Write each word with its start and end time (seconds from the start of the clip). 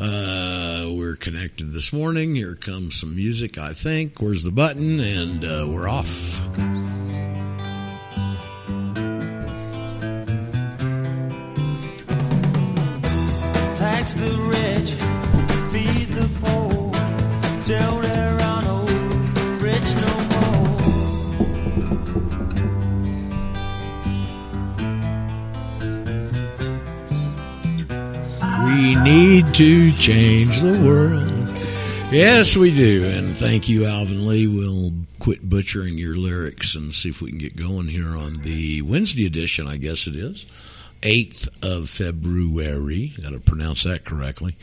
Uh, 0.00 0.88
we're 0.92 1.14
connected 1.16 1.72
this 1.72 1.92
morning. 1.92 2.34
Here 2.34 2.54
comes 2.54 2.98
some 2.98 3.14
music, 3.14 3.58
I 3.58 3.74
think. 3.74 4.18
Where's 4.18 4.44
the 4.44 4.50
button? 4.50 4.98
And 4.98 5.44
uh, 5.44 5.66
we're 5.68 5.88
off. 5.88 6.40
To 29.60 29.92
change 29.92 30.60
the 30.62 30.72
world. 30.86 31.28
Yes, 32.10 32.56
we 32.56 32.74
do. 32.74 33.06
And 33.06 33.36
thank 33.36 33.68
you, 33.68 33.84
Alvin 33.84 34.26
Lee. 34.26 34.46
We'll 34.46 34.94
quit 35.18 35.46
butchering 35.46 35.98
your 35.98 36.16
lyrics 36.16 36.76
and 36.76 36.94
see 36.94 37.10
if 37.10 37.20
we 37.20 37.28
can 37.28 37.36
get 37.36 37.56
going 37.56 37.86
here 37.86 38.16
on 38.16 38.40
the 38.40 38.80
Wednesday 38.80 39.26
edition, 39.26 39.68
I 39.68 39.76
guess 39.76 40.06
it 40.06 40.16
is. 40.16 40.46
8th 41.02 41.62
of 41.62 41.90
February. 41.90 43.12
Got 43.20 43.32
to 43.32 43.40
pronounce 43.40 43.82
that 43.82 44.06
correctly. 44.06 44.56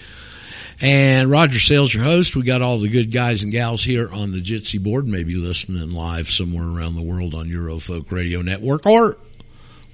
And 0.81 1.29
Roger 1.29 1.59
Sales, 1.59 1.93
your 1.93 2.03
host. 2.03 2.35
We 2.35 2.41
got 2.41 2.63
all 2.63 2.79
the 2.79 2.89
good 2.89 3.11
guys 3.11 3.43
and 3.43 3.51
gals 3.51 3.83
here 3.83 4.11
on 4.11 4.31
the 4.31 4.41
Jitsi 4.41 4.81
board, 4.81 5.05
maybe 5.05 5.35
listening 5.35 5.91
live 5.91 6.27
somewhere 6.27 6.67
around 6.67 6.95
the 6.95 7.03
world 7.03 7.35
on 7.35 7.51
Eurofolk 7.51 8.11
Radio 8.11 8.41
Network 8.41 8.87
or 8.87 9.19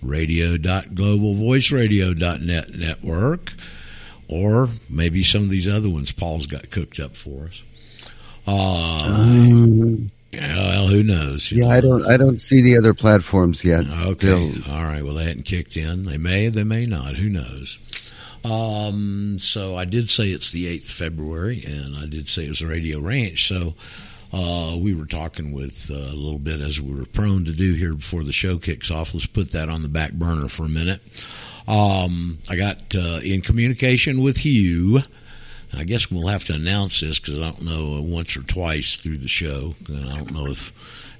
radio.globalvoiceradio.net 0.02 2.73
network 2.73 3.53
or 4.33 4.69
maybe 4.89 5.23
some 5.23 5.41
of 5.43 5.49
these 5.49 5.67
other 5.67 5.89
ones 5.89 6.11
Paul's 6.11 6.45
got 6.47 6.69
cooked 6.71 6.99
up 6.99 7.15
for 7.15 7.45
us. 7.45 7.61
Uh, 8.47 8.99
Um, 9.05 10.11
well, 10.33 10.88
who 10.88 11.03
knows? 11.03 11.52
yeah, 11.52 11.67
I 11.67 11.80
don't. 11.80 12.05
I 12.08 12.17
don't 12.17 12.41
see 12.41 12.61
the 12.61 12.77
other 12.77 12.93
platforms 12.93 13.63
yet. 13.63 13.85
Okay. 13.88 14.27
They'll- 14.27 14.71
All 14.71 14.83
right. 14.83 15.03
Well, 15.05 15.13
they 15.16 15.25
hadn't 15.25 15.43
kicked 15.45 15.77
in. 15.77 16.05
They 16.05 16.17
may, 16.17 16.47
they 16.49 16.63
may 16.63 16.85
not. 16.85 17.16
Who 17.16 17.30
knows? 17.30 17.77
Um, 18.43 19.38
so 19.39 19.77
I 19.77 19.85
did 19.85 20.09
say 20.09 20.30
it's 20.31 20.52
the 20.52 20.65
8th 20.67 20.83
of 20.86 20.89
February, 20.95 21.63
and 21.63 21.95
I 21.95 22.05
did 22.08 22.27
say 22.27 22.45
it 22.45 22.49
was 22.49 22.61
a 22.61 22.67
Radio 22.67 22.99
Ranch. 22.99 23.47
So 23.47 23.75
uh, 24.33 24.75
we 24.77 24.93
were 24.93 25.05
talking 25.05 25.53
with 25.53 25.89
uh, 25.89 25.95
a 25.95 26.17
little 26.17 26.39
bit 26.39 26.59
as 26.59 26.81
we 26.81 26.93
were 26.93 27.05
prone 27.05 27.45
to 27.45 27.53
do 27.53 27.73
here 27.73 27.93
before 27.93 28.23
the 28.23 28.33
show 28.33 28.58
kicks 28.58 28.91
off. 28.91 29.13
Let's 29.13 29.27
put 29.27 29.52
that 29.52 29.69
on 29.69 29.81
the 29.83 29.88
back 29.88 30.11
burner 30.13 30.49
for 30.49 30.65
a 30.65 30.69
minute. 30.69 30.99
Um, 31.67 32.39
I 32.50 32.56
got 32.56 32.95
uh, 32.95 33.19
in 33.23 33.42
communication 33.42 34.22
with 34.22 34.38
Hugh. 34.38 35.02
I 35.75 35.83
guess 35.86 36.11
we'll 36.11 36.28
have 36.28 36.45
to 36.45 36.53
announce 36.53 37.00
this 37.00 37.20
because 37.20 37.39
I 37.39 37.45
don't 37.45 37.64
know 37.64 37.95
uh, 37.95 38.02
once 38.02 38.38
or 38.38 38.44
twice 38.44 38.97
through 38.97 39.17
the 39.17 39.28
show. 39.28 39.73
And 39.88 40.09
I 40.09 40.17
don't 40.17 40.31
know 40.31 40.47
if 40.47 40.72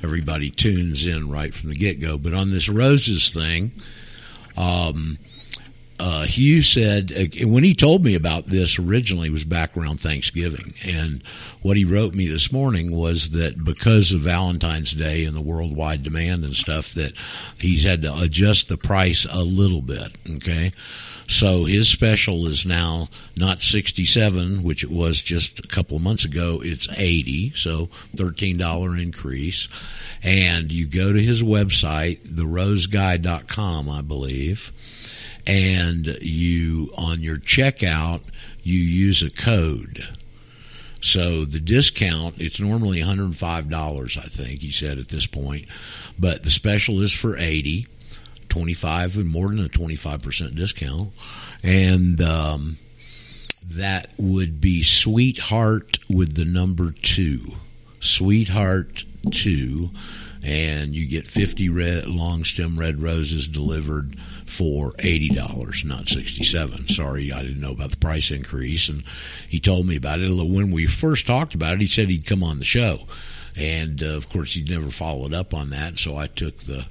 everybody 0.04 0.52
tunes 0.52 1.06
in 1.06 1.30
right 1.30 1.54
from 1.54 1.70
the 1.70 1.76
get 1.76 2.00
go. 2.00 2.18
But 2.18 2.34
on 2.34 2.52
this 2.52 2.70
roses 2.70 3.34
thing, 3.34 3.72
um, 4.56 5.18
uh, 6.00 6.24
Hugh 6.24 6.62
said 6.62 7.12
uh, 7.12 7.48
when 7.48 7.64
he 7.64 7.76
told 7.76 8.04
me 8.04 8.16
about 8.16 8.48
this 8.48 8.80
originally 8.80 9.30
was 9.30 9.44
back 9.44 9.78
around 9.78 10.00
Thanksgiving, 10.00 10.74
and 10.84 11.24
what 11.62 11.78
he 11.78 11.86
wrote 11.86 12.16
me 12.16 12.28
this 12.28 12.52
morning 12.52 12.96
was 12.96 13.30
that 13.32 13.64
because 13.64 14.12
of 14.12 14.22
Valentine's 14.22 14.92
Day 14.92 15.24
and 15.26 15.36
the 15.36 15.42
worldwide 15.42 16.04
demand 16.04 16.44
and 16.44 16.56
stuff, 16.56 16.94
that 16.96 17.14
he's 17.60 17.84
had 17.84 18.02
to 18.02 18.16
adjust 18.16 18.70
the 18.70 18.78
price 18.78 19.28
a 19.30 19.44
little 19.44 19.82
bit. 19.82 20.18
Okay, 20.38 20.72
so 21.28 21.66
his 21.66 21.88
special 21.90 22.48
is 22.48 22.66
now 22.66 23.10
not 23.38 23.62
sixty-seven, 23.62 24.64
which 24.64 24.84
it 24.84 24.92
was 24.92 25.22
just 25.22 25.60
a 25.60 25.68
couple 25.68 25.98
of 25.98 26.04
months 26.04 26.26
ago. 26.26 26.60
It's 26.64 26.88
eighty, 26.98 27.52
so 27.56 27.90
thirteen 28.16 28.58
dollar 28.58 28.98
increase. 28.98 29.68
And 30.26 30.72
you 30.72 30.88
go 30.88 31.12
to 31.12 31.22
his 31.22 31.44
website, 31.44 32.20
theroseguy.com, 32.26 33.90
I 33.90 34.02
believe 34.02 34.72
and 35.46 36.06
you 36.22 36.92
on 36.98 37.22
your 37.22 37.38
checkout 37.38 38.22
you 38.62 38.80
use 38.80 39.22
a 39.22 39.30
code. 39.30 40.08
So 41.02 41.44
the 41.46 41.60
discount 41.60 42.40
it's 42.40 42.62
normally 42.62 43.02
$105 43.02 44.18
i 44.18 44.22
think 44.22 44.62
he 44.62 44.72
said 44.72 45.00
at 45.00 45.10
this 45.10 45.28
point 45.28 45.68
but 46.18 46.44
the 46.44 46.50
special 46.50 47.02
is 47.02 47.14
for 47.14 47.38
80 47.38 47.88
25 48.54 49.18
and 49.18 49.28
more 49.28 49.48
than 49.48 49.66
a 49.66 49.68
25% 49.68 50.56
discount. 50.56 51.12
And 51.64 52.22
um, 52.22 52.78
that 53.68 54.12
would 54.20 54.62
be 54.62 54.84
sweetheart 54.84 55.98
with 56.08 56.36
the 56.36 56.46
number 56.46 56.92
two. 56.92 57.54
Sweetheart 58.00 59.06
two 59.32 59.90
and 60.44 60.94
you 60.94 61.08
get 61.08 61.26
50 61.26 61.70
red 61.70 62.06
long 62.06 62.44
stem 62.44 62.78
red 62.78 63.02
roses 63.02 63.48
delivered 63.48 64.18
for 64.46 64.92
$80 64.94 65.86
not 65.86 66.08
67 66.08 66.88
sorry 66.88 67.32
i 67.32 67.42
didn't 67.42 67.62
know 67.62 67.72
about 67.72 67.92
the 67.92 67.98
price 67.98 68.32
increase 68.32 68.90
and 68.90 69.04
he 69.48 69.60
told 69.60 69.88
me 69.88 69.96
about 69.96 70.20
it 70.20 70.30
when 70.30 70.72
we 70.72 70.86
first 70.86 71.28
talked 71.28 71.56
about 71.56 71.74
it 71.74 71.82
he 71.82 71.88
said 71.88 72.10
he'd 72.10 72.26
come 72.26 72.44
on 72.44 72.60
the 72.60 72.66
show 72.66 73.08
and 73.58 74.02
uh, 74.04 74.08
of 74.08 74.30
course 74.30 74.54
he'd 74.54 74.70
never 74.70 74.90
followed 74.90 75.34
up 75.34 75.54
on 75.54 75.70
that 75.70 75.98
so 75.98 76.18
i 76.18 76.28
took 76.28 76.58
the 76.58 76.86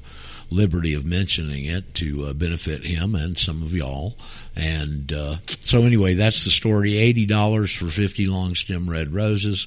liberty 0.53 0.95
of 0.95 1.05
mentioning 1.07 1.65
it 1.65 1.95
to 1.95 2.27
uh, 2.27 2.33
benefit 2.35 2.85
him 2.85 3.15
and 3.15 3.39
some 3.39 3.63
of 3.63 3.75
y'all. 3.75 4.17
And 4.55 5.11
uh, 5.13 5.37
so, 5.47 5.83
anyway, 5.83 6.15
that's 6.15 6.45
the 6.45 6.51
story. 6.51 6.93
$80 6.93 7.79
for 7.79 7.87
50 7.87 8.27
long 8.27 8.55
stem 8.55 8.89
red 8.89 9.15
roses. 9.15 9.67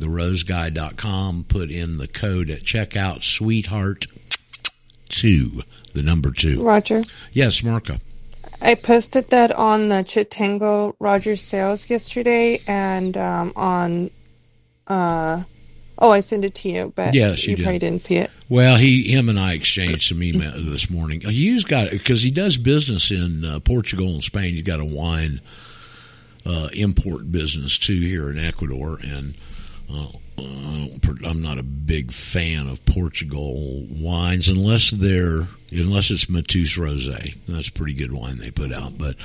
TheRoseGuy.com. 0.00 1.44
Put 1.48 1.70
in 1.70 1.96
the 1.96 2.08
code 2.08 2.50
at 2.50 2.62
checkout, 2.62 3.22
sweetheart 3.22 4.06
two, 5.08 5.62
the 5.96 6.02
number 6.02 6.30
two. 6.30 6.62
Roger. 6.62 7.02
Yes, 7.32 7.62
Marco. 7.64 7.98
I 8.60 8.74
posted 8.74 9.28
that 9.30 9.50
on 9.52 9.88
the 9.88 9.96
Chitango 10.04 10.94
Roger 11.00 11.36
sales 11.36 11.88
yesterday 11.90 12.60
and 12.66 13.16
um, 13.16 13.52
on. 13.56 14.10
Uh, 14.86 15.42
oh, 15.98 16.10
I 16.12 16.20
sent 16.20 16.44
it 16.44 16.54
to 16.56 16.68
you, 16.68 16.92
but 16.94 17.14
Yes, 17.14 17.44
you 17.44 17.50
you 17.50 17.56
did. 17.56 17.62
probably 17.64 17.78
didn't 17.80 18.02
see 18.02 18.16
it. 18.16 18.30
Well, 18.48 18.76
he, 18.76 19.10
him, 19.12 19.28
and 19.28 19.38
I 19.40 19.54
exchanged 19.54 20.08
some 20.08 20.22
email 20.22 20.52
this 20.62 20.88
morning. 20.88 21.20
He's 21.22 21.64
got 21.64 21.90
because 21.90 22.22
he 22.22 22.30
does 22.30 22.56
business 22.56 23.10
in 23.10 23.44
uh, 23.44 23.58
Portugal 23.60 24.08
and 24.08 24.22
Spain. 24.22 24.52
He's 24.52 24.62
got 24.62 24.80
a 24.80 24.84
wine 24.84 25.40
uh, 26.46 26.68
import 26.72 27.30
business 27.32 27.76
too 27.76 28.00
here 28.00 28.30
in 28.30 28.38
Ecuador, 28.38 28.98
and 29.02 29.34
uh, 29.90 30.98
per- 31.00 31.26
I'm 31.26 31.42
not 31.42 31.58
a 31.58 31.62
big 31.62 32.12
fan 32.12 32.68
of 32.68 32.84
Portugal 32.84 33.86
wines 33.90 34.48
unless 34.48 34.90
they're 34.90 35.46
unless 35.70 36.10
it's 36.10 36.28
Mateus 36.28 36.76
Rosé. 36.76 37.36
That's 37.48 37.68
a 37.68 37.72
pretty 37.72 37.94
good 37.94 38.12
wine 38.12 38.38
they 38.38 38.50
put 38.50 38.72
out, 38.72 38.98
but. 38.98 39.16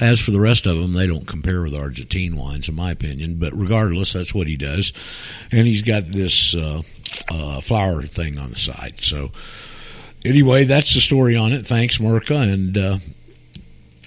As 0.00 0.20
for 0.20 0.32
the 0.32 0.40
rest 0.40 0.66
of 0.66 0.76
them, 0.76 0.92
they 0.92 1.06
don't 1.06 1.24
compare 1.24 1.62
with 1.62 1.72
Argentine 1.72 2.34
wines, 2.34 2.68
in 2.68 2.74
my 2.74 2.90
opinion. 2.90 3.36
But 3.36 3.56
regardless, 3.56 4.12
that's 4.12 4.34
what 4.34 4.48
he 4.48 4.56
does, 4.56 4.92
and 5.52 5.68
he's 5.68 5.82
got 5.82 6.10
this 6.10 6.52
uh, 6.52 6.82
uh, 7.30 7.60
flower 7.60 8.02
thing 8.02 8.36
on 8.36 8.50
the 8.50 8.56
side. 8.56 8.98
So 8.98 9.30
anyway, 10.24 10.64
that's 10.64 10.94
the 10.94 11.00
story 11.00 11.36
on 11.36 11.52
it. 11.52 11.64
Thanks, 11.64 11.98
Merca, 11.98 12.52
and 12.52 12.76
uh, 12.76 12.98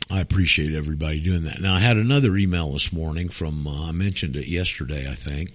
I 0.09 0.21
appreciate 0.21 0.73
everybody 0.73 1.19
doing 1.19 1.43
that. 1.43 1.59
Now, 1.59 1.73
I 1.75 1.79
had 1.79 1.97
another 1.97 2.35
email 2.37 2.71
this 2.71 2.93
morning 2.93 3.29
from 3.29 3.67
uh, 3.67 3.89
I 3.89 3.91
mentioned 3.91 4.37
it 4.37 4.47
yesterday, 4.47 5.09
I 5.09 5.15
think. 5.15 5.51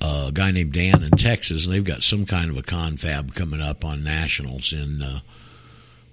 Uh, 0.00 0.26
a 0.28 0.32
guy 0.32 0.50
named 0.50 0.72
Dan 0.72 1.02
in 1.02 1.10
Texas, 1.12 1.64
and 1.64 1.72
they've 1.74 1.84
got 1.84 2.02
some 2.02 2.26
kind 2.26 2.50
of 2.50 2.56
a 2.56 2.62
confab 2.62 3.34
coming 3.34 3.62
up 3.62 3.84
on 3.84 4.04
nationals 4.04 4.72
in 4.72 5.00
uh, 5.00 5.20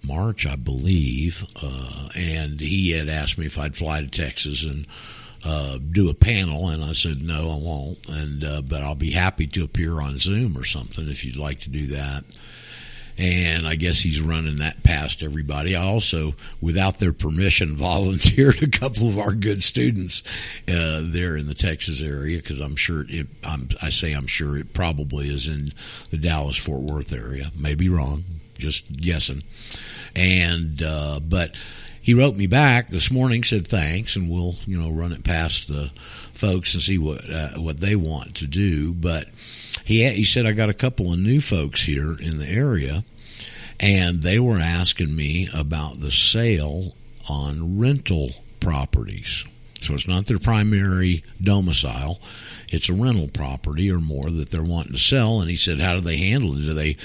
March, 0.03 0.46
I 0.46 0.56
believe. 0.56 1.44
Uh, 1.62 2.09
and 2.16 2.59
he 2.59 2.92
had 2.92 3.09
asked 3.09 3.38
me 3.38 3.47
if 3.47 3.58
I'd 3.59 3.75
fly 3.75 4.02
to 4.02 4.08
Texas 4.08 4.63
and 4.63 4.88
uh, 5.44 5.80
do 5.80 6.10
a 6.10 6.13
panel, 6.13 6.69
and 6.69 6.83
I 6.83 6.94
said 6.94 7.22
no, 7.22 7.51
I 7.51 7.56
won't. 7.56 8.10
And 8.10 8.44
uh, 8.44 8.62
but 8.62 8.83
I'll 8.83 8.95
be 8.95 9.12
happy 9.12 9.48
to 9.48 9.63
appear 9.63 10.00
on 10.00 10.18
Zoom 10.18 10.57
or 10.57 10.63
something 10.63 11.10
if 11.10 11.25
you'd 11.25 11.36
like 11.36 11.60
to 11.60 11.69
do 11.69 11.88
that. 11.88 12.24
And 13.18 13.68
I 13.68 13.75
guess 13.75 14.00
he's 14.00 14.19
running 14.19 14.57
that 14.57 14.83
past 14.83 15.21
everybody. 15.21 15.75
I 15.75 15.83
also, 15.83 16.33
without 16.62 17.00
their 17.00 17.13
permission, 17.13 17.77
volunteered 17.77 18.62
a 18.63 18.68
couple 18.68 19.07
of 19.07 19.18
our 19.18 19.33
good 19.33 19.62
students 19.62 20.24
uh, 20.68 21.01
there 21.04 21.38
in 21.38 21.48
the 21.48 21.54
Texas 21.54 22.01
area 22.01 22.38
because 22.38 22.60
I'm 22.60 22.75
sure 22.75 23.06
it. 23.07 23.27
I'm, 23.44 23.69
I 23.81 23.89
say 23.89 24.13
I'm 24.13 24.27
sure 24.27 24.57
it 24.57 24.74
probably 24.74 25.30
is 25.30 25.48
in 25.48 25.69
the 26.10 26.18
Dallas 26.18 26.57
Fort 26.57 26.81
Worth 26.81 27.13
area. 27.13 27.51
Maybe 27.56 27.89
wrong, 27.89 28.24
just 28.57 28.92
guessing. 28.92 29.44
And 30.15 30.81
uh, 30.81 31.19
but 31.19 31.56
he 32.04 32.13
wrote 32.13 32.36
me 32.36 32.48
back 32.48 32.89
this 32.89 33.10
morning, 33.10 33.44
said 33.44 33.65
thanks, 33.65 34.15
and 34.18 34.30
we'll 34.30 34.56
you 34.65 34.80
know 34.80 34.92
run 34.92 35.13
it 35.13 35.24
past 35.24 35.68
the 35.68 35.92
folks 36.33 36.74
and 36.74 36.83
see 36.83 36.98
what 36.98 37.30
uh, 37.30 37.51
what 37.51 37.80
they 37.80 37.95
want 37.95 38.36
to 38.36 38.48
do. 38.48 38.94
But 38.94 39.27
he 39.83 40.07
he 40.09 40.24
said 40.24 40.45
I 40.45 40.51
got 40.51 40.69
a 40.69 40.74
couple 40.74 41.12
of 41.12 41.19
new 41.19 41.39
folks 41.39 41.83
here 41.83 42.15
in 42.19 42.38
the 42.38 42.47
area, 42.47 43.03
and 43.80 44.21
they 44.21 44.39
were 44.39 44.59
asking 44.59 45.15
me 45.15 45.50
about 45.53 46.00
the 46.00 46.12
sale 46.12 46.95
on 47.30 47.80
rental 47.80 48.31
properties. 48.59 49.45
So 49.81 49.94
it's 49.94 50.07
not 50.07 50.27
their 50.27 50.39
primary 50.39 51.24
domicile. 51.41 52.21
It's 52.69 52.88
a 52.88 52.94
rental 52.94 53.27
property 53.27 53.91
or 53.91 54.00
more 54.00 54.30
that 54.30 54.50
they're 54.50 54.63
wanting 54.63 54.94
to 54.94 55.00
sell. 55.00 55.41
And 55.41 55.50
he 55.50 55.57
said, 55.57 55.81
how 55.81 55.95
do 55.95 56.00
they 56.00 56.18
handle 56.18 56.53
it? 56.53 56.62
Do 56.62 56.74
they 56.74 56.95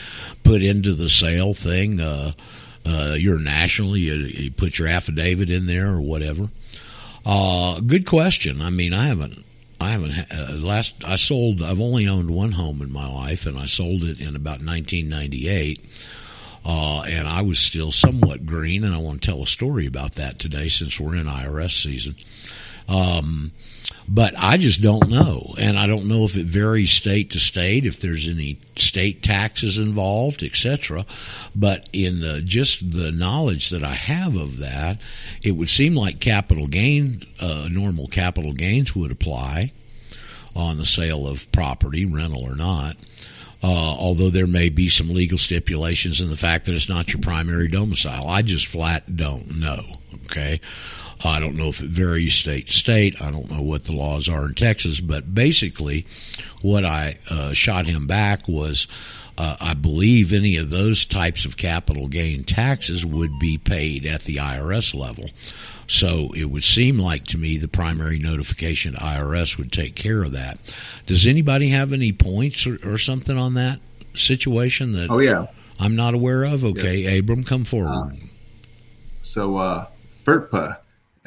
put 0.44 0.62
into 0.62 0.94
the 0.94 1.08
sale 1.08 1.54
thing, 1.54 2.00
uh, 2.00 2.32
uh, 2.86 3.16
you're 3.18 3.40
national, 3.40 3.96
you, 3.96 4.14
you 4.14 4.50
put 4.52 4.78
your 4.78 4.86
affidavit 4.86 5.50
in 5.50 5.66
there 5.66 5.88
or 5.88 6.00
whatever? 6.00 6.48
Uh, 7.26 7.80
good 7.80 8.06
question. 8.06 8.62
I 8.62 8.70
mean, 8.70 8.94
I 8.94 9.06
haven't, 9.06 9.44
I 9.80 9.90
haven't, 9.92 10.32
uh, 10.32 10.52
last, 10.54 11.04
I 11.06 11.16
sold, 11.16 11.62
I've 11.62 11.80
only 11.80 12.08
owned 12.08 12.30
one 12.30 12.52
home 12.52 12.82
in 12.82 12.92
my 12.92 13.06
life 13.06 13.46
and 13.46 13.56
I 13.56 13.66
sold 13.66 14.02
it 14.04 14.20
in 14.20 14.34
about 14.34 14.62
1998. 14.62 15.80
Uh, 16.64 17.00
and 17.02 17.28
I 17.28 17.42
was 17.42 17.58
still 17.58 17.92
somewhat 17.92 18.44
green, 18.44 18.84
and 18.84 18.94
I 18.94 18.98
want 18.98 19.22
to 19.22 19.30
tell 19.30 19.42
a 19.42 19.46
story 19.46 19.86
about 19.86 20.16
that 20.16 20.38
today 20.38 20.68
since 20.68 21.00
we're 21.00 21.16
in 21.16 21.24
IRS 21.24 21.82
season. 21.82 22.16
Um, 22.88 23.52
but 24.08 24.34
I 24.38 24.56
just 24.56 24.80
don't 24.80 25.10
know, 25.10 25.54
and 25.58 25.78
I 25.78 25.86
don't 25.86 26.08
know 26.08 26.24
if 26.24 26.36
it 26.36 26.46
varies 26.46 26.90
state 26.92 27.30
to 27.32 27.38
state, 27.38 27.84
if 27.84 28.00
there's 28.00 28.26
any 28.26 28.58
state 28.74 29.22
taxes 29.22 29.76
involved, 29.76 30.42
etc. 30.42 31.04
But 31.54 31.88
in 31.92 32.20
the 32.20 32.40
just 32.40 32.90
the 32.90 33.12
knowledge 33.12 33.68
that 33.70 33.84
I 33.84 33.94
have 33.94 34.36
of 34.36 34.58
that, 34.58 34.98
it 35.42 35.52
would 35.52 35.68
seem 35.68 35.94
like 35.94 36.20
capital 36.20 36.66
gain, 36.66 37.22
uh, 37.38 37.68
normal 37.70 38.06
capital 38.06 38.54
gains 38.54 38.96
would 38.96 39.12
apply 39.12 39.72
on 40.56 40.78
the 40.78 40.86
sale 40.86 41.26
of 41.26 41.50
property, 41.52 42.06
rental 42.06 42.42
or 42.42 42.56
not. 42.56 42.96
Uh, 43.62 43.66
although 43.66 44.30
there 44.30 44.46
may 44.46 44.68
be 44.68 44.88
some 44.88 45.12
legal 45.12 45.36
stipulations 45.36 46.20
in 46.20 46.30
the 46.30 46.36
fact 46.36 46.64
that 46.64 46.74
it's 46.74 46.88
not 46.88 47.12
your 47.12 47.20
primary 47.20 47.68
domicile. 47.68 48.28
I 48.28 48.42
just 48.42 48.66
flat 48.66 49.16
don't 49.16 49.58
know. 49.58 49.98
Okay. 50.26 50.60
I 51.24 51.40
don't 51.40 51.56
know 51.56 51.68
if 51.68 51.82
it 51.82 51.88
varies 51.88 52.34
state 52.34 52.68
to 52.68 52.72
state. 52.72 53.20
I 53.20 53.30
don't 53.30 53.50
know 53.50 53.62
what 53.62 53.84
the 53.84 53.92
laws 53.92 54.28
are 54.28 54.46
in 54.46 54.54
Texas, 54.54 55.00
but 55.00 55.34
basically, 55.34 56.06
what 56.62 56.84
I 56.84 57.18
uh, 57.28 57.52
shot 57.52 57.86
him 57.86 58.06
back 58.06 58.46
was 58.48 58.86
uh, 59.38 59.56
I 59.60 59.74
believe 59.74 60.32
any 60.32 60.56
of 60.56 60.70
those 60.70 61.04
types 61.04 61.44
of 61.44 61.56
capital 61.56 62.08
gain 62.08 62.42
taxes 62.42 63.06
would 63.06 63.38
be 63.38 63.56
paid 63.56 64.04
at 64.04 64.22
the 64.22 64.36
IRS 64.36 64.94
level. 64.94 65.30
So 65.86 66.30
it 66.34 66.46
would 66.46 66.64
seem 66.64 66.98
like 66.98 67.24
to 67.26 67.38
me 67.38 67.56
the 67.56 67.68
primary 67.68 68.18
notification 68.18 68.92
to 68.92 68.98
IRS 68.98 69.56
would 69.56 69.72
take 69.72 69.94
care 69.94 70.24
of 70.24 70.32
that. 70.32 70.58
Does 71.06 71.26
anybody 71.26 71.68
have 71.70 71.92
any 71.92 72.12
points 72.12 72.66
or, 72.66 72.78
or 72.84 72.98
something 72.98 73.38
on 73.38 73.54
that 73.54 73.78
situation 74.12 74.92
that 74.92 75.08
Oh 75.10 75.20
yeah. 75.20 75.46
I'm 75.78 75.94
not 75.94 76.14
aware 76.14 76.42
of? 76.44 76.64
Okay, 76.64 77.18
Abram, 77.18 77.44
come 77.44 77.64
forward. 77.64 78.18
So 79.22 79.56
uh, 79.58 79.86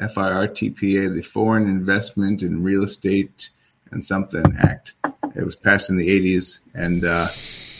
FIRTPA, 0.02 0.10
F 0.10 0.18
I 0.18 0.30
R 0.32 0.48
T 0.48 0.70
P 0.70 0.96
A, 0.98 1.08
the 1.10 1.22
Foreign 1.22 1.64
Investment 1.64 2.42
in 2.42 2.62
Real 2.62 2.84
Estate 2.84 3.50
and 3.90 4.04
Something 4.04 4.56
Act. 4.58 4.92
It 5.34 5.44
was 5.44 5.56
passed 5.56 5.90
in 5.90 5.96
the 5.96 6.08
80s, 6.08 6.58
and 6.74 7.04
uh, 7.04 7.28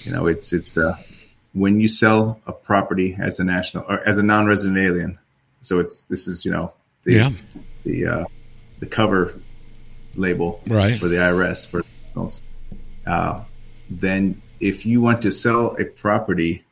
you 0.05 0.13
know 0.13 0.27
it's 0.27 0.53
it's 0.53 0.77
uh, 0.77 0.97
when 1.53 1.81
you 1.81 1.89
sell 1.89 2.41
a 2.47 2.53
property 2.53 3.17
as 3.21 3.39
a 3.41 3.45
national 3.45 3.85
or 3.89 4.01
as 4.07 4.19
a 4.19 4.23
non-resident 4.23 4.79
alien. 4.79 5.19
So 5.63 5.79
it's 5.79 6.03
this 6.09 6.27
is 6.29 6.45
you 6.45 6.51
know 6.51 6.73
the 7.05 7.17
Yeah. 7.17 7.31
the 7.85 8.07
uh, 8.07 8.25
the 8.81 8.87
cover 8.87 9.35
label 10.15 10.61
Right. 10.67 10.99
for 11.01 11.09
the 11.09 11.17
IRS 11.17 11.67
for 11.67 11.83
nationals. 12.07 12.43
Uh, 13.07 13.45
then 13.91 14.41
if 14.61 14.87
you 14.87 15.01
want 15.01 15.23
to 15.23 15.33
sell 15.33 15.77
a 15.81 15.85
property, 15.85 16.65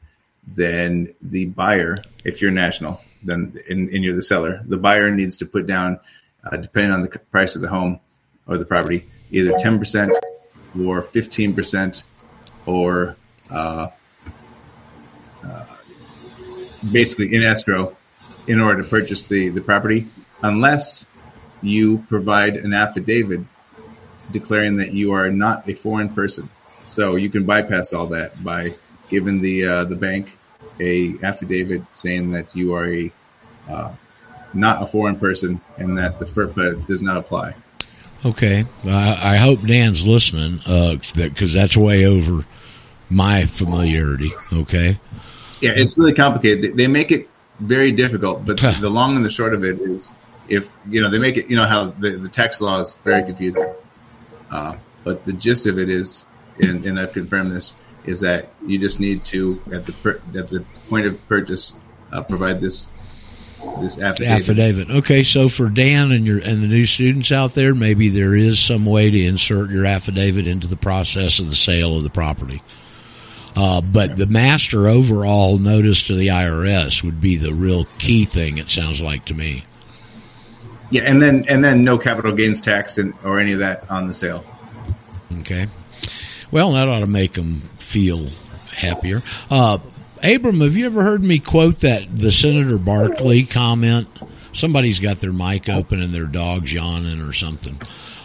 then 0.47 1.15
the 1.23 1.47
buyer, 1.47 1.97
if 2.25 2.41
you're 2.41 2.51
national, 2.51 3.01
then 3.23 3.59
and, 3.69 3.89
and 3.89 4.05
you're 4.05 4.15
the 4.15 4.23
seller, 4.23 4.63
the 4.65 4.77
buyer 4.77 5.11
needs 5.11 5.37
to 5.39 5.47
put 5.47 5.67
down, 5.67 6.01
uh, 6.45 6.57
depending 6.57 6.93
on 6.93 7.03
the 7.03 7.09
price 7.31 7.55
of 7.57 7.63
the 7.63 7.69
home 7.69 8.01
or 8.47 8.59
the 8.59 8.65
property, 8.65 9.09
either 9.31 9.53
10% 9.53 10.11
or 10.79 11.03
15% 11.03 12.03
or 12.67 13.17
uh, 13.51 13.89
uh, 15.45 15.67
basically 16.91 17.35
in 17.35 17.43
escrow 17.43 17.97
in 18.47 18.61
order 18.61 18.83
to 18.83 18.89
purchase 18.89 19.27
the, 19.27 19.49
the 19.51 19.61
property, 19.61 20.07
unless 20.43 21.07
you 21.63 21.99
provide 22.09 22.57
an 22.57 22.73
affidavit 22.73 23.41
declaring 24.31 24.77
that 24.77 24.93
you 24.93 25.13
are 25.13 25.31
not 25.31 25.69
a 25.69 25.75
foreign 25.75 26.09
person. 26.09 26.49
So 26.85 27.17
you 27.17 27.31
can 27.31 27.45
bypass 27.45 27.93
all 27.93 28.09
that 28.09 28.43
by 28.43 28.73
giving 29.09 29.41
the 29.41 29.67
uh, 29.67 29.85
the 29.85 29.97
bank 29.97 30.37
a 30.81 31.15
affidavit 31.23 31.83
saying 31.93 32.33
that 32.33 32.55
you 32.57 32.75
are 32.75 32.87
a 32.93 33.13
uh, 33.69 33.93
not 34.55 34.83
a 34.83 34.87
foreign 34.87 35.17
person 35.17 35.61
and 35.79 35.99
that 35.99 36.19
the 36.19 36.25
FIRPTA 36.27 36.87
does 36.87 37.03
not 37.03 37.17
apply. 37.17 37.55
Okay, 38.25 38.65
I, 38.87 39.35
I 39.35 39.37
hope 39.37 39.61
Dan's 39.63 40.07
listening 40.07 40.59
because 41.15 41.53
that's 41.55 41.77
way 41.77 42.05
over 42.07 42.45
my 43.09 43.47
familiarity. 43.47 44.31
Okay, 44.53 44.99
Yeah, 45.61 45.71
it's 45.77 45.97
really 45.97 46.15
complicated. 46.15 46.63
They- 46.63 46.85
They 46.85 46.87
make 46.87 47.13
it 47.13 47.29
very 47.61 47.93
difficult, 47.93 48.45
but 48.47 48.57
the 48.81 48.89
long 48.91 49.17
and 49.17 49.25
the 49.25 49.31
short 49.31 49.55
of 49.55 49.65
it 49.65 49.81
is, 49.81 50.11
if 50.49 50.71
you 50.89 51.01
know, 51.03 51.11
they 51.11 51.19
make 51.19 51.37
it. 51.37 51.49
You 51.51 51.57
know 51.57 51.67
how 51.67 51.91
the 51.91 52.11
the 52.13 52.29
tax 52.29 52.61
law 52.61 52.81
is 52.81 52.97
very 53.05 53.23
confusing. 53.23 53.71
Uh, 54.51 54.77
but 55.05 55.25
the 55.25 55.33
gist 55.33 55.67
of 55.67 55.79
it 55.79 55.89
is, 55.89 56.25
and, 56.63 56.85
and 56.85 56.99
I've 56.99 57.13
confirmed 57.13 57.53
this, 57.53 57.75
is 58.05 58.21
that 58.21 58.51
you 58.67 58.79
just 58.79 59.01
need 59.01 59.25
to 59.25 59.61
at 59.73 59.87
the 59.87 59.93
per, 59.93 60.21
at 60.37 60.49
the 60.49 60.65
point 60.89 61.07
of 61.07 61.29
purchase 61.29 61.73
uh, 62.13 62.23
provide 62.23 62.61
this 62.61 62.87
this 63.81 63.99
affidavit. 63.99 64.43
affidavit. 64.43 64.91
Okay, 64.91 65.23
so 65.23 65.49
for 65.49 65.69
Dan 65.69 66.13
and 66.13 66.27
your 66.27 66.39
and 66.39 66.63
the 66.63 66.67
new 66.67 66.87
students 66.87 67.31
out 67.33 67.55
there, 67.55 67.75
maybe 67.75 68.09
there 68.09 68.35
is 68.35 68.59
some 68.59 68.87
way 68.87 69.11
to 69.11 69.25
insert 69.25 69.71
your 69.71 69.87
affidavit 69.87 70.47
into 70.47 70.67
the 70.67 70.77
process 70.77 71.39
of 71.39 71.49
the 71.49 71.55
sale 71.55 71.97
of 71.97 72.03
the 72.03 72.11
property. 72.11 72.63
Uh, 73.57 73.81
but 73.81 74.17
the 74.17 74.27
master 74.27 74.87
overall 74.87 75.59
notice 75.59 76.07
to 76.07 76.15
the 76.15 76.29
IRS 76.29 77.03
would 77.03 77.21
be 77.21 77.37
the 77.37 77.53
real 77.53 77.85
key 77.99 78.25
thing. 78.25 78.59
It 78.59 78.69
sounds 78.69 79.01
like 79.01 79.25
to 79.27 79.35
me. 79.35 79.65
Yeah, 80.91 81.03
and 81.03 81.21
then 81.21 81.45
and 81.49 81.63
then 81.63 81.85
no 81.85 81.99
capital 81.99 82.33
gains 82.33 82.61
tax 82.61 82.99
and, 82.99 83.15
or 83.25 83.39
any 83.39 83.53
of 83.53 83.59
that 83.61 83.91
on 83.91 84.09
the 84.09 84.15
sale. 84.15 84.45
Okay. 85.41 85.69
Well, 86.51 86.73
that 86.73 86.89
ought 86.89 87.01
to 87.01 87.07
make 87.07 87.35
them 87.35 87.61
feel 87.91 88.25
happier. 88.73 89.21
Uh, 89.51 89.79
Abram, 90.23 90.61
have 90.61 90.77
you 90.77 90.87
ever 90.87 91.03
heard 91.03 91.25
me 91.25 91.41
quote 91.41 91.81
that 91.81 92.15
the 92.15 92.31
Senator 92.31 92.79
Barkley 92.79 93.45
comment? 93.45 94.09
Somebody's 94.53 95.01
got 95.01 95.19
their 95.19 95.33
mic 95.33 95.69
open 95.69 96.01
and 96.01 96.15
their 96.15 96.27
dog's 96.27 96.73
yawning 96.73 97.21
or 97.21 97.33
something. 97.33 97.77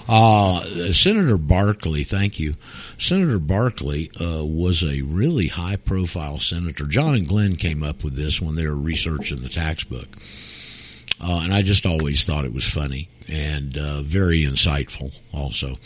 Uh, 0.08 0.62
Senator 0.92 1.38
Barkley, 1.38 2.04
thank 2.04 2.40
you. 2.40 2.56
Senator 3.00 3.40
Barkley 3.40 4.12
uh, 4.22 4.46
was 4.46 4.84
a 4.84 5.02
really 5.02 5.48
high 5.48 5.78
profile 5.78 6.38
senator. 6.38 6.86
John 6.86 7.16
and 7.16 7.28
Glenn 7.28 7.56
came 7.56 7.82
up 7.82 8.04
with 8.04 8.16
this 8.16 8.40
when 8.40 8.54
they 8.54 8.68
were 8.68 8.76
researching 8.76 9.42
the 9.42 9.50
tax 9.50 9.84
book. 9.84 10.08
Uh, 11.20 11.40
and 11.44 11.54
I 11.54 11.64
just 11.64 11.88
always 11.88 12.24
thought 12.24 12.46
it 12.46 12.54
was 12.54 12.70
funny 12.70 13.10
and 13.32 13.78
uh, 13.78 14.02
very 14.02 14.44
insightful 14.44 15.14
also. 15.34 15.78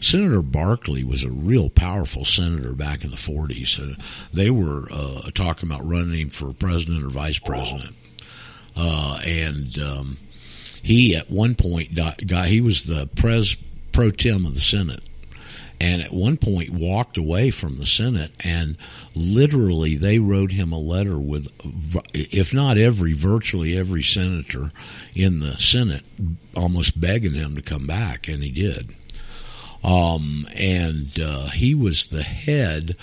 Senator 0.00 0.42
Barkley 0.42 1.04
was 1.04 1.24
a 1.24 1.30
real 1.30 1.70
powerful 1.70 2.24
senator 2.24 2.72
back 2.72 3.04
in 3.04 3.10
the 3.10 3.16
40s. 3.16 3.78
Uh, 3.78 4.00
they 4.32 4.50
were 4.50 4.88
uh, 4.90 5.30
talking 5.34 5.68
about 5.68 5.86
running 5.86 6.30
for 6.30 6.52
president 6.52 7.04
or 7.04 7.10
vice 7.10 7.38
president. 7.38 7.94
Uh, 8.76 9.20
and 9.24 9.78
um, 9.78 10.16
he, 10.82 11.14
at 11.14 11.30
one 11.30 11.54
point, 11.54 11.94
got, 11.94 12.26
got 12.26 12.48
he 12.48 12.60
was 12.60 12.84
the 12.84 13.06
pres 13.16 13.56
pro 13.92 14.10
tem 14.10 14.46
of 14.46 14.54
the 14.54 14.60
Senate 14.60 15.04
and 15.80 16.02
at 16.02 16.12
one 16.12 16.36
point 16.36 16.70
walked 16.70 17.16
away 17.16 17.50
from 17.50 17.78
the 17.78 17.86
Senate 17.86 18.30
and 18.44 18.76
literally 19.16 19.96
they 19.96 20.18
wrote 20.18 20.52
him 20.52 20.72
a 20.72 20.78
letter 20.78 21.18
with 21.18 21.48
if 22.12 22.52
not 22.52 22.76
every 22.76 23.14
virtually 23.14 23.76
every 23.76 24.02
senator 24.02 24.68
in 25.14 25.40
the 25.40 25.52
Senate 25.54 26.04
almost 26.54 27.00
begging 27.00 27.32
him 27.32 27.56
to 27.56 27.62
come 27.62 27.86
back 27.86 28.28
and 28.28 28.42
he 28.42 28.50
did. 28.50 28.94
Um, 29.82 30.46
and 30.54 31.18
uh, 31.18 31.46
he 31.48 31.74
was 31.74 32.08
the 32.08 32.22
head 32.22 32.96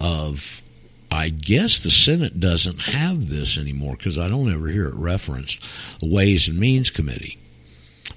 of 0.00 0.62
I 1.10 1.28
guess 1.28 1.82
the 1.82 1.90
Senate 1.90 2.40
doesn't 2.40 2.80
have 2.80 3.28
this 3.28 3.58
anymore 3.58 3.96
because 3.98 4.18
I 4.18 4.28
don't 4.28 4.50
ever 4.50 4.68
hear 4.68 4.88
it 4.88 4.94
referenced 4.94 5.62
the 6.00 6.08
Ways 6.08 6.48
and 6.48 6.58
Means 6.58 6.88
Committee. 6.88 7.38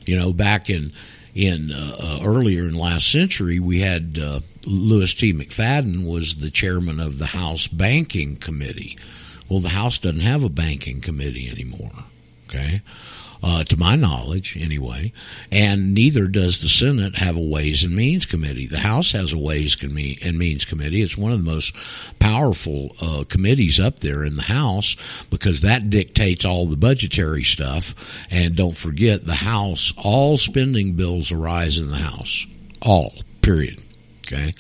You 0.06 0.18
know 0.18 0.32
back 0.32 0.70
in 0.70 0.94
in 1.36 1.72
uh, 1.72 1.98
uh, 2.00 2.20
earlier 2.24 2.64
in 2.64 2.74
last 2.74 3.12
century, 3.12 3.60
we 3.60 3.82
had 3.82 4.18
uh, 4.18 4.40
Louis 4.66 5.14
T. 5.14 5.34
McFadden 5.34 6.08
was 6.08 6.38
the 6.38 6.50
chairman 6.50 7.00
of 7.00 7.20
the 7.20 7.28
House 7.28 7.68
Banking 7.68 8.38
Committee. 8.38 8.98
Well, 9.50 9.60
the 9.60 9.70
House 9.70 10.00
doesn't 10.00 10.22
have 10.22 10.44
a 10.44 10.50
banking 10.50 11.02
committee 11.02 11.50
anymore. 11.50 12.06
Okay, 12.48 12.82
uh, 13.46 13.64
to 13.64 13.78
my 13.78 13.96
knowledge, 13.96 14.58
anyway. 14.60 15.14
And 15.52 15.94
neither 15.94 16.26
does 16.28 16.62
the 16.62 16.68
Senate 16.68 17.16
have 17.16 17.38
a 17.38 17.40
Ways 17.40 17.84
and 17.84 17.96
Means 17.96 18.26
Committee. 18.26 18.66
The 18.66 18.80
House 18.80 19.12
has 19.12 19.34
a 19.34 19.38
Ways 19.38 19.78
and 19.84 19.94
Means 19.94 20.66
Committee. 20.66 21.04
It's 21.04 21.16
one 21.16 21.32
of 21.32 21.46
the 21.46 21.52
most 21.52 21.76
powerful 22.18 22.96
uh, 23.00 23.24
committees 23.30 23.80
up 23.80 24.00
there 24.00 24.24
in 24.24 24.36
the 24.36 24.42
House 24.42 24.98
because 25.30 25.62
that 25.62 25.92
dictates 25.92 26.44
all 26.44 26.66
the 26.66 26.76
budgetary 26.76 27.44
stuff. 27.44 27.94
And 28.32 28.56
don't 28.56 28.76
forget, 28.76 29.24
the 29.24 29.36
House, 29.36 29.94
all 29.96 30.38
spending 30.38 30.94
bills 30.94 31.32
arise 31.32 31.78
in 31.78 31.92
the 31.92 31.98
House. 31.98 32.48
All, 32.82 33.14
period. 33.44 33.85
Okay. 34.28 34.54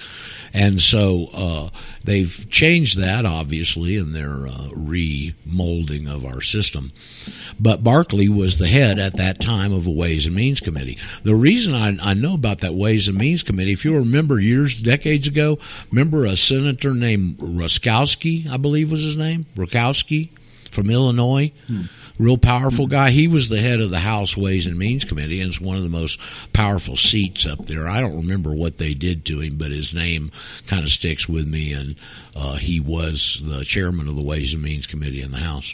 And 0.54 0.80
so 0.80 1.30
uh, 1.34 1.70
they've 2.04 2.48
changed 2.50 2.98
that, 3.00 3.26
obviously, 3.26 3.98
in 3.98 4.14
their 4.14 4.48
uh, 4.48 4.70
remolding 4.74 6.08
of 6.08 6.26
our 6.26 6.42
system. 6.42 6.92
But 7.60 7.84
Barkley 7.84 8.30
was 8.30 8.58
the 8.58 8.68
head 8.68 9.00
at 9.00 9.18
that 9.18 9.42
time 9.42 9.74
of 9.74 9.88
a 9.88 9.92
Ways 9.92 10.26
and 10.26 10.36
Means 10.36 10.60
Committee. 10.60 11.00
The 11.24 11.36
reason 11.36 11.74
I, 11.74 11.98
I 12.12 12.14
know 12.14 12.36
about 12.36 12.60
that 12.60 12.76
Ways 12.76 13.08
and 13.08 13.18
Means 13.18 13.44
Committee, 13.44 13.74
if 13.74 13.84
you 13.86 13.96
remember 13.96 14.40
years, 14.40 14.82
decades 14.82 15.28
ago, 15.28 15.58
remember 15.92 16.26
a 16.26 16.38
senator 16.38 16.94
named 16.94 17.38
Ruskowski, 17.40 18.48
I 18.48 18.58
believe 18.58 18.92
was 18.92 19.04
his 19.04 19.18
name, 19.18 19.46
Rukowski 19.56 20.32
from 20.72 20.90
Illinois. 20.90 21.52
Hmm 21.68 21.84
real 22.18 22.38
powerful 22.38 22.88
guy. 22.88 23.12
He 23.12 23.28
was 23.28 23.50
the 23.50 23.62
head 23.62 23.80
of 23.80 23.90
the 23.90 24.00
House 24.00 24.38
Ways 24.38 24.68
and 24.68 24.78
Means 24.78 25.04
Committee, 25.06 25.42
and 25.42 25.50
it's 25.50 25.62
one 25.62 25.78
of 25.78 25.84
the 25.84 25.90
most 25.90 26.20
powerful 26.54 26.96
seats 26.96 27.46
up 27.46 27.66
there. 27.66 27.88
I 27.88 28.02
don't 28.02 28.18
remember 28.18 28.54
what 28.54 28.78
they 28.78 28.94
did 28.94 29.26
to 29.26 29.40
him, 29.42 29.58
but 29.58 29.72
his 29.72 29.94
name 29.94 30.32
kind 30.68 30.84
of 30.84 30.90
sticks 30.90 31.28
with 31.28 31.48
me, 31.48 31.74
and 31.74 31.96
uh, 32.36 32.56
he 32.56 32.80
was 32.80 33.42
the 33.44 33.64
chairman 33.64 34.08
of 34.08 34.16
the 34.16 34.22
Ways 34.22 34.54
and 34.54 34.64
Means 34.64 34.88
Committee 34.88 35.22
in 35.22 35.32
the 35.32 35.38
House. 35.38 35.74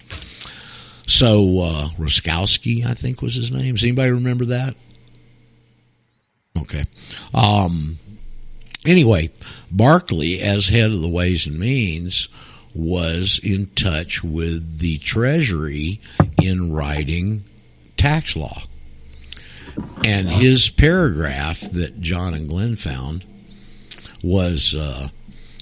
So 1.07 1.59
uh, 1.59 1.89
I 1.99 2.93
think, 2.93 3.21
was 3.21 3.35
his 3.35 3.51
name. 3.51 3.75
Does 3.75 3.83
anybody 3.83 4.11
remember 4.11 4.45
that? 4.45 4.75
Okay. 6.57 6.85
Um, 7.33 7.97
anyway, 8.85 9.31
Barkley, 9.71 10.41
as 10.41 10.67
head 10.67 10.91
of 10.91 11.01
the 11.01 11.09
Ways 11.09 11.47
and 11.47 11.59
Means, 11.59 12.29
was 12.73 13.39
in 13.43 13.67
touch 13.67 14.23
with 14.23 14.79
the 14.79 14.97
Treasury 14.99 15.99
in 16.45 16.73
writing 16.73 17.43
tax 17.97 18.35
law. 18.35 18.63
And 20.03 20.29
his 20.29 20.69
paragraph 20.69 21.61
that 21.61 22.01
John 22.01 22.33
and 22.33 22.47
Glenn 22.47 22.75
found 22.75 23.25
was 24.23 24.75
uh, 24.75 25.09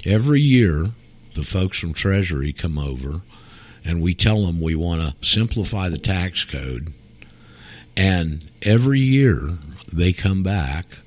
every 0.06 0.42
year 0.42 0.92
the 1.36 1.44
folks 1.44 1.78
from 1.78 1.94
Treasury 1.94 2.54
come 2.54 2.78
over 2.78 3.22
and 3.86 4.02
we 4.02 4.14
tell 4.14 4.46
them 4.46 4.62
we 4.62 4.76
want 4.76 5.02
to 5.02 5.26
simplify 5.26 5.90
the 5.90 5.98
tax 5.98 6.44
code. 6.44 6.94
And 7.96 8.50
every 8.62 9.00
year 9.00 9.58
they 9.92 10.14
come 10.14 10.44
back 10.44 11.00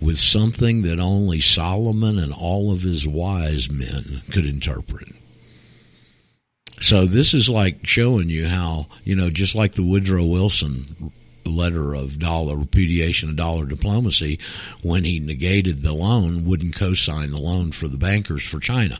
with 0.00 0.18
something 0.18 0.82
that 0.82 1.00
only 1.00 1.40
Solomon 1.40 2.18
and 2.18 2.32
all 2.32 2.72
of 2.72 2.82
his 2.82 3.06
wise 3.06 3.70
men 3.70 4.22
could 4.30 4.46
interpret. 4.46 5.08
So 6.80 7.06
this 7.06 7.34
is 7.34 7.48
like 7.48 7.86
showing 7.86 8.28
you 8.28 8.48
how, 8.48 8.86
you 9.04 9.16
know, 9.16 9.30
just 9.30 9.54
like 9.54 9.74
the 9.74 9.82
Woodrow 9.82 10.24
Wilson 10.24 11.12
letter 11.44 11.94
of 11.94 12.18
dollar 12.18 12.56
repudiation 12.56 13.30
of 13.30 13.36
dollar 13.36 13.66
diplomacy 13.66 14.38
when 14.82 15.04
he 15.04 15.20
negated 15.20 15.82
the 15.82 15.92
loan, 15.92 16.44
wouldn't 16.44 16.74
co-sign 16.74 17.30
the 17.30 17.38
loan 17.38 17.72
for 17.72 17.88
the 17.88 17.96
bankers 17.96 18.44
for 18.44 18.58
China. 18.58 18.98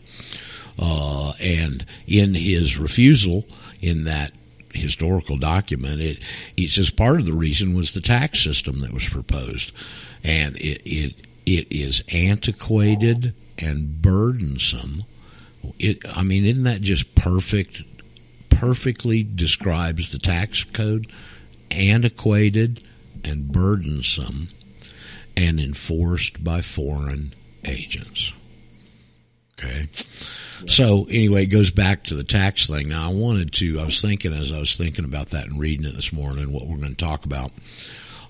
Uh, 0.78 1.32
and 1.40 1.84
in 2.06 2.34
his 2.34 2.78
refusal 2.78 3.44
in 3.80 4.04
that 4.04 4.32
historical 4.72 5.36
document, 5.36 6.00
it, 6.00 6.70
says 6.70 6.90
part 6.90 7.18
of 7.18 7.26
the 7.26 7.32
reason 7.32 7.74
was 7.74 7.94
the 7.94 8.00
tax 8.00 8.42
system 8.42 8.78
that 8.80 8.92
was 8.92 9.08
proposed 9.08 9.72
and 10.26 10.56
it 10.56 10.82
it 10.84 11.16
it 11.46 11.68
is 11.70 12.02
antiquated 12.12 13.32
and 13.58 14.02
burdensome. 14.02 15.04
It, 15.78 15.98
I 16.08 16.22
mean, 16.22 16.44
isn't 16.44 16.64
that 16.64 16.80
just 16.80 17.14
perfect? 17.14 17.82
Perfectly 18.50 19.22
describes 19.22 20.12
the 20.12 20.18
tax 20.18 20.64
code, 20.64 21.10
antiquated 21.70 22.82
and 23.24 23.50
burdensome, 23.50 24.48
and 25.36 25.60
enforced 25.60 26.42
by 26.42 26.62
foreign 26.62 27.34
agents. 27.64 28.32
Okay. 29.58 29.88
So 30.66 31.04
anyway, 31.04 31.44
it 31.44 31.46
goes 31.46 31.70
back 31.70 32.04
to 32.04 32.14
the 32.14 32.24
tax 32.24 32.66
thing. 32.66 32.88
Now 32.88 33.10
I 33.10 33.12
wanted 33.12 33.52
to, 33.54 33.80
I 33.80 33.84
was 33.84 34.00
thinking 34.00 34.32
as 34.32 34.52
I 34.52 34.58
was 34.58 34.76
thinking 34.76 35.04
about 35.04 35.28
that 35.28 35.46
and 35.46 35.60
reading 35.60 35.86
it 35.86 35.96
this 35.96 36.12
morning, 36.12 36.52
what 36.52 36.66
we're 36.66 36.76
going 36.76 36.94
to 36.94 37.04
talk 37.04 37.24
about 37.24 37.52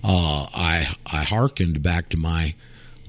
uh, 0.03 0.47
I 0.53 0.95
I 1.05 1.23
hearkened 1.23 1.81
back 1.81 2.09
to 2.09 2.17
my 2.17 2.55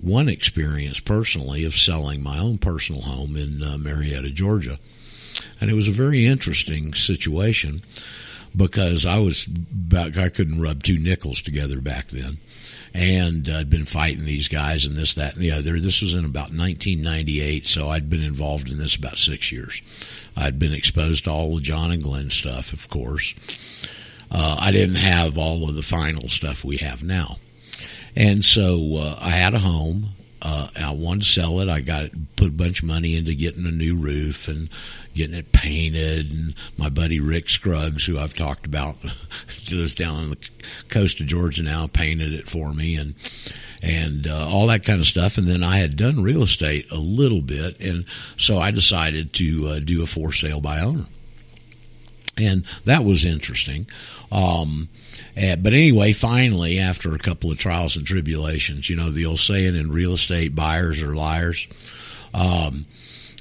one 0.01 0.29
experience 0.29 1.01
personally 1.01 1.65
of 1.65 1.75
selling 1.75 2.23
my 2.23 2.39
own 2.39 2.59
personal 2.59 3.03
home 3.03 3.37
in 3.37 3.63
uh, 3.63 3.79
Marietta, 3.79 4.31
Georgia, 4.31 4.79
and 5.61 5.71
it 5.71 5.75
was 5.75 5.89
a 5.89 5.93
very 5.93 6.27
interesting 6.27 6.95
situation 6.95 7.83
because 8.57 9.05
I 9.05 9.19
was 9.19 9.45
back, 9.45 10.17
I 10.17 10.29
couldn't 10.29 10.61
rub 10.61 10.83
two 10.83 10.99
nickels 10.99 11.43
together 11.43 11.81
back 11.81 12.09
then, 12.09 12.39
and 12.95 13.49
I'd 13.49 13.71
been 13.71 13.85
fighting 13.85 14.25
these 14.25 14.49
guys 14.49 14.85
and 14.85 14.97
this, 14.97 15.15
that, 15.15 15.35
and 15.35 15.43
the 15.43 15.53
other. 15.53 15.79
This 15.79 16.01
was 16.01 16.15
in 16.15 16.25
about 16.25 16.51
1998, 16.51 17.67
so 17.67 17.91
I'd 17.91 18.09
been 18.11 18.23
involved 18.23 18.71
in 18.71 18.79
this 18.79 18.97
about 18.97 19.19
six 19.19 19.53
years. 19.53 19.83
I'd 20.37 20.59
been 20.59 20.73
exposed 20.73 21.25
to 21.25 21.31
all 21.31 21.57
the 21.57 21.63
John 21.63 21.91
and 21.93 22.03
Glenn 22.03 22.31
stuff, 22.31 22.73
of 22.73 22.89
course 22.89 23.35
uh, 24.31 24.57
I 24.59 24.73
didn't 24.73 24.97
have 24.97 25.39
all 25.39 25.69
of 25.69 25.75
the 25.75 25.83
final 25.83 26.29
stuff 26.29 26.65
we 26.65 26.79
have 26.79 27.03
now. 27.03 27.39
And 28.19 28.45
so 28.45 28.97
uh, 28.97 29.19
I 29.21 29.31
had 29.31 29.55
a 29.55 29.61
home. 29.61 30.09
Uh, 30.43 30.67
I 30.77 30.91
wanted 30.91 31.23
to 31.23 31.29
sell 31.29 31.61
it. 31.61 31.69
I 31.69 31.81
got 31.81 32.11
put 32.35 32.49
a 32.49 32.53
bunch 32.53 32.83
of 32.83 32.89
money 32.89 33.15
into 33.15 33.33
getting 33.33 33.65
a 33.65 33.71
new 33.71 33.95
roof 33.95 34.49
and 34.49 34.69
getting 35.15 35.37
it 35.37 35.53
painted. 35.53 36.33
And 36.33 36.55
my 36.77 36.89
buddy 36.91 37.21
Rick 37.21 37.49
Scruggs, 37.49 38.05
who 38.05 38.19
I've 38.19 38.35
talked 38.35 38.67
about, 38.67 38.97
lives 39.71 39.95
down 39.95 40.17
on 40.17 40.31
the 40.31 40.51
coast 40.89 41.21
of 41.21 41.29
Georgia 41.29 41.63
now, 41.63 41.87
painted 41.87 42.33
it 42.33 42.49
for 42.49 42.73
me 42.73 42.97
and 42.97 43.15
and 43.83 44.27
uh, 44.27 44.49
all 44.49 44.67
that 44.67 44.85
kind 44.85 44.99
of 44.99 45.07
stuff. 45.07 45.39
And 45.39 45.47
then 45.47 45.63
I 45.63 45.79
had 45.79 45.97
done 45.97 46.25
real 46.25 46.43
estate 46.43 46.91
a 46.91 46.99
little 46.99 47.41
bit, 47.41 47.79
and 47.79 48.05
so 48.37 48.59
I 48.59 48.73
decided 48.73 49.33
to 49.35 49.69
uh, 49.69 49.79
do 49.79 50.03
a 50.03 50.07
for 50.07 50.33
sale 50.33 50.61
by 50.61 50.81
owner, 50.81 51.07
and 52.37 52.65
that 52.85 53.05
was 53.05 53.25
interesting. 53.25 53.87
Um, 54.33 54.89
uh, 55.37 55.57
but 55.57 55.73
anyway, 55.73 56.13
finally, 56.13 56.79
after 56.79 57.15
a 57.15 57.19
couple 57.19 57.51
of 57.51 57.59
trials 57.59 57.97
and 57.97 58.07
tribulations, 58.07 58.89
you 58.89 58.97
know, 58.97 59.11
the 59.11 59.27
old 59.27 59.39
saying 59.39 59.77
in 59.77 59.93
real 59.93 60.15
estate, 60.15 60.55
buyers 60.55 61.03
are 61.03 61.15
liars. 61.15 61.67
Um, 62.35 62.87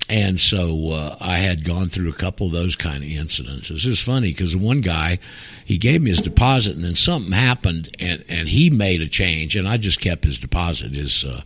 and 0.10 0.40
so 0.40 0.92
uh, 0.92 1.18
I 1.20 1.38
had 1.38 1.66
gone 1.66 1.90
through 1.90 2.10
a 2.10 2.14
couple 2.14 2.48
of 2.48 2.54
those 2.54 2.76
kind 2.76 3.04
of 3.04 3.10
incidents. 3.10 3.70
This 3.70 3.86
is 3.86 4.02
funny 4.02 4.32
because 4.32 4.56
one 4.56 4.82
guy, 4.82 5.20
he 5.66 5.78
gave 5.78 6.02
me 6.02 6.12
his 6.12 6.22
deposit, 6.22 6.76
and 6.76 6.84
then 6.84 6.96
something 6.96 7.34
happened, 7.34 7.90
and 8.00 8.24
and 8.30 8.48
he 8.48 8.70
made 8.70 9.02
a 9.02 9.10
change, 9.10 9.56
and 9.56 9.68
I 9.68 9.78
just 9.78 10.00
kept 10.00 10.24
his 10.24 10.38
deposit, 10.38 10.94
his 10.94 11.26
uh, 11.26 11.42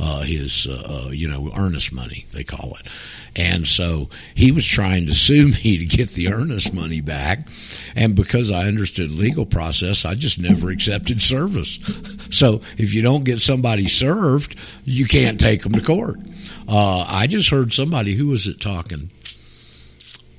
uh, 0.00 0.22
his 0.22 0.66
uh, 0.66 1.06
uh 1.06 1.10
you 1.10 1.28
know 1.28 1.52
earnest 1.56 1.92
money 1.92 2.26
they 2.32 2.42
call 2.42 2.76
it. 2.80 2.88
And 3.34 3.66
so 3.66 4.10
he 4.34 4.52
was 4.52 4.66
trying 4.66 5.06
to 5.06 5.14
sue 5.14 5.48
me 5.64 5.78
to 5.78 5.86
get 5.86 6.10
the 6.10 6.32
earnest 6.32 6.74
money 6.74 7.00
back. 7.00 7.48
And 7.94 8.14
because 8.14 8.50
I 8.50 8.66
understood 8.66 9.10
legal 9.10 9.46
process, 9.46 10.04
I 10.04 10.14
just 10.14 10.38
never 10.38 10.70
accepted 10.70 11.20
service. 11.20 11.78
So 12.32 12.62
if 12.78 12.94
you 12.94 13.02
don't 13.02 13.24
get 13.24 13.40
somebody 13.40 13.88
served, 13.88 14.56
you 14.84 15.04
can't 15.04 15.38
take 15.38 15.62
them 15.62 15.72
to 15.72 15.82
court. 15.82 16.18
Uh, 16.66 17.04
I 17.06 17.26
just 17.26 17.50
heard 17.50 17.74
somebody, 17.74 18.14
who 18.14 18.28
was 18.28 18.46
it 18.46 18.58
talking? 18.58 19.12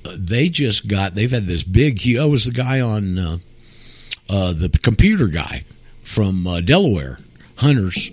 They 0.02 0.48
just 0.48 0.88
got, 0.88 1.14
they've 1.14 1.30
had 1.30 1.46
this 1.46 1.62
big, 1.62 2.02
oh, 2.18 2.26
was 2.26 2.46
the 2.46 2.50
guy 2.50 2.80
on, 2.80 3.16
uh, 3.16 3.38
uh, 4.28 4.54
the 4.54 4.68
computer 4.70 5.28
guy 5.28 5.64
from 6.02 6.48
uh, 6.48 6.60
Delaware, 6.62 7.20
Hunter's 7.56 8.10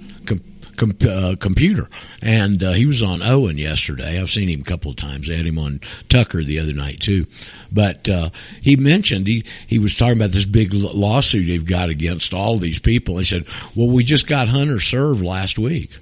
com- 0.81 0.97
uh, 1.07 1.35
computer. 1.39 1.87
And 2.21 2.61
uh, 2.63 2.71
he 2.71 2.85
was 2.85 3.03
on 3.03 3.21
Owen 3.21 3.57
yesterday. 3.57 4.19
I've 4.19 4.29
seen 4.29 4.49
him 4.49 4.61
a 4.61 4.65
couple 4.65 4.91
of 4.91 4.97
times. 4.97 5.29
I 5.29 5.35
had 5.35 5.45
him 5.45 5.59
on 5.59 5.79
Tucker 6.09 6.43
the 6.43 6.59
other 6.59 6.73
night 6.73 6.99
too. 6.99 7.27
But 7.71 8.09
uh, 8.09 8.29
he 8.61 8.75
mentioned 8.75 9.27
he 9.27 9.45
he 9.67 9.79
was 9.79 9.97
talking 9.97 10.17
about 10.17 10.31
this 10.31 10.45
big 10.45 10.73
lawsuit 10.73 11.47
they've 11.47 11.65
got 11.65 11.89
against 11.89 12.33
all 12.33 12.57
these 12.57 12.79
people. 12.79 13.17
He 13.17 13.23
said, 13.25 13.47
"Well, 13.75 13.89
we 13.89 14.03
just 14.03 14.27
got 14.27 14.47
Hunter 14.47 14.79
served 14.79 15.23
last 15.23 15.57
week." 15.59 15.97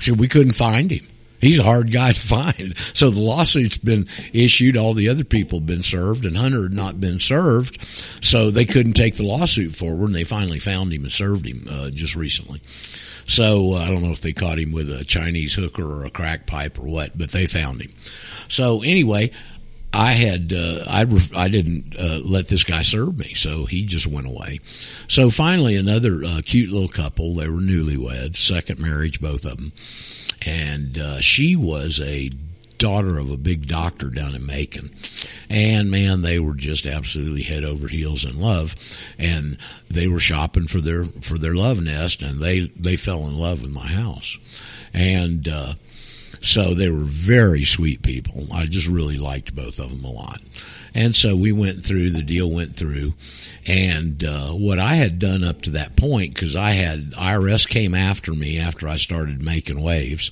Said 0.00 0.20
we 0.20 0.28
couldn't 0.28 0.52
find 0.52 0.90
him. 0.90 1.06
He's 1.40 1.60
a 1.60 1.64
hard 1.64 1.92
guy 1.92 2.12
to 2.12 2.20
find. 2.54 2.74
So 2.94 3.10
the 3.10 3.20
lawsuit's 3.20 3.78
been 3.78 4.08
issued. 4.32 4.76
All 4.76 4.94
the 4.94 5.08
other 5.08 5.24
people 5.24 5.60
have 5.60 5.66
been 5.66 5.82
served, 5.82 6.24
and 6.24 6.36
Hunter 6.36 6.64
had 6.64 6.72
not 6.72 7.00
been 7.00 7.18
served. 7.18 7.86
So 8.22 8.50
they 8.50 8.64
couldn't 8.64 8.94
take 8.94 9.16
the 9.16 9.24
lawsuit 9.24 9.74
forward, 9.74 10.06
and 10.06 10.14
they 10.14 10.24
finally 10.24 10.58
found 10.58 10.92
him 10.92 11.04
and 11.04 11.12
served 11.12 11.46
him 11.46 11.66
uh, 11.70 11.90
just 11.90 12.16
recently. 12.16 12.60
So 13.28 13.74
uh, 13.74 13.78
I 13.78 13.88
don't 13.88 14.02
know 14.02 14.10
if 14.10 14.22
they 14.22 14.32
caught 14.32 14.58
him 14.58 14.72
with 14.72 14.90
a 14.90 15.04
Chinese 15.04 15.54
hooker 15.54 15.84
or 15.84 16.04
a 16.06 16.10
crack 16.10 16.46
pipe 16.46 16.78
or 16.78 16.86
what, 16.86 17.16
but 17.16 17.30
they 17.30 17.46
found 17.46 17.82
him. 17.82 17.92
So 18.48 18.82
anyway, 18.82 19.30
I 19.92 20.12
had 20.12 20.52
uh, 20.52 20.84
I 20.88 21.06
I 21.34 21.48
didn't 21.48 21.94
uh, 21.96 22.20
let 22.24 22.48
this 22.48 22.64
guy 22.64 22.82
serve 22.82 23.18
me, 23.18 23.34
so 23.34 23.66
he 23.66 23.84
just 23.84 24.06
went 24.06 24.26
away. 24.26 24.60
So 25.08 25.28
finally, 25.28 25.76
another 25.76 26.24
uh, 26.24 26.40
cute 26.44 26.70
little 26.70 26.88
couple. 26.88 27.34
They 27.34 27.48
were 27.48 27.60
newlyweds, 27.60 28.36
second 28.36 28.80
marriage, 28.80 29.20
both 29.20 29.44
of 29.44 29.58
them, 29.58 29.72
and 30.46 30.98
uh, 30.98 31.20
she 31.20 31.54
was 31.54 32.00
a 32.00 32.30
daughter 32.78 33.18
of 33.18 33.30
a 33.30 33.36
big 33.36 33.66
doctor 33.66 34.08
down 34.08 34.34
in 34.34 34.46
Macon. 34.46 34.90
And 35.50 35.90
man, 35.90 36.22
they 36.22 36.38
were 36.38 36.54
just 36.54 36.86
absolutely 36.86 37.42
head 37.42 37.64
over 37.64 37.88
heels 37.88 38.24
in 38.24 38.40
love. 38.40 38.74
And 39.18 39.58
they 39.90 40.08
were 40.08 40.20
shopping 40.20 40.66
for 40.66 40.80
their, 40.80 41.04
for 41.04 41.38
their 41.38 41.54
love 41.54 41.80
nest 41.80 42.22
and 42.22 42.40
they, 42.40 42.60
they 42.60 42.96
fell 42.96 43.26
in 43.26 43.34
love 43.34 43.62
with 43.62 43.70
my 43.70 43.86
house. 43.86 44.38
And, 44.94 45.48
uh, 45.48 45.74
so 46.40 46.74
they 46.74 46.88
were 46.88 46.98
very 46.98 47.64
sweet 47.64 48.02
people. 48.02 48.46
I 48.52 48.66
just 48.66 48.86
really 48.86 49.18
liked 49.18 49.54
both 49.54 49.78
of 49.78 49.90
them 49.90 50.04
a 50.04 50.10
lot. 50.10 50.40
And 50.94 51.14
so 51.14 51.36
we 51.36 51.52
went 51.52 51.84
through, 51.84 52.10
the 52.10 52.22
deal 52.22 52.50
went 52.50 52.74
through. 52.74 53.14
And 53.66 54.22
uh, 54.24 54.48
what 54.52 54.78
I 54.78 54.94
had 54.94 55.18
done 55.18 55.44
up 55.44 55.62
to 55.62 55.70
that 55.70 55.96
point, 55.96 56.34
because 56.34 56.56
I 56.56 56.72
had, 56.72 57.12
IRS 57.12 57.68
came 57.68 57.94
after 57.94 58.32
me 58.32 58.58
after 58.58 58.88
I 58.88 58.96
started 58.96 59.42
making 59.42 59.82
waves. 59.82 60.30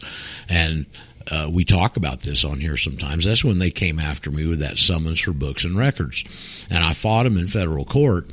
And 0.48 0.86
uh, 1.30 1.48
we 1.50 1.64
talk 1.64 1.96
about 1.96 2.20
this 2.20 2.44
on 2.44 2.60
here 2.60 2.76
sometimes. 2.76 3.24
That's 3.24 3.44
when 3.44 3.58
they 3.58 3.70
came 3.70 3.98
after 3.98 4.30
me 4.30 4.46
with 4.46 4.60
that 4.60 4.78
summons 4.78 5.20
for 5.20 5.32
books 5.32 5.64
and 5.64 5.76
records. 5.76 6.24
And 6.70 6.84
I 6.84 6.92
fought 6.92 7.24
them 7.24 7.36
in 7.36 7.46
federal 7.46 7.84
court. 7.84 8.30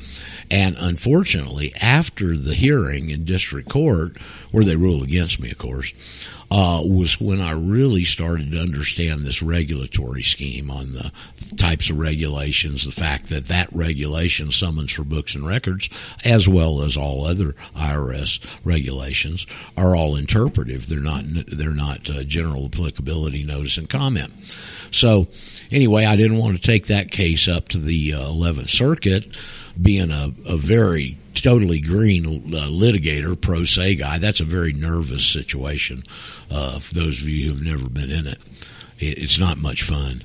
And 0.52 0.76
unfortunately, 0.78 1.74
after 1.82 2.38
the 2.38 2.54
hearing 2.54 3.10
in 3.10 3.26
district 3.26 3.70
court, 3.70 4.18
where 4.52 4.64
they 4.64 4.76
ruled 4.76 5.04
against 5.04 5.40
me, 5.40 5.52
of 5.52 5.58
course, 5.58 5.94
uh, 6.53 6.83
was 6.86 7.19
when 7.19 7.41
I 7.41 7.53
really 7.53 8.03
started 8.03 8.51
to 8.51 8.60
understand 8.60 9.25
this 9.25 9.41
regulatory 9.41 10.22
scheme 10.22 10.69
on 10.69 10.91
the 10.91 11.12
types 11.57 11.89
of 11.89 11.98
regulations, 11.98 12.86
the 12.86 12.91
fact 12.91 13.29
that 13.29 13.48
that 13.48 13.74
regulation 13.74 14.51
summons 14.51 14.91
for 14.91 15.03
books 15.03 15.33
and 15.33 15.48
records, 15.48 15.89
as 16.24 16.48
well 16.48 16.83
as 16.83 16.95
all 16.95 17.25
other 17.25 17.55
IRS 17.75 18.39
regulations, 18.63 19.48
are 19.79 19.95
all 19.95 20.15
interpretive. 20.15 20.88
They're 20.88 21.00
not 21.00 21.24
they're 21.48 21.72
not 21.72 22.07
uh, 22.07 22.24
general 22.24 22.65
applicability 22.65 23.43
notice 23.43 23.77
and 23.77 23.89
comment. 23.89 24.31
So 24.91 25.29
anyway, 25.72 26.05
I 26.05 26.15
didn't 26.15 26.38
want 26.38 26.55
to 26.55 26.62
take 26.62 26.86
that 26.86 27.10
case 27.10 27.48
up 27.48 27.69
to 27.69 27.79
the 27.79 28.13
uh, 28.13 28.27
Eleventh 28.27 28.69
Circuit, 28.69 29.25
being 29.81 30.12
a, 30.12 30.31
a 30.45 30.55
very 30.57 31.17
totally 31.42 31.80
green 31.80 32.25
uh, 32.25 32.68
litigator, 32.68 33.40
pro 33.40 33.63
se 33.63 33.96
guy. 33.96 34.18
That's 34.18 34.42
a 34.42 34.46
very 34.46 34.74
nervous 34.74 35.25
situation. 35.25 36.04
Uh, 36.50 36.80
for 36.80 36.94
those 36.94 37.22
of 37.22 37.30
you 37.30 37.50
who've 37.50 37.63
never 37.63 37.90
been 37.90 38.12
in 38.12 38.28
it, 38.28 38.40
it 39.00 39.18
it's 39.18 39.40
not 39.40 39.58
much 39.58 39.84
fun. 39.84 40.24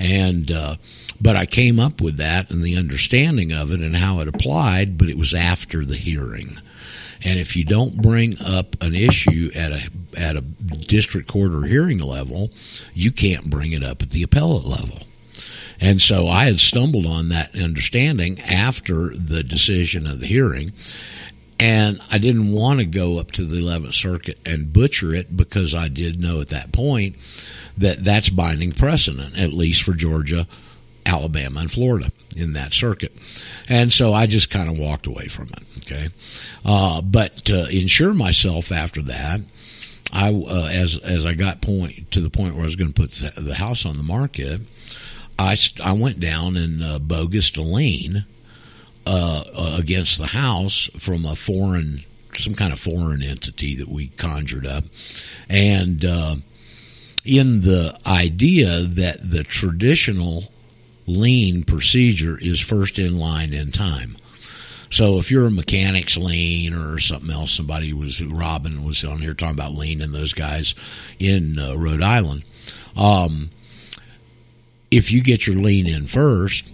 And 0.00 0.50
uh, 0.50 0.76
but 1.20 1.36
I 1.36 1.46
came 1.46 1.80
up 1.80 2.00
with 2.00 2.16
that 2.16 2.50
and 2.50 2.62
the 2.62 2.76
understanding 2.76 3.52
of 3.52 3.72
it 3.72 3.80
and 3.80 3.96
how 3.96 4.20
it 4.20 4.28
applied. 4.28 4.98
But 4.98 5.08
it 5.08 5.18
was 5.18 5.34
after 5.34 5.84
the 5.84 5.96
hearing. 5.96 6.58
And 7.22 7.38
if 7.38 7.56
you 7.56 7.64
don't 7.64 8.02
bring 8.02 8.38
up 8.40 8.76
an 8.82 8.94
issue 8.94 9.50
at 9.54 9.72
a 9.72 9.90
at 10.16 10.36
a 10.36 10.40
district 10.40 11.28
court 11.28 11.54
or 11.54 11.62
hearing 11.62 11.98
level, 11.98 12.50
you 12.92 13.10
can't 13.12 13.48
bring 13.48 13.72
it 13.72 13.82
up 13.82 14.02
at 14.02 14.10
the 14.10 14.22
appellate 14.22 14.66
level. 14.66 15.00
And 15.84 16.00
so 16.00 16.28
I 16.28 16.46
had 16.46 16.60
stumbled 16.60 17.04
on 17.04 17.28
that 17.28 17.54
understanding 17.54 18.40
after 18.40 19.14
the 19.14 19.42
decision 19.42 20.06
of 20.06 20.18
the 20.18 20.26
hearing. 20.26 20.72
And 21.60 22.00
I 22.10 22.16
didn't 22.16 22.52
want 22.52 22.78
to 22.78 22.86
go 22.86 23.18
up 23.18 23.32
to 23.32 23.44
the 23.44 23.56
11th 23.56 23.92
Circuit 23.92 24.40
and 24.46 24.72
butcher 24.72 25.14
it 25.14 25.36
because 25.36 25.74
I 25.74 25.88
did 25.88 26.18
know 26.18 26.40
at 26.40 26.48
that 26.48 26.72
point 26.72 27.16
that 27.76 28.02
that's 28.02 28.30
binding 28.30 28.72
precedent, 28.72 29.36
at 29.36 29.52
least 29.52 29.82
for 29.82 29.92
Georgia, 29.92 30.48
Alabama, 31.04 31.60
and 31.60 31.70
Florida 31.70 32.10
in 32.34 32.54
that 32.54 32.72
circuit. 32.72 33.12
And 33.68 33.92
so 33.92 34.14
I 34.14 34.24
just 34.24 34.48
kind 34.48 34.70
of 34.70 34.78
walked 34.78 35.06
away 35.06 35.26
from 35.26 35.48
it. 35.48 35.64
Okay. 35.84 36.08
Uh, 36.64 37.02
but 37.02 37.36
to 37.44 37.68
ensure 37.68 38.14
myself 38.14 38.72
after 38.72 39.02
that, 39.02 39.42
I, 40.14 40.32
uh, 40.32 40.68
as, 40.72 40.96
as 40.96 41.26
I 41.26 41.34
got 41.34 41.60
point 41.60 42.10
to 42.12 42.22
the 42.22 42.30
point 42.30 42.54
where 42.54 42.62
I 42.62 42.66
was 42.66 42.76
going 42.76 42.90
to 42.90 42.98
put 42.98 43.10
the 43.36 43.54
house 43.54 43.84
on 43.84 43.98
the 43.98 44.02
market, 44.02 44.62
I, 45.38 45.56
I 45.82 45.92
went 45.92 46.20
down 46.20 46.56
and 46.56 46.82
uh, 46.82 46.98
bogus 46.98 47.56
a 47.56 47.62
lien 47.62 48.24
uh, 49.06 49.44
uh, 49.54 49.76
against 49.78 50.18
the 50.18 50.26
house 50.26 50.88
from 50.98 51.24
a 51.26 51.34
foreign, 51.34 52.04
some 52.34 52.54
kind 52.54 52.72
of 52.72 52.78
foreign 52.78 53.22
entity 53.22 53.76
that 53.76 53.88
we 53.88 54.08
conjured 54.08 54.66
up, 54.66 54.84
and 55.48 56.04
uh, 56.04 56.36
in 57.24 57.60
the 57.60 57.98
idea 58.06 58.80
that 58.82 59.28
the 59.28 59.42
traditional 59.42 60.44
lien 61.06 61.64
procedure 61.64 62.38
is 62.38 62.60
first 62.60 62.98
in 62.98 63.18
line 63.18 63.52
in 63.52 63.72
time. 63.72 64.16
So 64.90 65.18
if 65.18 65.30
you're 65.30 65.46
a 65.46 65.50
mechanic's 65.50 66.16
lien 66.16 66.72
or 66.72 66.98
something 66.98 67.30
else, 67.30 67.50
somebody 67.50 67.92
was 67.92 68.22
Robin 68.22 68.84
was 68.84 69.04
on 69.04 69.18
here 69.18 69.34
talking 69.34 69.58
about 69.58 69.72
lien 69.72 70.00
and 70.00 70.14
those 70.14 70.32
guys 70.32 70.74
in 71.18 71.58
uh, 71.58 71.74
Rhode 71.74 72.02
Island. 72.02 72.44
Um, 72.96 73.50
if 74.94 75.10
you 75.10 75.22
get 75.22 75.44
your 75.44 75.56
lien 75.56 75.88
in 75.88 76.06
first, 76.06 76.72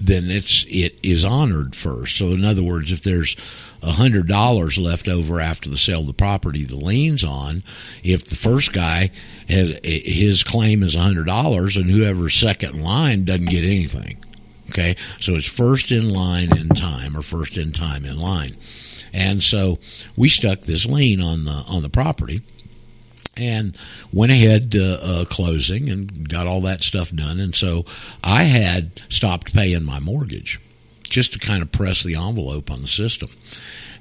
then 0.00 0.30
it's 0.30 0.66
it 0.68 0.98
is 1.02 1.24
honored 1.24 1.76
first. 1.76 2.16
So 2.16 2.32
in 2.32 2.44
other 2.44 2.62
words, 2.62 2.90
if 2.90 3.02
there's 3.02 3.36
a 3.82 3.92
hundred 3.92 4.26
dollars 4.26 4.76
left 4.76 5.06
over 5.06 5.40
after 5.40 5.70
the 5.70 5.76
sale 5.76 6.00
of 6.00 6.08
the 6.08 6.12
property, 6.12 6.64
the 6.64 6.76
lien's 6.76 7.22
on. 7.22 7.62
If 8.02 8.24
the 8.26 8.34
first 8.34 8.72
guy 8.72 9.12
has 9.48 9.78
his 9.84 10.42
claim 10.42 10.82
is 10.82 10.96
a 10.96 11.00
hundred 11.00 11.26
dollars, 11.26 11.76
and 11.76 11.88
whoever's 11.88 12.34
second 12.34 12.74
in 12.74 12.82
line 12.82 13.24
doesn't 13.24 13.46
get 13.46 13.64
anything. 13.64 14.22
Okay, 14.70 14.96
so 15.20 15.36
it's 15.36 15.46
first 15.46 15.92
in 15.92 16.10
line 16.10 16.56
in 16.56 16.68
time, 16.70 17.16
or 17.16 17.22
first 17.22 17.56
in 17.56 17.70
time 17.70 18.04
in 18.04 18.18
line, 18.18 18.56
and 19.12 19.40
so 19.40 19.78
we 20.16 20.28
stuck 20.28 20.62
this 20.62 20.84
lien 20.84 21.20
on 21.20 21.44
the 21.44 21.52
on 21.52 21.82
the 21.82 21.88
property 21.88 22.42
and 23.36 23.76
went 24.12 24.32
ahead 24.32 24.74
uh, 24.76 24.98
uh, 25.02 25.24
closing 25.26 25.88
and 25.88 26.28
got 26.28 26.46
all 26.46 26.62
that 26.62 26.82
stuff 26.82 27.12
done. 27.12 27.40
And 27.40 27.54
so 27.54 27.84
I 28.22 28.44
had 28.44 29.02
stopped 29.08 29.54
paying 29.54 29.84
my 29.84 30.00
mortgage 30.00 30.60
just 31.02 31.32
to 31.34 31.38
kind 31.38 31.62
of 31.62 31.70
press 31.70 32.02
the 32.02 32.16
envelope 32.16 32.70
on 32.70 32.82
the 32.82 32.88
system. 32.88 33.30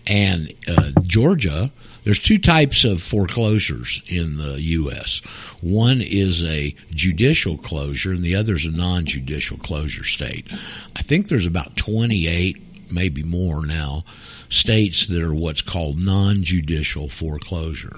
And 0.07 0.53
uh, 0.67 0.91
Georgia, 1.03 1.71
there's 2.03 2.19
two 2.19 2.37
types 2.37 2.83
of 2.85 3.01
foreclosures 3.01 4.01
in 4.07 4.37
the 4.37 4.61
U.S. 4.61 5.21
One 5.61 6.01
is 6.01 6.43
a 6.43 6.75
judicial 6.91 7.57
closure, 7.57 8.11
and 8.11 8.23
the 8.23 8.35
other 8.35 8.53
is 8.53 8.65
a 8.65 8.71
non-judicial 8.71 9.57
closure 9.57 10.03
state. 10.03 10.47
I 10.95 11.01
think 11.01 11.27
there's 11.27 11.47
about 11.47 11.75
28, 11.75 12.91
maybe 12.91 13.23
more 13.23 13.65
now, 13.65 14.03
states 14.49 15.07
that 15.07 15.23
are 15.23 15.33
what's 15.33 15.63
called 15.63 15.97
non-judicial 15.97 17.09
foreclosure. 17.09 17.97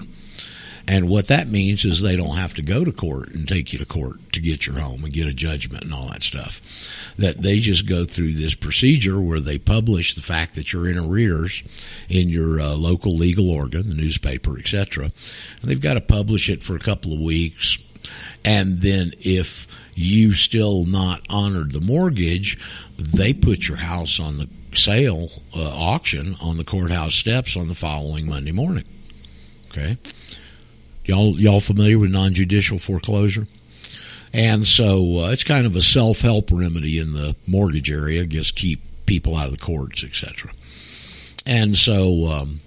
And 0.88 1.10
what 1.10 1.26
that 1.26 1.50
means 1.50 1.84
is 1.84 2.00
they 2.00 2.16
don't 2.16 2.36
have 2.36 2.54
to 2.54 2.62
go 2.62 2.82
to 2.82 2.90
court 2.90 3.28
and 3.28 3.46
take 3.46 3.74
you 3.74 3.78
to 3.78 3.84
court 3.84 4.32
to 4.32 4.40
get 4.40 4.66
your 4.66 4.78
home 4.80 5.04
and 5.04 5.12
get 5.12 5.26
a 5.26 5.34
judgment 5.34 5.84
and 5.84 5.92
all 5.92 6.08
that 6.08 6.22
stuff. 6.22 6.62
That 7.18 7.42
they 7.42 7.60
just 7.60 7.86
go 7.86 8.06
through 8.06 8.32
this 8.32 8.54
procedure 8.54 9.20
where 9.20 9.38
they 9.38 9.58
publish 9.58 10.14
the 10.14 10.22
fact 10.22 10.54
that 10.54 10.72
you're 10.72 10.88
in 10.88 10.98
arrears 10.98 11.62
in 12.08 12.30
your 12.30 12.58
uh, 12.58 12.74
local 12.74 13.14
legal 13.14 13.50
organ, 13.50 13.90
the 13.90 13.94
newspaper, 13.94 14.58
etc. 14.58 15.04
And 15.04 15.70
they've 15.70 15.78
got 15.78 15.94
to 15.94 16.00
publish 16.00 16.48
it 16.48 16.62
for 16.62 16.74
a 16.74 16.80
couple 16.80 17.12
of 17.12 17.20
weeks. 17.20 17.76
And 18.42 18.80
then 18.80 19.12
if 19.20 19.66
you 19.94 20.32
still 20.32 20.84
not 20.84 21.20
honored 21.28 21.72
the 21.72 21.82
mortgage, 21.82 22.56
they 22.96 23.34
put 23.34 23.68
your 23.68 23.76
house 23.76 24.18
on 24.18 24.38
the 24.38 24.48
sale 24.72 25.28
uh, 25.54 25.68
auction 25.68 26.34
on 26.40 26.56
the 26.56 26.64
courthouse 26.64 27.14
steps 27.14 27.58
on 27.58 27.68
the 27.68 27.74
following 27.74 28.26
Monday 28.26 28.52
morning. 28.52 28.84
Okay. 29.70 29.98
Y'all, 31.08 31.40
y'all 31.40 31.58
familiar 31.58 31.98
with 31.98 32.10
non-judicial 32.10 32.78
foreclosure? 32.78 33.46
And 34.34 34.66
so 34.66 35.20
uh, 35.20 35.30
it's 35.30 35.42
kind 35.42 35.64
of 35.64 35.74
a 35.74 35.80
self-help 35.80 36.50
remedy 36.52 36.98
in 36.98 37.14
the 37.14 37.34
mortgage 37.46 37.90
area, 37.90 38.26
just 38.26 38.54
keep 38.54 38.82
people 39.06 39.34
out 39.34 39.46
of 39.46 39.52
the 39.52 39.56
courts, 39.56 40.04
etc. 40.04 40.52
And 41.46 41.74
so, 41.74 42.26
um, 42.26 42.60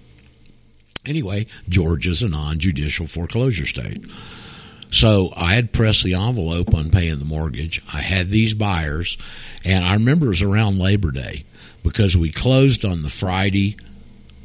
anyway, 1.06 1.45
Georgia's 1.69 2.23
a 2.23 2.30
non-judicial 2.30 3.06
foreclosure 3.06 3.67
state. 3.67 4.04
So 4.89 5.32
I 5.38 5.54
had 5.54 5.71
pressed 5.71 6.04
the 6.04 6.15
envelope 6.15 6.73
on 6.73 6.89
paying 6.89 7.19
the 7.19 7.25
mortgage. 7.25 7.84
I 7.93 8.01
had 8.01 8.30
these 8.30 8.56
buyers, 8.56 9.19
and 9.63 9.86
I 9.86 9.93
remember 9.93 10.25
it 10.25 10.30
was 10.30 10.41
around 10.41 10.80
Labor 10.80 11.12
Day 11.12 11.45
because 11.84 12.17
we 12.17 12.32
closed 12.32 12.84
on 12.86 13.04
the 13.04 13.10
Friday 13.10 13.77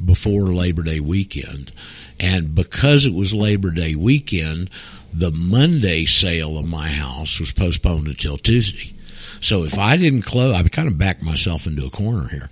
before 0.05 0.53
Labor 0.53 0.83
Day 0.83 0.99
weekend. 0.99 1.71
And 2.19 2.55
because 2.55 3.05
it 3.05 3.13
was 3.13 3.33
Labor 3.33 3.71
Day 3.71 3.95
weekend, 3.95 4.69
the 5.13 5.31
Monday 5.31 6.05
sale 6.05 6.57
of 6.57 6.67
my 6.67 6.89
house 6.89 7.39
was 7.39 7.51
postponed 7.51 8.07
until 8.07 8.37
Tuesday. 8.37 8.93
So 9.39 9.63
if 9.63 9.77
I 9.77 9.97
didn't 9.97 10.23
close, 10.23 10.55
I 10.55 10.67
kind 10.67 10.87
of 10.87 10.97
backed 10.97 11.21
myself 11.21 11.67
into 11.67 11.85
a 11.85 11.91
corner 11.91 12.27
here. 12.27 12.49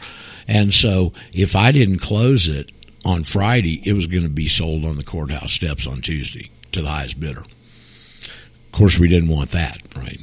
And 0.48 0.74
so 0.74 1.14
if 1.34 1.56
I 1.56 1.72
didn't 1.72 2.00
close 2.00 2.48
it 2.48 2.72
on 3.04 3.24
Friday, 3.24 3.82
it 3.86 3.94
was 3.94 4.08
going 4.08 4.24
to 4.24 4.30
be 4.30 4.48
sold 4.48 4.86
on 4.86 4.98
the 4.98 5.04
courthouse 5.04 5.52
steps 5.52 5.88
on 5.88 6.02
Tuesday 6.02 6.50
to 6.72 6.82
the 6.82 6.90
highest 6.90 7.20
bidder. 7.20 7.42
Of 7.42 8.72
course, 8.72 9.00
we 9.00 9.08
didn't 9.08 9.30
want 9.30 9.52
that, 9.52 9.80
right? 9.96 10.20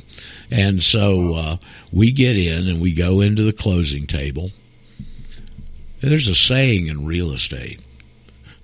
And 0.51 0.83
so 0.83 1.35
uh, 1.35 1.57
we 1.93 2.13
get 2.13 2.37
in 2.37 2.69
and 2.69 2.81
we 2.81 2.93
go 2.93 3.21
into 3.21 3.43
the 3.43 3.53
closing 3.53 4.07
table. 4.07 4.51
There's 6.01 6.29
a 6.29 6.35
saying 6.35 6.89
in 6.89 7.07
real 7.07 7.33
estate 7.33 7.81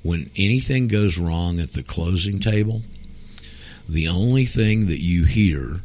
when 0.09 0.31
anything 0.37 0.89
goes 0.89 1.19
wrong 1.19 1.61
at 1.61 1.75
the 1.75 1.83
closing 1.83 2.41
table, 2.41 2.81
the 3.87 4.09
only 4.09 4.47
thing 4.47 4.87
that 4.87 5.03
you 5.03 5.27
hear 5.27 5.83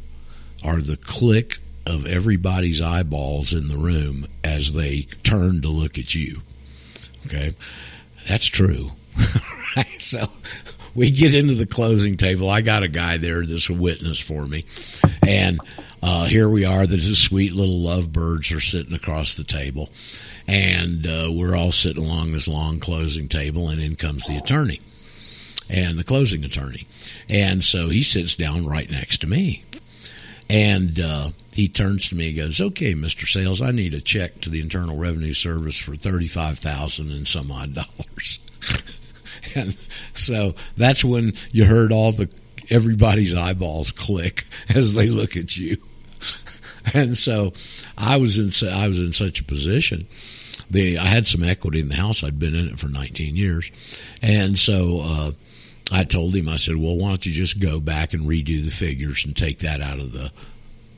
are 0.64 0.80
the 0.80 0.96
click 0.96 1.58
of 1.84 2.06
everybody's 2.06 2.80
eyeballs 2.80 3.52
in 3.52 3.68
the 3.68 3.76
room 3.76 4.26
as 4.42 4.72
they 4.72 5.02
turn 5.24 5.60
to 5.60 5.68
look 5.68 5.98
at 5.98 6.14
you. 6.14 6.40
Okay. 7.26 7.54
That's 8.26 8.46
true. 8.46 8.92
right. 9.76 10.00
So 10.00 10.30
we 10.94 11.10
get 11.10 11.34
into 11.34 11.54
the 11.54 11.66
closing 11.66 12.16
table. 12.16 12.48
I 12.48 12.60
got 12.60 12.82
a 12.82 12.88
guy 12.88 13.16
there 13.16 13.44
that's 13.44 13.68
a 13.68 13.74
witness 13.74 14.18
for 14.18 14.44
me. 14.44 14.62
And 15.26 15.60
uh, 16.02 16.26
here 16.26 16.48
we 16.48 16.64
are. 16.64 16.86
The 16.86 17.00
sweet 17.14 17.52
little 17.52 17.80
lovebirds 17.80 18.52
are 18.52 18.60
sitting 18.60 18.94
across 18.94 19.36
the 19.36 19.44
table. 19.44 19.88
And 20.46 21.06
uh, 21.06 21.30
we're 21.32 21.56
all 21.56 21.72
sitting 21.72 22.04
along 22.04 22.32
this 22.32 22.48
long 22.48 22.78
closing 22.78 23.28
table, 23.28 23.70
and 23.70 23.80
in 23.80 23.96
comes 23.96 24.26
the 24.26 24.36
attorney 24.36 24.80
and 25.70 25.98
the 25.98 26.04
closing 26.04 26.44
attorney. 26.44 26.86
And 27.28 27.64
so 27.64 27.88
he 27.88 28.02
sits 28.02 28.34
down 28.34 28.66
right 28.66 28.90
next 28.90 29.22
to 29.22 29.26
me. 29.26 29.64
And 30.50 31.00
uh, 31.00 31.30
he 31.52 31.68
turns 31.68 32.10
to 32.10 32.14
me 32.14 32.28
and 32.28 32.36
goes, 32.36 32.60
"Okay, 32.60 32.94
Mister 32.94 33.24
Sales, 33.24 33.62
I 33.62 33.70
need 33.70 33.94
a 33.94 34.00
check 34.02 34.42
to 34.42 34.50
the 34.50 34.60
Internal 34.60 34.98
Revenue 34.98 35.32
Service 35.32 35.78
for 35.78 35.96
thirty-five 35.96 36.58
thousand 36.58 37.10
and 37.12 37.26
some 37.26 37.50
odd 37.50 37.72
dollars." 37.72 38.40
and 39.54 39.76
so 40.14 40.54
that's 40.76 41.04
when 41.04 41.34
you 41.52 41.64
heard 41.64 41.92
all 41.92 42.12
the 42.12 42.28
everybody's 42.70 43.34
eyeballs 43.34 43.90
click 43.92 44.44
as 44.74 44.94
they 44.94 45.06
look 45.08 45.36
at 45.36 45.56
you. 45.56 45.76
And 46.92 47.16
so 47.16 47.54
I 47.96 48.18
was 48.18 48.38
in 48.38 48.68
I 48.68 48.88
was 48.88 49.00
in 49.00 49.14
such 49.14 49.40
a 49.40 49.44
position. 49.44 50.06
The 50.70 50.98
I 50.98 51.06
had 51.06 51.26
some 51.26 51.42
equity 51.42 51.80
in 51.80 51.88
the 51.88 51.94
house. 51.94 52.22
I'd 52.22 52.38
been 52.38 52.54
in 52.54 52.68
it 52.68 52.78
for 52.78 52.88
19 52.88 53.36
years, 53.36 53.70
and 54.20 54.58
so 54.58 55.00
uh, 55.02 55.32
I 55.90 56.04
told 56.04 56.34
him. 56.34 56.46
I 56.46 56.56
said, 56.56 56.76
"Well, 56.76 56.96
why 56.98 57.08
don't 57.08 57.24
you 57.24 57.32
just 57.32 57.58
go 57.58 57.80
back 57.80 58.12
and 58.12 58.28
redo 58.28 58.62
the 58.62 58.70
figures 58.70 59.24
and 59.24 59.34
take 59.34 59.60
that 59.60 59.80
out 59.80 59.98
of 59.98 60.12
the 60.12 60.30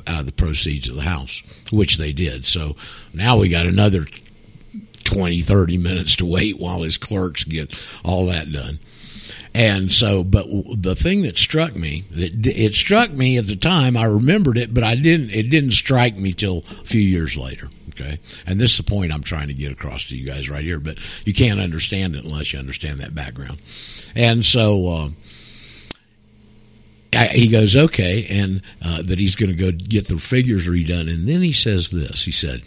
out 0.08 0.18
of 0.18 0.26
the 0.26 0.32
proceeds 0.32 0.88
of 0.88 0.96
the 0.96 1.02
house?" 1.02 1.40
Which 1.70 1.98
they 1.98 2.12
did. 2.12 2.44
So 2.44 2.74
now 3.14 3.36
we 3.36 3.48
got 3.48 3.66
another 3.66 4.06
20, 5.06 5.40
30 5.40 5.78
minutes 5.78 6.16
to 6.16 6.26
wait 6.26 6.58
while 6.58 6.82
his 6.82 6.98
clerks 6.98 7.44
get 7.44 7.74
all 8.04 8.26
that 8.26 8.52
done. 8.52 8.78
And 9.54 9.90
so, 9.90 10.22
but 10.22 10.46
the 10.76 10.94
thing 10.94 11.22
that 11.22 11.38
struck 11.38 11.74
me, 11.74 12.04
that 12.10 12.46
it 12.46 12.74
struck 12.74 13.10
me 13.10 13.38
at 13.38 13.46
the 13.46 13.56
time, 13.56 13.96
I 13.96 14.04
remembered 14.04 14.58
it, 14.58 14.74
but 14.74 14.84
I 14.84 14.96
didn't, 14.96 15.30
it 15.30 15.44
didn't 15.44 15.72
strike 15.72 16.14
me 16.14 16.32
till 16.32 16.58
a 16.58 16.84
few 16.84 17.00
years 17.00 17.38
later. 17.38 17.70
Okay. 17.88 18.18
And 18.46 18.60
this 18.60 18.72
is 18.72 18.76
the 18.76 18.82
point 18.82 19.12
I'm 19.12 19.22
trying 19.22 19.48
to 19.48 19.54
get 19.54 19.72
across 19.72 20.08
to 20.08 20.16
you 20.16 20.30
guys 20.30 20.50
right 20.50 20.62
here, 20.62 20.78
but 20.78 20.98
you 21.24 21.32
can't 21.32 21.58
understand 21.58 22.14
it 22.16 22.24
unless 22.24 22.52
you 22.52 22.58
understand 22.58 23.00
that 23.00 23.14
background. 23.14 23.58
And 24.14 24.44
so, 24.44 24.88
uh, 24.88 25.08
I, 27.14 27.28
he 27.28 27.48
goes, 27.48 27.76
okay, 27.76 28.26
and 28.28 28.60
uh, 28.84 29.00
that 29.02 29.18
he's 29.18 29.36
going 29.36 29.56
to 29.56 29.56
go 29.56 29.72
get 29.72 30.06
the 30.06 30.18
figures 30.18 30.68
redone. 30.68 31.10
And 31.10 31.26
then 31.26 31.40
he 31.40 31.52
says 31.52 31.90
this. 31.90 32.22
He 32.24 32.32
said, 32.32 32.60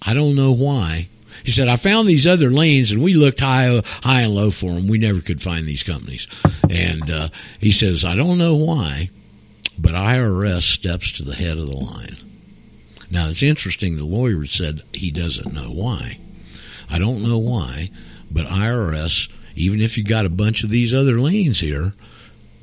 I 0.00 0.14
don't 0.14 0.34
know 0.34 0.52
why. 0.52 1.08
He 1.44 1.50
said, 1.50 1.68
I 1.68 1.76
found 1.76 2.08
these 2.08 2.26
other 2.26 2.50
lanes 2.50 2.90
and 2.90 3.02
we 3.02 3.14
looked 3.14 3.40
high, 3.40 3.82
high 4.02 4.22
and 4.22 4.34
low 4.34 4.50
for 4.50 4.72
them. 4.72 4.88
We 4.88 4.98
never 4.98 5.20
could 5.20 5.40
find 5.40 5.66
these 5.66 5.82
companies. 5.82 6.26
And, 6.68 7.10
uh, 7.10 7.28
he 7.60 7.70
says, 7.70 8.04
I 8.04 8.14
don't 8.14 8.38
know 8.38 8.56
why, 8.56 9.10
but 9.78 9.94
IRS 9.94 10.62
steps 10.62 11.12
to 11.12 11.24
the 11.24 11.34
head 11.34 11.58
of 11.58 11.66
the 11.66 11.76
line. 11.76 12.16
Now 13.10 13.28
it's 13.28 13.42
interesting. 13.42 13.96
The 13.96 14.04
lawyer 14.04 14.44
said 14.44 14.82
he 14.92 15.10
doesn't 15.10 15.52
know 15.52 15.70
why. 15.70 16.18
I 16.90 16.98
don't 16.98 17.22
know 17.22 17.38
why, 17.38 17.90
but 18.30 18.46
IRS, 18.46 19.28
even 19.54 19.80
if 19.80 19.96
you 19.96 20.04
got 20.04 20.26
a 20.26 20.30
bunch 20.30 20.62
of 20.62 20.70
these 20.70 20.92
other 20.92 21.18
lanes 21.18 21.60
here, 21.60 21.92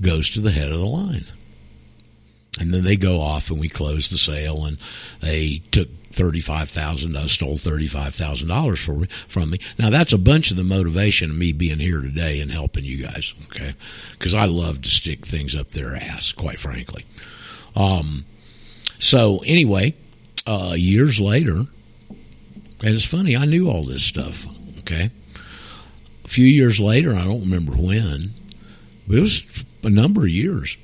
goes 0.01 0.29
to 0.31 0.41
the 0.41 0.51
head 0.51 0.71
of 0.71 0.79
the 0.79 0.85
line. 0.85 1.25
And 2.57 2.73
then 2.73 2.85
they 2.85 2.95
go 2.95 3.19
off 3.19 3.51
and 3.51 3.59
we 3.59 3.67
close 3.67 4.09
the 4.09 4.17
sale 4.17 4.63
and 4.63 4.77
they 5.19 5.61
took 5.71 5.89
thirty-five 6.11 6.69
thousand, 6.69 7.17
uh, 7.17 7.27
stole 7.27 7.57
thirty-five 7.57 8.15
thousand 8.15 8.47
dollars 8.47 8.79
from 8.79 9.49
me. 9.49 9.59
Now 9.77 9.89
that's 9.89 10.13
a 10.13 10.17
bunch 10.17 10.51
of 10.51 10.57
the 10.57 10.63
motivation 10.63 11.31
of 11.31 11.35
me 11.35 11.51
being 11.51 11.79
here 11.79 11.99
today 11.99 12.39
and 12.39 12.49
helping 12.49 12.85
you 12.85 13.03
guys, 13.03 13.33
okay? 13.47 13.75
Because 14.13 14.33
I 14.33 14.45
love 14.45 14.81
to 14.83 14.89
stick 14.89 15.25
things 15.25 15.53
up 15.53 15.69
their 15.69 15.97
ass, 15.97 16.31
quite 16.31 16.57
frankly. 16.57 17.05
Um, 17.75 18.23
so 18.99 19.39
anyway, 19.45 19.93
uh, 20.47 20.75
years 20.77 21.19
later, 21.19 21.55
and 21.57 21.69
it's 22.81 23.03
funny, 23.03 23.35
I 23.35 23.43
knew 23.43 23.69
all 23.69 23.83
this 23.83 24.03
stuff, 24.03 24.47
okay? 24.79 25.11
A 26.23 26.27
few 26.29 26.45
years 26.45 26.79
later, 26.79 27.13
I 27.13 27.25
don't 27.25 27.41
remember 27.41 27.73
when, 27.73 28.33
but 29.05 29.17
it 29.17 29.19
was 29.19 29.65
a 29.83 29.89
number 29.89 30.21
of 30.21 30.29
years. 30.29 30.77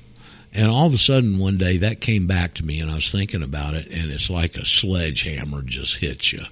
And 0.54 0.70
all 0.70 0.86
of 0.86 0.92
a 0.92 0.98
sudden, 0.98 1.38
one 1.38 1.56
day 1.56 1.78
that 1.78 2.00
came 2.00 2.26
back 2.26 2.54
to 2.54 2.64
me, 2.64 2.80
and 2.80 2.90
I 2.90 2.96
was 2.96 3.10
thinking 3.10 3.42
about 3.42 3.74
it, 3.74 3.86
and 3.86 4.10
it's 4.10 4.28
like 4.28 4.56
a 4.56 4.64
sledgehammer 4.64 5.62
just 5.62 5.96
hits 5.96 6.32
you. 6.32 6.44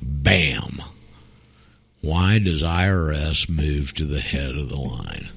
Bam. 0.00 0.80
Why 2.00 2.38
does 2.38 2.62
IRS 2.62 3.48
move 3.48 3.92
to 3.94 4.04
the 4.04 4.20
head 4.20 4.54
of 4.54 4.68
the 4.68 4.80
line? 4.80 5.28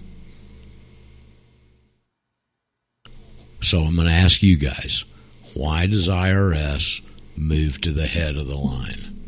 So 3.61 3.81
I'm 3.81 3.95
going 3.95 4.07
to 4.07 4.13
ask 4.13 4.41
you 4.41 4.55
guys 4.55 5.03
why 5.53 5.87
does 5.87 6.07
IRS 6.07 7.01
move 7.35 7.81
to 7.81 7.91
the 7.91 8.07
head 8.07 8.37
of 8.37 8.47
the 8.47 8.57
line? 8.57 9.19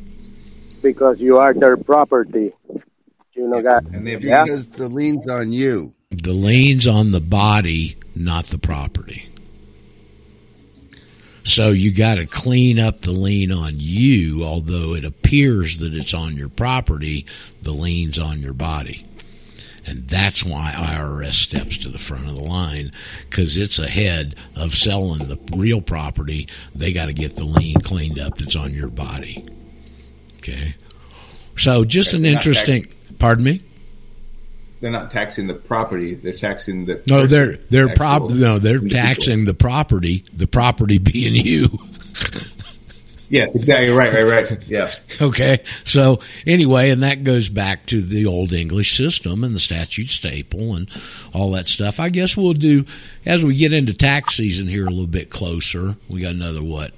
because 0.82 1.22
you 1.22 1.38
are 1.38 1.54
their 1.54 1.78
property. 1.78 2.52
You 3.34 3.48
know 3.48 3.62
that. 3.62 3.86
And 3.86 4.06
they 4.06 4.12
have 4.12 4.24
Yeah. 4.24 4.44
Because 4.44 4.68
the 4.68 4.90
lien's 4.90 5.28
on 5.28 5.52
you. 5.52 5.94
The 6.10 6.34
lien's 6.34 6.88
on 6.88 7.12
the 7.12 7.22
body, 7.22 7.96
not 8.16 8.46
the 8.48 8.58
property. 8.58 9.28
So 11.44 11.70
you 11.70 11.92
got 11.92 12.16
to 12.16 12.28
clean 12.28 12.80
up 12.80 13.02
the 13.02 13.12
lien 13.12 13.52
on 13.52 13.74
you, 13.78 14.44
although 14.44 14.94
it 14.94 15.04
appears 15.04 15.80
that 15.80 15.96
it's 15.96 16.14
on 16.14 16.36
your 16.36 16.50
property, 16.50 17.26
the 17.62 17.72
lien's 17.72 18.20
on 18.20 18.42
your 18.42 18.54
body. 18.54 19.06
And 19.88 20.08
that's 20.08 20.46
why 20.46 20.74
IRS 20.76 21.34
steps 21.34 21.80
to 21.80 21.90
the 21.90 21.98
front 21.98 22.28
of 22.28 22.36
the 22.36 22.44
line 22.44 22.92
because 23.28 23.58
it's 23.58 23.80
ahead 23.80 24.36
of 24.56 24.76
selling 24.76 25.28
the 25.28 25.40
real 25.56 25.82
property. 25.82 26.48
They 26.76 26.94
got 26.94 27.08
to 27.08 27.14
get 27.14 27.36
the 27.36 27.46
lien 27.46 27.82
cleaned 27.82 28.20
up 28.20 28.36
that's 28.36 28.56
on 28.56 28.76
your 28.76 28.90
body. 28.90 29.44
Okay. 30.38 30.74
So 31.58 31.84
just 31.84 32.14
an 32.14 32.26
interesting, 32.26 32.88
pardon 33.18 33.44
me? 33.46 33.64
They're 34.82 34.92
not 34.92 35.12
taxing 35.12 35.48
the 35.48 35.54
property; 35.54 36.16
they're 36.16 36.34
taxing 36.34 36.86
the. 36.86 37.02
No, 37.08 37.28
they're 37.28 37.58
they're 37.70 37.94
prob 37.94 38.32
no, 38.32 38.60
they're 38.60 38.78
individual. 38.78 38.90
taxing 39.04 39.46
the 39.46 39.54
property, 39.54 40.26
the 40.34 40.48
property 40.48 40.98
being 40.98 41.36
you. 41.36 41.70
Yes, 43.32 43.56
exactly 43.56 43.90
right, 43.92 44.12
right, 44.12 44.24
right. 44.24 44.64
Yeah, 44.68 44.92
Okay. 45.22 45.60
So 45.86 46.20
anyway, 46.46 46.90
and 46.90 47.02
that 47.04 47.24
goes 47.24 47.48
back 47.48 47.86
to 47.86 48.02
the 48.02 48.26
old 48.26 48.52
English 48.52 48.98
system 48.98 49.46
and 49.46 49.56
the 49.56 49.60
statute 49.60 50.10
staple 50.10 50.76
and 50.76 50.90
all 51.34 51.52
that 51.52 51.66
stuff. 51.66 52.02
I 52.02 52.10
guess 52.10 52.36
we'll 52.36 52.52
do 52.52 52.84
as 53.26 53.46
we 53.46 53.56
get 53.56 53.72
into 53.72 53.94
tax 53.94 54.36
season 54.36 54.68
here 54.68 54.86
a 54.86 54.90
little 54.90 55.08
bit 55.08 55.30
closer. 55.30 55.96
We 56.10 56.20
got 56.24 56.34
another 56.34 56.62
what 56.62 56.92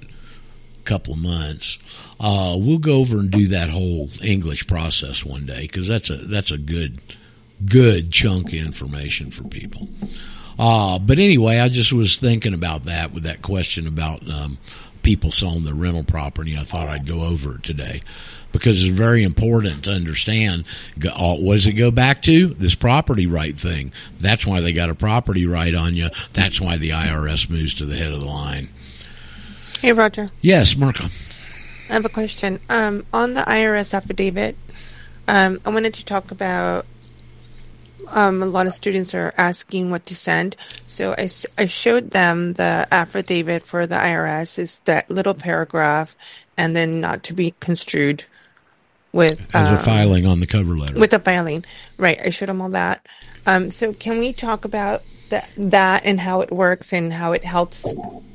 couple 0.84 1.14
of 1.14 1.20
months. 1.20 1.78
Uh, 2.18 2.56
we'll 2.58 2.78
go 2.78 2.96
over 2.96 3.18
and 3.18 3.30
do 3.30 3.46
that 3.48 3.70
whole 3.70 4.10
English 4.20 4.66
process 4.66 5.24
one 5.24 5.46
day 5.46 5.62
because 5.62 5.86
that's 5.86 6.10
a 6.10 6.16
that's 6.16 6.50
a 6.50 6.58
good 6.58 7.00
good 7.66 8.10
chunk 8.12 8.48
of 8.48 8.54
information 8.54 9.30
for 9.30 9.44
people. 9.44 9.88
Uh, 10.58 10.98
but 10.98 11.18
anyway, 11.18 11.58
I 11.58 11.68
just 11.68 11.92
was 11.92 12.18
thinking 12.18 12.54
about 12.54 12.84
that 12.84 13.12
with 13.12 13.24
that 13.24 13.42
question 13.42 13.86
about 13.86 14.28
um, 14.28 14.58
people 15.02 15.32
selling 15.32 15.64
their 15.64 15.74
rental 15.74 16.04
property. 16.04 16.56
I 16.56 16.62
thought 16.62 16.88
I'd 16.88 17.06
go 17.06 17.22
over 17.22 17.56
it 17.56 17.62
today 17.62 18.00
because 18.52 18.84
it's 18.84 18.96
very 18.96 19.24
important 19.24 19.84
to 19.84 19.90
understand. 19.90 20.64
Uh, 21.04 21.34
What 21.34 21.54
does 21.54 21.66
it 21.66 21.72
go 21.72 21.90
back 21.90 22.22
to? 22.22 22.48
This 22.54 22.76
property 22.76 23.26
right 23.26 23.56
thing. 23.56 23.92
That's 24.20 24.46
why 24.46 24.60
they 24.60 24.72
got 24.72 24.90
a 24.90 24.94
property 24.94 25.44
right 25.46 25.74
on 25.74 25.94
you. 25.94 26.08
That's 26.32 26.60
why 26.60 26.76
the 26.76 26.90
IRS 26.90 27.50
moves 27.50 27.74
to 27.74 27.84
the 27.84 27.96
head 27.96 28.12
of 28.12 28.20
the 28.20 28.28
line. 28.28 28.68
Hey, 29.80 29.92
Roger. 29.92 30.30
Yes, 30.40 30.76
Marco. 30.76 31.06
I 31.90 31.92
have 31.92 32.04
a 32.04 32.08
question. 32.08 32.60
Um, 32.70 33.04
on 33.12 33.34
the 33.34 33.42
IRS 33.42 33.92
affidavit, 33.92 34.56
um, 35.28 35.60
I 35.66 35.70
wanted 35.70 35.94
to 35.94 36.04
talk 36.04 36.30
about. 36.30 36.86
Um, 38.10 38.42
a 38.42 38.46
lot 38.46 38.66
of 38.66 38.74
students 38.74 39.14
are 39.14 39.32
asking 39.36 39.90
what 39.90 40.06
to 40.06 40.14
send, 40.14 40.56
so 40.86 41.14
I 41.18 41.66
showed 41.66 42.10
them 42.10 42.54
the 42.54 42.86
affidavit 42.90 43.66
for 43.66 43.86
the 43.86 43.96
IRS. 43.96 44.58
Is 44.58 44.78
that 44.84 45.10
little 45.10 45.34
paragraph, 45.34 46.16
and 46.56 46.74
then 46.74 47.00
not 47.00 47.22
to 47.24 47.34
be 47.34 47.54
construed 47.60 48.24
with 49.12 49.48
As 49.54 49.70
a 49.70 49.74
um, 49.74 49.78
filing 49.78 50.26
on 50.26 50.40
the 50.40 50.46
cover 50.46 50.74
letter. 50.74 50.98
with 50.98 51.12
a 51.14 51.18
filing. 51.18 51.64
Right. 51.98 52.18
I 52.24 52.30
showed 52.30 52.48
them 52.48 52.60
all 52.60 52.70
that. 52.70 53.06
Um, 53.46 53.70
so 53.70 53.92
can 53.92 54.18
we 54.18 54.32
talk 54.32 54.64
about 54.64 55.02
that 55.30 55.48
that 55.56 56.02
and 56.04 56.18
how 56.20 56.40
it 56.42 56.50
works 56.50 56.92
and 56.92 57.12
how 57.12 57.32
it 57.32 57.44
helps 57.44 57.84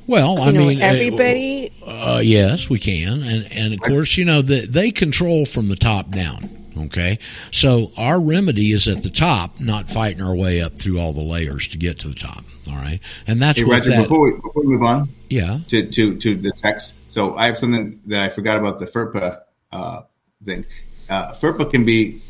Well, 0.06 0.40
I 0.40 0.50
know 0.50 0.66
mean, 0.66 0.80
uh, 0.82 0.86
everybody? 0.86 1.72
Uh, 1.84 2.20
yes, 2.22 2.68
we 2.70 2.78
can, 2.78 3.22
and 3.22 3.50
and 3.52 3.74
of 3.74 3.80
course, 3.80 4.16
you 4.16 4.24
know 4.24 4.42
that 4.42 4.72
they 4.72 4.90
control 4.90 5.44
from 5.44 5.68
the 5.68 5.76
top 5.76 6.10
down. 6.10 6.59
Okay, 6.76 7.18
so 7.50 7.92
our 7.96 8.20
remedy 8.20 8.72
is 8.72 8.88
at 8.88 9.02
the 9.02 9.10
top, 9.10 9.60
not 9.60 9.90
fighting 9.90 10.22
our 10.22 10.34
way 10.34 10.60
up 10.62 10.78
through 10.78 10.98
all 10.98 11.12
the 11.12 11.22
layers 11.22 11.68
to 11.68 11.78
get 11.78 12.00
to 12.00 12.08
the 12.08 12.14
top. 12.14 12.44
All 12.68 12.76
right, 12.76 13.00
and 13.26 13.40
that's 13.40 13.58
Hey, 13.58 13.64
what 13.64 13.74
Roger, 13.74 13.90
that. 13.90 14.02
before 14.02 14.24
we, 14.24 14.32
before 14.32 14.62
we 14.62 14.68
move 14.68 14.82
on 14.82 15.08
yeah, 15.28 15.58
to, 15.68 15.90
to, 15.90 16.16
to 16.18 16.36
the 16.36 16.52
text, 16.52 16.94
so 17.08 17.36
I 17.36 17.46
have 17.46 17.58
something 17.58 18.00
that 18.06 18.20
I 18.20 18.28
forgot 18.28 18.58
about 18.58 18.78
the 18.78 18.86
FIRPTA 18.86 19.40
uh, 19.72 20.02
thing. 20.44 20.64
Uh, 21.08 21.34
FIRPTA 21.34 21.70
can 21.70 21.84
be, 21.84 22.22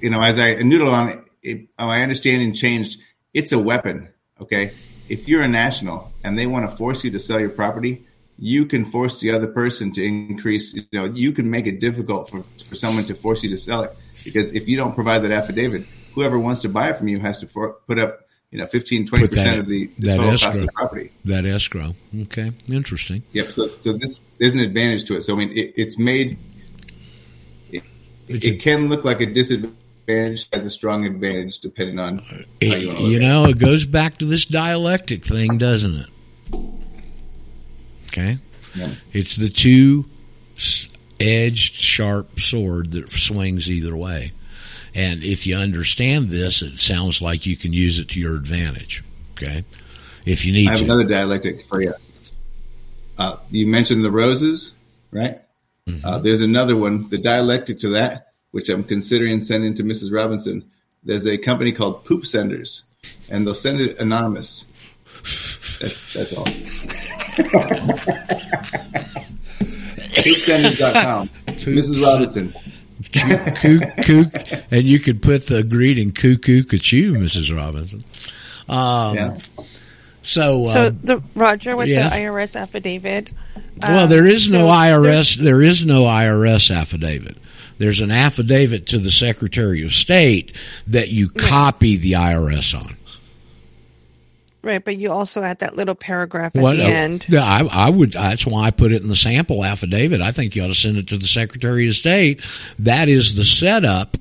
you 0.00 0.10
know, 0.10 0.22
as 0.22 0.38
I 0.38 0.54
noodle 0.54 0.90
on 0.90 1.08
it, 1.10 1.24
it, 1.42 1.68
my 1.78 2.02
understanding 2.02 2.54
changed. 2.54 2.98
It's 3.34 3.52
a 3.52 3.58
weapon, 3.58 4.12
okay? 4.40 4.72
If 5.08 5.28
you're 5.28 5.42
a 5.42 5.48
national 5.48 6.10
and 6.24 6.38
they 6.38 6.46
want 6.46 6.70
to 6.70 6.76
force 6.76 7.04
you 7.04 7.10
to 7.12 7.20
sell 7.20 7.38
your 7.38 7.50
property, 7.50 8.05
you 8.38 8.66
can 8.66 8.84
force 8.84 9.20
the 9.20 9.30
other 9.30 9.46
person 9.46 9.92
to 9.94 10.04
increase, 10.04 10.74
you 10.74 10.84
know, 10.92 11.04
you 11.06 11.32
can 11.32 11.50
make 11.50 11.66
it 11.66 11.80
difficult 11.80 12.30
for, 12.30 12.44
for 12.68 12.74
someone 12.74 13.04
to 13.04 13.14
force 13.14 13.42
you 13.42 13.50
to 13.50 13.58
sell 13.58 13.82
it. 13.82 13.96
Because 14.24 14.52
if 14.52 14.68
you 14.68 14.76
don't 14.76 14.94
provide 14.94 15.20
that 15.22 15.32
affidavit, 15.32 15.86
whoever 16.14 16.38
wants 16.38 16.60
to 16.62 16.68
buy 16.68 16.90
it 16.90 16.98
from 16.98 17.08
you 17.08 17.18
has 17.20 17.38
to 17.38 17.46
for, 17.46 17.74
put 17.86 17.98
up, 17.98 18.20
you 18.50 18.58
know, 18.58 18.66
15, 18.66 19.08
20% 19.08 19.30
that- 19.30 19.58
of 19.58 19.66
the, 19.68 19.86
the 19.98 20.06
that 20.06 20.16
total 20.16 20.30
cost 20.32 20.44
escrow. 20.44 20.60
of 20.60 20.66
the 20.66 20.72
property. 20.72 21.12
that 21.24 21.44
escrow. 21.46 21.94
Okay, 22.22 22.52
interesting. 22.68 23.22
Yep. 23.32 23.46
So, 23.46 23.68
so 23.78 23.92
this 23.94 24.20
there's 24.38 24.54
an 24.54 24.60
advantage 24.60 25.04
to 25.06 25.16
it. 25.16 25.22
So 25.22 25.34
I 25.34 25.36
mean, 25.38 25.52
it, 25.56 25.72
it's 25.76 25.98
made. 25.98 26.38
It, 27.70 27.82
It's 28.28 28.44
it 28.44 28.54
a- 28.54 28.56
can 28.58 28.88
look 28.88 29.04
like 29.04 29.20
a 29.20 29.26
disadvantage, 29.26 30.48
has 30.52 30.64
a 30.64 30.70
strong 30.70 31.04
advantage 31.06 31.58
depending 31.60 31.98
on 31.98 32.18
how 32.18 32.36
you 32.60 32.86
want 32.88 32.98
to 32.98 33.02
look 33.04 33.10
you 33.12 33.20
know, 33.20 33.46
it 33.46 33.58
goes 33.58 33.84
back 33.86 34.18
to 34.18 34.24
this 34.26 34.44
dialectic 34.46 35.24
thing, 35.24 35.58
doesn't 35.58 35.96
it? 35.96 36.06
Okay. 38.16 38.38
Yeah. 38.74 38.92
it's 39.12 39.36
the 39.36 39.48
two 39.48 40.04
edged 41.20 41.74
sharp 41.74 42.38
sword 42.40 42.92
that 42.92 43.10
swings 43.10 43.70
either 43.70 43.96
way. 43.96 44.32
And 44.94 45.22
if 45.22 45.46
you 45.46 45.56
understand 45.56 46.30
this, 46.30 46.62
it 46.62 46.78
sounds 46.80 47.20
like 47.20 47.44
you 47.44 47.56
can 47.56 47.72
use 47.72 47.98
it 47.98 48.08
to 48.10 48.20
your 48.20 48.34
advantage. 48.34 49.04
Okay, 49.32 49.64
if 50.26 50.46
you 50.46 50.52
need 50.52 50.68
I 50.68 50.70
have 50.70 50.78
to. 50.78 50.84
another 50.86 51.04
dialectic 51.04 51.66
for 51.68 51.82
you. 51.82 51.92
Uh, 53.18 53.36
you 53.50 53.66
mentioned 53.66 54.02
the 54.04 54.10
roses, 54.10 54.72
right? 55.10 55.40
Mm-hmm. 55.86 56.06
Uh, 56.06 56.18
there's 56.20 56.40
another 56.40 56.76
one, 56.76 57.08
the 57.10 57.18
dialectic 57.18 57.80
to 57.80 57.90
that, 57.90 58.28
which 58.50 58.70
I'm 58.70 58.84
considering 58.84 59.42
sending 59.42 59.74
to 59.74 59.82
Mrs. 59.82 60.12
Robinson. 60.12 60.70
There's 61.04 61.26
a 61.26 61.36
company 61.36 61.72
called 61.72 62.04
Poop 62.06 62.24
Senders, 62.26 62.84
and 63.28 63.46
they'll 63.46 63.54
send 63.54 63.80
it 63.80 63.98
anonymous. 63.98 64.64
That's, 65.78 66.14
that's 66.14 66.32
all. 66.32 66.46
PoopSenders.com. 70.16 71.28
Mrs. 71.46 72.02
Robinson. 72.02 72.54
kook, 73.60 73.82
kook, 74.04 74.62
and 74.70 74.84
you 74.84 74.98
could 74.98 75.20
put 75.22 75.46
the 75.46 75.62
greeting 75.62 76.12
"Kook, 76.12 76.42
cuckoo 76.42 76.78
you, 76.96 77.12
Mrs. 77.12 77.54
Robinson. 77.54 78.04
Um, 78.68 79.14
Yeah. 79.14 79.38
So, 80.22 80.64
So 80.64 80.86
um, 80.86 80.98
the 80.98 81.22
Roger 81.34 81.76
with 81.76 81.88
yeah. 81.88 82.08
the 82.08 82.16
IRS 82.16 82.60
affidavit. 82.60 83.30
well, 83.82 84.04
um, 84.04 84.10
there 84.10 84.26
is 84.26 84.50
no 84.50 84.66
so 84.66 84.74
IRS. 84.74 85.36
There 85.36 85.62
is 85.62 85.84
no 85.84 86.02
IRS 86.02 86.74
affidavit. 86.74 87.36
There's 87.78 88.00
an 88.00 88.10
affidavit 88.10 88.86
to 88.86 88.98
the 88.98 89.10
Secretary 89.10 89.84
of 89.84 89.92
State 89.92 90.52
that 90.88 91.10
you 91.10 91.28
copy 91.28 91.96
the 91.96 92.12
IRS 92.12 92.76
on. 92.76 92.96
Right, 94.66 94.84
but 94.84 94.98
you 94.98 95.12
also 95.12 95.44
add 95.44 95.60
that 95.60 95.76
little 95.76 95.94
paragraph 95.94 96.56
at 96.56 96.60
the 96.60 96.84
uh, 96.84 96.88
end. 96.88 97.24
Yeah, 97.28 97.44
I, 97.44 97.86
I 97.86 97.88
would. 97.88 98.14
That's 98.14 98.44
why 98.44 98.64
I 98.64 98.72
put 98.72 98.90
it 98.90 99.00
in 99.00 99.06
the 99.08 99.14
sample 99.14 99.64
affidavit. 99.64 100.20
I 100.20 100.32
think 100.32 100.56
you 100.56 100.64
ought 100.64 100.68
to 100.68 100.74
send 100.74 100.96
it 100.96 101.06
to 101.08 101.16
the 101.16 101.28
Secretary 101.28 101.86
of 101.86 101.94
State. 101.94 102.42
That 102.80 103.08
is 103.08 103.36
the 103.36 103.44
setup 103.44 104.16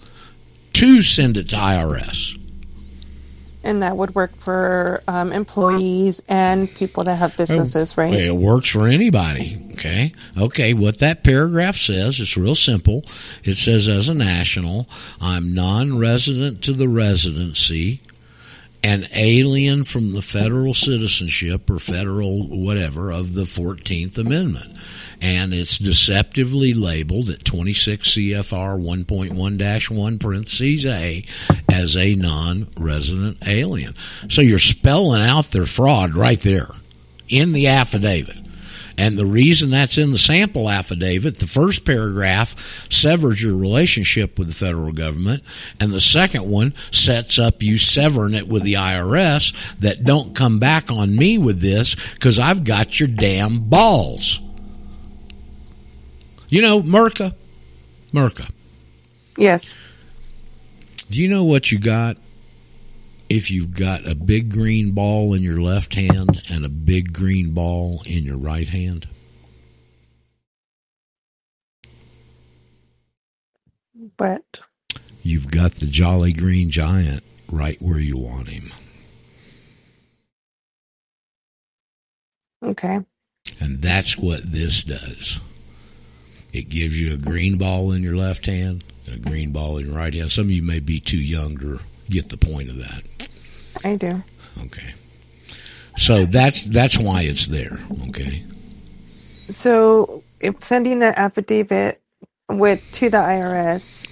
to 0.73 1.01
send 1.01 1.37
it 1.37 1.49
to 1.49 1.55
IRS. 1.55 2.39
And 3.63 3.81
that 3.81 3.97
would 3.97 4.13
work 4.13 4.35
for 4.35 5.01
um, 5.07 5.31
employees 5.31 6.21
and 6.29 6.71
people 6.71 7.05
that 7.05 7.15
have 7.15 7.35
businesses, 7.35 7.97
right? 7.97 8.13
It 8.13 8.35
works 8.35 8.69
for 8.69 8.87
anybody. 8.87 9.57
Okay. 9.71 10.13
Okay. 10.37 10.75
What 10.75 10.99
that 10.99 11.23
paragraph 11.23 11.75
says, 11.75 12.19
it's 12.19 12.37
real 12.37 12.53
simple. 12.53 13.03
It 13.43 13.55
says, 13.55 13.89
as 13.89 14.09
a 14.09 14.13
national, 14.13 14.87
I'm 15.19 15.55
non-resident 15.55 16.63
to 16.65 16.73
the 16.73 16.87
residency, 16.87 18.01
an 18.85 19.07
alien 19.15 19.83
from 19.83 20.11
the 20.11 20.21
federal 20.21 20.71
citizenship 20.71 21.67
or 21.71 21.79
federal 21.79 22.47
whatever 22.47 23.11
of 23.11 23.33
the 23.33 23.41
14th 23.41 24.15
Amendment. 24.19 24.77
And 25.19 25.55
it's 25.55 25.79
deceptively 25.79 26.75
labeled 26.75 27.31
at 27.31 27.43
26 27.43 28.07
CFR 28.11 28.79
1.1-1 28.79 30.19
parentheses 30.19 30.85
A 30.85 31.25
as 31.67 31.97
a 31.97 32.13
non-resident 32.13 33.39
alien. 33.47 33.95
So 34.29 34.43
you're 34.43 34.59
spelling 34.59 35.23
out 35.23 35.45
their 35.45 35.65
fraud 35.65 36.13
right 36.13 36.39
there 36.39 36.69
in 37.27 37.53
the 37.53 37.65
affidavit. 37.65 38.37
And 38.97 39.17
the 39.19 39.25
reason 39.25 39.71
that's 39.71 39.97
in 39.97 40.11
the 40.11 40.17
sample 40.17 40.69
affidavit, 40.69 41.39
the 41.39 41.47
first 41.47 41.83
paragraph 41.83 42.87
severs 42.89 43.43
your 43.43 43.57
relationship 43.57 44.39
with 44.39 44.47
the 44.47 44.53
federal 44.53 44.93
government, 44.93 45.43
and 45.81 45.91
the 45.91 45.99
second 45.99 46.49
one 46.49 46.73
sets 46.91 47.37
up 47.37 47.61
you 47.61 47.77
severing 47.77 48.33
it 48.35 48.47
with 48.47 48.63
the 48.63 48.75
IRS 48.75 49.53
that 49.79 50.05
don't 50.05 50.33
come 50.33 50.59
back 50.59 50.91
on 50.91 51.13
me 51.15 51.37
with 51.37 51.59
this 51.59 51.95
because 52.13 52.39
I've 52.39 52.63
got 52.63 52.97
your 52.97 53.09
damn 53.09 53.59
balls. 53.69 54.39
You 56.47 56.61
know, 56.61 56.81
Merca, 56.81 57.33
Merca, 58.13 58.49
Yes. 59.37 59.75
do 61.09 61.19
you 61.21 61.27
know 61.27 61.43
what 61.43 61.69
you 61.71 61.79
got 61.79 62.15
if 63.35 63.51
you've 63.51 63.75
got 63.75 64.07
a 64.07 64.15
big 64.15 64.49
green 64.49 64.91
ball 64.91 65.33
in 65.33 65.43
your 65.43 65.59
left 65.59 65.93
hand 65.93 66.41
and 66.49 66.63
a 66.63 66.69
big 66.69 67.11
green 67.11 67.51
ball 67.53 68.01
in 68.05 68.23
your 68.23 68.37
right 68.37 68.69
hand? 68.69 69.07
But 74.17 74.61
You've 75.21 75.49
got 75.49 75.73
the 75.73 75.87
Jolly 75.87 76.31
Green 76.33 76.69
Giant 76.69 77.23
right 77.51 77.81
where 77.81 77.99
you 77.99 78.17
want 78.17 78.47
him. 78.47 78.71
okay. 82.63 82.99
And 83.59 83.81
that's 83.81 84.17
what 84.17 84.51
this 84.51 84.83
does. 84.83 85.39
It 86.53 86.69
gives 86.69 86.99
you 86.99 87.13
a 87.13 87.17
green 87.17 87.57
ball 87.57 87.91
in 87.91 88.01
your 88.01 88.15
left 88.15 88.45
hand 88.45 88.83
and 89.05 89.15
a 89.15 89.19
green 89.19 89.51
ball 89.51 89.77
in 89.77 89.87
your 89.87 89.95
right 89.95 90.13
hand. 90.13 90.31
Some 90.31 90.45
of 90.45 90.51
you 90.51 90.63
may 90.63 90.79
be 90.79 90.99
too 90.99 91.17
young 91.17 91.57
to 91.57 91.79
get 92.09 92.29
the 92.29 92.37
point 92.37 92.69
of 92.69 92.77
that. 92.77 93.03
I 93.83 93.95
do. 93.95 94.23
Okay. 94.65 94.93
So 95.97 96.25
that's 96.25 96.63
that's 96.65 96.97
why 96.97 97.21
it's 97.23 97.47
there. 97.47 97.79
Okay. 98.09 98.43
So 99.49 100.23
if 100.39 100.63
sending 100.63 100.99
the 100.99 101.17
affidavit 101.17 102.01
with 102.49 102.81
to 102.93 103.09
the 103.09 103.17
IRS, 103.17 104.07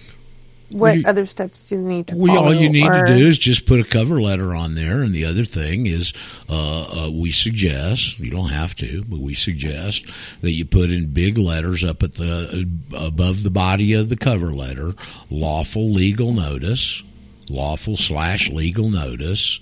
what 0.69 1.05
other 1.05 1.25
steps 1.25 1.67
do 1.67 1.75
you 1.75 1.81
need 1.83 2.07
to 2.07 2.15
Well, 2.17 2.35
follow? 2.35 2.47
all 2.47 2.53
you 2.53 2.69
need 2.69 2.87
or- 2.87 3.05
to 3.05 3.17
do 3.17 3.27
is 3.27 3.37
just 3.37 3.65
put 3.65 3.79
a 3.79 3.83
cover 3.83 4.19
letter 4.21 4.55
on 4.55 4.75
there, 4.75 5.01
and 5.03 5.13
the 5.13 5.25
other 5.25 5.45
thing 5.45 5.85
is, 5.85 6.13
uh, 6.49 7.05
uh, 7.05 7.09
we 7.11 7.31
suggest 7.31 8.19
you 8.19 8.31
don't 8.31 8.49
have 8.49 8.75
to, 8.77 9.03
but 9.07 9.19
we 9.19 9.33
suggest 9.35 10.05
that 10.41 10.51
you 10.51 10.65
put 10.65 10.91
in 10.91 11.07
big 11.13 11.37
letters 11.37 11.83
up 11.83 12.01
at 12.01 12.13
the 12.13 12.67
above 12.93 13.43
the 13.43 13.51
body 13.51 13.93
of 13.93 14.09
the 14.09 14.15
cover 14.17 14.51
letter, 14.53 14.93
lawful 15.29 15.91
legal 15.91 16.31
notice, 16.33 17.03
lawful 17.49 17.97
slash 17.97 18.49
legal 18.49 18.89
notice. 18.89 19.59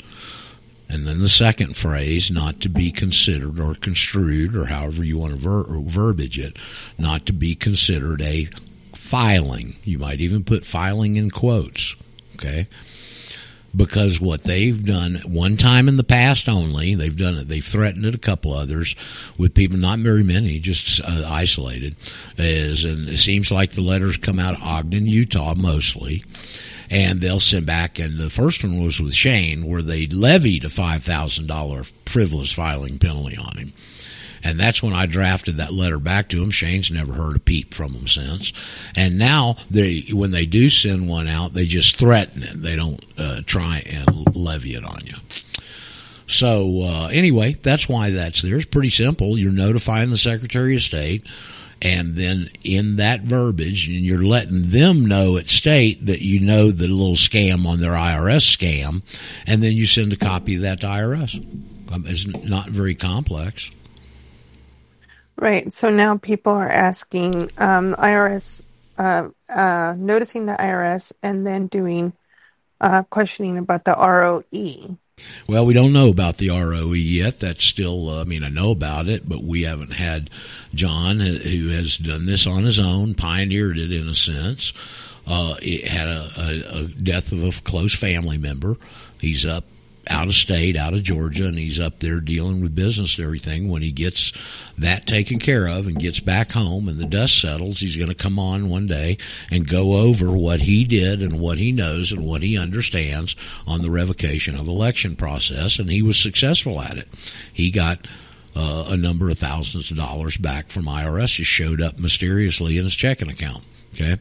And 0.90 1.08
then 1.08 1.20
the 1.20 1.30
second 1.30 1.78
phrase, 1.78 2.30
not 2.30 2.60
to 2.62 2.70
be 2.70 2.92
considered 2.92 3.60
or 3.60 3.76
construed, 3.76 4.56
or 4.58 4.66
however 4.66 5.06
you 5.06 5.18
want 5.18 5.34
to 5.36 5.40
ver- 5.40 5.80
verbiage 5.84 6.38
it, 6.38 6.60
not 6.98 7.26
to 7.28 7.34
be 7.34 7.56
considered 7.56 8.22
a 8.22 8.50
filing. 8.94 9.78
You 9.86 10.00
might 10.00 10.20
even 10.20 10.44
put 10.44 10.66
filing 10.66 11.16
in 11.16 11.32
quotes. 11.32 11.96
Okay. 12.36 12.68
Because 13.74 14.20
what 14.20 14.44
they've 14.44 14.86
done 14.86 15.22
one 15.26 15.56
time 15.56 15.88
in 15.88 15.96
the 15.96 16.04
past 16.04 16.50
only, 16.50 16.94
they've 16.96 17.16
done 17.16 17.36
it. 17.36 17.48
They've 17.48 17.64
threatened 17.64 18.06
it 18.06 18.14
a 18.14 18.20
couple 18.20 18.52
others 18.52 18.98
with 19.38 19.54
people, 19.54 19.78
not 19.78 20.00
very 20.00 20.24
many, 20.24 20.60
just 20.60 21.00
uh, 21.00 21.24
isolated. 21.26 21.96
Is 22.38 22.84
and 22.84 23.08
it 23.08 23.20
seems 23.20 23.50
like 23.50 23.72
the 23.72 23.82
letters 23.82 24.18
come 24.18 24.40
out 24.40 24.56
of 24.56 24.62
Ogden, 24.62 25.08
Utah, 25.08 25.56
mostly 25.56 26.26
and 26.92 27.22
they'll 27.22 27.40
send 27.40 27.66
back. 27.66 27.98
And 27.98 28.20
the 28.20 28.30
first 28.30 28.64
one 28.64 28.84
was 28.84 29.02
with 29.02 29.16
Shane, 29.16 29.66
where 29.66 29.82
they 29.82 30.06
levied 30.06 30.66
a 30.66 30.70
five 30.70 31.04
thousand 31.04 31.48
dollar 31.48 31.84
frivolous 32.06 32.52
filing 32.52 33.00
penalty 33.00 33.38
on 33.38 33.58
him. 33.58 33.74
And 34.44 34.60
that's 34.60 34.82
when 34.82 34.94
I 34.94 35.06
drafted 35.06 35.58
that 35.58 35.74
letter 35.74 36.00
back 36.00 36.30
to 36.30 36.42
him. 36.42 36.50
Shane's 36.50 36.90
never 36.92 37.14
heard 37.14 37.36
a 37.36 37.40
peep 37.40 37.74
from 37.76 37.94
him 37.94 38.08
since. 38.08 38.52
And 38.96 39.20
now 39.20 39.56
they, 39.70 40.06
when 40.12 40.32
they 40.32 40.48
do 40.48 40.68
send 40.70 41.08
one 41.08 41.28
out, 41.28 41.54
they 41.54 41.66
just 41.66 41.98
threaten 42.00 42.42
it. 42.42 42.60
They 42.60 42.76
don't 42.76 43.04
uh, 43.20 43.42
try 43.46 43.84
and 43.86 44.36
levy 44.36 44.74
it 44.74 44.84
on 44.84 45.00
you. 45.06 45.14
So 46.26 46.82
uh, 46.84 47.08
anyway, 47.10 47.54
that's 47.62 47.88
why 47.88 48.10
that's 48.10 48.42
there. 48.42 48.56
It's 48.56 48.66
pretty 48.66 48.90
simple. 48.90 49.38
You're 49.38 49.52
notifying 49.52 50.10
the 50.10 50.18
Secretary 50.18 50.76
of 50.76 50.82
State, 50.82 51.28
and 51.82 52.16
then 52.16 52.50
in 52.64 52.98
that 52.98 53.22
verbiage, 53.22 53.88
and 53.88 54.06
you're 54.06 54.24
letting 54.24 54.70
them 54.70 55.06
know 55.06 55.38
at 55.38 55.48
state 55.48 56.06
that 56.06 56.22
you 56.22 56.40
know 56.40 56.72
the 56.72 56.88
little 56.88 57.16
scam 57.16 57.66
on 57.66 57.80
their 57.80 57.94
IRS 57.94 58.56
scam, 58.56 59.02
and 59.48 59.64
then 59.64 59.74
you 59.74 59.86
send 59.86 60.14
a 60.14 60.18
copy 60.18 60.56
of 60.56 60.62
that 60.62 60.82
to 60.82 60.88
IRS. 60.88 61.36
Um, 61.92 62.06
It's 62.08 62.28
not 62.28 62.70
very 62.70 62.96
complex. 62.96 63.72
Right. 65.36 65.74
So 65.74 65.90
now 65.90 66.18
people 66.18 66.54
are 66.54 66.70
asking 66.70 67.50
um, 67.58 67.96
IRS, 67.96 68.62
uh, 68.98 69.30
uh, 69.50 69.96
noticing 69.98 70.46
the 70.46 70.54
IRS, 70.54 71.14
and 71.24 71.46
then 71.46 71.66
doing 71.66 72.14
uh, 72.80 73.04
questioning 73.10 73.58
about 73.58 73.86
the 73.86 73.96
ROE. 73.96 74.98
Well, 75.48 75.66
we 75.66 75.74
don't 75.74 75.94
know 75.94 76.10
about 76.10 76.38
the 76.38 76.50
ROE 76.50 76.94
yet. 76.94 77.40
That's 77.40 77.64
still, 77.64 78.10
uh, 78.10 78.22
I 78.22 78.24
mean, 78.26 78.44
I 78.44 78.50
know 78.50 78.72
about 78.72 79.08
it, 79.08 79.28
but 79.28 79.44
we 79.44 79.64
haven't 79.64 79.94
had 79.94 80.30
John, 80.74 81.22
uh, 81.22 81.26
who 81.26 81.70
has 81.70 81.98
done 81.98 82.26
this 82.26 82.48
on 82.48 82.64
his 82.64 82.80
own, 82.80 83.16
pioneered 83.16 83.78
it 83.78 83.92
in 83.92 84.08
a 84.08 84.16
sense. 84.16 84.74
Uh, 85.28 85.56
it 85.62 85.88
had 85.88 86.08
a, 86.08 86.32
a, 86.38 86.80
a 86.80 86.84
death 86.86 87.32
of 87.32 87.44
a 87.44 87.62
close 87.62 87.96
family 87.96 88.38
member. 88.38 88.78
He's 89.20 89.46
up 89.46 89.66
out 90.12 90.28
of 90.28 90.36
state, 90.36 90.76
out 90.76 90.94
of 90.94 91.02
Georgia, 91.02 91.48
and 91.48 91.58
he's 91.58 91.80
up 91.80 92.00
there 92.00 92.20
dealing 92.20 92.62
with 92.62 92.76
business 92.76 93.18
and 93.18 93.26
everything. 93.26 93.70
When 93.70 93.82
he 93.82 93.92
gets 93.92 94.34
that 94.78 95.08
taken 95.08 95.40
care 95.40 95.68
of 95.68 95.88
and 95.88 95.98
gets 95.98 96.20
back 96.20 96.52
home 96.52 96.90
and 96.90 97.00
the 97.00 97.06
dust 97.06 97.40
settles, 97.40 97.80
he's 97.80 97.96
going 97.96 98.10
to 98.10 98.16
come 98.16 98.38
on 98.38 98.70
one 98.70 98.88
day 98.88 99.18
and 99.50 99.68
go 99.68 99.96
over 99.96 100.32
what 100.32 100.62
he 100.62 100.84
did 100.84 101.22
and 101.22 101.40
what 101.40 101.58
he 101.58 101.72
knows 101.72 102.12
and 102.12 102.26
what 102.26 102.44
he 102.44 102.58
understands 102.58 103.36
on 103.66 103.82
the 103.82 103.90
revocation 103.90 104.56
of 104.56 104.68
election 104.68 105.16
process. 105.16 105.80
And 105.80 105.90
he 105.90 106.02
was 106.02 106.20
successful 106.20 106.82
at 106.82 106.98
it. 106.98 107.08
He 107.54 107.72
got 107.72 108.06
uh, 108.56 108.86
a 108.90 108.98
number 108.98 109.30
of 109.30 109.40
thousands 109.40 109.92
of 109.92 109.98
dollars 109.98 110.36
back 110.36 110.70
from 110.70 110.86
IRS. 110.86 111.36
Just 111.36 111.50
showed 111.50 111.82
up 111.82 111.98
mysteriously 111.98 112.78
in 112.78 112.84
his 112.84 112.96
checking 112.96 113.30
account. 113.30 113.64
Okay. 113.94 114.18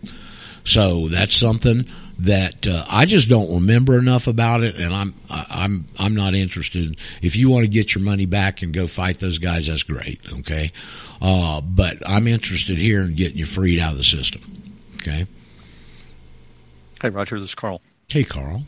So 0.64 1.08
that's 1.08 1.34
something 1.34 1.86
that 2.20 2.66
uh, 2.66 2.84
I 2.88 3.06
just 3.06 3.28
don't 3.28 3.52
remember 3.52 3.98
enough 3.98 4.26
about 4.26 4.62
it, 4.62 4.76
and 4.76 4.94
I'm 4.94 5.14
I'm 5.28 5.86
I'm 5.98 6.14
not 6.14 6.34
interested. 6.34 6.96
If 7.22 7.36
you 7.36 7.48
want 7.48 7.64
to 7.64 7.68
get 7.70 7.94
your 7.94 8.04
money 8.04 8.26
back 8.26 8.62
and 8.62 8.72
go 8.72 8.86
fight 8.86 9.18
those 9.18 9.38
guys, 9.38 9.66
that's 9.66 9.82
great, 9.82 10.20
okay. 10.40 10.72
Uh, 11.20 11.60
but 11.60 12.06
I'm 12.06 12.26
interested 12.26 12.78
here 12.78 13.02
in 13.02 13.14
getting 13.14 13.38
you 13.38 13.46
freed 13.46 13.80
out 13.80 13.92
of 13.92 13.98
the 13.98 14.04
system, 14.04 14.42
okay. 14.96 15.26
Hey, 17.00 17.10
Roger, 17.10 17.38
this 17.38 17.50
is 17.50 17.54
Carl. 17.54 17.80
Hey, 18.08 18.24
Carl. 18.24 18.64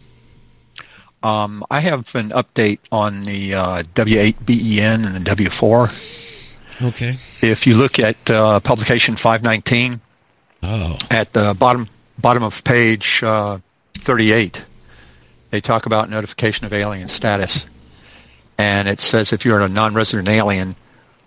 Um, 1.22 1.64
I 1.70 1.80
have 1.80 2.12
an 2.14 2.30
update 2.30 2.78
on 2.90 3.22
the 3.22 3.54
uh, 3.54 3.82
W8BEN 3.94 5.06
and 5.06 5.24
the 5.24 5.30
W4. 5.30 6.82
Okay. 6.82 7.16
If 7.42 7.66
you 7.66 7.76
look 7.76 7.98
at 7.98 8.16
uh, 8.28 8.58
publication 8.60 9.14
519 9.16 10.00
Oh, 10.64 10.96
at 11.10 11.32
the 11.32 11.54
bottom 11.54 11.88
bottom 12.22 12.42
of 12.44 12.64
page 12.64 13.22
uh, 13.22 13.58
38, 13.94 14.64
they 15.50 15.60
talk 15.60 15.86
about 15.86 16.08
notification 16.08 16.64
of 16.64 16.72
alien 16.72 17.08
status, 17.08 17.66
and 18.56 18.88
it 18.88 19.00
says 19.00 19.32
if 19.32 19.44
you're 19.44 19.60
a 19.60 19.68
non-resident 19.68 20.28
alien 20.28 20.76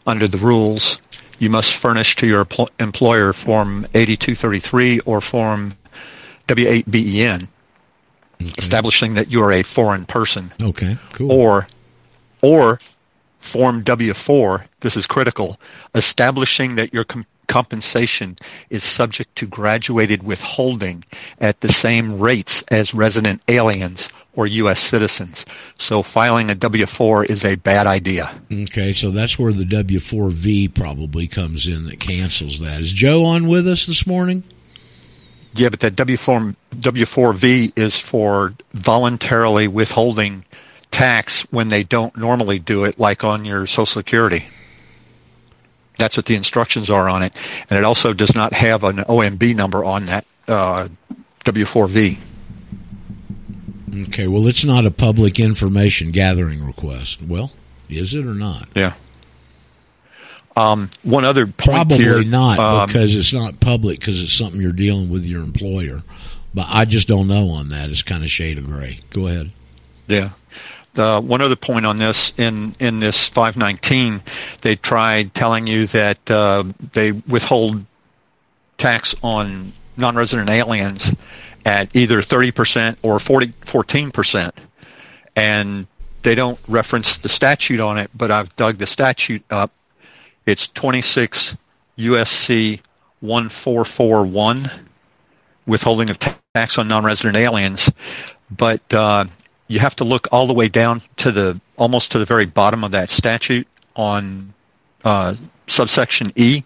under 0.07 0.27
the 0.27 0.37
rules, 0.37 0.99
you 1.37 1.49
must 1.49 1.73
furnish 1.73 2.15
to 2.17 2.27
your 2.27 2.45
empl- 2.45 2.69
employer 2.79 3.33
Form 3.33 3.85
8233 3.93 5.01
or 5.01 5.21
Form 5.21 5.75
W8BEN, 6.47 7.43
okay. 7.43 8.51
establishing 8.57 9.15
that 9.15 9.31
you 9.31 9.43
are 9.43 9.51
a 9.51 9.63
foreign 9.63 10.05
person. 10.05 10.51
Okay. 10.63 10.97
Cool. 11.13 11.31
or 11.31 11.67
or 12.41 12.79
form 13.39 13.83
W4 13.83 14.63
this 14.79 14.97
is 14.97 15.05
critical 15.05 15.59
establishing 15.93 16.75
that 16.75 16.93
your 16.93 17.03
com- 17.03 17.25
compensation 17.47 18.35
is 18.69 18.83
subject 18.83 19.35
to 19.37 19.47
graduated 19.47 20.23
withholding 20.23 21.03
at 21.39 21.59
the 21.61 21.69
same 21.69 22.19
rates 22.19 22.63
as 22.69 22.93
resident 22.93 23.41
aliens 23.47 24.09
or 24.35 24.47
US 24.47 24.79
citizens 24.79 25.45
so 25.77 26.01
filing 26.01 26.49
a 26.49 26.55
W4 26.55 27.29
is 27.29 27.45
a 27.45 27.55
bad 27.55 27.87
idea 27.87 28.33
Okay, 28.51 28.91
so 28.93 29.09
that's 29.09 29.39
where 29.39 29.53
the 29.53 29.63
W4V 29.63 30.73
probably 30.73 31.27
comes 31.27 31.67
in 31.67 31.85
that 31.85 31.99
cancels 31.99 32.59
that. 32.59 32.81
Is 32.81 32.91
Joe 32.91 33.25
on 33.25 33.47
with 33.47 33.67
us 33.67 33.85
this 33.85 34.05
morning? 34.05 34.43
yeah 35.53 35.69
but 35.69 35.79
that 35.81 35.95
W4 35.95 36.55
W4V 36.75 37.77
is 37.77 37.97
for 37.99 38.53
voluntarily 38.73 39.67
withholding 39.67 40.43
tax 40.91 41.41
when 41.51 41.69
they 41.69 41.83
don't 41.83 42.15
normally 42.17 42.59
do 42.59 42.85
it 42.85 42.99
like 42.99 43.23
on 43.23 43.45
your 43.45 43.65
social 43.67 43.85
security 43.85 44.45
That's 45.97 46.17
what 46.17 46.25
the 46.25 46.35
instructions 46.35 46.89
are 46.89 47.07
on 47.09 47.23
it, 47.23 47.33
and 47.69 47.77
it 47.77 47.83
also 47.83 48.13
does 48.13 48.35
not 48.35 48.53
have 48.53 48.83
an 48.83 48.97
OMB 48.97 49.55
number 49.55 49.83
on 49.83 50.05
that 50.05 50.25
uh, 50.47 50.87
W4V. 51.45 52.17
Okay, 54.07 54.27
well, 54.27 54.47
it's 54.47 54.65
not 54.65 54.85
a 54.85 54.91
public 54.91 55.39
information 55.39 56.09
gathering 56.09 56.63
request. 56.65 57.21
Well, 57.21 57.51
is 57.89 58.13
it 58.13 58.25
or 58.25 58.33
not? 58.33 58.67
Yeah. 58.75 58.93
Um, 60.57 60.89
one 61.03 61.25
other 61.25 61.45
point 61.47 61.57
Probably 61.57 61.97
here, 61.97 62.23
not 62.23 62.59
um, 62.59 62.87
because 62.87 63.15
it's 63.15 63.33
not 63.33 63.59
public 63.59 63.99
because 63.99 64.21
it's 64.21 64.33
something 64.33 64.61
you're 64.61 64.71
dealing 64.71 65.09
with 65.09 65.25
your 65.25 65.43
employer. 65.43 66.01
But 66.53 66.67
I 66.69 66.85
just 66.85 67.09
don't 67.09 67.27
know 67.27 67.49
on 67.49 67.69
that. 67.69 67.89
It's 67.89 68.03
kind 68.03 68.23
of 68.23 68.29
shade 68.29 68.57
of 68.57 68.65
gray. 68.65 69.01
Go 69.09 69.27
ahead. 69.27 69.51
Yeah. 70.07 70.29
The 70.95 71.21
one 71.21 71.41
other 71.41 71.55
point 71.57 71.85
on 71.85 71.97
this 71.97 72.33
in 72.37 72.73
in 72.79 72.99
this 72.99 73.27
519, 73.29 74.21
they 74.61 74.75
tried 74.75 75.33
telling 75.33 75.67
you 75.67 75.87
that 75.87 76.31
uh, 76.31 76.63
they 76.93 77.11
withhold 77.11 77.85
tax 78.77 79.13
on 79.21 79.71
non-resident 79.97 80.49
aliens 80.49 81.13
at 81.65 81.95
either 81.95 82.21
30% 82.21 82.97
or 83.01 83.19
40, 83.19 83.47
14%, 83.47 84.51
and 85.35 85.87
they 86.23 86.35
don't 86.35 86.59
reference 86.67 87.17
the 87.17 87.29
statute 87.29 87.79
on 87.79 87.97
it. 87.97 88.09
But 88.15 88.31
I've 88.31 88.55
dug 88.55 88.77
the 88.77 88.87
statute 88.87 89.43
up. 89.49 89.71
It's 90.45 90.67
26 90.67 91.57
USC 91.97 92.79
1441, 93.19 94.69
withholding 95.65 96.09
of 96.09 96.19
tax 96.19 96.77
on 96.77 96.87
non-resident 96.87 97.35
aliens. 97.37 97.91
But 98.51 98.81
uh, 98.93 99.25
you 99.67 99.79
have 99.79 99.95
to 99.97 100.03
look 100.03 100.27
all 100.31 100.47
the 100.47 100.53
way 100.53 100.69
down 100.69 101.01
to 101.17 101.31
the 101.31 101.59
almost 101.77 102.11
to 102.11 102.19
the 102.19 102.25
very 102.25 102.45
bottom 102.45 102.83
of 102.83 102.91
that 102.91 103.09
statute 103.09 103.67
on 103.95 104.53
uh, 105.03 105.35
subsection 105.67 106.31
E, 106.35 106.63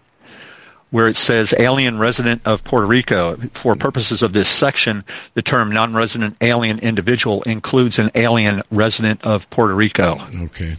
where 0.90 1.08
it 1.08 1.16
says 1.16 1.54
alien 1.58 1.98
resident 1.98 2.42
of 2.44 2.64
Puerto 2.64 2.86
Rico. 2.86 3.36
For 3.54 3.76
purposes 3.76 4.22
of 4.22 4.32
this 4.32 4.48
section, 4.48 5.04
the 5.34 5.42
term 5.42 5.70
non-resident 5.70 6.36
alien 6.40 6.78
individual 6.80 7.42
includes 7.42 7.98
an 7.98 8.10
alien 8.14 8.62
resident 8.70 9.24
of 9.24 9.48
Puerto 9.50 9.74
Rico. 9.74 10.18
Okay. 10.44 10.76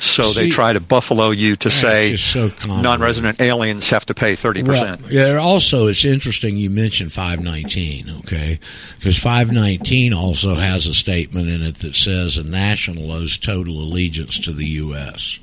So 0.00 0.24
See- 0.24 0.42
they 0.42 0.50
try 0.50 0.72
to 0.72 0.80
buffalo 0.80 1.30
you 1.30 1.56
to 1.56 1.70
say 1.70 2.16
so 2.16 2.50
non-resident 2.66 3.40
aliens 3.40 3.88
have 3.90 4.04
to 4.06 4.14
pay 4.14 4.34
30%. 4.36 4.66
Well, 4.66 4.98
yeah, 5.12 5.36
also, 5.36 5.86
it's 5.86 6.04
interesting 6.04 6.56
you 6.56 6.70
mentioned 6.70 7.12
519, 7.12 8.10
okay? 8.20 8.58
Because 8.98 9.18
519 9.18 10.12
also 10.12 10.56
has 10.56 10.86
a 10.86 10.94
statement 10.94 11.48
in 11.48 11.62
it 11.62 11.76
that 11.76 11.94
says 11.94 12.36
a 12.36 12.42
national 12.42 13.10
owes 13.12 13.38
total 13.38 13.80
allegiance 13.80 14.38
to 14.40 14.52
the 14.52 14.66
U.S. 14.66 15.38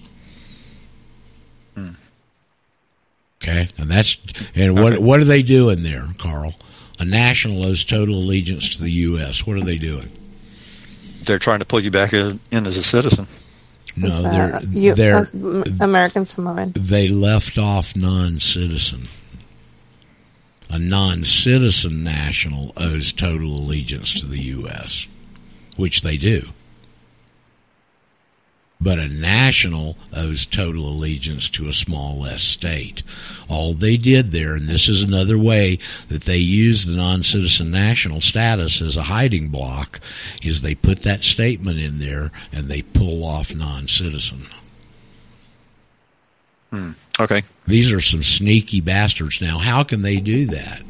Hmm. 1.76 1.90
Okay? 3.42 3.70
And 3.78 3.90
that's, 3.90 4.18
and 4.54 4.80
what, 4.82 5.00
what 5.00 5.20
are 5.20 5.26
they 5.26 5.44
doing 5.44 5.84
there, 5.84 6.08
Carl? 6.20 6.54
A 7.00 7.06
national 7.06 7.66
owes 7.66 7.84
total 7.84 8.16
allegiance 8.16 8.76
to 8.76 8.84
the 8.84 8.92
U.S. 8.92 9.48
What 9.48 9.58
are 9.58 9.64
they 9.64 9.78
doing? 9.78 10.12
They're 11.24 11.40
trying 11.40 11.60
to 11.60 11.66
pull 11.66 11.80
you 11.80 11.90
back 11.92 12.14
in 12.14 12.40
as 12.52 12.78
a 12.78 12.84
citizen. 12.84 13.28
No, 13.98 14.22
they're, 14.22 14.56
uh, 14.56 14.62
you- 14.72 14.96
they're, 14.96 15.26
American 15.82 16.26
Samoan. 16.26 16.74
they 16.76 17.08
left 17.08 17.58
off 17.58 17.96
non-citizen. 17.96 19.08
A 20.70 20.80
non-citizen 20.80 22.04
national 22.04 22.72
owes 22.78 23.12
total 23.12 23.52
allegiance 23.58 24.20
to 24.22 24.26
the 24.26 24.40
U.S., 24.44 25.08
which 25.76 26.02
they 26.02 26.16
do. 26.18 26.50
But 28.82 28.98
a 28.98 29.08
national 29.08 29.96
owes 30.12 30.46
total 30.46 30.88
allegiance 30.88 31.48
to 31.52 31.68
a 31.68 31.74
small 31.74 32.26
s 32.26 32.42
state. 32.42 33.04
All 33.48 33.74
they 33.76 33.96
did 33.96 34.32
there, 34.32 34.56
and 34.56 34.68
this 34.68 34.90
is 34.90 35.04
another 35.04 35.38
way 35.38 35.78
that 36.08 36.24
they 36.24 36.38
use 36.38 36.86
the 36.86 36.96
non-citizen 36.96 37.70
national 37.70 38.22
status 38.22 38.82
as 38.82 38.98
a 38.98 39.04
hiding 39.04 39.50
block, 39.50 40.00
is 40.42 40.62
they 40.62 40.74
put 40.74 41.04
that 41.04 41.22
statement 41.22 41.80
in 41.80 42.00
there 42.00 42.32
and 42.52 42.68
they 42.68 42.82
pull 42.82 43.24
off 43.24 43.54
non-citizen. 43.54 44.48
Hmm. 46.72 46.92
Okay. 47.20 47.44
These 47.68 47.92
are 47.92 48.00
some 48.00 48.24
sneaky 48.24 48.82
bastards. 48.82 49.42
Now, 49.42 49.58
how 49.58 49.84
can 49.84 50.02
they 50.02 50.18
do 50.18 50.48
that? 50.48 50.82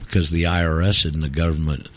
Because 0.00 0.30
the 0.30 0.44
IRS 0.44 1.04
and 1.10 1.22
the 1.22 1.28
government 1.28 1.88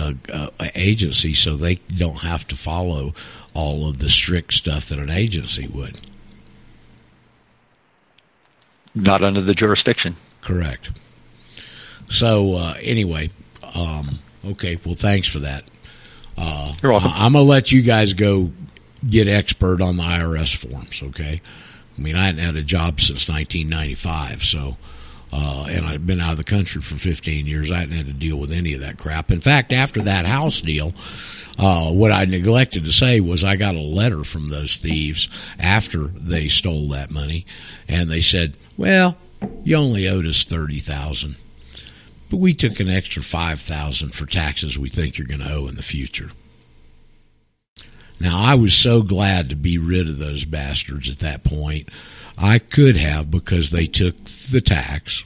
uh, 0.00 0.50
uh, 0.58 0.68
agency, 0.74 1.34
so 1.34 1.56
they 1.56 1.76
don't 1.76 2.18
have 2.20 2.46
to 2.48 2.56
follow 2.56 3.14
all 3.54 3.88
of 3.88 3.98
the 3.98 4.08
strict 4.08 4.54
stuff 4.54 4.88
that 4.88 4.98
an 4.98 5.10
agency 5.10 5.66
would. 5.68 6.00
Not 8.94 9.22
under 9.22 9.40
the 9.40 9.54
jurisdiction. 9.54 10.16
Correct. 10.40 10.90
So 12.08 12.54
uh, 12.54 12.74
anyway, 12.80 13.30
um, 13.74 14.18
okay. 14.44 14.78
Well, 14.84 14.94
thanks 14.94 15.28
for 15.28 15.40
that. 15.40 15.64
Uh, 16.36 16.74
You're 16.82 16.92
welcome. 16.92 17.10
I- 17.12 17.24
I'm 17.26 17.32
gonna 17.34 17.44
let 17.44 17.70
you 17.70 17.82
guys 17.82 18.12
go 18.14 18.50
get 19.08 19.28
expert 19.28 19.80
on 19.80 19.96
the 19.96 20.02
IRS 20.02 20.54
forms. 20.54 21.02
Okay. 21.02 21.40
I 21.96 22.00
mean, 22.00 22.16
I 22.16 22.24
hadn't 22.26 22.42
had 22.44 22.56
a 22.56 22.62
job 22.62 23.00
since 23.00 23.28
1995, 23.28 24.42
so. 24.42 24.76
Uh, 25.32 25.66
and 25.68 25.86
I've 25.86 26.06
been 26.06 26.20
out 26.20 26.32
of 26.32 26.38
the 26.38 26.44
country 26.44 26.82
for 26.82 26.96
15 26.96 27.46
years. 27.46 27.70
I 27.70 27.78
hadn't 27.78 27.96
had 27.96 28.06
to 28.06 28.12
deal 28.12 28.36
with 28.36 28.50
any 28.50 28.74
of 28.74 28.80
that 28.80 28.98
crap. 28.98 29.30
In 29.30 29.40
fact, 29.40 29.72
after 29.72 30.02
that 30.02 30.26
house 30.26 30.60
deal, 30.60 30.92
uh, 31.58 31.90
what 31.92 32.10
I 32.10 32.24
neglected 32.24 32.84
to 32.84 32.92
say 32.92 33.20
was 33.20 33.44
I 33.44 33.56
got 33.56 33.74
a 33.74 33.80
letter 33.80 34.24
from 34.24 34.48
those 34.48 34.78
thieves 34.78 35.28
after 35.58 36.04
they 36.04 36.48
stole 36.48 36.88
that 36.88 37.10
money, 37.10 37.46
and 37.86 38.10
they 38.10 38.22
said, 38.22 38.56
"Well, 38.76 39.16
you 39.62 39.76
only 39.76 40.08
owed 40.08 40.26
us 40.26 40.44
thirty 40.44 40.80
thousand, 40.80 41.36
but 42.28 42.38
we 42.38 42.54
took 42.54 42.80
an 42.80 42.88
extra 42.88 43.22
five 43.22 43.60
thousand 43.60 44.14
for 44.14 44.26
taxes 44.26 44.78
we 44.78 44.88
think 44.88 45.18
you're 45.18 45.26
going 45.26 45.40
to 45.40 45.52
owe 45.52 45.68
in 45.68 45.74
the 45.74 45.82
future." 45.82 46.30
Now, 48.20 48.38
I 48.40 48.54
was 48.54 48.74
so 48.74 49.02
glad 49.02 49.48
to 49.50 49.56
be 49.56 49.78
rid 49.78 50.08
of 50.08 50.18
those 50.18 50.44
bastards 50.44 51.08
at 51.08 51.20
that 51.20 51.42
point. 51.42 51.88
I 52.40 52.58
could 52.58 52.96
have 52.96 53.30
because 53.30 53.70
they 53.70 53.86
took 53.86 54.16
the 54.24 54.60
tax, 54.60 55.24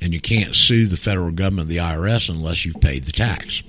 and 0.00 0.14
you 0.14 0.20
can't 0.20 0.54
sue 0.54 0.86
the 0.86 0.96
federal 0.96 1.32
government, 1.32 1.68
the 1.68 1.76
IRS, 1.78 2.30
unless 2.30 2.64
you've 2.64 2.80
paid 2.80 3.04
the 3.04 3.12
tax. 3.12 3.62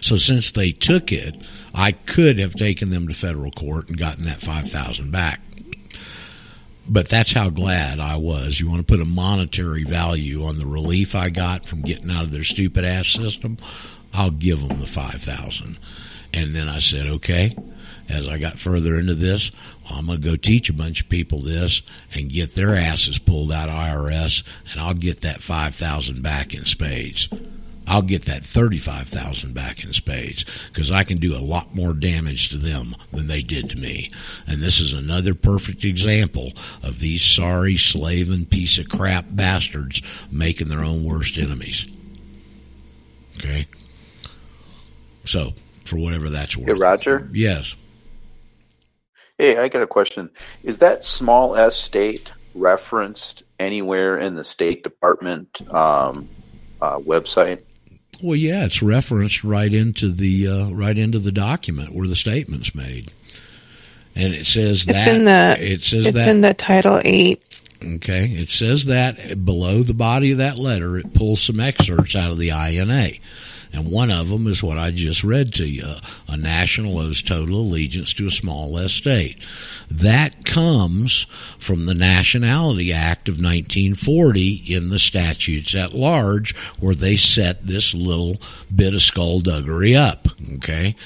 So 0.00 0.16
since 0.16 0.52
they 0.52 0.72
took 0.72 1.12
it, 1.12 1.34
I 1.74 1.92
could 1.92 2.38
have 2.38 2.54
taken 2.54 2.90
them 2.90 3.08
to 3.08 3.14
federal 3.14 3.50
court 3.50 3.88
and 3.88 3.98
gotten 3.98 4.24
that 4.24 4.40
five 4.40 4.70
thousand 4.70 5.10
back. 5.10 5.40
But 6.88 7.08
that's 7.08 7.32
how 7.32 7.50
glad 7.50 7.98
I 7.98 8.16
was. 8.16 8.60
You 8.60 8.68
want 8.68 8.86
to 8.86 8.92
put 8.92 9.00
a 9.00 9.06
monetary 9.06 9.82
value 9.82 10.44
on 10.44 10.58
the 10.58 10.66
relief 10.66 11.16
I 11.16 11.30
got 11.30 11.66
from 11.66 11.82
getting 11.82 12.10
out 12.10 12.24
of 12.24 12.30
their 12.30 12.44
stupid 12.44 12.84
ass 12.84 13.08
system? 13.08 13.58
I'll 14.14 14.30
give 14.30 14.66
them 14.66 14.78
the 14.78 14.86
five 14.86 15.20
thousand. 15.20 15.78
And 16.32 16.54
then 16.54 16.68
I 16.68 16.78
said, 16.78 17.06
okay. 17.06 17.56
As 18.08 18.28
I 18.28 18.38
got 18.38 18.58
further 18.58 18.98
into 19.00 19.16
this, 19.16 19.50
I'm 19.90 20.06
going 20.06 20.20
to 20.20 20.30
go 20.30 20.36
teach 20.36 20.68
a 20.68 20.72
bunch 20.72 21.00
of 21.00 21.08
people 21.08 21.40
this 21.40 21.82
and 22.14 22.30
get 22.30 22.54
their 22.54 22.74
asses 22.74 23.18
pulled 23.18 23.52
out 23.52 23.68
of 23.68 23.74
IRS, 23.74 24.42
and 24.72 24.80
I'll 24.80 24.94
get 24.94 25.20
that 25.22 25.40
five 25.40 25.74
thousand 25.74 26.22
back 26.22 26.54
in 26.54 26.64
spades. 26.64 27.28
I'll 27.86 28.02
get 28.02 28.24
that 28.24 28.44
thirty-five 28.44 29.06
thousand 29.06 29.54
back 29.54 29.84
in 29.84 29.92
spades 29.92 30.44
because 30.68 30.90
I 30.90 31.04
can 31.04 31.18
do 31.18 31.36
a 31.36 31.38
lot 31.38 31.74
more 31.74 31.92
damage 31.92 32.48
to 32.50 32.56
them 32.56 32.96
than 33.12 33.28
they 33.28 33.42
did 33.42 33.70
to 33.70 33.76
me. 33.76 34.10
And 34.46 34.60
this 34.60 34.80
is 34.80 34.92
another 34.92 35.34
perfect 35.34 35.84
example 35.84 36.52
of 36.82 36.98
these 36.98 37.22
sorry, 37.22 37.76
slaving 37.76 38.46
piece 38.46 38.78
of 38.78 38.88
crap 38.88 39.26
bastards 39.30 40.02
making 40.30 40.66
their 40.68 40.84
own 40.84 41.04
worst 41.04 41.38
enemies. 41.38 41.86
Okay. 43.38 43.68
So, 45.24 45.52
for 45.84 45.96
whatever 45.96 46.30
that's 46.30 46.56
worth. 46.56 46.66
Hey, 46.66 46.72
Roger. 46.72 47.28
Yes. 47.32 47.76
Hey, 49.38 49.58
I 49.58 49.68
got 49.68 49.82
a 49.82 49.86
question. 49.86 50.30
Is 50.62 50.78
that 50.78 51.04
small 51.04 51.56
S 51.56 51.76
state 51.76 52.32
referenced 52.54 53.42
anywhere 53.58 54.18
in 54.18 54.34
the 54.34 54.44
State 54.44 54.82
Department 54.82 55.60
um, 55.72 56.28
uh, 56.80 56.98
website? 56.98 57.62
Well, 58.22 58.36
yeah, 58.36 58.64
it's 58.64 58.82
referenced 58.82 59.44
right 59.44 59.72
into 59.72 60.10
the 60.10 60.48
uh, 60.48 60.68
right 60.70 60.96
into 60.96 61.18
the 61.18 61.32
document 61.32 61.94
where 61.94 62.08
the 62.08 62.14
statement's 62.14 62.74
made, 62.74 63.12
and 64.14 64.32
it 64.32 64.46
says 64.46 64.86
It's 64.88 65.04
that 65.04 65.14
in 65.14 65.24
the 65.24 65.56
it 65.60 65.82
says 65.82 66.06
it's 66.06 66.16
that 66.16 66.28
in 66.28 66.40
the 66.40 66.54
Title 66.54 66.98
Eight. 67.04 67.42
Okay, 67.84 68.28
it 68.30 68.48
says 68.48 68.86
that 68.86 69.44
below 69.44 69.82
the 69.82 69.92
body 69.92 70.32
of 70.32 70.38
that 70.38 70.56
letter, 70.56 70.98
it 70.98 71.12
pulls 71.12 71.42
some 71.42 71.60
excerpts 71.60 72.16
out 72.16 72.30
of 72.30 72.38
the 72.38 72.48
INA. 72.48 73.10
And 73.72 73.90
one 73.90 74.10
of 74.10 74.28
them 74.28 74.46
is 74.46 74.62
what 74.62 74.78
I 74.78 74.90
just 74.90 75.24
read 75.24 75.52
to 75.54 75.66
you. 75.66 75.94
A 76.28 76.36
national 76.36 76.98
owes 76.98 77.22
total 77.22 77.60
allegiance 77.60 78.12
to 78.14 78.26
a 78.26 78.30
small 78.30 78.78
S 78.78 78.92
state. 78.92 79.44
That 79.90 80.44
comes 80.44 81.26
from 81.58 81.86
the 81.86 81.94
Nationality 81.94 82.92
Act 82.92 83.28
of 83.28 83.34
1940 83.34 84.74
in 84.74 84.88
the 84.88 84.98
statutes 84.98 85.74
at 85.74 85.94
large 85.94 86.56
where 86.80 86.94
they 86.94 87.16
set 87.16 87.66
this 87.66 87.94
little 87.94 88.40
bit 88.74 88.94
of 88.94 89.02
skullduggery 89.02 89.94
up. 89.94 90.28
Okay. 90.56 90.96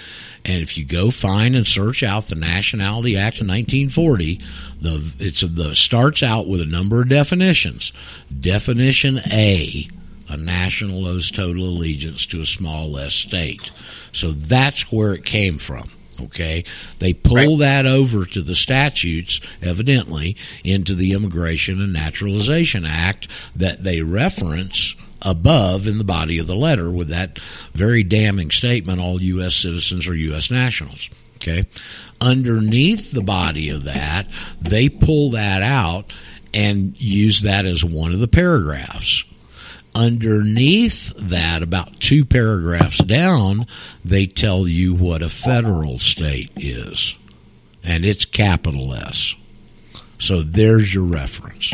And 0.45 0.63
if 0.63 0.79
you 0.79 0.85
go 0.85 1.11
find 1.11 1.55
and 1.55 1.67
search 1.67 2.03
out 2.03 2.27
the 2.27 2.35
Nationality 2.35 3.17
Act 3.17 3.41
of 3.41 3.49
1940, 3.49 4.41
the 4.81 5.15
it's 5.19 5.43
the 5.43 5.75
starts 5.75 6.23
out 6.23 6.49
with 6.49 6.61
a 6.61 6.67
number 6.67 7.03
of 7.03 7.09
definitions. 7.09 7.93
Definition 8.41 9.21
A, 9.31 9.89
a 10.31 10.37
national 10.37 11.07
owes 11.07 11.31
total 11.31 11.65
allegiance 11.65 12.27
to 12.27 12.41
a 12.41 12.47
small 12.47 12.97
S 12.99 13.15
state. 13.15 13.71
So 14.13 14.33
that's 14.33 14.93
where 14.93 15.15
it 15.15 15.25
came 15.25 15.59
from. 15.59 15.91
Okay, 16.23 16.65
they 16.99 17.15
pull 17.15 17.59
that 17.59 17.87
over 17.87 18.27
to 18.27 18.43
the 18.43 18.55
statutes, 18.55 19.41
evidently, 19.63 20.37
into 20.63 20.95
the 20.95 21.13
Immigration 21.13 21.81
and 21.81 21.95
Naturalization 21.95 22.85
Act 22.85 23.27
that 23.57 23.83
they 23.83 24.03
reference 24.03 24.97
above 25.23 25.87
in 25.87 25.99
the 25.99 26.05
body 26.05 26.39
of 26.39 26.47
the 26.47 26.57
letter 26.57 26.91
with 26.91 27.09
that 27.09 27.39
very 27.73 28.03
damning 28.03 28.51
statement 28.51 29.01
all 29.01 29.21
U.S. 29.23 29.55
citizens 29.55 30.09
are 30.09 30.15
U.S. 30.15 30.51
nationals. 30.51 31.09
Okay. 31.37 31.65
Underneath 32.21 33.13
the 33.13 33.23
body 33.23 33.71
of 33.71 33.85
that, 33.85 34.29
they 34.61 34.91
pull 34.91 35.31
that 35.31 35.63
out 35.63 36.13
and 36.53 37.01
use 37.01 37.43
that 37.43 37.65
as 37.65 37.85
one 37.85 38.13
of 38.13 38.21
the 38.21 38.29
paragraphs. 38.29 39.25
Underneath 39.95 41.13
that, 41.17 41.63
about 41.63 41.99
two 42.01 42.25
paragraphs 42.25 42.99
down, 42.99 43.67
they 44.05 44.27
tell 44.27 44.69
you 44.69 44.95
what 44.95 45.23
a 45.23 45.29
federal 45.29 45.99
state 45.99 46.53
is. 46.57 47.19
And 47.83 48.05
it's 48.05 48.25
capital 48.25 48.95
S. 48.95 49.35
So 50.19 50.43
there's 50.43 50.95
your 50.95 51.05
reference. 51.05 51.73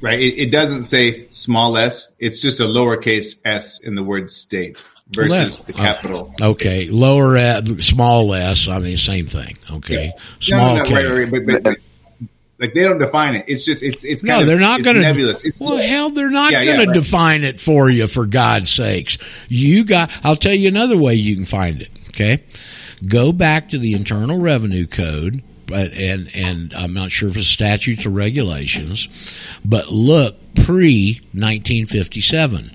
Right. 0.00 0.20
It, 0.20 0.38
it 0.38 0.50
doesn't 0.50 0.84
say 0.84 1.28
small 1.30 1.76
s. 1.76 2.10
It's 2.18 2.40
just 2.40 2.60
a 2.60 2.64
lowercase 2.64 3.36
s 3.44 3.80
in 3.80 3.94
the 3.94 4.02
word 4.02 4.30
state 4.30 4.76
versus 5.08 5.30
Left. 5.30 5.66
the 5.66 5.72
capital. 5.72 6.34
Uh, 6.40 6.50
okay, 6.50 6.90
lower 6.90 7.36
at 7.36 7.66
small 7.82 8.34
s. 8.34 8.68
I 8.68 8.78
mean, 8.80 8.96
same 8.96 9.26
thing. 9.26 9.56
Okay, 9.70 10.12
small 10.38 10.76
no, 10.76 10.82
no, 10.82 10.88
k. 10.88 10.94
right, 10.94 11.12
right, 11.12 11.30
but, 11.30 11.46
but, 11.46 11.62
but, 11.62 11.78
like 12.58 12.72
they 12.74 12.82
don't 12.82 12.98
define 12.98 13.34
it. 13.36 13.44
It's 13.48 13.64
just 13.64 13.82
it's 13.82 14.04
it's 14.04 14.22
kind 14.22 14.36
No, 14.36 14.40
of, 14.40 14.46
they're 14.46 14.58
not 14.58 14.82
going 14.82 14.96
to. 14.96 15.02
nebulous. 15.02 15.44
It's 15.44 15.60
well, 15.60 15.76
hell, 15.76 16.10
they're 16.10 16.30
not 16.30 16.52
Yeah, 16.52 16.60
yeah, 16.62 16.76
going 16.76 16.86
to 16.86 16.92
right. 16.92 16.94
define 16.94 17.44
it 17.44 17.60
for 17.60 17.90
you. 17.90 18.06
For 18.06 18.26
God's 18.26 18.70
sakes, 18.70 19.18
you 19.48 19.84
got. 19.84 20.10
I'll 20.24 20.36
tell 20.36 20.54
you 20.54 20.68
another 20.68 20.96
way 20.96 21.14
you 21.14 21.34
can 21.34 21.44
find 21.44 21.82
it. 21.82 21.90
Okay, 22.08 22.42
go 23.06 23.32
back 23.32 23.68
to 23.70 23.78
the 23.78 23.92
Internal 23.92 24.38
Revenue 24.38 24.86
Code, 24.86 25.42
but 25.66 25.92
and 25.92 26.30
and 26.34 26.72
I'm 26.74 26.94
not 26.94 27.10
sure 27.10 27.28
if 27.28 27.36
it's 27.36 27.46
statutes 27.46 28.06
or 28.06 28.10
regulations, 28.10 29.08
but 29.64 29.88
look 29.92 30.36
pre 30.54 31.20
1957. 31.32 32.72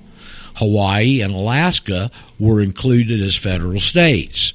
Hawaii 0.57 1.21
and 1.21 1.33
Alaska 1.33 2.11
were 2.39 2.61
included 2.61 3.21
as 3.23 3.35
federal 3.35 3.79
states. 3.79 4.53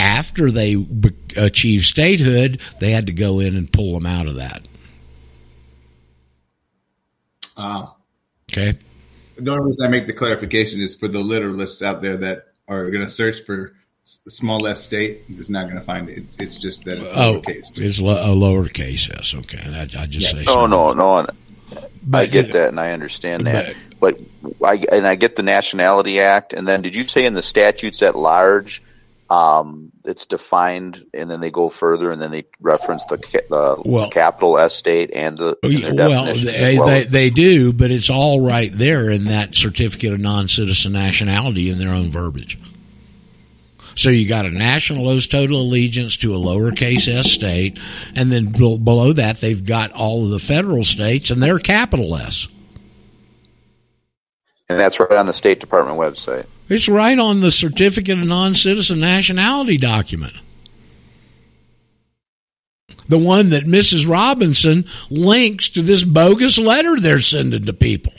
After 0.00 0.50
they 0.50 0.74
be- 0.76 1.12
achieved 1.36 1.84
statehood, 1.84 2.60
they 2.80 2.90
had 2.92 3.06
to 3.06 3.12
go 3.12 3.40
in 3.40 3.56
and 3.56 3.70
pull 3.72 3.94
them 3.94 4.06
out 4.06 4.26
of 4.26 4.36
that. 4.36 4.62
Uh, 7.56 7.86
Okay. 8.52 8.78
the 9.36 9.50
only 9.52 9.66
reason 9.66 9.86
I 9.86 9.88
make 9.88 10.06
the 10.06 10.12
clarification 10.12 10.80
is 10.80 10.94
for 10.94 11.08
the 11.08 11.18
literalists 11.18 11.82
out 11.82 12.00
there 12.02 12.16
that 12.18 12.44
are 12.68 12.90
going 12.90 13.04
to 13.04 13.10
search 13.10 13.40
for 13.44 13.72
s- 14.06 14.20
small 14.28 14.66
s 14.66 14.80
state. 14.82 15.22
It's 15.28 15.48
not 15.48 15.64
going 15.64 15.76
to 15.78 15.84
find 15.84 16.08
it. 16.08 16.18
It's, 16.18 16.36
it's 16.38 16.56
just 16.56 16.84
that 16.84 16.98
it's 16.98 17.10
Oh, 17.14 17.40
lowercase. 17.40 17.76
it's 17.76 18.00
lo- 18.00 18.14
a 18.22 18.34
lowercase 18.34 19.10
s. 19.18 19.34
Okay, 19.34 19.58
I, 19.60 19.82
I 20.02 20.06
just 20.06 20.30
say. 20.30 20.44
Oh 20.46 20.52
so. 20.54 20.66
no, 20.66 20.92
no, 20.92 21.18
I 21.18 21.88
But- 22.04 22.30
get 22.30 22.52
that 22.52 22.68
and 22.68 22.80
I 22.80 22.92
understand 22.92 23.46
that. 23.48 23.74
But 24.00 24.20
I 24.64 24.74
and 24.92 25.06
I 25.06 25.16
get 25.16 25.34
the 25.34 25.42
Nationality 25.42 26.20
Act, 26.20 26.52
and 26.52 26.66
then 26.68 26.82
did 26.82 26.94
you 26.94 27.08
say 27.08 27.26
in 27.26 27.34
the 27.34 27.42
statutes 27.42 28.00
at 28.02 28.14
large, 28.16 28.80
um, 29.30 29.90
it's 30.04 30.26
defined, 30.26 31.04
and 31.12 31.30
then 31.30 31.40
they 31.40 31.50
go 31.50 31.68
further, 31.68 32.10
and 32.10 32.20
then 32.20 32.30
they 32.30 32.44
reference 32.60 33.04
the 33.06 33.18
the 33.50 33.82
Well- 33.84 34.10
capital 34.10 34.58
S 34.58 34.74
state 34.74 35.10
and 35.12 35.36
the 35.36 35.58
and 35.62 35.98
Well, 35.98 36.34
they, 36.34 36.78
well 36.78 36.88
they, 36.88 37.02
they 37.04 37.30
do, 37.30 37.72
but 37.72 37.90
it's 37.90 38.08
all 38.08 38.40
right 38.40 38.76
there 38.76 39.10
in 39.10 39.26
that 39.26 39.54
certificate 39.54 40.12
of 40.14 40.20
non-citizen 40.20 40.92
nationality 40.92 41.68
in 41.68 41.78
their 41.78 41.92
own 41.92 42.08
verbiage. 42.08 42.58
So 43.96 44.10
you 44.10 44.28
got 44.28 44.46
a 44.46 44.50
national 44.50 45.08
owes 45.08 45.26
total 45.26 45.60
allegiance 45.60 46.18
to 46.18 46.34
a 46.34 46.38
lowercase 46.38 47.08
s 47.08 47.30
state, 47.30 47.78
and 48.14 48.30
then 48.30 48.52
bel- 48.52 48.78
below 48.78 49.12
that 49.12 49.40
they've 49.40 49.64
got 49.64 49.92
all 49.92 50.24
of 50.24 50.30
the 50.30 50.38
federal 50.38 50.84
states 50.84 51.30
and 51.30 51.42
their 51.42 51.58
capital 51.58 52.16
S. 52.16 52.46
And 54.68 54.78
that's 54.78 55.00
right 55.00 55.12
on 55.12 55.26
the 55.26 55.32
State 55.32 55.60
Department 55.60 55.98
website. 55.98 56.46
It's 56.68 56.88
right 56.88 57.18
on 57.18 57.40
the 57.40 57.50
certificate 57.50 58.18
of 58.18 58.26
non-citizen 58.26 59.00
nationality 59.00 59.78
document. 59.78 60.34
The 63.08 63.18
one 63.18 63.50
that 63.50 63.64
Mrs. 63.64 64.08
Robinson 64.08 64.84
links 65.08 65.70
to 65.70 65.82
this 65.82 66.04
bogus 66.04 66.58
letter 66.58 67.00
they're 67.00 67.20
sending 67.20 67.64
to 67.64 67.72
people. 67.72 68.12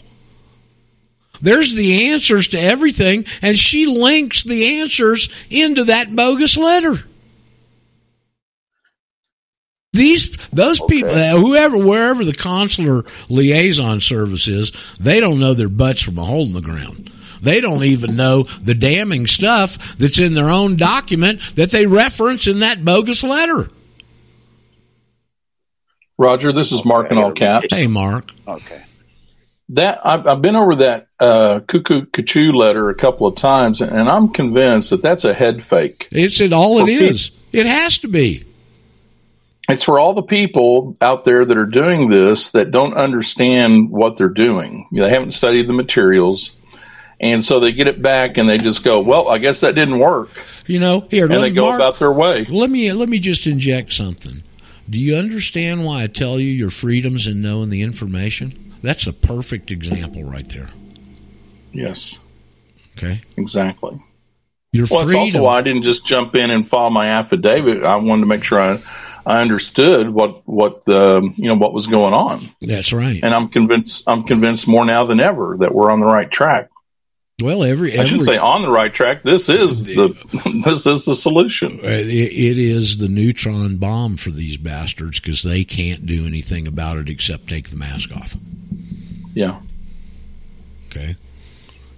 There's 1.42 1.74
the 1.74 2.10
answers 2.10 2.50
to 2.50 2.60
everything, 2.60 3.26
and 3.42 3.58
she 3.58 3.86
links 3.86 4.44
the 4.44 4.80
answers 4.80 5.30
into 5.50 5.86
that 5.86 6.14
bogus 6.16 6.58
letter. 6.58 6.96
These 9.94 10.38
those 10.52 10.82
people, 10.82 11.10
uh, 11.12 11.38
whoever, 11.38 11.78
wherever 11.78 12.24
the 12.24 12.34
consular 12.34 13.06
liaison 13.30 14.00
service 14.02 14.48
is, 14.48 14.72
they 15.00 15.20
don't 15.20 15.40
know 15.40 15.54
their 15.54 15.70
butts 15.70 16.02
from 16.02 16.20
a 16.20 16.24
hole 16.24 16.46
in 16.46 16.54
the 16.54 16.62
ground. 16.62 17.12
They 17.42 17.62
don't 17.62 17.84
even 17.84 18.16
know 18.16 18.44
the 18.62 18.76
damning 18.76 19.28
stuff 19.28 19.98
that's 19.98 20.20
in 20.20 20.34
their 20.34 20.50
own 20.50 20.76
document 20.76 21.42
that 21.56 21.72
they 21.72 21.86
reference 21.86 22.48
in 22.48 22.60
that 22.60 22.84
bogus 22.84 23.24
letter. 23.24 23.70
Roger, 26.18 26.52
this 26.52 26.72
is 26.74 26.84
Mark 26.84 27.12
in 27.12 27.18
all 27.18 27.32
caps. 27.32 27.68
Hey, 27.70 27.88
Mark. 27.88 28.32
Okay. 28.46 28.82
That 29.70 30.02
I've, 30.04 30.28
I've 30.28 30.42
been 30.42 30.56
over 30.56 30.76
that 30.78 31.08
uh, 31.20 31.62
cuckoo 31.66 32.08
cuckoo 32.08 32.52
letter 32.52 32.90
a 32.90 32.96
couple 32.96 33.28
of 33.28 33.36
times, 33.36 33.82
and 33.82 34.10
I'm 34.10 34.30
convinced 34.30 34.90
that 34.90 35.02
that's 35.02 35.24
a 35.24 35.34
head 35.34 35.64
fake. 35.64 36.08
It's 36.12 36.42
it 36.42 36.52
all 36.52 36.80
it 36.80 36.90
is. 36.90 37.28
For. 37.30 37.36
It 37.54 37.66
has 37.68 38.00
to 38.00 38.08
be. 38.08 38.46
It's 39.70 39.84
for 39.84 40.00
all 40.00 40.16
the 40.16 40.24
people 40.24 40.98
out 41.00 41.24
there 41.24 41.46
that 41.46 41.56
are 41.56 41.68
doing 41.68 42.10
this 42.10 42.50
that 42.50 42.72
don't 42.72 42.96
understand 42.96 43.92
what 43.92 44.18
they're 44.18 44.28
doing. 44.28 44.88
You 44.92 45.02
know, 45.02 45.08
they 45.08 45.14
haven't 45.14 45.34
studied 45.34 45.70
the 45.70 45.74
materials, 45.74 46.50
and 47.20 47.44
so 47.44 47.60
they 47.60 47.72
get 47.72 47.88
it 47.88 48.02
back 48.02 48.38
and 48.38 48.50
they 48.50 48.58
just 48.58 48.84
go, 48.84 49.00
"Well, 49.00 49.28
I 49.28 49.38
guess 49.38 49.62
that 49.62 49.76
didn't 49.76 50.00
work," 50.00 50.30
You 50.68 50.80
know, 50.80 51.08
here 51.10 51.26
and 51.32 51.44
they 51.44 51.52
go 51.52 51.68
Mark, 51.68 51.76
about 51.76 52.00
their 52.00 52.12
way. 52.12 52.46
Let 52.46 52.70
me 52.70 52.92
let 52.94 53.10
me 53.10 53.20
just 53.20 53.48
inject 53.48 53.94
something. 53.94 54.44
Do 54.90 55.00
you 55.00 55.16
understand 55.16 55.86
why 55.86 56.04
I 56.04 56.08
tell 56.08 56.40
you 56.40 56.48
your 56.48 56.72
freedoms 56.72 57.28
in 57.28 57.42
knowing 57.42 57.70
the 57.70 57.82
information? 57.82 58.74
That's 58.82 59.06
a 59.08 59.14
perfect 59.14 59.72
example 59.72 60.24
right 60.24 60.48
there. 60.50 60.70
Yes, 61.72 62.18
Okay, 62.98 63.22
exactly. 63.38 64.02
your 64.72 64.88
Well, 64.90 65.08
it's 65.08 65.16
also 65.16 65.44
why 65.44 65.60
I 65.60 65.62
didn't 65.62 65.84
just 65.84 66.06
jump 66.06 66.36
in 66.36 66.50
and 66.50 66.68
file 66.68 66.90
my 66.90 67.08
affidavit. 67.10 67.84
I 67.84 67.96
wanted 67.98 68.22
to 68.22 68.28
make 68.28 68.44
sure 68.44 68.60
I, 68.60 68.80
I 69.26 69.42
understood 69.42 70.10
what 70.10 70.48
what 70.48 70.86
the 70.86 71.22
you 71.36 71.48
know 71.48 71.56
what 71.56 71.74
was 71.74 71.86
going 71.86 72.14
on, 72.14 72.52
That's 72.62 72.92
right. 72.92 73.20
and 73.22 73.34
I'm 73.34 73.50
convinced 73.50 74.04
I'm 74.08 74.24
convinced 74.24 74.68
more 74.68 74.86
now 74.86 75.06
than 75.06 75.20
ever 75.20 75.58
that 75.60 75.74
we're 75.74 75.92
on 75.92 76.00
the 76.00 76.08
right 76.08 76.30
track. 76.32 76.70
Well, 77.42 77.64
every, 77.64 77.98
I 77.98 78.04
shouldn't 78.04 78.26
say 78.26 78.38
on 78.38 78.64
the 78.64 78.70
right 78.70 78.94
track. 78.94 79.24
This 79.24 79.48
is 79.50 79.86
the 79.86 80.10
this 80.66 80.86
is 80.86 81.06
the 81.06 81.16
solution. 81.16 81.80
Uh, 81.80 81.88
it, 81.88 82.08
it 82.08 82.58
is 82.58 82.98
the 82.98 83.08
neutron 83.08 83.78
bomb 83.78 84.18
for 84.18 84.30
these 84.30 84.58
bastards 84.58 85.20
because 85.20 85.44
they 85.44 85.64
can't 85.64 86.06
do 86.06 86.26
anything 86.26 86.68
about 86.68 86.98
it 86.98 87.10
except 87.10 87.48
take 87.48 87.70
the 87.70 87.78
mask 87.78 88.12
off. 88.12 88.36
Yeah. 89.34 89.62
Okay, 90.88 91.16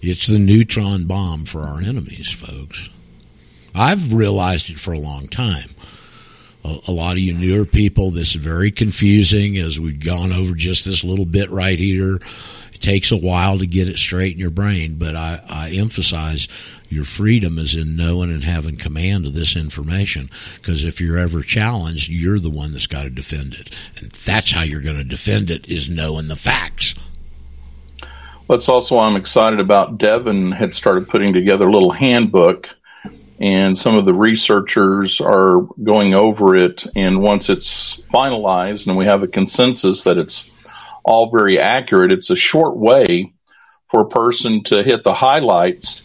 it's 0.02 0.28
the 0.28 0.39
neutron 0.39 1.08
bomb 1.08 1.46
for 1.46 1.62
our 1.62 1.80
enemies, 1.80 2.30
folks. 2.30 2.89
I've 3.74 4.14
realized 4.14 4.70
it 4.70 4.80
for 4.80 4.92
a 4.92 5.00
long 5.00 5.28
time. 5.28 5.74
A, 6.64 6.78
a 6.89 6.92
lot 6.92 7.14
of 7.14 7.20
you 7.20 7.34
newer 7.34 7.66
people, 7.66 8.12
this 8.12 8.36
is 8.36 8.44
very 8.44 8.70
confusing 8.70 9.58
as 9.58 9.80
we've 9.80 10.04
gone 10.04 10.32
over 10.34 10.54
just 10.54 10.86
this 10.86 11.04
little 11.04 11.26
bit 11.26 11.50
right 11.50 11.80
here. 11.80 12.20
It 12.82 12.86
takes 12.86 13.11
a 13.11 13.17
while 13.17 13.59
to 13.59 13.67
get 13.67 13.89
it 13.89 13.99
straight 13.99 14.34
in 14.34 14.39
your 14.39 14.49
brain, 14.49 14.95
but 14.95 15.15
I, 15.15 15.39
I 15.47 15.69
emphasize 15.69 16.47
your 16.89 17.03
freedom 17.03 17.59
is 17.59 17.75
in 17.75 17.95
knowing 17.95 18.32
and 18.32 18.43
having 18.43 18.75
command 18.75 19.27
of 19.27 19.36
this 19.36 19.55
information. 19.55 20.32
Because 20.55 20.84
if 20.84 20.99
you're 20.99 21.19
ever 21.19 21.43
challenged, 21.43 22.09
you're 22.09 22.39
the 22.39 22.49
one 22.49 22.71
that's 22.71 22.88
got 22.88 23.03
to 23.03 23.11
defend 23.11 23.53
it, 23.53 23.69
and 23.97 24.09
that's 24.09 24.51
how 24.51 24.63
you're 24.63 24.82
going 24.82 24.97
to 24.97 25.03
defend 25.03 25.51
it 25.51 25.69
is 25.69 25.91
knowing 25.91 26.27
the 26.27 26.36
facts. 26.36 26.95
That's 28.49 28.67
also 28.67 28.95
why 28.95 29.05
I'm 29.05 29.15
excited 29.15 29.59
about 29.59 29.99
Devin 29.99 30.51
had 30.51 30.73
started 30.73 31.07
putting 31.07 31.34
together 31.34 31.67
a 31.67 31.71
little 31.71 31.91
handbook 31.91 32.67
and 33.39 33.77
some 33.77 33.95
of 33.95 34.05
the 34.05 34.13
researchers 34.13 35.21
are 35.21 35.61
going 35.84 36.15
over 36.15 36.55
it 36.55 36.86
and 36.95 37.21
once 37.21 37.49
it's 37.49 37.99
finalized 38.11 38.88
and 38.88 38.97
we 38.97 39.05
have 39.05 39.23
a 39.23 39.27
consensus 39.27 40.01
that 40.01 40.17
it's 40.17 40.49
all 41.04 41.32
very 41.32 41.60
accurate, 41.60 42.12
it's 42.12 42.30
a 42.30 42.36
short 42.36 42.78
way 42.78 43.34
for 43.89 44.02
a 44.02 44.10
person 44.10 44.64
to 44.66 44.84
hit 44.84 45.04
the 45.04 45.14
highlights 45.14 46.02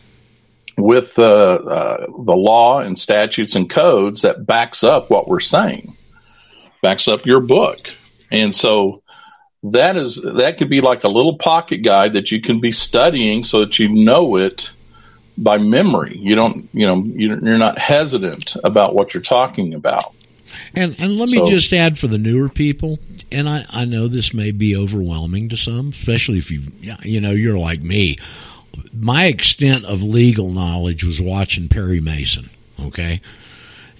with 0.76 1.18
uh, 1.18 1.22
uh, 1.22 2.06
the 2.06 2.36
law 2.36 2.80
and 2.80 2.98
statutes 2.98 3.54
and 3.54 3.70
codes 3.70 4.22
that 4.22 4.44
backs 4.46 4.84
up 4.84 5.08
what 5.08 5.28
we're 5.28 5.40
saying, 5.40 5.96
backs 6.82 7.08
up 7.08 7.24
your 7.24 7.40
book. 7.40 7.90
And 8.30 8.54
so 8.54 9.02
that 9.62 9.96
is 9.96 10.16
that 10.16 10.58
could 10.58 10.68
be 10.68 10.80
like 10.80 11.04
a 11.04 11.08
little 11.08 11.38
pocket 11.38 11.78
guide 11.78 12.12
that 12.14 12.30
you 12.30 12.40
can 12.40 12.60
be 12.60 12.72
studying 12.72 13.42
so 13.42 13.60
that 13.60 13.78
you 13.78 13.88
know 13.88 14.36
it 14.36 14.70
by 15.38 15.58
memory. 15.58 16.16
You 16.16 16.34
don't, 16.36 16.68
you 16.72 16.86
know, 16.86 17.04
you- 17.06 17.40
you're 17.42 17.58
not 17.58 17.78
hesitant 17.78 18.56
about 18.64 18.94
what 18.94 19.14
you're 19.14 19.22
talking 19.22 19.74
about. 19.74 20.14
And 20.74 20.94
and 21.00 21.16
let 21.16 21.28
me 21.28 21.38
So- 21.38 21.50
just 21.50 21.72
add 21.72 21.98
for 21.98 22.06
the 22.06 22.18
newer 22.18 22.48
people, 22.48 22.98
and 23.32 23.48
I, 23.48 23.64
I 23.70 23.84
know 23.84 24.08
this 24.08 24.32
may 24.34 24.50
be 24.52 24.76
overwhelming 24.76 25.48
to 25.50 25.56
some, 25.56 25.88
especially 25.90 26.38
if 26.38 26.50
you 26.50 26.62
you 27.02 27.20
know 27.20 27.32
you're 27.32 27.58
like 27.58 27.82
me. 27.82 28.18
My 28.92 29.26
extent 29.26 29.84
of 29.86 30.02
legal 30.02 30.50
knowledge 30.52 31.02
was 31.04 31.20
watching 31.20 31.68
Perry 31.68 32.00
Mason. 32.00 32.50
Okay, 32.80 33.20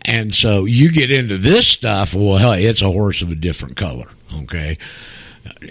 and 0.02 0.32
so 0.34 0.64
you 0.66 0.90
get 0.92 1.10
into 1.10 1.38
this 1.38 1.66
stuff. 1.66 2.14
Well, 2.14 2.36
hell, 2.36 2.52
it's 2.52 2.82
a 2.82 2.90
horse 2.92 3.22
of 3.22 3.30
a 3.32 3.34
different 3.36 3.76
color. 3.76 4.06
Okay. 4.42 4.76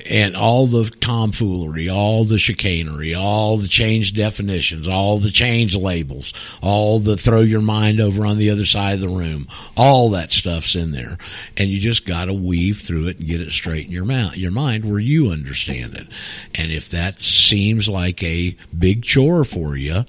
And 0.06 0.36
all 0.36 0.68
the 0.68 0.90
tomfoolery, 0.90 1.90
all 1.90 2.24
the 2.24 2.38
chicanery, 2.38 3.16
all 3.16 3.58
the 3.58 3.68
change 3.68 4.14
definitions, 4.14 4.88
all 4.88 5.18
the 5.18 5.32
change 5.32 5.76
labels, 5.76 6.34
all 6.62 7.00
the 7.00 7.18
throw 7.18 7.42
your 7.42 7.62
mind 7.62 8.00
over 8.00 8.26
on 8.26 8.38
the 8.38 8.52
other 8.52 8.66
side 8.66 8.96
of 8.96 9.02
the 9.02 9.10
room, 9.10 9.48
all 9.76 10.10
that 10.10 10.32
stuff's 10.32 10.76
in 10.76 10.92
there. 10.92 11.18
And 11.58 11.70
you 11.70 11.80
just 11.80 12.06
gotta 12.06 12.34
weave 12.34 12.80
through 12.80 13.08
it 13.08 13.20
and 13.20 13.28
get 13.28 13.42
it 13.42 13.52
straight 13.52 13.88
in 13.88 13.92
your 13.92 14.06
mouth, 14.06 14.38
your 14.38 14.52
mind 14.52 14.86
where 14.86 15.00
you 15.00 15.32
understand 15.32 15.96
it. 15.96 16.08
And 16.54 16.72
if 16.72 16.90
that 16.90 17.22
seems 17.22 17.88
like 17.88 18.22
a 18.24 18.56
big 18.78 19.04
chore 19.04 19.44
for 19.44 19.76
you, 19.76 20.06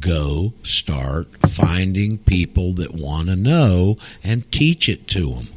go 0.00 0.52
start 0.62 1.28
finding 1.48 2.18
people 2.18 2.72
that 2.74 2.94
want 2.94 3.28
to 3.28 3.36
know 3.36 3.96
and 4.22 4.50
teach 4.52 4.88
it 4.88 5.08
to 5.08 5.34
them 5.34 5.48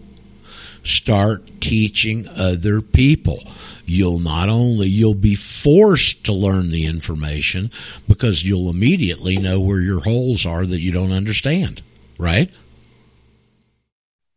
start 0.84 1.62
teaching 1.62 2.28
other 2.28 2.82
people. 2.82 3.44
You'll 3.86 4.20
not 4.20 4.48
only 4.50 4.88
you'll 4.88 5.14
be 5.14 5.36
forced 5.36 6.24
to 6.26 6.34
learn 6.34 6.70
the 6.72 6.86
information 6.86 7.72
because 8.08 8.44
you'll 8.44 8.70
immediately 8.70 9.38
know 9.38 9.60
where 9.60 9.82
your 9.82 10.00
holes 10.02 10.46
are 10.46 10.66
that 10.66 10.80
you 10.80 10.92
don't 10.92 11.12
understand 11.12 11.82
right? 12.18 12.50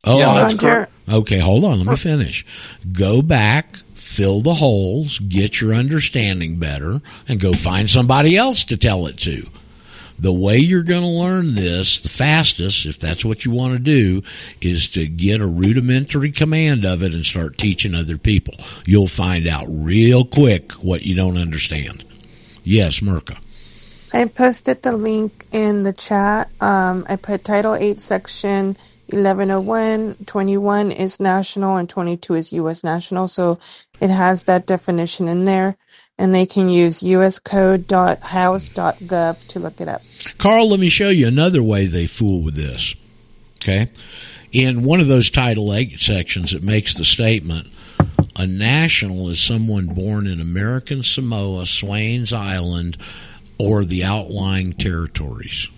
Oh 0.04 0.18
Yeah, 0.18 0.34
that's 0.34 0.52
Roger. 0.54 0.58
correct. 0.58 0.92
okay 1.08 1.38
hold 1.38 1.64
on. 1.64 1.78
Let 1.78 1.88
me 1.88 1.96
finish. 1.96 2.44
Go 2.92 3.22
back 3.22 3.76
fill 3.94 4.40
the 4.40 4.54
holes 4.54 5.18
get 5.20 5.60
your 5.60 5.74
understanding 5.74 6.56
better 6.58 7.00
and 7.26 7.40
go 7.40 7.52
find 7.52 7.88
somebody 7.90 8.36
else 8.36 8.64
to 8.64 8.76
tell 8.76 9.06
it 9.06 9.16
to 9.18 9.48
the 10.18 10.32
way 10.32 10.58
you're 10.58 10.82
going 10.82 11.02
to 11.02 11.06
learn 11.06 11.54
this 11.54 12.00
the 12.00 12.08
fastest, 12.08 12.86
if 12.86 12.98
that's 12.98 13.24
what 13.24 13.44
you 13.44 13.50
want 13.50 13.74
to 13.74 13.78
do, 13.78 14.22
is 14.60 14.90
to 14.90 15.06
get 15.06 15.40
a 15.40 15.46
rudimentary 15.46 16.32
command 16.32 16.84
of 16.84 17.02
it 17.02 17.14
and 17.14 17.24
start 17.24 17.58
teaching 17.58 17.94
other 17.94 18.18
people. 18.18 18.54
You'll 18.86 19.06
find 19.06 19.46
out 19.46 19.66
real 19.68 20.24
quick 20.24 20.72
what 20.72 21.02
you 21.02 21.14
don't 21.14 21.38
understand. 21.38 22.04
Yes, 22.62 23.00
Merca. 23.00 23.38
I 24.12 24.26
posted 24.26 24.82
the 24.82 24.96
link 24.96 25.44
in 25.50 25.82
the 25.82 25.92
chat. 25.92 26.48
Um, 26.60 27.04
I 27.08 27.16
put 27.16 27.44
Title 27.44 27.74
8, 27.74 27.98
Section 27.98 28.76
1101. 29.08 30.16
21 30.26 30.92
is 30.92 31.18
national 31.20 31.76
and 31.76 31.88
22 31.88 32.34
is 32.34 32.52
U.S. 32.52 32.84
national. 32.84 33.28
So 33.28 33.58
it 34.00 34.10
has 34.10 34.44
that 34.44 34.66
definition 34.66 35.28
in 35.28 35.44
there. 35.44 35.76
And 36.16 36.32
they 36.32 36.46
can 36.46 36.68
use 36.68 37.00
uscode.house.gov 37.00 39.46
to 39.48 39.58
look 39.58 39.80
it 39.80 39.88
up. 39.88 40.00
Carl, 40.38 40.70
let 40.70 40.78
me 40.78 40.88
show 40.88 41.08
you 41.08 41.26
another 41.26 41.60
way 41.60 41.86
they 41.86 42.06
fool 42.06 42.44
with 42.44 42.54
this. 42.54 42.94
Okay. 43.62 43.90
In 44.52 44.84
one 44.84 45.00
of 45.00 45.08
those 45.08 45.30
Title 45.30 45.74
8 45.74 45.98
sections, 45.98 46.54
it 46.54 46.62
makes 46.62 46.94
the 46.94 47.04
statement 47.04 47.66
a 48.36 48.46
national 48.46 49.28
is 49.28 49.40
someone 49.40 49.86
born 49.86 50.26
in 50.26 50.40
American 50.40 51.02
Samoa, 51.02 51.66
Swains 51.66 52.32
Island, 52.32 52.96
or 53.58 53.84
the 53.84 54.04
outlying 54.04 54.72
territories. 54.72 55.68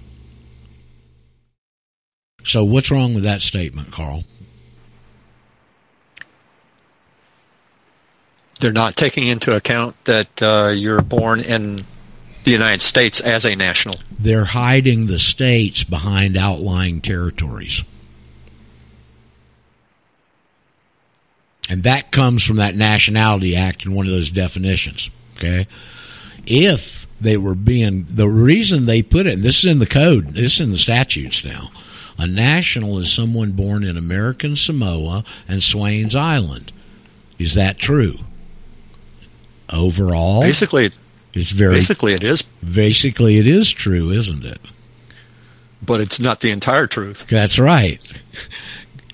So, 2.47 2.65
what's 2.65 2.93
wrong 2.93 3.13
with 3.13 3.25
that 3.25 3.43
statement, 3.43 3.91
Carl? 3.91 4.23
They're 8.61 8.73
not 8.73 8.97
taking 8.97 9.27
into 9.27 9.55
account 9.55 9.97
that 10.05 10.43
uh, 10.43 10.73
you're 10.75 11.03
born 11.03 11.41
in 11.41 11.81
the 12.45 12.51
United 12.53 12.83
States 12.83 13.21
as 13.21 13.45
a 13.45 13.57
national. 13.57 13.97
They're 14.19 14.45
hiding 14.45 15.09
the 15.09 15.19
states 15.19 15.83
behind 15.83 16.37
outlying 16.37 17.01
territories. 17.01 17.83
And 21.69 21.83
that 21.83 22.13
comes 22.13 22.45
from 22.45 22.57
that 22.57 22.77
Nationality 22.77 23.57
Act 23.57 23.85
and 23.85 23.95
one 23.95 24.07
of 24.07 24.13
those 24.13 24.31
definitions. 24.31 25.11
Okay. 25.37 25.67
If 26.47 27.09
they 27.21 27.37
were 27.37 27.57
being, 27.57 28.07
the 28.09 28.29
reason 28.29 28.87
they 28.87 29.03
put 29.03 29.27
it, 29.27 29.35
and 29.35 29.43
this 29.43 29.65
is 29.65 29.71
in 29.71 29.81
the 29.81 29.87
code, 29.87 30.29
this 30.29 30.55
is 30.55 30.61
in 30.61 30.71
the 30.71 30.79
statutes 30.79 31.45
now. 31.45 31.73
A 32.19 32.27
national 32.27 32.99
is 32.99 33.13
someone 33.13 33.53
born 33.53 33.85
in 33.85 33.97
American 33.97 34.57
Samoa 34.57 35.25
and 35.49 35.63
Swains 35.63 36.15
Island. 36.15 36.73
Is 37.39 37.55
that 37.55 37.79
true? 37.79 38.19
Overall, 39.71 40.43
Basically, 40.43 40.91
it's 41.35 41.51
very 41.51 41.75
basically 41.75 42.15
it 42.15 42.23
is, 42.23 42.43
basically 42.43 43.37
it 43.39 43.47
is 43.47 43.71
true, 43.71 44.11
isn't 44.11 44.45
it? 44.45 44.61
but 45.83 46.01
it's 46.01 46.19
not 46.19 46.41
the 46.41 46.51
entire 46.51 46.87
truth. 46.87 47.27
That's 47.29 47.59
right. 47.59 48.01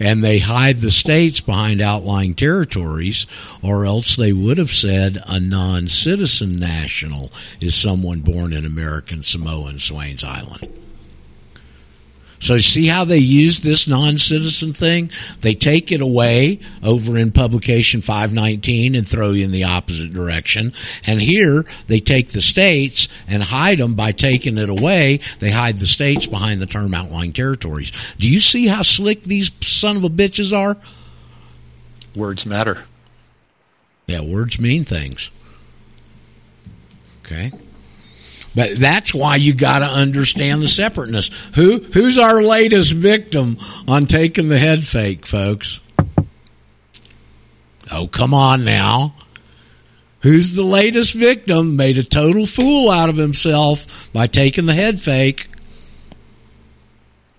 And 0.00 0.22
they 0.24 0.38
hide 0.38 0.78
the 0.78 0.90
states 0.90 1.40
behind 1.40 1.80
outlying 1.80 2.34
territories, 2.34 3.26
or 3.62 3.84
else 3.86 4.16
they 4.16 4.32
would 4.32 4.59
have 4.59 4.70
said 4.70 5.22
a 5.26 5.38
non 5.38 5.86
citizen 5.88 6.57
national 6.57 7.30
is 7.61 7.74
someone 7.74 8.20
born 8.20 8.53
in 8.53 8.64
American 8.64 9.22
Samoa 9.22 9.68
and 9.68 9.80
Swains 9.80 10.24
Island. 10.24 10.68
So 12.43 12.59
see 12.59 12.88
how 12.88 13.05
they 13.05 13.18
use 13.18 13.61
this 13.61 13.86
non-citizen 13.86 14.72
thing? 14.72 15.12
They 15.43 15.55
take 15.55 15.93
it 15.93 16.01
away 16.01 16.59
over 16.82 17.16
in 17.16 17.30
publication 17.30 18.03
519 18.03 18.97
and 18.97 19.07
throw 19.07 19.30
you 19.30 19.45
in 19.45 19.53
the 19.53 19.62
opposite 19.62 20.12
direction. 20.12 20.72
And 21.07 21.22
here 21.22 21.64
they 21.86 22.01
take 22.01 22.30
the 22.30 22.40
states 22.40 23.07
and 23.28 23.45
hide 23.45 23.78
them 23.78 23.95
by 23.95 24.11
taking 24.11 24.59
it 24.59 24.68
away. 24.68 25.20
They 25.38 25.53
hide 25.53 25.78
the 25.78 25.86
states 25.86 26.26
behind 26.26 26.61
the 26.61 26.66
term 26.66 26.95
outlying 26.95 27.32
territories. 27.32 27.93
Do 28.18 28.28
you 28.28 28.40
see 28.40 28.66
how 28.66 28.82
slick 28.82 29.22
these 29.22 29.53
son 29.61 29.97
of 29.97 30.03
a 30.03 30.11
bitches 30.11 30.57
are? 30.57 30.76
Words 32.16 32.45
matter. 32.45 32.78
Yeah, 34.09 34.22
words 34.22 34.59
mean 34.59 34.82
things. 34.82 35.30
Okay. 37.24 37.53
But 38.55 38.76
that's 38.76 39.14
why 39.14 39.36
you 39.36 39.55
got 39.55 39.78
to 39.78 39.86
understand 39.86 40.62
the 40.62 40.68
separateness. 40.68 41.30
Who 41.55 41.78
who's 41.78 42.18
our 42.18 42.42
latest 42.42 42.92
victim 42.92 43.59
on 43.88 44.07
taking 44.07 44.48
the 44.48 44.59
head 44.59 44.84
fake, 44.84 45.26
folks? 45.26 45.80
Oh, 47.90 48.07
come 48.07 48.34
on 48.34 48.64
now. 48.64 49.14
Who's 50.20 50.55
the 50.55 50.62
latest 50.62 51.14
victim 51.14 51.76
made 51.76 51.98
a 51.98 52.03
total 52.03 52.46
fool 52.46 52.90
out 52.90 53.09
of 53.09 53.16
himself 53.16 54.11
by 54.12 54.28
taking 54.28 54.66
the 54.66 54.74
head 54.74 55.00
fake? 55.00 55.48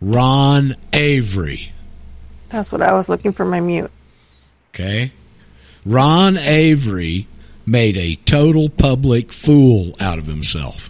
Ron 0.02 0.76
Avery. 0.92 1.72
That's 2.50 2.72
what 2.72 2.82
I 2.82 2.94
was 2.94 3.08
looking 3.08 3.32
for 3.32 3.46
my 3.46 3.62
mute. 3.62 3.90
Okay. 4.70 5.12
Ron 5.86 6.38
Avery 6.38 7.28
made 7.66 7.96
a 7.96 8.16
total 8.16 8.68
public 8.70 9.32
fool 9.32 9.96
out 10.00 10.18
of 10.18 10.26
himself 10.26 10.90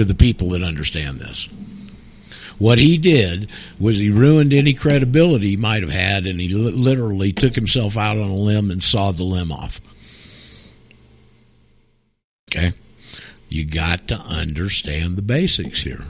to 0.00 0.04
the 0.06 0.14
people 0.14 0.48
that 0.48 0.62
understand 0.62 1.18
this. 1.18 1.46
What 2.56 2.78
he 2.78 2.96
did 2.96 3.50
was 3.78 3.98
he 3.98 4.08
ruined 4.08 4.54
any 4.54 4.72
credibility 4.72 5.50
he 5.50 5.56
might 5.58 5.82
have 5.82 5.92
had, 5.92 6.24
and 6.24 6.40
he 6.40 6.48
literally 6.48 7.34
took 7.34 7.54
himself 7.54 7.98
out 7.98 8.16
on 8.16 8.30
a 8.30 8.34
limb 8.34 8.70
and 8.70 8.82
sawed 8.82 9.18
the 9.18 9.24
limb 9.24 9.52
off. 9.52 9.78
Okay? 12.50 12.72
You 13.50 13.66
got 13.66 14.08
to 14.08 14.14
understand 14.14 15.16
the 15.16 15.22
basics 15.22 15.82
here. 15.82 16.02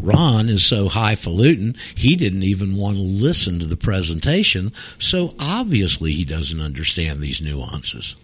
Ron 0.00 0.48
is 0.48 0.64
so 0.64 0.88
highfalutin, 0.88 1.76
he 1.94 2.16
didn't 2.16 2.44
even 2.44 2.74
want 2.74 2.96
to 2.96 3.02
listen 3.02 3.58
to 3.58 3.66
the 3.66 3.76
presentation, 3.76 4.72
so 4.98 5.34
obviously 5.38 6.12
he 6.12 6.24
doesn't 6.24 6.60
understand 6.62 7.20
these 7.20 7.42
nuances. 7.42 8.16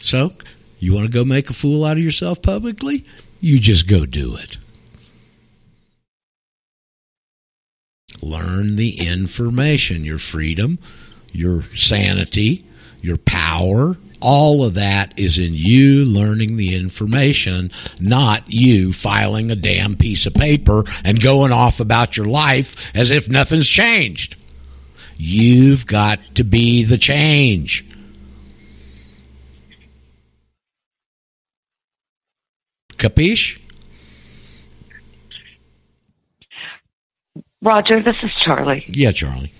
So, 0.00 0.32
you 0.78 0.94
want 0.94 1.06
to 1.06 1.12
go 1.12 1.24
make 1.24 1.50
a 1.50 1.54
fool 1.54 1.84
out 1.84 1.96
of 1.96 2.02
yourself 2.02 2.42
publicly? 2.42 3.04
You 3.40 3.58
just 3.58 3.86
go 3.86 4.06
do 4.06 4.36
it. 4.36 4.58
Learn 8.22 8.76
the 8.76 8.98
information, 8.98 10.04
your 10.04 10.18
freedom, 10.18 10.78
your 11.32 11.62
sanity, 11.74 12.64
your 13.02 13.18
power, 13.18 13.96
all 14.20 14.64
of 14.64 14.74
that 14.74 15.18
is 15.18 15.38
in 15.38 15.52
you 15.52 16.04
learning 16.04 16.56
the 16.56 16.74
information, 16.74 17.70
not 18.00 18.50
you 18.50 18.92
filing 18.92 19.50
a 19.50 19.56
damn 19.56 19.96
piece 19.96 20.26
of 20.26 20.34
paper 20.34 20.84
and 21.04 21.20
going 21.20 21.52
off 21.52 21.80
about 21.80 22.16
your 22.16 22.26
life 22.26 22.84
as 22.94 23.10
if 23.10 23.28
nothing's 23.28 23.68
changed. 23.68 24.36
You've 25.18 25.86
got 25.86 26.18
to 26.36 26.44
be 26.44 26.84
the 26.84 26.98
change. 26.98 27.86
Capiche? 32.98 33.60
Roger, 37.62 38.02
this 38.02 38.22
is 38.22 38.34
Charlie. 38.34 38.84
Yeah, 38.88 39.12
Charlie. 39.12 39.52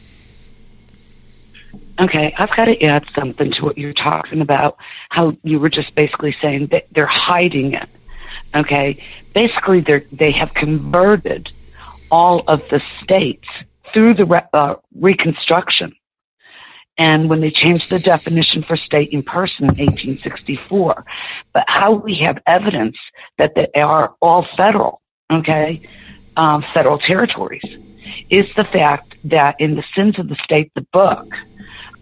Okay, 1.99 2.35
I've 2.37 2.55
got 2.55 2.67
to 2.67 2.83
add 2.83 3.07
something 3.15 3.51
to 3.53 3.65
what 3.65 3.79
you're 3.79 3.95
talking 3.95 4.41
about. 4.43 4.77
How 5.09 5.37
you 5.43 5.59
were 5.59 5.71
just 5.71 5.95
basically 5.95 6.37
saying 6.43 6.67
that 6.67 6.87
they're 6.93 7.07
hiding 7.07 7.73
it. 7.73 7.89
Okay, 8.55 9.03
basically 9.35 9.81
they 9.81 10.01
they 10.13 10.31
have 10.31 10.53
converted 10.55 11.51
all 12.11 12.45
of 12.49 12.69
the 12.69 12.83
states 13.03 13.49
through 13.93 14.15
the 14.15 14.27
re- 14.27 14.43
uh, 14.53 14.77
Reconstruction, 14.95 15.95
and 16.99 17.29
when 17.29 17.41
they 17.41 17.51
changed 17.51 17.91
the 17.91 17.99
definition 17.99 18.63
for 18.63 18.77
state 18.77 19.11
in 19.11 19.23
person 19.23 19.65
in 19.65 19.87
1864. 19.87 21.05
But 21.53 21.65
how 21.69 21.93
we 21.93 22.15
have 22.17 22.39
evidence 22.47 22.97
that 23.39 23.55
they 23.55 23.69
are 23.81 24.15
all 24.21 24.47
federal, 24.57 25.03
okay, 25.31 25.83
um, 26.37 26.65
federal 26.73 26.99
territories, 26.99 27.65
is 28.31 28.47
the 28.57 28.65
fact 28.65 29.17
that 29.25 29.61
in 29.61 29.75
the 29.75 29.85
Sins 29.95 30.19
of 30.19 30.29
the 30.29 30.37
State, 30.37 30.73
the 30.75 30.87
book 30.93 31.35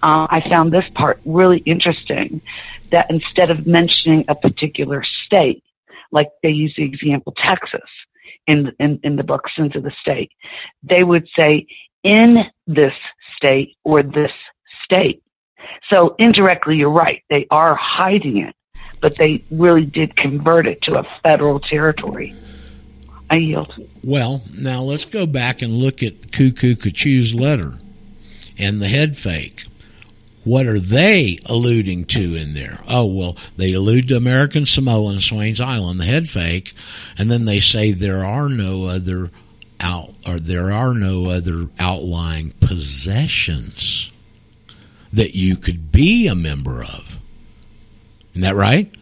uh, 0.04 0.26
I 0.28 0.42
found 0.42 0.70
this 0.70 0.84
part 0.94 1.18
really 1.24 1.58
interesting 1.60 2.42
that 2.90 3.10
instead 3.10 3.50
of 3.50 3.66
mentioning 3.66 4.26
a 4.28 4.34
particular 4.34 5.02
state, 5.02 5.64
like 6.12 6.28
they 6.42 6.50
use 6.50 6.74
the 6.76 6.82
example 6.82 7.32
Texas 7.34 7.88
in, 8.46 8.70
in, 8.78 9.00
in 9.02 9.16
the 9.16 9.24
book 9.24 9.48
Sins 9.48 9.74
of 9.74 9.82
the 9.82 9.94
State, 10.02 10.30
they 10.82 11.04
would 11.04 11.26
say 11.34 11.66
in 12.02 12.44
this 12.66 12.92
state 13.34 13.76
or 13.82 14.02
this 14.02 14.32
state. 14.84 15.22
So 15.88 16.14
indirectly, 16.18 16.76
you're 16.76 16.90
right. 16.90 17.22
They 17.30 17.46
are 17.50 17.74
hiding 17.74 18.38
it, 18.38 18.54
but 19.00 19.16
they 19.16 19.42
really 19.50 19.84
did 19.84 20.16
convert 20.16 20.66
it 20.66 20.82
to 20.82 20.98
a 20.98 21.06
federal 21.22 21.60
territory. 21.60 22.34
I 23.30 23.36
yield. 23.36 23.74
Well, 24.02 24.42
now 24.52 24.82
let's 24.82 25.06
go 25.06 25.26
back 25.26 25.62
and 25.62 25.72
look 25.72 26.02
at 26.02 26.32
Cuckoo 26.32 26.76
Cachoo's 26.76 27.34
letter 27.34 27.78
and 28.58 28.80
the 28.80 28.88
head 28.88 29.16
fake. 29.16 29.66
What 30.44 30.66
are 30.66 30.78
they 30.78 31.38
alluding 31.46 32.04
to 32.06 32.34
in 32.34 32.52
there? 32.52 32.80
Oh, 32.86 33.06
well, 33.06 33.36
they 33.56 33.72
allude 33.72 34.08
to 34.08 34.16
American 34.16 34.66
Samoa 34.66 35.12
and 35.12 35.22
Swains 35.22 35.60
Island, 35.60 35.98
the 35.98 36.04
head 36.04 36.28
fake, 36.28 36.74
and 37.16 37.30
then 37.30 37.46
they 37.46 37.60
say 37.60 37.92
there 37.92 38.26
are 38.26 38.50
no 38.50 38.84
other 38.84 39.30
out 39.80 40.10
or 40.26 40.38
there 40.38 40.70
are 40.70 40.92
no 40.92 41.30
other 41.30 41.68
outlying 41.78 42.52
possessions 42.60 44.12
that 45.14 45.34
you 45.34 45.56
could 45.56 45.90
be 45.90 46.26
a 46.26 46.34
member 46.34 46.82
of. 46.82 47.20
Isn't 48.32 48.42
that 48.42 48.56
right? 48.56 48.92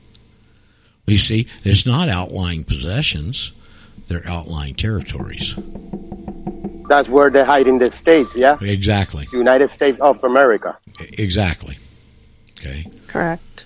You 1.07 1.19
see, 1.19 1.49
there's 1.63 1.87
not 1.87 2.09
outlying 2.09 2.65
possessions, 2.65 3.53
they're 4.07 4.27
outlying 4.27 4.75
territories. 4.75 5.55
That's 6.89 7.09
where 7.09 7.31
they're 7.31 7.45
hiding 7.45 7.79
the 7.79 7.91
states, 7.91 8.37
yeah? 8.37 8.59
Exactly. 8.61 9.27
United 9.33 9.71
States 9.71 9.99
of 10.01 10.23
America. 10.23 10.77
Exactly. 10.99 11.79
Okay. 12.61 12.87
Correct. 13.07 13.65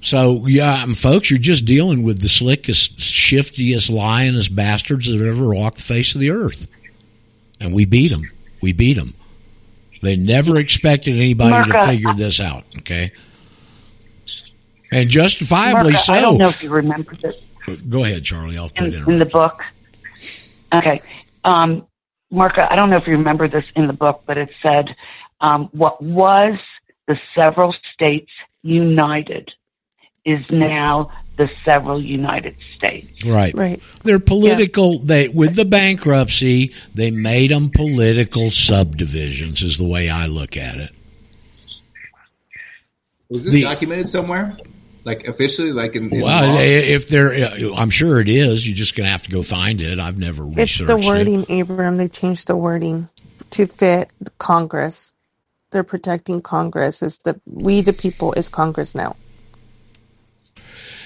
So, 0.00 0.46
yeah, 0.46 0.82
and 0.82 0.96
folks, 0.96 1.30
you're 1.30 1.38
just 1.38 1.64
dealing 1.64 2.02
with 2.02 2.20
the 2.22 2.28
slickest, 2.28 3.00
shiftiest, 3.00 3.90
lyingest 3.90 4.54
bastards 4.54 5.06
that 5.06 5.18
have 5.18 5.36
ever 5.36 5.52
walked 5.52 5.76
the 5.76 5.82
face 5.82 6.14
of 6.14 6.20
the 6.20 6.30
earth. 6.30 6.68
And 7.60 7.74
we 7.74 7.84
beat 7.84 8.08
them. 8.08 8.30
We 8.62 8.72
beat 8.72 8.96
them. 8.96 9.14
They 10.02 10.16
never 10.16 10.58
expected 10.58 11.16
anybody 11.16 11.70
to 11.70 11.84
figure 11.84 12.14
this 12.14 12.40
out, 12.40 12.64
okay? 12.78 13.12
And 14.92 15.08
justifiably 15.08 15.92
Marka, 15.92 15.98
so. 15.98 16.12
I 16.14 16.20
don't 16.20 16.38
know 16.38 16.48
if 16.48 16.62
you 16.62 16.70
remember 16.70 17.14
this 17.14 17.34
Go 17.88 18.04
ahead, 18.04 18.24
Charlie. 18.24 18.56
I'll 18.56 18.70
in, 18.76 18.94
in 18.94 19.18
the 19.18 19.26
book. 19.26 19.62
Okay. 20.72 21.00
Um, 21.44 21.86
Marka, 22.32 22.70
I 22.70 22.76
don't 22.76 22.90
know 22.90 22.96
if 22.96 23.06
you 23.06 23.16
remember 23.16 23.48
this 23.48 23.64
in 23.76 23.86
the 23.86 23.92
book, 23.92 24.22
but 24.26 24.38
it 24.38 24.52
said 24.62 24.94
um, 25.40 25.68
what 25.72 26.02
was 26.02 26.58
the 27.06 27.18
several 27.34 27.74
states 27.92 28.30
united 28.62 29.54
is 30.24 30.44
now 30.50 31.10
the 31.38 31.50
several 31.64 32.02
United 32.02 32.56
States. 32.76 33.24
Right. 33.24 33.54
Right. 33.54 33.80
They're 34.04 34.18
political. 34.20 34.98
They 34.98 35.28
with 35.28 35.54
the 35.56 35.64
bankruptcy, 35.64 36.74
they 36.94 37.10
made 37.10 37.50
them 37.50 37.70
political 37.70 38.50
subdivisions. 38.50 39.62
Is 39.62 39.78
the 39.78 39.84
way 39.86 40.10
I 40.10 40.26
look 40.26 40.56
at 40.58 40.76
it. 40.76 40.90
Was 43.30 43.44
this 43.44 43.54
The- 43.54 43.62
documented 43.62 44.08
somewhere? 44.08 44.56
Like 45.04 45.26
officially, 45.26 45.72
like 45.72 45.96
in, 45.96 46.12
in 46.12 46.20
Well, 46.20 46.48
law? 46.54 46.60
if 46.60 47.08
they're, 47.08 47.32
I'm 47.74 47.88
sure 47.88 48.20
it 48.20 48.28
is. 48.28 48.66
You're 48.66 48.76
just 48.76 48.94
going 48.94 49.06
to 49.06 49.10
have 49.10 49.22
to 49.22 49.30
go 49.30 49.42
find 49.42 49.80
it. 49.80 49.98
I've 49.98 50.18
never 50.18 50.46
It's 50.48 50.56
researched 50.58 50.86
the 50.88 50.98
it. 50.98 51.06
wording, 51.06 51.60
Abram. 51.60 51.96
They 51.96 52.08
changed 52.08 52.46
the 52.48 52.56
wording 52.56 53.08
to 53.52 53.66
fit 53.66 54.10
Congress. 54.36 55.14
They're 55.70 55.84
protecting 55.84 56.42
Congress. 56.42 57.00
Is 57.02 57.18
the 57.18 57.40
we 57.46 57.80
the 57.80 57.94
people 57.94 58.34
is 58.34 58.50
Congress 58.50 58.94
now? 58.94 59.16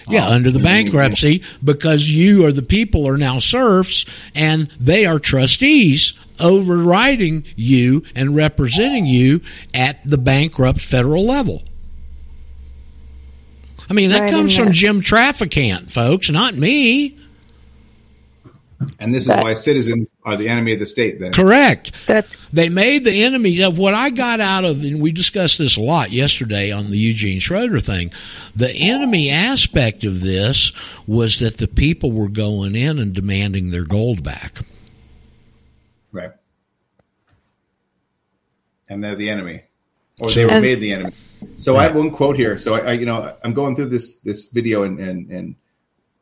Yeah, 0.09 0.29
oh, 0.29 0.33
under 0.33 0.51
the 0.51 0.59
bankruptcy, 0.59 1.43
because 1.63 2.11
you 2.11 2.45
or 2.45 2.53
the 2.53 2.63
people 2.63 3.07
are 3.07 3.17
now 3.17 3.39
serfs 3.39 4.05
and 4.35 4.69
they 4.81 5.07
are 5.07 5.19
trustees 5.19 6.15
overriding 6.41 7.45
you 7.55 8.03
and 8.15 8.35
representing 8.35 9.07
you 9.07 9.41
at 9.75 10.01
the 10.05 10.19
bankrupt 10.19 10.83
federal 10.83 11.25
level. 11.25 11.63
I 13.89 13.95
mean, 13.95 14.11
that 14.11 14.21
Right, 14.21 14.33
comes 14.33 14.57
from 14.57 14.73
Jim 14.73 15.03
Traficant, 15.03 15.91
folks, 15.91 16.31
not 16.31 16.55
me. 16.55 17.19
And 19.01 19.15
this 19.15 19.23
is 19.23 19.29
that- 19.29 19.43
why 19.45 19.55
citizens 19.55 20.13
are 20.25 20.37
the 20.37 20.49
enemy 20.49 20.73
of 20.75 20.79
the 20.81 20.87
state. 20.87 21.19
Then 21.21 21.33
Correct. 21.33 22.07
That 22.07 22.27
They 22.53 22.69
made 22.69 23.05
the 23.05 23.23
enemy 23.25 23.63
of 23.63 23.79
what 23.79 23.95
I 23.95 24.11
got 24.11 24.41
out 24.41 24.65
of, 24.65 24.83
and 24.85 25.01
we 25.01 25.13
discussed 25.13 25.59
this 25.59 25.77
a 25.77 25.81
lot 25.81 26.13
yesterday 26.13 26.71
on 26.71 26.91
the 26.91 26.99
Eugene 26.99 27.39
Schroeder 27.41 27.81
thing. 27.81 28.11
The 28.57 28.71
enemy 28.73 29.31
aspect 29.31 30.05
of 30.05 30.21
this 30.21 30.73
was 31.07 31.39
that 31.41 31.57
the 31.59 31.69
people 31.69 32.13
were 32.13 32.29
going 32.29 32.77
in 32.77 32.99
and 32.99 33.13
demanding 33.13 33.71
their 33.71 33.85
gold 33.85 34.23
back. 34.23 34.59
right, 36.13 36.33
and 38.89 39.03
they're 39.03 39.17
the 39.17 39.31
enemy, 39.31 39.63
or 40.21 40.29
So- 40.29 40.41
they 40.41 40.45
were 40.47 40.53
And- 40.53 40.63
made 40.63 40.81
the 40.81 40.93
enemy. 40.93 41.13
So 41.57 41.77
I 41.77 41.85
have 41.85 41.97
one 41.97 42.11
quote 42.11 42.37
here. 42.37 42.57
So 42.59 42.75
I, 42.75 42.79
I, 42.81 42.93
you 42.93 43.07
know, 43.07 43.35
I'm 43.43 43.53
going 43.53 43.75
through 43.75 43.89
this 43.89 44.17
this 44.17 44.47
video 44.47 44.85
and 44.85 45.01
and, 45.01 45.29
and 45.31 45.55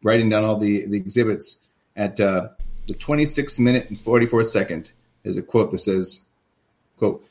writing 0.02 0.30
down 0.30 0.44
all 0.44 0.58
the 0.58 0.86
the 0.86 0.96
exhibits 0.96 1.58
at 1.96 2.20
uh, 2.20 2.48
the 2.86 2.94
26 2.94 3.58
minute 3.58 3.88
and 3.88 4.00
44 4.00 4.44
second. 4.44 4.92
There's 5.22 5.36
a 5.36 5.42
quote 5.42 5.70
that 5.72 5.78
says, 5.78 6.26
"quote 6.96 7.24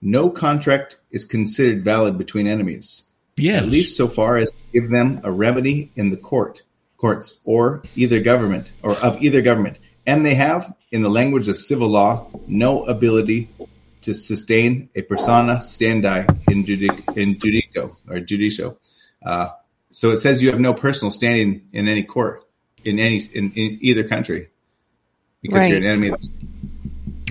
No 0.00 0.30
contract 0.30 0.96
is 1.10 1.24
considered 1.24 1.84
valid 1.84 2.18
between 2.18 2.46
enemies." 2.46 3.04
Yes. 3.36 3.62
at 3.62 3.68
least 3.68 3.96
so 3.96 4.06
far 4.06 4.38
as 4.38 4.52
to 4.52 4.60
give 4.72 4.90
them 4.90 5.20
a 5.24 5.30
remedy 5.30 5.90
in 5.96 6.10
the 6.10 6.16
court, 6.16 6.62
courts, 6.96 7.40
or 7.44 7.82
either 7.96 8.20
government, 8.20 8.70
or 8.82 8.96
of 8.98 9.22
either 9.22 9.42
government. 9.42 9.78
And 10.06 10.24
they 10.24 10.34
have, 10.34 10.72
in 10.92 11.02
the 11.02 11.08
language 11.08 11.48
of 11.48 11.58
civil 11.58 11.88
law, 11.88 12.28
no 12.46 12.84
ability 12.84 13.48
to 14.02 14.14
sustain 14.14 14.90
a 14.94 15.02
persona 15.02 15.56
standi 15.56 16.28
in, 16.48 16.64
judic- 16.64 17.16
in 17.16 17.36
judico 17.36 17.96
or 18.08 18.16
judicio. 18.18 18.76
Uh, 19.24 19.48
so 19.90 20.10
it 20.10 20.18
says 20.18 20.42
you 20.42 20.50
have 20.50 20.60
no 20.60 20.74
personal 20.74 21.10
standing 21.10 21.68
in 21.72 21.88
any 21.88 22.02
court 22.02 22.43
in 22.84 22.98
any 22.98 23.18
in, 23.32 23.52
in 23.52 23.78
either 23.80 24.04
country 24.04 24.48
because 25.42 25.68
you're 25.68 25.78
an 25.78 25.84
enemy. 25.84 26.12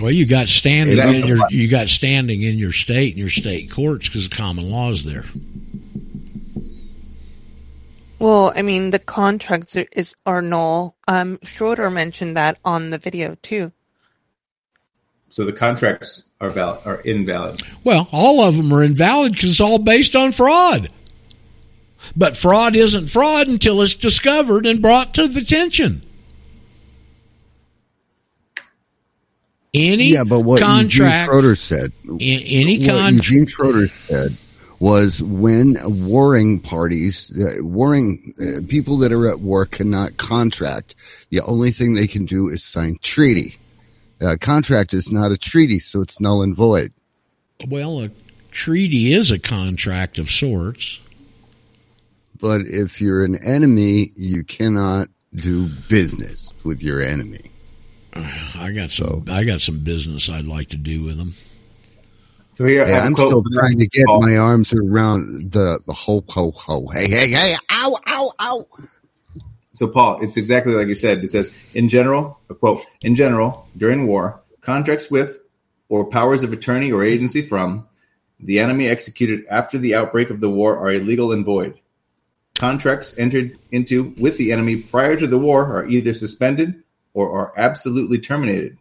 Well, 0.00 0.10
you 0.10 0.26
got 0.26 0.48
standing 0.48 0.96
Hey, 0.96 1.04
that- 1.06 1.14
in 1.14 1.26
your 1.26 1.50
you 1.50 1.68
got 1.68 1.88
standing 1.88 2.42
in 2.42 2.58
your 2.58 2.72
state 2.72 3.12
and 3.12 3.20
your 3.20 3.30
state 3.30 3.70
courts 3.70 4.08
because 4.08 4.28
the 4.28 4.34
common 4.34 4.70
law 4.70 4.90
is 4.90 5.04
there. 5.04 5.24
well, 8.18 8.52
I 8.54 8.62
mean, 8.62 8.90
the 8.90 8.98
contracts 8.98 9.76
are, 9.76 9.86
is 9.94 10.14
are 10.24 10.42
null. 10.42 10.96
Um, 11.08 11.38
Schroeder 11.42 11.90
mentioned 11.90 12.36
that 12.36 12.58
on 12.64 12.90
the 12.90 12.98
video 12.98 13.34
too. 13.42 13.72
so 15.30 15.44
the 15.44 15.52
contracts 15.52 16.24
are 16.40 16.50
valid 16.50 16.80
are 16.86 17.00
invalid. 17.00 17.62
Well, 17.82 18.08
all 18.12 18.42
of 18.42 18.56
them 18.56 18.72
are 18.72 18.82
invalid 18.82 19.32
because 19.32 19.50
it's 19.50 19.60
all 19.60 19.78
based 19.78 20.16
on 20.16 20.32
fraud. 20.32 20.90
But 22.16 22.36
fraud 22.36 22.76
isn't 22.76 23.08
fraud 23.08 23.48
until 23.48 23.82
it's 23.82 23.96
discovered 23.96 24.66
and 24.66 24.82
brought 24.82 25.14
to 25.14 25.28
the 25.28 25.40
attention. 25.40 26.02
Any 29.72 30.12
yeah, 30.12 30.22
but 30.22 30.40
what 30.40 30.60
Eugene 30.60 30.66
contract, 30.66 31.30
Schroeder 31.30 31.56
said, 31.56 31.92
any 32.20 32.86
contract, 32.86 33.14
Eugene 33.14 33.46
Schroeder 33.46 33.88
said 33.88 34.36
was 34.78 35.22
when 35.22 35.76
warring 36.06 36.60
parties, 36.60 37.32
uh, 37.40 37.56
warring 37.60 38.34
uh, 38.40 38.60
people 38.68 38.98
that 38.98 39.12
are 39.12 39.28
at 39.28 39.40
war 39.40 39.66
cannot 39.66 40.16
contract. 40.16 40.94
The 41.30 41.40
only 41.40 41.70
thing 41.70 41.94
they 41.94 42.06
can 42.06 42.24
do 42.24 42.48
is 42.48 42.62
sign 42.62 42.98
treaty. 43.00 43.56
Uh, 44.20 44.36
contract 44.40 44.94
is 44.94 45.10
not 45.10 45.32
a 45.32 45.36
treaty, 45.36 45.78
so 45.78 46.02
it's 46.02 46.20
null 46.20 46.42
and 46.42 46.56
void. 46.56 46.92
well, 47.66 48.00
a 48.00 48.10
treaty 48.50 49.12
is 49.12 49.30
a 49.30 49.38
contract 49.38 50.18
of 50.18 50.30
sorts. 50.30 51.00
But 52.44 52.66
if 52.66 53.00
you're 53.00 53.24
an 53.24 53.36
enemy, 53.36 54.12
you 54.16 54.44
cannot 54.44 55.08
do 55.32 55.66
business 55.88 56.52
with 56.62 56.82
your 56.82 57.00
enemy. 57.00 57.40
I 58.14 58.70
got 58.70 58.90
some. 58.90 59.24
I 59.30 59.44
got 59.44 59.62
some 59.62 59.78
business 59.78 60.28
I'd 60.28 60.44
like 60.46 60.68
to 60.68 60.76
do 60.76 61.04
with 61.04 61.16
them. 61.16 61.32
So 62.52 62.66
here 62.66 62.82
I 62.82 62.86
Hey, 62.86 62.92
have 62.92 63.04
a 63.04 63.06
I'm 63.06 63.14
still 63.14 63.42
trying 63.54 63.78
to 63.78 63.86
get 63.86 64.04
my 64.06 64.36
arms 64.36 64.74
around 64.74 65.52
the, 65.52 65.80
the 65.86 65.94
ho 65.94 66.22
ho 66.28 66.50
ho. 66.50 66.86
Hey 66.88 67.08
hey 67.08 67.30
hey! 67.30 67.56
Ow 67.72 67.98
ow 68.06 68.32
ow! 68.38 68.66
So, 69.72 69.88
Paul, 69.88 70.20
it's 70.22 70.36
exactly 70.36 70.74
like 70.74 70.88
you 70.88 70.94
said. 70.94 71.24
It 71.24 71.30
says, 71.30 71.50
in 71.72 71.88
general, 71.88 72.38
a 72.50 72.54
quote, 72.54 72.84
in 73.00 73.14
general, 73.16 73.66
during 73.74 74.06
war, 74.06 74.42
contracts 74.60 75.10
with 75.10 75.38
or 75.88 76.04
powers 76.04 76.42
of 76.42 76.52
attorney 76.52 76.92
or 76.92 77.04
agency 77.04 77.40
from 77.40 77.86
the 78.38 78.58
enemy 78.58 78.86
executed 78.86 79.46
after 79.48 79.78
the 79.78 79.94
outbreak 79.94 80.28
of 80.28 80.40
the 80.40 80.50
war 80.50 80.76
are 80.76 80.92
illegal 80.92 81.32
and 81.32 81.46
void. 81.46 81.80
Contracts 82.58 83.14
entered 83.18 83.58
into 83.72 84.14
with 84.18 84.36
the 84.36 84.52
enemy 84.52 84.76
prior 84.76 85.16
to 85.16 85.26
the 85.26 85.38
war 85.38 85.64
are 85.64 85.86
either 85.88 86.14
suspended 86.14 86.82
or 87.12 87.32
are 87.32 87.52
absolutely 87.56 88.18
terminated. 88.18 88.78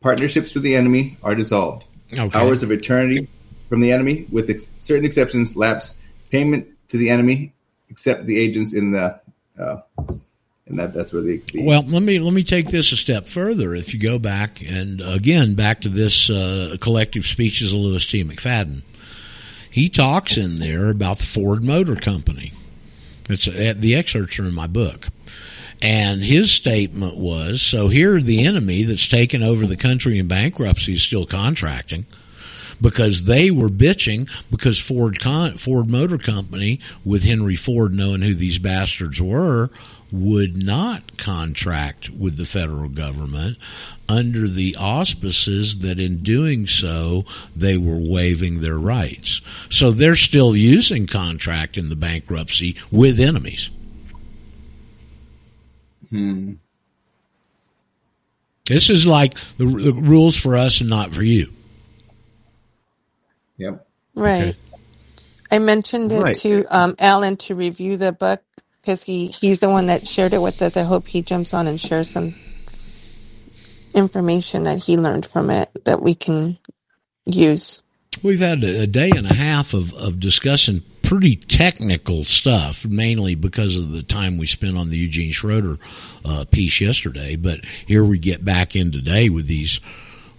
Partnerships 0.00 0.54
with 0.54 0.62
the 0.62 0.74
enemy 0.74 1.16
are 1.22 1.34
dissolved. 1.34 1.84
Okay. 2.12 2.28
Powers 2.28 2.62
of 2.62 2.70
attorney 2.70 3.28
from 3.68 3.80
the 3.80 3.90
enemy, 3.90 4.26
with 4.30 4.50
ex- 4.50 4.68
certain 4.78 5.04
exceptions, 5.04 5.56
lapse. 5.56 5.94
Payment 6.30 6.68
to 6.88 6.96
the 6.96 7.10
enemy, 7.10 7.52
except 7.90 8.26
the 8.26 8.38
agents 8.38 8.72
in 8.72 8.92
the 8.92 9.20
uh, 9.58 9.82
and 10.66 10.78
that 10.78 10.94
that's 10.94 11.12
where 11.12 11.22
the, 11.22 11.42
the 11.52 11.62
Well, 11.62 11.82
let 11.82 12.02
me 12.02 12.18
let 12.18 12.32
me 12.32 12.42
take 12.42 12.68
this 12.68 12.92
a 12.92 12.96
step 12.96 13.28
further. 13.28 13.74
If 13.74 13.94
you 13.94 14.00
go 14.00 14.18
back 14.18 14.62
and 14.62 15.00
again 15.00 15.54
back 15.54 15.82
to 15.82 15.88
this 15.88 16.30
uh, 16.30 16.76
collective 16.80 17.26
speeches 17.26 17.72
of 17.72 17.80
Louis 17.80 18.04
T. 18.04 18.24
McFadden, 18.24 18.82
he 19.70 19.88
talks 19.88 20.36
in 20.36 20.56
there 20.56 20.90
about 20.90 21.18
the 21.18 21.24
Ford 21.24 21.62
Motor 21.62 21.96
Company. 21.96 22.52
It's 23.28 23.48
uh, 23.48 23.74
the 23.76 23.94
excerpts 23.94 24.38
are 24.38 24.44
in 24.44 24.54
my 24.54 24.66
book. 24.66 25.08
And 25.80 26.22
his 26.22 26.52
statement 26.52 27.16
was, 27.16 27.60
so 27.60 27.88
here 27.88 28.20
the 28.20 28.46
enemy 28.46 28.84
that's 28.84 29.08
taken 29.08 29.42
over 29.42 29.66
the 29.66 29.76
country 29.76 30.16
in 30.16 30.28
bankruptcy 30.28 30.94
is 30.94 31.02
still 31.02 31.26
contracting 31.26 32.06
because 32.80 33.24
they 33.24 33.50
were 33.50 33.68
bitching 33.68 34.28
because 34.50 34.78
Ford 34.78 35.18
Ford 35.58 35.90
Motor 35.90 36.18
Company 36.18 36.80
with 37.04 37.24
Henry 37.24 37.56
Ford 37.56 37.94
knowing 37.94 38.22
who 38.22 38.34
these 38.34 38.58
bastards 38.58 39.20
were 39.20 39.70
would 40.12 40.62
not 40.62 41.16
contract 41.16 42.10
with 42.10 42.36
the 42.36 42.44
federal 42.44 42.88
government 42.88 43.56
under 44.08 44.46
the 44.46 44.76
auspices 44.76 45.78
that 45.78 45.98
in 45.98 46.22
doing 46.22 46.66
so 46.66 47.24
they 47.56 47.78
were 47.78 47.98
waiving 47.98 48.60
their 48.60 48.78
rights. 48.78 49.40
So 49.70 49.90
they're 49.90 50.14
still 50.16 50.54
using 50.54 51.06
contract 51.06 51.78
in 51.78 51.88
the 51.88 51.96
bankruptcy 51.96 52.76
with 52.90 53.18
enemies. 53.18 53.70
Hmm. 56.10 56.54
This 58.66 58.90
is 58.90 59.06
like 59.06 59.34
the, 59.56 59.64
the 59.64 59.94
rules 59.94 60.36
for 60.36 60.56
us 60.56 60.80
and 60.80 60.90
not 60.90 61.14
for 61.14 61.22
you. 61.22 61.52
Yep. 63.56 63.86
Right. 64.14 64.42
Okay. 64.42 64.56
I 65.50 65.58
mentioned 65.58 66.12
it 66.12 66.22
Right. 66.22 66.36
to 66.38 66.64
um, 66.70 66.96
Alan 66.98 67.36
to 67.38 67.54
review 67.54 67.96
the 67.96 68.12
book 68.12 68.42
because 68.82 69.04
he, 69.04 69.28
he's 69.28 69.60
the 69.60 69.68
one 69.68 69.86
that 69.86 70.06
shared 70.06 70.34
it 70.34 70.42
with 70.42 70.60
us. 70.60 70.76
I 70.76 70.82
hope 70.82 71.06
he 71.06 71.22
jumps 71.22 71.54
on 71.54 71.68
and 71.68 71.80
shares 71.80 72.10
some 72.10 72.34
information 73.94 74.64
that 74.64 74.78
he 74.78 74.96
learned 74.96 75.24
from 75.26 75.50
it 75.50 75.70
that 75.84 76.02
we 76.02 76.14
can 76.14 76.58
use. 77.24 77.80
We've 78.22 78.40
had 78.40 78.62
a, 78.64 78.86
day 78.86 79.10
and 79.10 79.26
a 79.26 79.34
half 79.34 79.72
of, 79.72 79.94
of 79.94 80.18
discussing 80.18 80.82
pretty 81.02 81.36
technical 81.36 82.24
stuff, 82.24 82.84
mainly 82.84 83.34
because 83.34 83.76
of 83.76 83.92
the 83.92 84.02
time 84.02 84.36
we 84.36 84.46
spent 84.46 84.76
on 84.76 84.90
the 84.90 84.98
Eugene 84.98 85.32
Schroeder 85.32 85.78
uh, 86.24 86.44
piece 86.50 86.80
yesterday. 86.80 87.36
But 87.36 87.60
here 87.86 88.04
we 88.04 88.18
get 88.18 88.44
back 88.44 88.74
in 88.74 88.92
today 88.92 89.28
with 89.28 89.46
these 89.46 89.80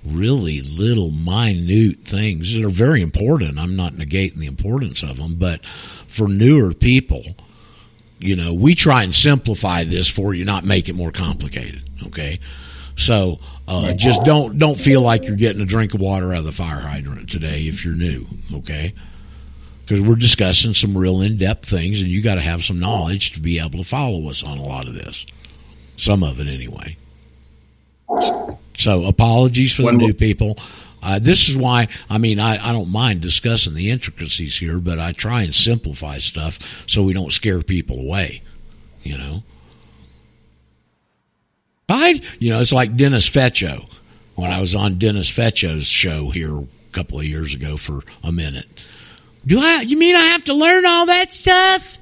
really 0.05 0.61
little 0.61 1.11
minute 1.11 2.01
things 2.03 2.53
that 2.53 2.65
are 2.65 2.69
very 2.69 3.01
important. 3.01 3.57
I'm 3.57 3.75
not 3.75 3.93
negating 3.93 4.35
the 4.35 4.47
importance 4.47 5.01
of 5.01 5.17
them, 5.17 5.35
but 5.35 5.65
for 6.07 6.27
newer 6.27 6.73
people, 6.73 7.23
You 8.23 8.37
know, 8.37 8.53
we 8.53 8.73
try 8.73 9.03
and 9.03 9.13
simplify 9.13 9.83
this 9.83 10.07
for 10.07 10.33
you, 10.33 10.45
not 10.45 10.63
make 10.63 10.87
it 10.87 10.95
more 10.95 11.11
complicated. 11.11 11.83
Okay. 12.07 12.39
So, 12.95 13.39
uh, 13.67 13.93
just 13.93 14.23
don't, 14.23 14.57
don't 14.57 14.79
feel 14.79 15.01
like 15.01 15.25
you're 15.25 15.35
getting 15.35 15.61
a 15.61 15.65
drink 15.65 15.93
of 15.93 15.99
water 15.99 16.31
out 16.31 16.39
of 16.39 16.45
the 16.45 16.51
fire 16.51 16.79
hydrant 16.79 17.29
today 17.29 17.63
if 17.63 17.83
you're 17.83 17.95
new. 17.95 18.25
Okay. 18.53 18.93
Because 19.81 19.99
we're 19.99 20.15
discussing 20.15 20.73
some 20.73 20.97
real 20.97 21.21
in-depth 21.21 21.65
things 21.65 22.01
and 22.01 22.09
you 22.09 22.21
got 22.21 22.35
to 22.35 22.41
have 22.41 22.63
some 22.63 22.79
knowledge 22.79 23.33
to 23.33 23.41
be 23.41 23.59
able 23.59 23.79
to 23.79 23.83
follow 23.83 24.29
us 24.29 24.41
on 24.41 24.57
a 24.57 24.63
lot 24.63 24.87
of 24.87 24.93
this. 24.93 25.25
Some 25.97 26.23
of 26.23 26.39
it 26.39 26.47
anyway. 26.47 26.95
So 28.75 29.03
apologies 29.03 29.75
for 29.75 29.83
the 29.83 29.93
new 29.93 30.13
people. 30.13 30.57
Uh, 31.03 31.19
this 31.19 31.49
is 31.49 31.57
why, 31.57 31.89
I 32.09 32.17
mean, 32.17 32.39
I, 32.39 32.69
I 32.69 32.71
don't 32.71 32.89
mind 32.89 33.19
discussing 33.19 33.73
the 33.73 33.91
intricacies 33.91 34.57
here, 34.57 34.79
but 34.79 34.99
I 34.99 35.11
try 35.11 35.43
and 35.43 35.53
simplify 35.53 36.19
stuff 36.19 36.85
so 36.87 37.03
we 37.03 37.11
don't 37.11 37.33
scare 37.33 37.61
people 37.61 37.99
away, 37.99 38.41
you 39.01 39.17
know? 39.17 39.43
I, 41.89 42.21
you 42.39 42.51
know, 42.51 42.61
it's 42.61 42.71
like 42.71 42.95
Dennis 42.95 43.29
Fetcho 43.29 43.89
when 44.35 44.51
I 44.51 44.61
was 44.61 44.75
on 44.75 44.97
Dennis 44.97 45.29
Fetcho's 45.29 45.87
show 45.87 46.29
here 46.29 46.57
a 46.57 46.67
couple 46.93 47.19
of 47.19 47.25
years 47.25 47.53
ago 47.53 47.75
for 47.75 48.01
a 48.23 48.31
minute. 48.31 48.67
Do 49.45 49.59
I, 49.59 49.81
you 49.81 49.97
mean 49.97 50.15
I 50.15 50.27
have 50.27 50.45
to 50.45 50.53
learn 50.53 50.85
all 50.85 51.07
that 51.07 51.33
stuff? 51.33 51.97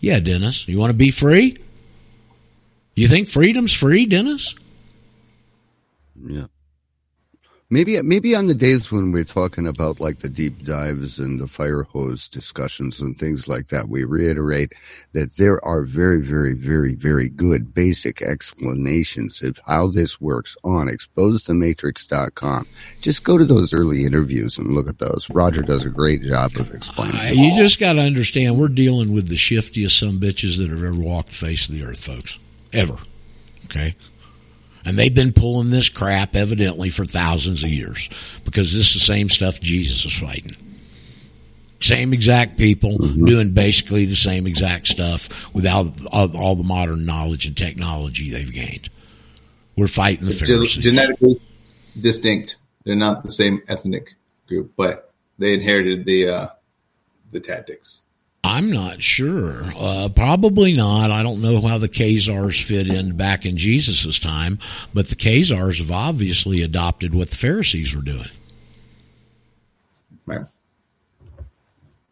Yeah, 0.00 0.18
Dennis. 0.18 0.66
You 0.66 0.78
want 0.78 0.90
to 0.90 0.96
be 0.96 1.12
free? 1.12 1.56
You 2.96 3.06
think 3.06 3.28
freedom's 3.28 3.72
free, 3.72 4.06
Dennis? 4.06 4.56
Yeah. 6.20 6.46
Maybe 7.70 8.00
maybe 8.00 8.34
on 8.34 8.46
the 8.46 8.54
days 8.54 8.90
when 8.90 9.12
we're 9.12 9.24
talking 9.24 9.66
about 9.66 10.00
like 10.00 10.20
the 10.20 10.30
deep 10.30 10.64
dives 10.64 11.18
and 11.18 11.38
the 11.38 11.46
fire 11.46 11.82
hose 11.82 12.26
discussions 12.26 12.98
and 12.98 13.14
things 13.14 13.46
like 13.46 13.66
that, 13.68 13.90
we 13.90 14.04
reiterate 14.04 14.72
that 15.12 15.36
there 15.36 15.62
are 15.62 15.84
very, 15.84 16.22
very, 16.22 16.54
very, 16.54 16.94
very 16.94 17.28
good 17.28 17.74
basic 17.74 18.22
explanations 18.22 19.42
of 19.42 19.60
how 19.66 19.86
this 19.86 20.18
works 20.18 20.56
on 20.64 20.88
exposethematrix.com. 20.88 22.66
Just 23.02 23.22
go 23.24 23.36
to 23.36 23.44
those 23.44 23.74
early 23.74 24.06
interviews 24.06 24.56
and 24.56 24.68
look 24.68 24.88
at 24.88 24.98
those. 24.98 25.28
Roger 25.28 25.60
does 25.60 25.84
a 25.84 25.90
great 25.90 26.22
job 26.22 26.52
of 26.56 26.74
explaining. 26.74 27.20
Uh, 27.20 27.32
you 27.34 27.54
just 27.54 27.78
got 27.78 27.92
to 27.92 28.00
understand 28.00 28.58
we're 28.58 28.68
dealing 28.68 29.12
with 29.12 29.28
the 29.28 29.36
shiftiest 29.36 29.98
some 29.98 30.18
bitches 30.18 30.56
that 30.56 30.70
have 30.70 30.82
ever 30.82 30.98
walked 30.98 31.28
the 31.28 31.34
face 31.34 31.68
of 31.68 31.74
the 31.74 31.84
earth, 31.84 32.02
folks. 32.02 32.38
Ever. 32.72 32.96
Okay? 33.66 33.94
And 34.88 34.98
they've 34.98 35.12
been 35.12 35.34
pulling 35.34 35.68
this 35.68 35.90
crap 35.90 36.34
evidently 36.34 36.88
for 36.88 37.04
thousands 37.04 37.62
of 37.62 37.68
years 37.68 38.08
because 38.46 38.72
this 38.72 38.88
is 38.88 38.94
the 38.94 39.00
same 39.00 39.28
stuff 39.28 39.60
Jesus 39.60 40.06
is 40.06 40.18
fighting. 40.18 40.56
Same 41.78 42.14
exact 42.14 42.56
people 42.56 42.96
Mm-hmm. 42.96 43.26
doing 43.26 43.52
basically 43.52 44.06
the 44.06 44.16
same 44.16 44.46
exact 44.46 44.86
stuff 44.86 45.54
without 45.54 45.88
all, 46.10 46.34
all 46.34 46.56
the 46.56 46.64
modern 46.64 47.04
knowledge 47.04 47.44
and 47.44 47.54
technology 47.54 48.30
they've 48.30 48.50
gained. 48.50 48.88
We're 49.76 49.88
fighting 49.88 50.24
the 50.24 50.32
Pharisees. 50.32 50.82
genetically 50.82 51.36
distinct. 52.00 52.56
They're 52.84 52.96
not 52.96 53.24
the 53.24 53.30
same 53.30 53.60
ethnic 53.68 54.16
group, 54.48 54.72
but 54.74 55.12
they 55.38 55.52
inherited 55.52 56.06
the 56.06 56.28
uh, 56.30 56.48
the 57.30 57.40
tactics. 57.40 58.00
I'm 58.44 58.70
not 58.70 59.02
sure. 59.02 59.64
Uh, 59.76 60.08
probably 60.08 60.72
not. 60.72 61.10
I 61.10 61.22
don't 61.22 61.42
know 61.42 61.60
how 61.60 61.78
the 61.78 61.88
Khazars 61.88 62.62
fit 62.62 62.88
in 62.88 63.16
back 63.16 63.44
in 63.44 63.56
Jesus' 63.56 64.18
time, 64.18 64.58
but 64.94 65.08
the 65.08 65.16
Khazars 65.16 65.78
have 65.78 65.90
obviously 65.90 66.62
adopted 66.62 67.14
what 67.14 67.30
the 67.30 67.36
Pharisees 67.36 67.94
were 67.94 68.02
doing. 68.02 68.30
Right. 70.24 70.46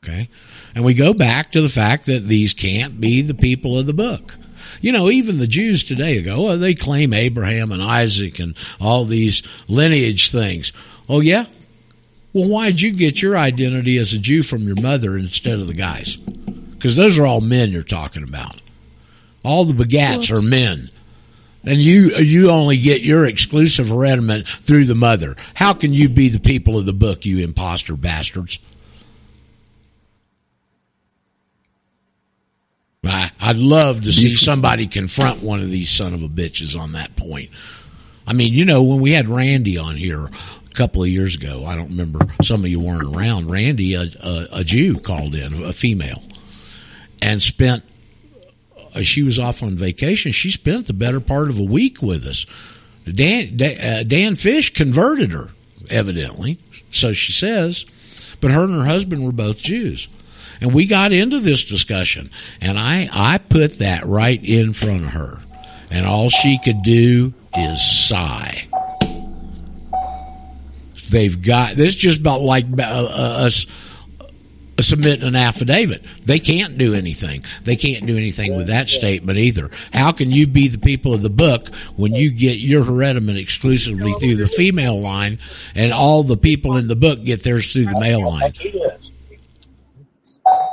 Okay. 0.03 0.29
And 0.74 0.85
we 0.85 0.95
go 0.95 1.14
back 1.14 1.53
to 1.53 1.61
the 1.61 1.68
fact 1.68 2.07
that 2.07 2.27
these 2.27 2.55
can't 2.55 3.01
be 3.01 3.22
the 3.22 3.35
people 3.35 3.79
of 3.79 3.87
the 3.87 3.95
book. 3.95 4.37
You 4.81 4.93
know, 4.93 5.11
even 5.11 5.39
the 5.39 5.47
Jews 5.47 5.85
today 5.85 6.20
go, 6.22 6.49
oh, 6.49 6.57
they 6.57 6.74
claim 6.74 7.12
Abraham 7.12 7.72
and 7.72 7.83
Isaac 7.83 8.39
and 8.39 8.57
all 8.81 9.05
these 9.05 9.43
lineage 9.68 10.31
things. 10.31 10.72
Oh, 11.09 11.20
yeah? 11.20 11.47
Well, 12.37 12.51
why'd 12.51 12.78
you 12.82 12.93
get 12.93 13.22
your 13.22 13.39
identity 13.39 13.97
as 13.97 14.12
a 14.12 14.18
Jew 14.18 14.43
from 14.43 14.64
your 14.64 14.78
mother 14.78 15.16
instead 15.16 15.59
of 15.59 15.68
the 15.68 15.72
guys? 15.72 16.16
Because 16.16 16.95
those 16.95 17.18
are 17.18 17.24
all 17.24 17.41
men 17.41 17.72
you're 17.72 17.82
talking 17.82 18.24
about. 18.24 18.61
All 19.43 19.64
the 19.64 19.72
begats 19.72 20.30
are 20.30 20.47
men. 20.47 20.91
And 21.64 21.78
you, 21.78 22.14
you 22.16 22.51
only 22.51 22.76
get 22.76 23.01
your 23.01 23.24
exclusive 23.24 23.87
hereditament 23.87 24.47
through 24.64 24.84
the 24.84 24.95
mother. 24.95 25.37
How 25.55 25.72
can 25.72 25.95
you 25.95 26.11
be 26.11 26.28
the 26.28 26.39
people 26.39 26.76
of 26.76 26.84
the 26.84 26.93
book, 26.93 27.24
you 27.24 27.39
imposter 27.39 27.97
bastards? 27.97 28.59
I, 33.03 33.30
I'd 33.41 33.57
love 33.57 34.03
to 34.03 34.12
see 34.12 34.34
somebody 34.34 34.89
confront 34.89 35.43
one 35.43 35.61
of 35.61 35.70
these 35.70 35.89
son 35.89 36.12
of 36.12 36.22
a 36.22 36.28
bitches 36.28 36.78
on 36.78 36.93
that 36.93 37.16
point. 37.16 37.49
I 38.26 38.34
mean, 38.34 38.53
you 38.53 38.66
know, 38.66 38.82
when 38.82 39.01
we 39.01 39.12
had 39.12 39.26
Randy 39.26 39.78
on 39.78 39.97
here 39.97 40.28
couple 40.77 41.03
of 41.03 41.09
years 41.09 41.35
ago, 41.35 41.64
I 41.64 41.74
don't 41.74 41.89
remember, 41.89 42.27
some 42.43 42.64
of 42.64 42.70
you 42.70 42.79
weren't 42.81 43.16
around. 43.16 43.51
Randy, 43.51 43.95
a, 43.95 44.03
a, 44.20 44.47
a 44.53 44.64
Jew, 44.64 44.99
called 44.99 45.35
in, 45.35 45.64
a 45.64 45.72
female, 45.72 46.22
and 47.22 47.43
spent, 47.43 47.83
uh, 48.95 49.03
she 49.03 49.22
was 49.22 49.39
off 49.39 49.62
on 49.62 49.77
vacation. 49.77 50.33
She 50.33 50.51
spent 50.51 50.87
the 50.87 50.93
better 50.93 51.20
part 51.20 51.49
of 51.49 51.59
a 51.59 51.64
week 51.64 52.03
with 52.03 52.24
us. 52.27 52.47
Dan, 53.07 53.61
uh, 53.61 54.03
Dan 54.07 54.37
Fish 54.37 54.72
converted 54.74 55.33
her, 55.33 55.49
evidently, 55.91 56.59
so 56.91 57.12
she 57.12 57.33
says, 57.33 57.87
but 58.41 58.51
her 58.51 58.64
and 58.64 58.74
her 58.74 58.85
husband 58.85 59.24
were 59.24 59.33
both 59.33 59.62
Jews. 59.62 60.09
And 60.61 60.72
we 60.72 60.87
got 60.87 61.12
into 61.12 61.39
this 61.41 61.64
discussion 61.64 62.31
and 62.62 62.79
I, 62.79 63.09
I 63.12 63.39
put 63.39 63.79
that 63.79 64.07
right 64.07 64.43
in 64.43 64.72
front 64.72 65.05
of 65.05 65.11
her 65.11 65.41
and 65.91 66.07
all 66.07 66.31
she 66.31 66.59
could 66.59 66.83
do 66.83 67.35
is 67.55 67.83
sigh. 67.83 68.66
They've 71.11 71.41
got, 71.41 71.77
this 71.77 71.89
is 71.89 71.97
just 71.97 72.21
about 72.21 72.43
like 72.43 72.67
uh, 72.79 72.83
uh, 72.83 73.47
us 73.47 73.67
submitting 74.81 75.27
an 75.27 75.37
affidavit. 75.37 76.05
They 76.25 76.39
can't 76.39 76.77
do 76.77 76.95
anything. 76.95 77.45
They 77.65 77.77
can't 77.77 78.07
do 78.07 78.17
anything 78.17 78.57
with 78.57 78.67
that 78.67 78.89
statement 78.89 79.39
either. 79.39 79.71
How 79.93 80.13
can 80.13 80.31
you 80.31 80.47
be 80.47 80.69
the 80.69 80.79
people 80.79 81.15
of 81.15 81.23
the 81.23 81.31
book 81.31 81.75
when 81.97 82.15
you 82.15 82.31
get 82.31 82.59
your 82.59 82.85
hereditament 82.85 83.39
exclusively 83.39 84.13
through 84.15 84.37
the 84.37 84.49
female 84.49 85.01
line 85.01 85.39
and 85.75 85.93
all 85.93 86.23
the 86.23 86.37
people 86.37 86.77
in 86.77 86.89
the 86.89 86.97
book 86.97 87.25
get 87.25 87.43
theirs 87.43 87.73
through 87.73 87.87
the 87.87 87.99
male 87.99 88.29
line? 88.29 88.53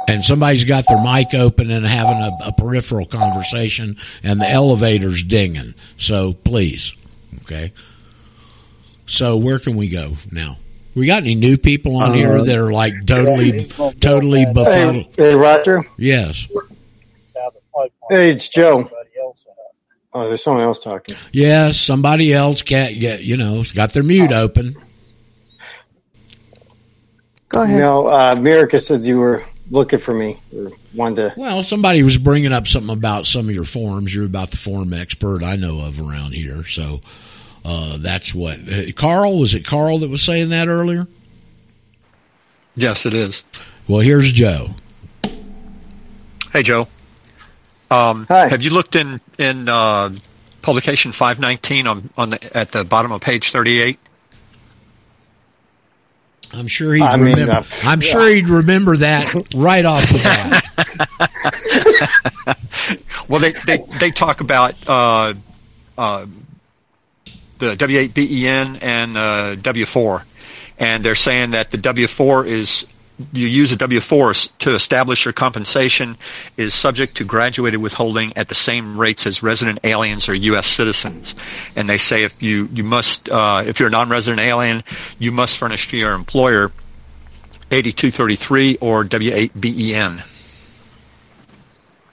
and 0.08 0.24
somebody's 0.24 0.66
got 0.66 0.86
their 0.88 1.02
mic 1.02 1.34
open 1.34 1.72
and 1.72 1.86
having 1.86 2.22
a, 2.22 2.48
a, 2.48 2.52
peripheral 2.54 3.06
conversation 3.06 3.98
and 4.22 4.40
the 4.40 4.50
elevator's 4.50 5.24
dinging. 5.24 5.74
So 5.98 6.34
please, 6.34 6.94
okay. 7.42 7.74
So 9.06 9.38
where 9.38 9.60
can 9.60 9.76
we 9.76 9.90
go 9.90 10.14
now? 10.32 10.58
We 10.96 11.08
got 11.08 11.24
any 11.24 11.36
new 11.36 11.58
people 11.58 11.98
on 11.98 12.10
uh, 12.10 12.14
here 12.14 12.42
that 12.42 12.56
are 12.56 12.72
like 12.72 13.06
totally, 13.06 13.66
totally 14.00 14.46
befuddled? 14.46 15.08
Hey, 15.18 15.30
hey, 15.30 15.36
Roger. 15.36 15.84
Yes. 15.98 16.48
Hey, 18.10 18.32
it's 18.32 18.48
Joe. 18.48 18.90
Oh, 20.16 20.28
there's 20.28 20.44
someone 20.44 20.64
else 20.64 20.80
talking. 20.80 21.16
Yes, 21.32 21.80
somebody 21.80 22.32
else 22.32 22.62
cat. 22.62 22.96
Yeah, 22.96 23.16
you 23.16 23.36
know, 23.36 23.64
got 23.74 23.94
their 23.94 24.04
mute 24.04 24.32
open. 24.32 24.76
Go 27.50 27.64
ahead. 27.64 27.80
No, 27.80 28.08
uh, 28.08 28.36
Mirica 28.36 28.84
said 28.84 29.06
you 29.06 29.18
were 29.18 29.44
looking 29.72 30.00
for 30.00 30.14
me 30.14 30.40
or 30.56 30.72
wanted 30.94 31.16
to. 31.16 31.34
Well, 31.36 31.64
somebody 31.64 32.04
was 32.04 32.18
bringing 32.20 32.54
up 32.54 32.68
something 32.68 32.94
about 32.96 33.26
some 33.26 33.50
of 33.50 33.56
your 33.56 33.64
forums. 33.64 34.14
You're 34.14 34.26
about 34.26 34.52
the 34.52 34.58
forum 34.58 34.94
expert 34.94 35.42
I 35.42 35.56
know 35.56 35.80
of 35.82 36.00
around 36.00 36.34
here, 36.34 36.64
so 36.64 37.02
uh, 37.66 37.98
that's 38.00 38.34
what 38.34 38.60
uh, 38.68 38.92
Carl 38.96 39.38
was. 39.40 39.54
It 39.56 39.66
Carl 39.66 40.00
that 40.00 40.10
was 40.10 40.22
saying 40.22 40.50
that 40.50 40.68
earlier. 40.68 41.08
Yes, 42.76 43.06
it 43.06 43.14
is. 43.14 43.44
Well, 43.88 44.02
here's 44.02 44.32
Joe. 44.32 44.72
Hey, 46.52 46.64
Joe. 46.64 46.88
Um, 47.92 48.26
Hi. 48.28 48.48
Have 48.50 48.62
you 48.64 48.72
looked 48.72 48.96
in 48.96 49.22
in 49.38 49.70
uh, 49.70 50.12
publication 50.62 51.12
519 51.12 51.88
on 51.88 52.10
on 52.18 52.30
the, 52.32 52.58
at 52.58 52.72
the 52.72 52.84
bottom 52.84 53.12
of 53.12 53.22
page 53.22 53.52
38? 53.52 54.00
I'm 56.56 56.68
sure 56.68 56.94
he'd 56.94 57.02
I 57.02 57.18
mean, 57.18 57.36
remember. 57.36 57.52
uh, 57.54 57.64
I'm 57.84 58.00
yeah. 58.02 58.08
sure 58.08 58.28
he'd 58.30 58.48
remember 58.50 58.98
that 58.98 59.34
right 59.56 59.86
off 59.86 60.08
the 60.08 60.20
bat. 60.20 60.64
Well, 63.30 63.40
they 63.40 63.54
they, 63.66 63.78
they 64.00 64.12
talk 64.12 64.42
about 64.42 64.76
uh, 64.88 65.34
uh, 65.98 66.26
the 67.70 67.76
W8BEN 67.76 68.82
and 68.82 69.18
uh, 69.18 69.56
W4, 69.58 70.24
and 70.80 71.04
they're 71.04 71.16
saying 71.16 71.52
that 71.52 71.72
the 71.72 71.78
W4 71.78 72.46
is 72.48 72.88
you 73.32 73.48
use 73.48 73.72
a 73.72 73.78
W4 73.78 74.58
to 74.60 74.74
establish 74.74 75.26
your 75.26 75.34
compensation 75.34 76.18
is 76.58 76.74
subject 76.74 77.18
to 77.18 77.24
graduated 77.24 77.80
withholding 77.80 78.34
at 78.36 78.50
the 78.50 78.56
same 78.56 78.98
rates 79.00 79.28
as 79.28 79.44
resident 79.44 79.80
aliens 79.84 80.30
or 80.30 80.34
U.S. 80.34 80.68
citizens. 80.68 81.36
And 81.76 81.88
they 81.88 81.98
say 81.98 82.24
if 82.24 82.42
you 82.42 82.68
you 82.74 82.84
must 82.84 83.30
uh, 83.30 83.64
if 83.66 83.80
you're 83.80 83.90
a 83.90 83.92
non-resident 83.92 84.42
alien, 84.42 84.84
you 85.20 85.32
must 85.32 85.58
furnish 85.58 85.90
to 85.90 85.98
your 85.98 86.14
employer 86.14 86.72
8233 87.72 88.78
or 88.82 89.04
W8BEN. 89.06 90.33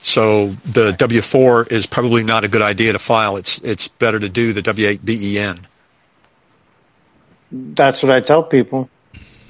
So 0.03 0.47
the 0.65 0.91
W4 0.93 1.71
is 1.71 1.85
probably 1.85 2.23
not 2.23 2.43
a 2.43 2.47
good 2.47 2.61
idea 2.61 2.93
to 2.93 2.99
file. 2.99 3.37
It's 3.37 3.59
it's 3.59 3.87
better 3.87 4.19
to 4.19 4.29
do 4.29 4.53
the 4.53 4.61
W8 4.61 5.05
BEN. 5.05 5.67
That's 7.51 8.01
what 8.01 8.11
I 8.11 8.21
tell 8.21 8.43
people. 8.43 8.89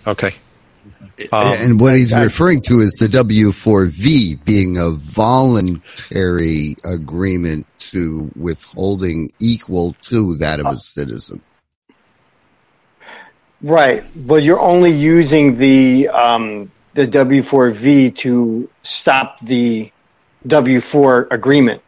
Okay. 0.06 0.32
and 1.32 1.80
what 1.80 1.94
he's 1.94 2.14
referring 2.14 2.62
to 2.62 2.80
is 2.80 2.94
the 2.94 3.08
W4V 3.08 4.44
being 4.44 4.78
a 4.78 4.90
voluntary 4.90 6.76
agreement 6.84 7.68
to 7.80 8.32
withholding 8.36 9.32
equal 9.40 9.94
to 10.02 10.36
that 10.38 10.60
of 10.60 10.66
a 10.66 10.78
citizen. 10.78 11.42
Right, 13.62 14.04
but 14.16 14.42
you're 14.42 14.60
only 14.60 14.92
using 14.92 15.58
the 15.58 16.08
um, 16.10 16.72
the 16.96 17.08
W4V 17.08 18.16
to 18.18 18.70
stop 18.82 19.38
the 19.46 19.92
W4 20.48 21.28
agreement, 21.32 21.82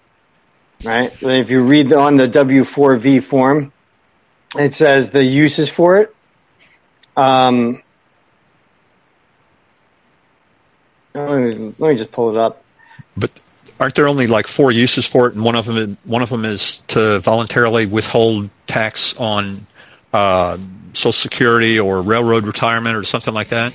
right? 0.84 1.12
If 1.22 1.50
you 1.50 1.64
read 1.64 1.92
on 1.94 2.18
the 2.18 2.28
W4V 2.28 3.26
form, 3.28 3.72
it 4.56 4.76
says 4.76 5.10
the 5.10 5.24
uses 5.24 5.70
for 5.70 5.98
it. 5.98 6.16
Um, 7.16 7.82
let 11.14 11.38
me, 11.40 11.74
let 11.78 11.92
me 11.94 11.98
just 11.98 12.12
pull 12.12 12.30
it 12.32 12.38
up. 12.38 12.64
But 13.16 13.32
aren't 13.80 13.96
there 13.96 14.08
only 14.08 14.28
like 14.28 14.48
four 14.48 14.72
uses 14.72 15.08
for 15.08 15.28
it, 15.28 15.36
and 15.36 15.44
one 15.44 15.56
of 15.56 15.66
them 15.66 15.98
one 16.04 16.22
of 16.22 16.30
them 16.30 16.46
is 16.46 16.82
to 16.90 17.20
voluntarily 17.20 17.86
withhold 17.86 18.50
tax 18.68 19.16
on 19.18 19.66
uh, 20.12 20.58
Social 20.94 21.12
Security 21.12 21.80
or 21.80 22.02
railroad 22.02 22.46
retirement 22.46 22.96
or 22.96 23.04
something 23.04 23.34
like 23.34 23.50
that? 23.50 23.74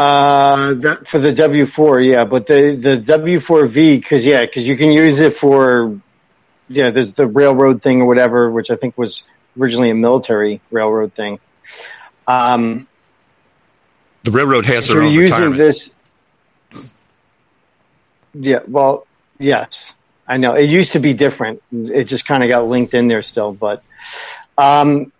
Uh, 0.00 0.72
that, 0.76 1.08
for 1.08 1.18
the 1.18 1.30
W4, 1.30 2.08
yeah, 2.10 2.24
but 2.24 2.46
the, 2.46 2.74
the 2.74 2.96
W4V, 2.96 4.02
cause 4.08 4.24
yeah, 4.24 4.46
cause 4.46 4.62
you 4.62 4.74
can 4.74 4.92
use 4.92 5.20
it 5.20 5.36
for, 5.36 6.00
yeah, 6.70 6.88
there's 6.88 7.12
the 7.12 7.26
railroad 7.26 7.82
thing 7.82 8.00
or 8.00 8.06
whatever, 8.06 8.50
which 8.50 8.70
I 8.70 8.76
think 8.76 8.96
was 8.96 9.24
originally 9.58 9.90
a 9.90 9.94
military 9.94 10.62
railroad 10.70 11.12
thing. 11.12 11.38
Um, 12.26 12.88
The 14.22 14.30
railroad 14.30 14.64
has 14.64 14.88
their 14.88 15.02
own 15.02 15.12
using 15.12 15.34
retirement. 15.34 15.58
this, 15.58 15.90
yeah, 18.32 18.60
well, 18.66 19.06
yes, 19.38 19.92
I 20.26 20.38
know. 20.38 20.54
It 20.54 20.70
used 20.70 20.92
to 20.92 20.98
be 20.98 21.12
different. 21.12 21.62
It 21.70 22.04
just 22.04 22.24
kind 22.24 22.42
of 22.42 22.48
got 22.48 22.66
linked 22.66 22.94
in 22.94 23.06
there 23.08 23.22
still, 23.22 23.52
but, 23.52 23.82
um, 24.56 25.12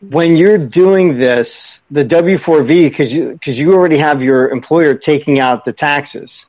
when 0.00 0.36
you're 0.36 0.58
doing 0.58 1.18
this, 1.18 1.80
the 1.90 2.04
W4V, 2.04 2.88
because 2.90 3.12
you, 3.12 3.38
cause 3.44 3.56
you 3.56 3.74
already 3.74 3.98
have 3.98 4.22
your 4.22 4.50
employer 4.50 4.94
taking 4.94 5.40
out 5.40 5.64
the 5.64 5.72
taxes. 5.72 6.46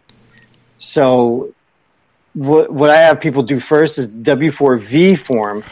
So 0.78 1.54
what, 2.34 2.72
what 2.72 2.90
I 2.90 2.98
have 2.98 3.20
people 3.20 3.44
do 3.44 3.60
first 3.60 3.98
is 3.98 4.08
W4V 4.08 5.20
form 5.20 5.64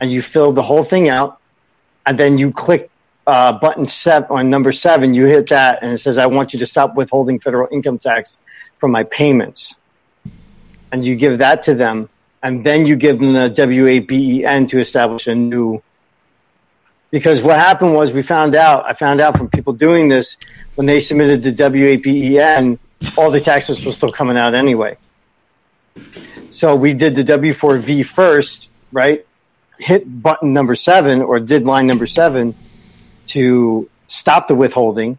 and 0.00 0.12
you 0.12 0.22
fill 0.22 0.52
the 0.52 0.62
whole 0.62 0.84
thing 0.84 1.08
out 1.08 1.40
and 2.06 2.18
then 2.18 2.38
you 2.38 2.52
click 2.52 2.90
uh, 3.26 3.52
button 3.52 3.88
seven 3.88 4.28
on 4.30 4.50
number 4.50 4.72
seven, 4.72 5.14
you 5.14 5.26
hit 5.26 5.48
that 5.48 5.82
and 5.82 5.92
it 5.92 5.98
says, 5.98 6.18
I 6.18 6.26
want 6.26 6.52
you 6.52 6.58
to 6.60 6.66
stop 6.66 6.94
withholding 6.94 7.40
federal 7.40 7.68
income 7.72 7.98
tax 7.98 8.36
from 8.78 8.92
my 8.92 9.04
payments. 9.04 9.74
And 10.92 11.04
you 11.04 11.16
give 11.16 11.38
that 11.38 11.64
to 11.64 11.74
them 11.74 12.08
and 12.42 12.64
then 12.64 12.86
you 12.86 12.94
give 12.94 13.18
them 13.18 13.32
the 13.32 13.50
W8BEN 13.50 14.68
to 14.68 14.80
establish 14.80 15.26
a 15.26 15.34
new 15.34 15.82
because 17.14 17.40
what 17.40 17.56
happened 17.56 17.94
was 17.94 18.10
we 18.10 18.24
found 18.24 18.56
out, 18.56 18.84
I 18.86 18.92
found 18.92 19.20
out 19.20 19.38
from 19.38 19.48
people 19.48 19.72
doing 19.72 20.08
this 20.08 20.36
when 20.74 20.84
they 20.84 21.00
submitted 21.00 21.44
the 21.44 21.52
W8BEN, 21.52 22.76
all 23.16 23.30
the 23.30 23.40
taxes 23.40 23.84
were 23.84 23.92
still 23.92 24.10
coming 24.10 24.36
out 24.36 24.52
anyway. 24.52 24.96
So 26.50 26.74
we 26.74 26.92
did 26.92 27.14
the 27.14 27.22
W4V 27.22 28.06
first, 28.06 28.68
right? 28.90 29.24
Hit 29.78 30.22
button 30.24 30.52
number 30.52 30.74
seven 30.74 31.22
or 31.22 31.38
did 31.38 31.62
line 31.62 31.86
number 31.86 32.08
seven 32.08 32.52
to 33.28 33.88
stop 34.08 34.48
the 34.48 34.56
withholding. 34.56 35.16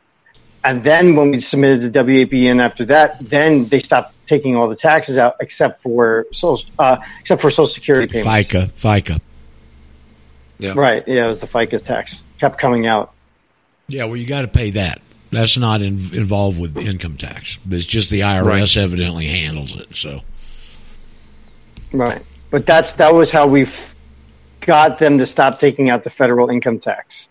And 0.65 0.83
then 0.83 1.15
when 1.15 1.31
we 1.31 1.39
submitted 1.39 1.93
the 1.93 1.97
W8BEN 2.03 2.59
after 2.59 2.83
that, 2.87 3.21
then 3.21 3.69
they 3.69 3.79
stopped 3.79 4.13
taking 4.27 4.57
all 4.57 4.67
the 4.67 4.75
taxes 4.75 5.15
out 5.15 5.37
except 5.39 5.81
for 5.81 6.25
social, 6.33 6.69
uh, 6.77 6.97
except 7.21 7.41
for 7.41 7.51
social 7.51 7.67
security 7.67 8.11
payments. 8.11 8.53
FICA, 8.53 8.71
FICA. 8.71 9.21
Right. 10.59 11.07
Yeah, 11.07 11.25
it 11.25 11.29
was 11.29 11.39
the 11.39 11.47
FICA 11.47 11.83
tax 11.83 12.23
kept 12.39 12.57
coming 12.57 12.85
out. 12.85 13.13
Yeah, 13.87 14.05
well, 14.05 14.17
you 14.17 14.25
got 14.25 14.41
to 14.41 14.47
pay 14.47 14.71
that. 14.71 15.01
That's 15.31 15.57
not 15.57 15.81
in, 15.81 15.95
involved 16.13 16.59
with 16.59 16.73
the 16.73 16.81
income 16.81 17.17
tax. 17.17 17.57
It's 17.69 17.85
just 17.85 18.09
the 18.09 18.21
IRS 18.21 18.77
evidently 18.77 19.27
handles 19.27 19.75
it. 19.75 19.95
So 19.95 20.21
Right. 21.95 22.21
But 22.51 22.65
that's 22.65 22.93
that 22.93 23.13
was 23.13 23.31
how 23.31 23.47
we 23.47 23.69
got 24.61 24.99
them 24.99 25.17
to 25.17 25.25
stop 25.25 25.59
taking 25.59 25.89
out 25.89 26.03
the 26.03 26.09
federal 26.09 26.49
income 26.49 26.79
tax. 26.79 27.27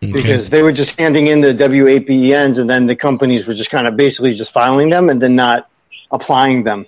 Because 0.00 0.48
they 0.48 0.62
were 0.62 0.72
just 0.72 0.98
handing 0.98 1.26
in 1.26 1.40
the 1.40 1.52
W8BENs 1.52 2.58
and 2.58 2.70
then 2.70 2.86
the 2.86 2.94
companies 2.94 3.48
were 3.48 3.54
just 3.54 3.70
kind 3.70 3.88
of 3.88 3.96
basically 3.96 4.32
just 4.34 4.52
filing 4.52 4.90
them 4.90 5.10
and 5.10 5.20
then 5.20 5.34
not 5.34 5.68
applying 6.12 6.62
them. 6.62 6.86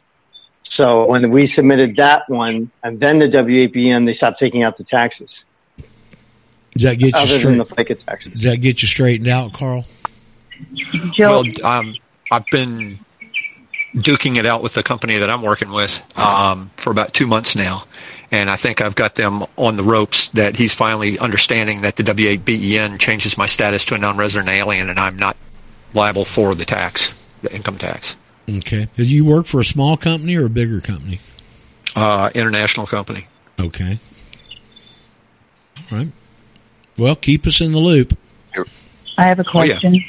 So 0.70 1.04
when 1.06 1.30
we 1.32 1.48
submitted 1.48 1.96
that 1.96 2.30
one 2.30 2.70
and 2.84 3.00
then 3.00 3.18
the 3.18 3.28
W8BN, 3.28 4.06
they 4.06 4.14
stopped 4.14 4.38
taking 4.38 4.62
out 4.62 4.76
the 4.76 4.84
taxes. 4.84 5.44
does 6.74 6.84
that 6.84 6.96
get 6.96 7.12
you 7.12 7.20
Other 7.20 7.38
than 7.38 7.58
the 7.58 7.64
straight? 7.64 7.88
FICA 7.88 8.04
taxes. 8.06 8.32
Does 8.34 8.44
that 8.44 8.60
get 8.60 8.80
you 8.80 8.86
straightened 8.86 9.28
out, 9.28 9.52
Carl? 9.52 9.84
Well, 11.18 11.44
um, 11.64 11.96
I've 12.30 12.46
been 12.46 13.00
duking 13.96 14.36
it 14.36 14.46
out 14.46 14.62
with 14.62 14.74
the 14.74 14.84
company 14.84 15.18
that 15.18 15.28
I'm 15.28 15.42
working 15.42 15.72
with 15.72 16.00
um, 16.16 16.70
for 16.76 16.92
about 16.92 17.14
two 17.14 17.26
months 17.26 17.56
now, 17.56 17.82
and 18.30 18.48
I 18.48 18.54
think 18.54 18.80
I've 18.80 18.94
got 18.94 19.16
them 19.16 19.42
on 19.56 19.76
the 19.76 19.82
ropes 19.82 20.28
that 20.28 20.54
he's 20.54 20.72
finally 20.72 21.18
understanding 21.18 21.80
that 21.80 21.96
the 21.96 22.04
W8BEN 22.04 23.00
changes 23.00 23.36
my 23.36 23.46
status 23.46 23.86
to 23.86 23.96
a 23.96 23.98
non-resident 23.98 24.48
alien, 24.48 24.88
and 24.88 25.00
I'm 25.00 25.16
not 25.16 25.36
liable 25.94 26.24
for 26.24 26.54
the 26.54 26.64
tax, 26.64 27.12
the 27.42 27.52
income 27.52 27.78
tax. 27.78 28.16
Okay. 28.58 28.88
Do 28.96 29.04
you 29.04 29.24
work 29.24 29.46
for 29.46 29.60
a 29.60 29.64
small 29.64 29.96
company 29.96 30.36
or 30.36 30.46
a 30.46 30.50
bigger 30.50 30.80
company? 30.80 31.20
Uh, 31.94 32.30
international 32.34 32.86
company. 32.86 33.26
Okay. 33.58 33.98
All 35.90 35.98
right. 35.98 36.08
Well, 36.98 37.16
keep 37.16 37.46
us 37.46 37.60
in 37.60 37.72
the 37.72 37.78
loop. 37.78 38.16
I 39.16 39.26
have 39.26 39.38
a 39.38 39.44
question. 39.44 40.02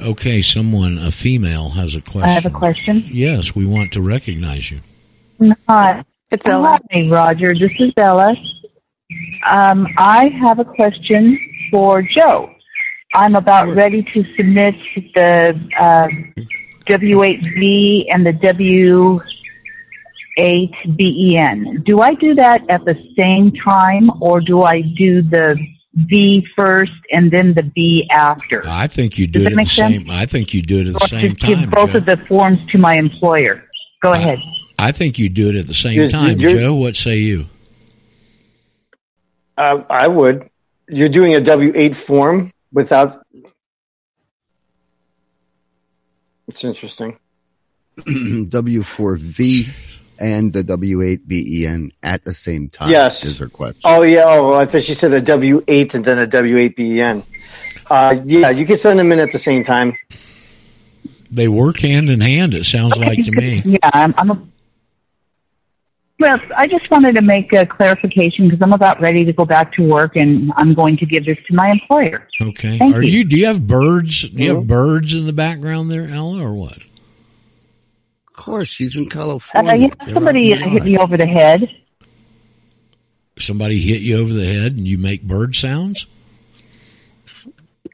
Okay, 0.00 0.42
someone, 0.42 0.98
a 0.98 1.10
female, 1.10 1.70
has 1.70 1.96
a 1.96 2.00
question. 2.00 2.28
I 2.28 2.28
have 2.28 2.46
a 2.46 2.50
question. 2.50 3.04
Yes, 3.10 3.54
we 3.54 3.64
want 3.64 3.92
to 3.92 4.02
recognize 4.02 4.70
you. 4.70 4.80
Hi. 5.68 6.04
It's 6.30 6.46
Ella. 6.46 6.78
Hi, 6.92 7.08
Roger. 7.08 7.54
This 7.54 7.72
is 7.80 7.92
Ella. 7.96 8.36
Um, 9.46 9.88
I 9.96 10.28
have 10.28 10.58
a 10.58 10.64
question 10.64 11.38
for 11.70 12.02
Joe. 12.02 12.50
I'm 13.14 13.34
about 13.34 13.74
ready 13.74 14.02
to 14.02 14.24
submit 14.36 14.74
the 15.14 15.58
uh, 15.78 16.08
W8B 16.88 18.06
and 18.10 18.26
the 18.26 18.32
W8BEN. 20.38 21.84
Do 21.84 22.00
I 22.00 22.14
do 22.14 22.34
that 22.34 22.68
at 22.70 22.84
the 22.84 22.96
same 23.16 23.52
time, 23.52 24.10
or 24.20 24.40
do 24.40 24.62
I 24.62 24.80
do 24.82 25.22
the 25.22 25.56
V 25.94 26.46
first 26.56 26.92
and 27.12 27.30
then 27.30 27.54
the 27.54 27.62
B 27.62 28.08
after? 28.10 28.62
I 28.66 28.86
think 28.86 29.18
you 29.18 29.26
do 29.26 29.40
Does 29.40 29.42
it 29.42 29.46
at 29.46 29.50
the 29.50 29.56
make 29.56 29.68
sense? 29.68 29.94
same. 29.94 30.10
I 30.10 30.26
think 30.26 30.54
you 30.54 30.62
do 30.62 30.80
it 30.80 30.86
at 30.88 30.94
the 30.94 31.04
Or 31.04 31.08
same 31.08 31.34
to 31.36 31.46
give 31.46 31.70
both 31.70 31.90
Joe. 31.92 31.98
of 31.98 32.06
the 32.06 32.16
forms 32.28 32.58
to 32.70 32.78
my 32.78 32.94
employer. 32.94 33.64
Go 34.02 34.12
ahead. 34.12 34.38
I 34.78 34.92
think 34.92 35.18
you 35.18 35.28
do 35.28 35.48
it 35.48 35.56
at 35.56 35.66
the 35.66 35.74
same 35.74 35.94
You're- 35.94 36.08
time, 36.10 36.38
you're- 36.40 36.54
Joe. 36.54 36.74
What 36.74 36.94
say 36.96 37.18
you? 37.18 37.46
Uh, 39.56 39.82
I 39.90 40.06
would. 40.06 40.48
You're 40.88 41.08
doing 41.08 41.34
a 41.34 41.40
W8 41.40 41.96
form 41.96 42.52
without. 42.72 43.24
It's 46.48 46.64
interesting. 46.64 47.18
W4V 47.98 49.68
and 50.20 50.52
the 50.52 50.62
W8BEN 50.64 51.90
at 52.02 52.24
the 52.24 52.34
same 52.34 52.68
time 52.68 52.90
Yes. 52.90 53.24
is 53.24 53.38
her 53.38 53.48
question. 53.48 53.82
Oh 53.84 54.02
yeah. 54.02 54.24
Oh, 54.26 54.54
I 54.54 54.66
thought 54.66 54.84
she 54.84 54.94
said 54.94 55.12
a 55.12 55.20
W8 55.22 55.94
and 55.94 56.04
then 56.04 56.18
a 56.18 56.26
W8BEN. 56.26 57.22
Uh, 57.90 58.20
yeah, 58.24 58.50
you 58.50 58.66
can 58.66 58.76
send 58.76 58.98
them 58.98 59.12
in 59.12 59.18
at 59.20 59.32
the 59.32 59.38
same 59.38 59.64
time. 59.64 59.96
They 61.30 61.48
work 61.48 61.78
hand 61.80 62.08
in 62.10 62.20
hand. 62.20 62.54
It 62.54 62.64
sounds 62.64 62.96
like 62.96 63.22
to 63.24 63.30
me. 63.30 63.62
Yeah, 63.66 63.78
I'm, 63.92 64.14
I'm 64.16 64.30
a. 64.30 64.42
Well, 66.20 66.40
I 66.56 66.66
just 66.66 66.90
wanted 66.90 67.14
to 67.14 67.22
make 67.22 67.52
a 67.52 67.64
clarification 67.64 68.48
because 68.48 68.60
I'm 68.60 68.72
about 68.72 69.00
ready 69.00 69.24
to 69.24 69.32
go 69.32 69.44
back 69.44 69.72
to 69.74 69.86
work 69.86 70.16
and 70.16 70.52
I'm 70.56 70.74
going 70.74 70.96
to 70.96 71.06
give 71.06 71.24
this 71.24 71.38
to 71.46 71.54
my 71.54 71.70
employer. 71.70 72.26
Okay. 72.40 72.76
Thank 72.78 72.94
Are 72.96 73.02
you. 73.02 73.18
you? 73.18 73.24
Do 73.24 73.36
you 73.38 73.46
have 73.46 73.66
birds? 73.68 74.28
Do 74.28 74.42
you 74.42 74.54
have 74.56 74.66
birds 74.66 75.14
in 75.14 75.26
the 75.26 75.32
background 75.32 75.90
there, 75.92 76.08
Ella, 76.08 76.42
or 76.42 76.54
what? 76.54 76.78
Of 76.78 78.32
course, 78.34 78.68
she's 78.68 78.96
in 78.96 79.06
Uh, 79.06 79.10
California. 79.10 79.76
yeah, 79.76 80.04
somebody 80.06 80.52
uh, 80.54 80.56
hit 80.56 80.84
me 80.84 80.98
over 80.98 81.16
the 81.16 81.26
head. 81.26 81.72
Somebody 83.38 83.80
hit 83.80 84.00
you 84.00 84.18
over 84.18 84.32
the 84.32 84.44
head 84.46 84.72
and 84.76 84.88
you 84.88 84.98
make 84.98 85.22
bird 85.22 85.54
sounds. 85.54 86.06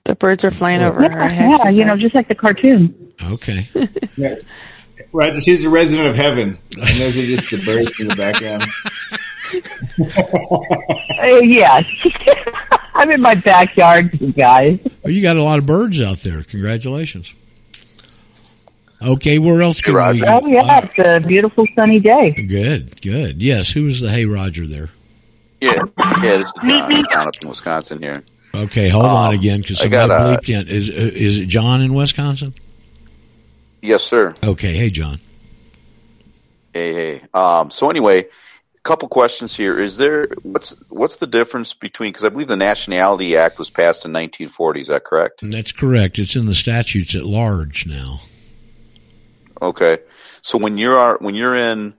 The 0.05 0.15
birds 0.17 0.45
are 0.45 0.51
flying 0.51 0.81
over 0.81 1.03
her 1.03 1.09
Yeah, 1.09 1.29
head. 1.29 1.51
yeah, 1.51 1.71
she 1.71 1.77
you 1.77 1.85
know, 1.85 1.97
just 1.97 2.15
like 2.15 2.29
the 2.29 2.35
cartoon. 2.35 3.13
Okay. 3.23 3.69
Yeah. 5.15 5.19
Right, 5.21 5.43
she's 5.43 5.65
a 5.65 5.71
resident 5.71 6.09
of 6.09 6.17
heaven, 6.17 6.59
and 6.77 7.01
those 7.01 7.17
are 7.17 7.23
just 7.23 7.51
the 7.51 7.63
birds 7.65 8.01
in 8.01 8.09
the 8.09 8.17
background. 8.17 8.65
Uh, 11.21 11.27
yes. 11.43 11.85
I'm 12.95 13.09
in 13.11 13.21
my 13.21 13.37
backyard, 13.37 14.21
you 14.21 14.33
guys. 14.33 14.81
Well, 15.05 15.13
you 15.13 15.23
got 15.23 15.37
a 15.37 15.43
lot 15.43 15.59
of 15.61 15.67
birds 15.67 16.01
out 16.01 16.19
there. 16.19 16.43
Congratulations. 16.43 17.33
Okay, 19.01 19.39
where 19.39 19.63
else 19.63 19.81
can 19.81 19.95
we? 19.95 20.01
Oh, 20.25 20.47
yeah, 20.47 20.81
it's 20.85 20.99
a 20.99 21.21
beautiful 21.27 21.67
sunny 21.77 22.01
day. 22.01 22.31
Good, 22.33 23.01
good. 23.03 23.41
Yes, 23.41 23.71
who 23.71 23.85
was 23.85 24.01
the 24.01 24.11
Hey 24.11 24.25
Roger 24.27 24.67
there? 24.67 24.89
Yeah, 25.61 25.85
yeah. 25.99 26.39
This 26.39 26.47
is 26.49 26.53
John, 26.65 27.05
John 27.11 27.29
up 27.29 27.35
in 27.43 27.49
Wisconsin 27.49 28.03
here. 28.03 28.25
Okay, 28.55 28.89
hold 28.89 29.07
on 29.07 29.29
Um, 29.29 29.35
again 29.35 29.61
because 29.61 29.79
I 29.81 29.83
somebody 29.85 30.09
got, 30.09 30.21
uh, 30.21 30.37
bleeped 30.39 30.49
in. 30.49 30.69
Is 30.69 30.91
uh, 30.91 30.93
is 30.95 31.39
it 31.39 31.47
John 31.47 31.83
in 31.83 31.95
Wisconsin? 31.95 32.55
Yes, 33.85 34.03
sir. 34.03 34.33
Okay, 34.43 34.75
hey 34.75 34.89
John. 34.89 35.21
Hey, 36.73 36.95
hey. 36.95 37.23
Um, 37.35 37.71
so 37.71 37.91
anyway, 37.91 38.21
a 38.23 38.81
couple 38.83 39.09
questions 39.09 39.55
here. 39.55 39.79
Is 39.79 39.99
there 39.99 40.29
what's 40.43 40.75
what's 40.89 41.17
the 41.17 41.27
difference 41.27 41.75
between? 41.75 42.09
Because 42.09 42.25
I 42.25 42.31
believe 42.31 42.49
the 42.49 42.57
Nationality 42.57 43.37
Act 43.37 43.59
was 43.59 43.69
passed 43.69 44.07
in 44.07 44.13
1940. 44.15 44.81
Is 44.81 44.87
that 44.87 45.05
correct? 45.05 45.41
That's 45.43 45.71
correct. 45.71 46.19
It's 46.19 46.35
in 46.35 46.47
the 46.47 46.55
statutes 46.55 47.15
at 47.15 47.27
large 47.27 47.87
now. 47.87 48.21
Okay. 49.61 49.99
So 50.41 50.57
when 50.57 50.79
you're 50.79 51.19
when 51.19 51.35
you're 51.35 51.55
in, 51.55 51.93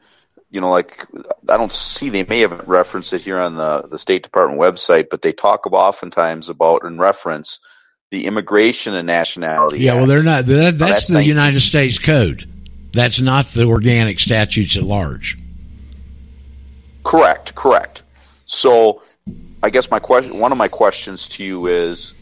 you 0.50 0.62
know, 0.62 0.72
like 0.72 1.06
I 1.48 1.56
don't 1.56 1.72
see 1.72 2.10
they 2.10 2.24
may 2.24 2.40
have 2.40 2.68
referenced 2.68 3.14
it 3.14 3.22
here 3.22 3.38
on 3.38 3.58
the 3.58 3.84
the 3.84 4.00
State 4.00 4.24
Department 4.24 4.60
website, 4.60 5.10
but 5.12 5.22
they 5.22 5.34
talk 5.34 5.68
about 5.68 5.82
oftentimes 5.90 6.50
about 6.50 6.84
and 6.84 6.98
reference 6.98 7.60
the 8.16 8.28
Immigration 8.28 8.94
and 8.94 9.06
Nationality. 9.06 9.80
Yeah, 9.80 9.96
well, 9.96 10.06
they're 10.06 10.24
not. 10.24 10.46
That, 10.46 10.78
that's, 10.78 10.78
that's 10.78 11.08
the 11.08 11.16
19 11.16 11.30
United 11.30 11.60
States 11.60 12.00
Code. 12.00 12.50
That's 12.94 13.20
not 13.20 13.48
the 13.48 13.66
organic 13.66 14.22
statutes 14.22 14.78
at 14.78 14.84
large. 14.84 15.38
Correct, 17.04 17.54
correct. 17.56 18.04
So, 18.46 19.02
I 19.62 19.70
guess 19.70 19.92
my 19.92 20.00
question, 20.00 20.40
one 20.40 20.54
of 20.54 20.58
my 20.58 20.70
questions 20.70 21.28
to 21.30 21.44
you 21.44 21.68
is, 21.68 22.14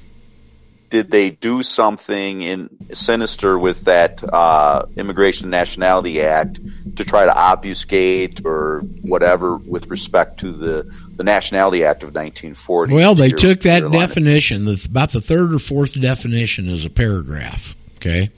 did 0.89 1.11
they 1.11 1.29
do 1.29 1.61
something 1.61 2.41
in 2.41 2.69
sinister 2.93 3.57
with 3.59 3.81
that 3.81 4.23
uh, 4.23 4.87
Immigration 4.95 5.45
and 5.45 5.51
Nationality 5.51 6.21
Act 6.23 6.59
to 6.95 7.05
try 7.05 7.25
to 7.25 7.33
obfuscate 7.35 8.41
or 8.45 8.79
whatever 9.01 9.57
with 9.57 9.87
respect 9.87 10.39
to 10.39 10.51
the 10.51 10.91
the 11.15 11.23
Nationality 11.23 11.83
Act 11.83 12.03
of 12.03 12.09
1940? 12.09 12.93
Well, 12.93 13.15
they 13.15 13.31
took 13.31 13.61
that 13.61 13.83
of- 13.83 13.91
definition, 13.91 14.65
the, 14.65 14.83
about 14.89 15.11
the 15.11 15.21
third 15.21 15.53
or 15.53 15.59
fourth 15.59 15.99
definition, 15.99 16.69
as 16.69 16.85
a 16.85 16.89
paragraph. 16.89 17.75
Okay, 17.97 18.31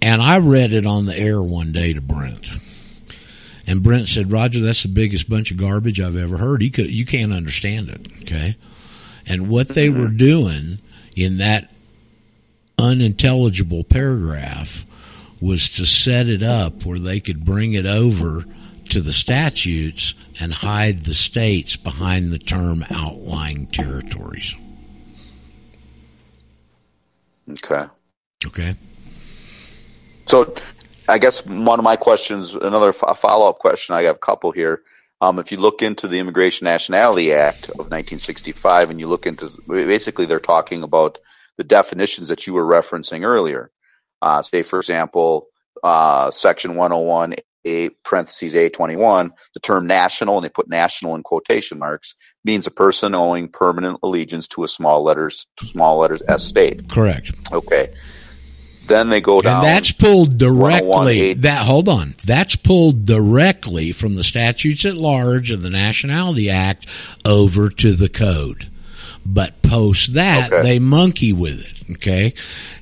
and 0.00 0.22
I 0.22 0.38
read 0.38 0.72
it 0.72 0.86
on 0.86 1.06
the 1.06 1.16
air 1.16 1.42
one 1.42 1.72
day 1.72 1.92
to 1.92 2.00
Brent, 2.00 2.48
and 3.66 3.82
Brent 3.82 4.08
said, 4.08 4.30
"Roger, 4.30 4.60
that's 4.60 4.82
the 4.82 4.88
biggest 4.88 5.28
bunch 5.28 5.50
of 5.50 5.56
garbage 5.56 6.00
I've 6.00 6.16
ever 6.16 6.36
heard. 6.36 6.62
He 6.62 6.70
could, 6.70 6.90
you 6.90 7.04
can't 7.04 7.32
understand 7.32 7.88
it." 7.88 8.06
Okay, 8.22 8.56
and 9.26 9.48
what 9.48 9.68
they 9.68 9.88
mm-hmm. 9.88 10.00
were 10.00 10.08
doing 10.08 10.80
in 11.16 11.38
that 11.38 11.72
unintelligible 12.78 13.84
paragraph 13.84 14.86
was 15.40 15.68
to 15.70 15.86
set 15.86 16.28
it 16.28 16.42
up 16.42 16.84
where 16.84 16.98
they 16.98 17.20
could 17.20 17.44
bring 17.44 17.74
it 17.74 17.86
over 17.86 18.44
to 18.88 19.00
the 19.00 19.12
statutes 19.12 20.14
and 20.40 20.52
hide 20.52 21.00
the 21.00 21.14
states 21.14 21.76
behind 21.76 22.32
the 22.32 22.38
term 22.38 22.84
outlying 22.90 23.66
territories. 23.66 24.54
Okay. 27.50 27.86
Okay. 28.46 28.74
So, 30.26 30.54
I 31.08 31.18
guess 31.18 31.44
one 31.46 31.78
of 31.78 31.84
my 31.84 31.96
questions, 31.96 32.54
another 32.54 32.92
follow 32.92 33.48
up 33.48 33.58
question, 33.58 33.94
I 33.94 34.02
have 34.02 34.16
a 34.16 34.18
couple 34.18 34.52
here. 34.52 34.82
Um, 35.20 35.38
if 35.38 35.50
you 35.50 35.58
look 35.58 35.82
into 35.82 36.06
the 36.06 36.18
Immigration 36.18 36.66
Nationality 36.66 37.32
Act 37.32 37.70
of 37.70 37.90
1965 37.90 38.90
and 38.90 39.00
you 39.00 39.08
look 39.08 39.26
into, 39.26 39.50
basically 39.66 40.26
they're 40.26 40.38
talking 40.38 40.82
about 40.82 41.18
the 41.56 41.64
definitions 41.64 42.28
that 42.28 42.46
you 42.46 42.54
were 42.54 42.64
referencing 42.64 43.24
earlier. 43.24 43.70
Uh, 44.22 44.42
say, 44.42 44.62
for 44.62 44.78
example, 44.78 45.48
uh, 45.82 46.30
section 46.30 46.74
101, 46.76 47.34
A, 47.68 47.88
parentheses 48.04 48.54
A21, 48.54 49.30
the 49.54 49.60
term 49.60 49.86
national, 49.86 50.36
and 50.36 50.44
they 50.44 50.48
put 50.48 50.68
national 50.68 51.14
in 51.14 51.22
quotation 51.22 51.78
marks, 51.78 52.14
means 52.44 52.66
a 52.66 52.70
person 52.70 53.14
owing 53.14 53.48
permanent 53.48 53.98
allegiance 54.02 54.48
to 54.48 54.64
a 54.64 54.68
small 54.68 55.02
letters, 55.02 55.46
small 55.60 55.98
letters 55.98 56.22
S 56.26 56.44
state. 56.44 56.88
Correct. 56.88 57.32
Okay. 57.52 57.92
Then 58.86 59.10
they 59.10 59.20
go 59.20 59.40
down. 59.40 59.56
And 59.56 59.64
that's 59.66 59.92
pulled 59.92 60.38
directly. 60.38 61.34
That 61.34 61.66
hold 61.66 61.88
on. 61.88 62.14
That's 62.26 62.56
pulled 62.56 63.04
directly 63.04 63.92
from 63.92 64.14
the 64.14 64.24
statutes 64.24 64.86
at 64.86 64.96
large 64.96 65.50
and 65.50 65.62
the 65.62 65.70
Nationality 65.70 66.48
Act 66.48 66.86
over 67.24 67.68
to 67.68 67.94
the 67.94 68.08
code. 68.08 68.70
But 69.30 69.60
post 69.60 70.14
that, 70.14 70.50
Okay. 70.50 70.62
they 70.62 70.78
monkey 70.78 71.34
with 71.34 71.60
it. 71.60 71.96
Okay, 71.96 72.32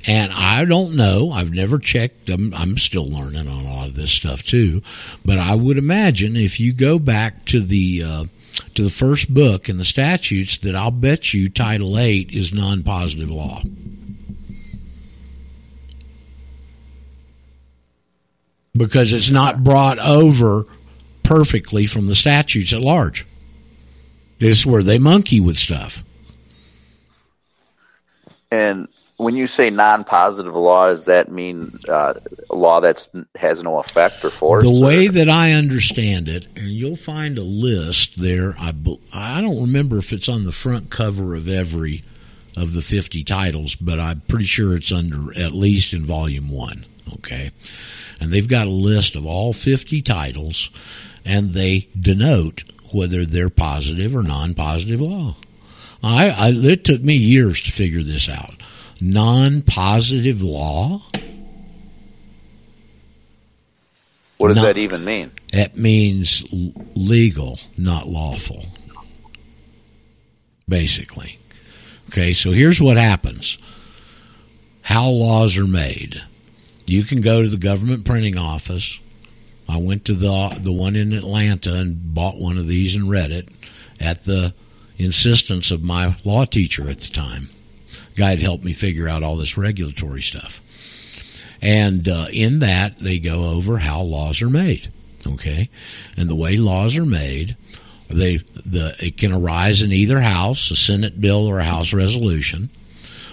and 0.06 0.32
I 0.32 0.64
don't 0.64 0.94
know. 0.94 1.30
I've 1.32 1.52
never 1.52 1.78
checked. 1.78 2.28
I'm, 2.30 2.54
I'm 2.54 2.76
still 2.78 3.04
learning 3.06 3.48
on 3.48 3.64
a 3.64 3.64
lot 3.64 3.88
of 3.88 3.94
this 3.94 4.12
stuff 4.12 4.42
too. 4.44 4.80
But 5.24 5.38
I 5.38 5.54
would 5.56 5.76
imagine 5.76 6.36
if 6.36 6.60
you 6.60 6.72
go 6.72 6.98
back 7.00 7.44
to 7.46 7.60
the 7.60 8.02
uh, 8.04 8.24
to 8.74 8.82
the 8.84 8.90
first 8.90 9.32
book 9.34 9.68
in 9.68 9.76
the 9.78 9.84
statutes, 9.84 10.58
that 10.58 10.76
I'll 10.76 10.90
bet 10.92 11.34
you 11.34 11.48
Title 11.48 11.98
Eight 11.98 12.30
is 12.32 12.54
non-positive 12.54 13.30
law. 13.30 13.62
because 18.76 19.12
it's 19.12 19.30
not 19.30 19.64
brought 19.64 19.98
over 19.98 20.64
perfectly 21.22 21.86
from 21.86 22.06
the 22.06 22.14
statutes 22.14 22.72
at 22.72 22.82
large. 22.82 23.26
This 24.38 24.58
is 24.60 24.66
where 24.66 24.82
they 24.82 24.98
monkey 24.98 25.40
with 25.40 25.56
stuff. 25.56 26.04
And 28.50 28.88
when 29.16 29.34
you 29.34 29.46
say 29.46 29.70
non-positive 29.70 30.54
law, 30.54 30.88
does 30.88 31.06
that 31.06 31.30
mean 31.32 31.78
uh, 31.88 32.14
law 32.50 32.80
that 32.80 33.08
has 33.34 33.62
no 33.62 33.78
effect 33.78 34.24
or 34.24 34.30
force? 34.30 34.62
The 34.62 34.70
or- 34.70 34.86
way 34.86 35.08
that 35.08 35.28
I 35.28 35.52
understand 35.52 36.28
it, 36.28 36.46
and 36.56 36.68
you'll 36.68 36.96
find 36.96 37.38
a 37.38 37.42
list 37.42 38.20
there. 38.20 38.54
I 38.58 38.72
I 39.12 39.40
don't 39.40 39.60
remember 39.60 39.98
if 39.98 40.12
it's 40.12 40.28
on 40.28 40.44
the 40.44 40.52
front 40.52 40.90
cover 40.90 41.34
of 41.34 41.48
every 41.48 42.04
of 42.56 42.72
the 42.72 42.82
fifty 42.82 43.24
titles, 43.24 43.74
but 43.74 43.98
I'm 43.98 44.20
pretty 44.22 44.46
sure 44.46 44.76
it's 44.76 44.92
under 44.92 45.36
at 45.38 45.52
least 45.52 45.92
in 45.92 46.04
volume 46.04 46.50
one. 46.50 46.86
Okay, 47.14 47.50
and 48.20 48.32
they've 48.32 48.48
got 48.48 48.66
a 48.66 48.70
list 48.70 49.16
of 49.16 49.26
all 49.26 49.52
fifty 49.52 50.02
titles, 50.02 50.70
and 51.24 51.50
they 51.50 51.88
denote 51.98 52.64
whether 52.92 53.24
they're 53.24 53.50
positive 53.50 54.14
or 54.14 54.22
non-positive 54.22 55.00
law. 55.00 55.36
I, 56.02 56.28
I 56.30 56.50
it 56.52 56.84
took 56.84 57.02
me 57.02 57.14
years 57.14 57.60
to 57.62 57.72
figure 57.72 58.02
this 58.02 58.28
out. 58.28 58.54
Non-positive 59.00 60.42
law. 60.42 61.02
what 64.38 64.48
does 64.48 64.56
no- 64.56 64.62
that 64.62 64.78
even 64.78 65.04
mean? 65.04 65.30
That 65.52 65.76
means 65.76 66.44
l- 66.52 66.72
legal, 66.94 67.58
not 67.76 68.06
lawful. 68.06 68.66
Basically. 70.68 71.38
Okay, 72.08 72.32
so 72.32 72.52
here's 72.52 72.80
what 72.80 72.96
happens. 72.96 73.58
How 74.82 75.08
laws 75.08 75.56
are 75.58 75.66
made. 75.66 76.22
You 76.86 77.02
can 77.04 77.20
go 77.20 77.42
to 77.42 77.48
the 77.48 77.56
government 77.56 78.04
printing 78.04 78.38
office. 78.38 79.00
I 79.68 79.78
went 79.78 80.04
to 80.04 80.14
the 80.14 80.58
the 80.60 80.72
one 80.72 80.94
in 80.94 81.12
Atlanta 81.12 81.74
and 81.74 82.14
bought 82.14 82.38
one 82.38 82.56
of 82.58 82.68
these 82.68 82.94
and 82.94 83.10
read 83.10 83.32
it 83.32 83.48
at 84.00 84.24
the 84.24 84.54
insistence 84.98 85.70
of 85.70 85.82
my 85.82 86.16
law 86.24 86.44
teacher 86.44 86.88
at 86.88 87.00
the 87.00 87.12
time. 87.12 87.50
Guy 88.16 88.30
had 88.30 88.40
helped 88.40 88.64
me 88.64 88.72
figure 88.72 89.08
out 89.08 89.22
all 89.22 89.36
this 89.36 89.58
regulatory 89.58 90.22
stuff. 90.22 90.60
And 91.60 92.08
uh, 92.08 92.26
in 92.32 92.60
that, 92.60 92.98
they 92.98 93.18
go 93.18 93.50
over 93.50 93.78
how 93.78 94.02
laws 94.02 94.42
are 94.42 94.50
made. 94.50 94.92
Okay, 95.26 95.68
and 96.16 96.28
the 96.28 96.36
way 96.36 96.56
laws 96.56 96.96
are 96.96 97.06
made, 97.06 97.56
they 98.08 98.36
the 98.36 98.94
it 99.00 99.16
can 99.16 99.32
arise 99.32 99.82
in 99.82 99.90
either 99.90 100.20
house, 100.20 100.70
a 100.70 100.76
Senate 100.76 101.20
bill 101.20 101.46
or 101.46 101.58
a 101.58 101.64
House 101.64 101.92
resolution. 101.92 102.70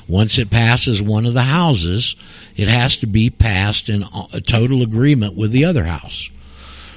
Once 0.08 0.38
it 0.38 0.50
passes 0.50 1.02
one 1.02 1.26
of 1.26 1.34
the 1.34 1.44
houses, 1.44 2.16
it 2.56 2.68
has 2.68 2.98
to 2.98 3.08
be 3.08 3.30
passed 3.30 3.90
in 3.90 4.04
a 4.34 4.42
total 4.42 4.82
agreement 4.82 5.36
with 5.36 5.52
the 5.52 5.66
other 5.66 5.86
house. 5.86 6.30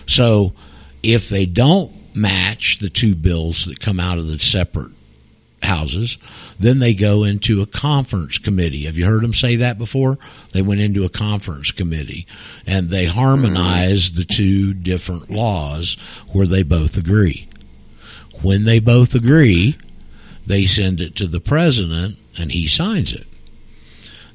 So, 0.07 0.55
if 1.03 1.29
they 1.29 1.47
don't 1.47 1.93
match 2.17 2.79
the 2.79 2.91
two 2.91 3.15
bills 3.15 3.67
that 3.67 3.81
come 3.81 4.01
out 4.01 4.19
of 4.19 4.27
the 4.27 4.39
separate 4.39 4.93
houses, 5.63 6.19
then 6.59 6.79
they 6.79 6.95
go 6.95 7.25
into 7.25 7.63
a 7.63 7.67
conference 7.67 8.39
committee. 8.39 8.85
Have 8.85 8.97
you 8.97 9.07
heard 9.07 9.23
them 9.23 9.35
say 9.35 9.57
that 9.57 9.79
before? 9.79 10.19
They 10.53 10.63
went 10.63 10.81
into 10.81 11.05
a 11.05 11.11
conference 11.11 11.73
committee 11.73 12.27
and 12.67 12.89
they 12.89 13.07
harmonize 13.07 14.13
the 14.13 14.25
two 14.25 14.73
different 14.73 15.31
laws 15.31 15.97
where 16.33 16.47
they 16.47 16.63
both 16.63 16.97
agree. 16.97 17.49
When 18.43 18.65
they 18.65 18.81
both 18.81 19.15
agree, 19.15 19.77
they 20.47 20.67
send 20.67 21.01
it 21.01 21.17
to 21.17 21.27
the 21.27 21.41
president 21.41 22.19
and 22.39 22.53
he 22.53 22.69
signs 22.69 23.13
it. 23.13 23.27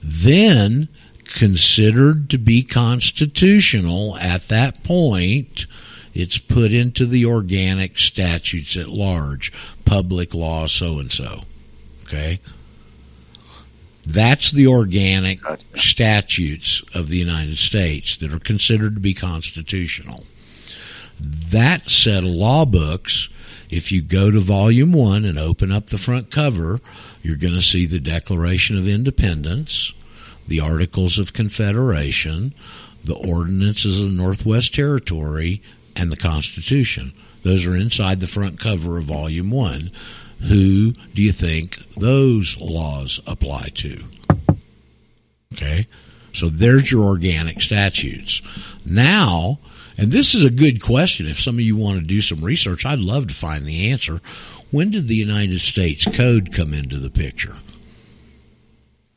Then, 0.04 0.90
considered 1.24 2.30
to 2.32 2.38
be 2.38 2.64
constitutional 2.64 4.18
at 4.18 4.48
that 4.50 4.84
point, 4.84 5.66
it's 6.14 6.38
put 6.38 6.72
into 6.72 7.06
the 7.06 7.26
organic 7.26 7.98
statutes 7.98 8.76
at 8.78 8.90
large, 8.90 9.52
public 9.86 10.34
law 10.34 10.68
so 10.68 11.00
and 11.00 11.12
so. 11.12 11.42
Okay? 12.04 12.40
That's 14.04 14.52
the 14.52 14.68
organic 14.68 15.40
statutes 15.76 16.84
of 16.94 17.10
the 17.10 17.18
United 17.18 17.58
States 17.58 18.18
that 18.18 18.34
are 18.34 18.40
considered 18.40 18.96
to 18.96 19.00
be 19.00 19.14
constitutional. 19.14 20.26
That 21.20 21.90
set 21.90 22.24
of 22.24 22.30
law 22.30 22.66
books, 22.66 23.30
if 23.70 23.92
you 23.92 24.02
go 24.02 24.32
to 24.32 24.40
volume 24.40 24.92
one 24.92 25.24
and 25.24 25.38
open 25.38 25.72
up 25.72 25.88
the 25.88 26.00
front 26.00 26.32
cover, 26.32 26.80
you're 27.22 27.38
going 27.38 27.54
to 27.54 27.62
see 27.62 27.86
the 27.86 28.00
Declaration 28.00 28.78
of 28.78 28.88
Independence, 28.88 29.94
the 30.48 30.60
Articles 30.60 31.20
of 31.20 31.34
Confederation, 31.34 32.56
the 33.04 33.16
ordinances 33.16 34.00
of 34.02 34.08
the 34.08 34.12
Northwest 34.12 34.74
Territory, 34.74 35.62
and 35.96 36.12
the 36.12 36.18
Constitution. 36.18 37.14
Those 37.44 37.66
are 37.66 37.76
inside 37.76 38.20
the 38.20 38.28
front 38.28 38.60
cover 38.60 38.98
of 38.98 39.06
volume 39.06 39.52
one. 39.52 39.92
Who 40.42 40.94
do 41.14 41.22
you 41.22 41.32
think 41.32 41.78
those 41.96 42.60
laws 42.60 43.20
apply 43.28 43.70
to? 43.76 44.04
Okay. 45.54 45.88
So 46.34 46.50
there's 46.50 46.92
your 46.92 47.04
organic 47.04 47.62
statutes. 47.62 48.42
Now, 48.86 49.60
and 49.98 50.12
this 50.12 50.34
is 50.34 50.44
a 50.44 50.50
good 50.50 50.82
question. 50.82 51.28
If 51.28 51.40
some 51.40 51.56
of 51.56 51.62
you 51.62 51.76
want 51.76 52.00
to 52.00 52.06
do 52.06 52.22
some 52.22 52.44
research, 52.44 52.86
I'd 52.86 53.00
love 53.00 53.28
to 53.28 53.34
find 53.34 53.66
the 53.66 53.92
answer. 53.92 54.22
When 54.72 54.92
did 54.92 55.08
the 55.08 55.16
United 55.16 55.60
States 55.60 56.06
Code 56.06 56.54
come 56.54 56.74
into 56.74 56.98
the 56.98 57.10
picture? 57.10 57.56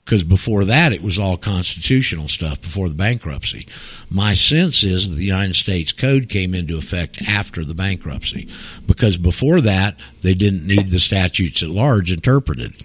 Because 0.05 0.23
before 0.23 0.67
that, 0.67 0.93
it 0.93 1.03
was 1.03 1.19
all 1.19 1.39
constitutional 1.39 2.29
stuff 2.29 2.61
before 2.61 2.91
the 2.91 2.95
bankruptcy. 2.95 3.67
My 4.11 4.35
sense 4.35 4.83
is 4.85 5.09
that 5.09 5.17
the 5.17 5.25
United 5.25 5.55
States 5.55 5.93
Code 5.93 6.29
came 6.29 6.55
into 6.55 6.77
effect 6.77 7.23
after 7.27 7.65
the 7.65 7.75
bankruptcy. 7.75 8.49
Because 8.87 9.17
before 9.17 9.63
that, 9.63 9.99
they 10.21 10.35
didn't 10.35 10.67
need 10.67 10.91
the 10.91 10.99
statutes 10.99 11.63
at 11.63 11.71
large 11.71 12.13
interpreted. 12.13 12.85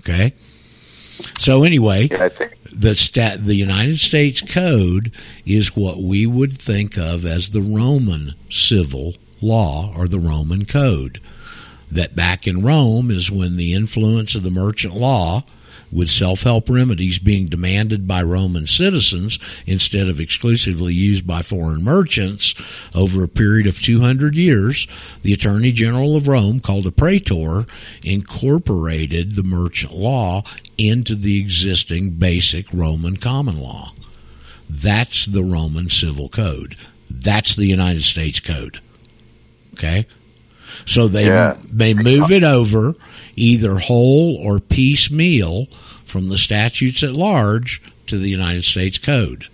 Okay? 0.00 0.34
So 1.38 1.62
anyway, 1.62 2.08
the 2.72 2.94
stat, 2.96 3.44
the 3.44 3.54
United 3.54 4.00
States 4.00 4.40
Code 4.40 5.12
is 5.46 5.76
what 5.76 6.02
we 6.02 6.26
would 6.26 6.56
think 6.56 6.98
of 6.98 7.24
as 7.24 7.50
the 7.50 7.62
Roman 7.62 8.34
civil 8.50 9.14
law 9.40 9.92
or 9.96 10.08
the 10.08 10.18
Roman 10.18 10.64
Code. 10.64 11.20
That 11.88 12.16
back 12.16 12.46
in 12.46 12.62
Rome 12.62 13.10
is 13.10 13.30
when 13.30 13.56
the 13.56 13.74
influence 13.74 14.34
of 14.34 14.42
the 14.42 14.50
merchant 14.50 14.94
law 14.94 15.44
with 15.92 16.08
self-help 16.08 16.68
remedies 16.68 17.18
being 17.18 17.46
demanded 17.46 18.06
by 18.06 18.22
Roman 18.22 18.66
citizens 18.66 19.38
instead 19.66 20.08
of 20.08 20.20
exclusively 20.20 20.94
used 20.94 21.26
by 21.26 21.42
foreign 21.42 21.82
merchants 21.82 22.54
over 22.94 23.24
a 23.24 23.28
period 23.28 23.66
of 23.66 23.80
200 23.80 24.34
years, 24.34 24.86
the 25.22 25.32
Attorney 25.32 25.72
General 25.72 26.16
of 26.16 26.28
Rome, 26.28 26.60
called 26.60 26.86
a 26.86 26.92
praetor, 26.92 27.66
incorporated 28.02 29.34
the 29.34 29.42
merchant 29.42 29.92
law 29.92 30.42
into 30.78 31.14
the 31.14 31.40
existing 31.40 32.10
basic 32.10 32.66
Roman 32.72 33.16
common 33.16 33.58
law. 33.60 33.92
That's 34.68 35.26
the 35.26 35.42
Roman 35.42 35.88
Civil 35.88 36.28
Code. 36.28 36.76
That's 37.10 37.56
the 37.56 37.66
United 37.66 38.04
States 38.04 38.38
Code. 38.38 38.80
Okay? 39.74 40.06
So 40.86 41.08
they 41.08 41.26
Yeah. 41.26 41.56
they 41.70 41.94
move 41.94 42.30
it 42.30 42.44
over 42.44 42.94
either 43.40 43.78
whole 43.78 44.36
or 44.36 44.60
piecemeal 44.60 45.66
from 46.04 46.28
the 46.28 46.38
statutes 46.38 47.02
at 47.02 47.12
large 47.12 47.82
to 48.06 48.18
the 48.18 48.28
United 48.28 48.64
States 48.64 48.98
Code. 48.98 49.46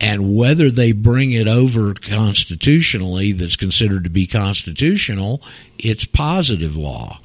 And 0.00 0.36
whether 0.36 0.70
they 0.70 0.92
bring 0.92 1.32
it 1.32 1.48
over 1.48 1.94
constitutionally 1.94 3.32
that's 3.32 3.56
considered 3.56 4.04
to 4.04 4.10
be 4.10 4.26
constitutional, 4.26 5.40
it's 5.78 6.04
positive 6.04 6.76
law. 6.76 7.20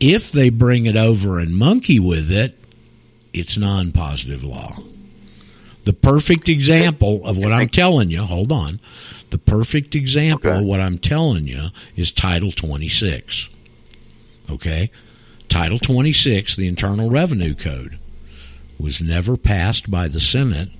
If 0.00 0.32
they 0.32 0.50
bring 0.50 0.86
it 0.86 0.96
over 0.96 1.38
and 1.38 1.56
monkey 1.56 1.98
with 1.98 2.30
it, 2.30 2.58
it's 3.32 3.56
non 3.56 3.92
positive 3.92 4.42
law. 4.42 4.78
The 5.84 5.92
perfect 5.92 6.48
example 6.48 7.24
of 7.24 7.38
what 7.38 7.52
I'm 7.52 7.68
telling 7.68 8.10
you, 8.10 8.22
hold 8.22 8.52
on. 8.52 8.80
The 9.30 9.38
perfect 9.38 9.94
example 9.94 10.52
of 10.52 10.64
what 10.64 10.80
I'm 10.80 10.98
telling 10.98 11.46
you 11.46 11.68
is 11.96 12.12
Title 12.12 12.50
26. 12.50 13.48
Okay? 14.50 14.90
Title 15.50 15.78
26, 15.78 16.56
the 16.56 16.66
Internal 16.68 17.10
Revenue 17.10 17.54
Code, 17.54 17.98
was 18.78 19.02
never 19.02 19.36
passed 19.36 19.90
by 19.90 20.08
the 20.08 20.20
Senate. 20.20 20.70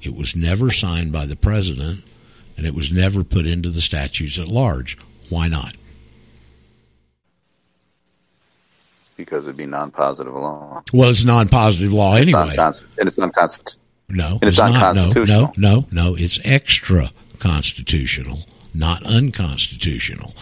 It 0.00 0.14
was 0.14 0.34
never 0.34 0.70
signed 0.70 1.12
by 1.12 1.26
the 1.26 1.36
President. 1.36 2.02
And 2.56 2.66
it 2.66 2.74
was 2.74 2.90
never 2.92 3.24
put 3.24 3.46
into 3.46 3.68
the 3.68 3.82
statutes 3.82 4.38
at 4.38 4.48
large. 4.48 4.96
Why 5.28 5.48
not? 5.48 5.76
because 9.16 9.44
it'd 9.44 9.56
be 9.56 9.66
non-positive 9.66 10.34
law. 10.34 10.82
Well, 10.92 11.10
it's 11.10 11.24
non 11.24 11.48
positive 11.48 11.92
law 11.92 12.14
It's 12.16 12.22
anyway. 12.22 12.56
and 12.58 13.08
it's 13.08 13.18
unconstitutional. 13.18 13.80
No, 14.08 14.38
And 14.42 14.48
it's 14.48 14.58
not. 14.58 14.94
No, 14.96 15.12
no, 15.24 15.52
no, 15.56 15.86
no. 15.90 16.14
It's 16.16 16.38
extra 16.44 17.10
constitutional, 17.38 18.40
not 18.74 19.02
unconstitutional. 19.04 20.34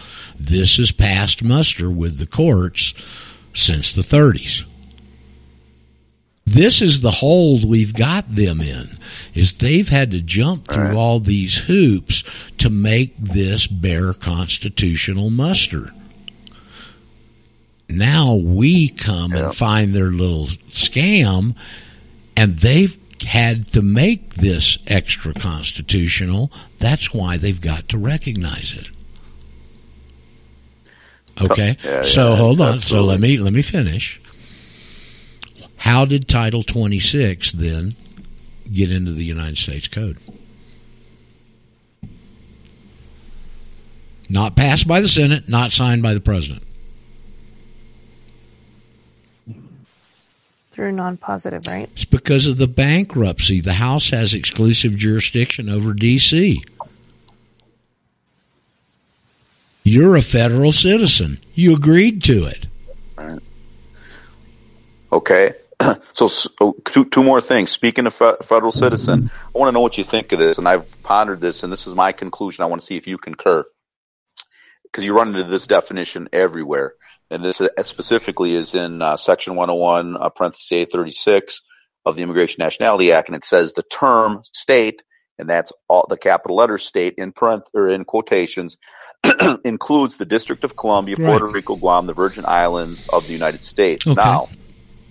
This 0.47 0.77
has 0.79 0.91
passed 0.91 1.45
muster 1.45 1.89
with 1.89 2.19
the 2.19 2.27
courts 2.27 2.95
since 3.55 3.95
the 3.95 4.03
30s. 4.03 4.65
This 6.45 6.83
is 6.83 7.01
the 7.01 7.13
hold 7.13 7.65
we've 7.65 7.95
got 7.95 8.35
them 8.35 8.61
in 8.61 8.99
is 9.33 9.57
they've 9.57 9.89
had 9.89 10.11
to 10.11 10.21
jump 10.21 10.67
through 10.67 10.97
all 10.97 11.21
these 11.21 11.57
hoops 11.57 12.25
to 12.59 12.69
make 12.69 13.17
this 13.17 13.69
bear 13.69 14.13
constitutional 14.13 15.31
muster. 15.31 15.93
Now 17.89 18.35
we 18.35 18.89
come 18.89 19.33
and 19.33 19.55
find 19.55 19.95
their 19.95 20.07
little 20.07 20.47
scam 20.47 21.55
and 22.37 22.59
they've 22.59 22.99
had 23.23 23.69
to 23.75 23.83
make 23.83 24.35
this 24.35 24.77
extra 24.89 25.33
constitutional. 25.35 26.51
That's 26.79 27.15
why 27.15 27.37
they've 27.37 27.61
got 27.61 27.89
to 27.91 27.99
recognize 27.99 28.73
it. 28.73 28.89
Oh, 31.39 31.47
okay. 31.47 31.77
Yeah, 31.83 31.91
yeah, 31.91 32.03
so 32.03 32.35
hold 32.35 32.61
on. 32.61 32.81
So 32.81 33.05
let 33.05 33.21
me 33.21 33.39
let 33.39 33.53
me 33.53 33.63
finish. 33.63 34.21
How 35.77 36.05
did 36.05 36.29
Title 36.29 36.63
26 36.63 37.53
then 37.53 37.97
get 38.73 38.93
into 38.93 39.13
the 39.13 39.25
United 39.25 39.59
States 39.59 39.89
Code? 39.89 40.19
Not 44.29 44.57
passed 44.57 44.87
by 44.87 45.01
the 45.01 45.09
Senate, 45.09 45.49
not 45.49 45.73
signed 45.73 46.03
by 46.03 46.15
the 46.15 46.21
President. 46.21 46.63
Through 50.71 50.93
non-positive, 50.93 51.67
right? 51.67 51.91
It's 51.93 52.07
because 52.07 52.47
of 52.47 52.57
the 52.57 52.67
bankruptcy. 52.67 53.61
The 53.61 53.75
House 53.75 54.09
has 54.09 54.33
exclusive 54.33 54.97
jurisdiction 54.97 55.69
over 55.69 55.93
D.C. 55.93 56.63
You're 59.93 60.17
a 60.17 60.23
federal 60.23 60.73
citizen. 60.73 61.39
You 61.53 61.77
agreed 61.77 62.23
to 62.25 62.47
it. 62.47 62.67
Okay. 65.13 65.55
So, 66.15 66.29
so 66.29 66.77
two, 66.87 67.05
two 67.07 67.23
more 67.23 67.41
things. 67.41 67.73
Speaking 67.73 68.07
of 68.07 68.15
fe- 68.15 68.37
federal 68.45 68.73
citizen, 68.73 69.31
I 69.55 69.59
want 69.59 69.69
to 69.69 69.73
know 69.73 69.81
what 69.81 69.99
you 69.99 70.05
think 70.05 70.33
of 70.33 70.39
this, 70.39 70.57
and 70.57 70.69
I've 70.69 71.03
pondered 71.03 71.41
this, 71.41 71.63
and 71.63 71.73
this 71.73 71.87
is 71.87 71.95
my 71.95 72.13
conclusion. 72.13 72.63
I 72.63 72.69
want 72.69 72.81
to 72.81 72.87
see 72.87 72.97
if 72.97 73.07
you 73.07 73.19
concur, 73.19 73.65
because 74.85 75.05
you 75.05 75.13
run 75.13 75.29
into 75.29 75.43
this 75.45 75.67
definition 75.67 76.29
everywhere, 76.33 76.95
and 77.31 77.45
this 77.45 77.61
uh, 77.61 77.69
specifically 77.83 78.55
is 78.55 78.75
in 78.75 79.03
uh, 79.03 79.17
Section 79.17 79.57
101, 79.57 80.17
uh, 80.17 80.29
parenthesis 80.29 80.73
A 80.73 80.85
36 80.85 81.61
of 82.07 82.15
the 82.15 82.23
Immigration 82.23 82.57
Nationality 82.61 83.11
Act, 83.11 83.29
and 83.29 83.37
it 83.37 83.45
says 83.45 83.73
the 83.73 83.83
term 83.83 84.43
state, 84.53 85.03
and 85.43 85.51
that's 85.51 85.73
all 85.89 86.07
the 86.09 86.17
capital 86.17 86.57
letter 86.57 86.79
state 86.79 87.15
in 87.19 87.33
parent 87.33 87.65
or 87.75 87.89
in 87.89 88.05
quotations, 88.05 88.79
includes 89.65 90.17
the 90.17 90.25
District 90.25 90.63
of 90.63 90.77
Columbia, 90.77 91.17
Right. 91.19 91.27
Puerto 91.27 91.49
Rico, 91.49 91.75
Guam, 91.77 92.07
the 92.07 92.15
Virgin 92.15 92.45
Islands 92.47 93.07
of 93.09 93.27
the 93.27 93.33
United 93.33 93.61
States. 93.61 94.07
Okay. 94.07 94.15
Now, 94.15 94.49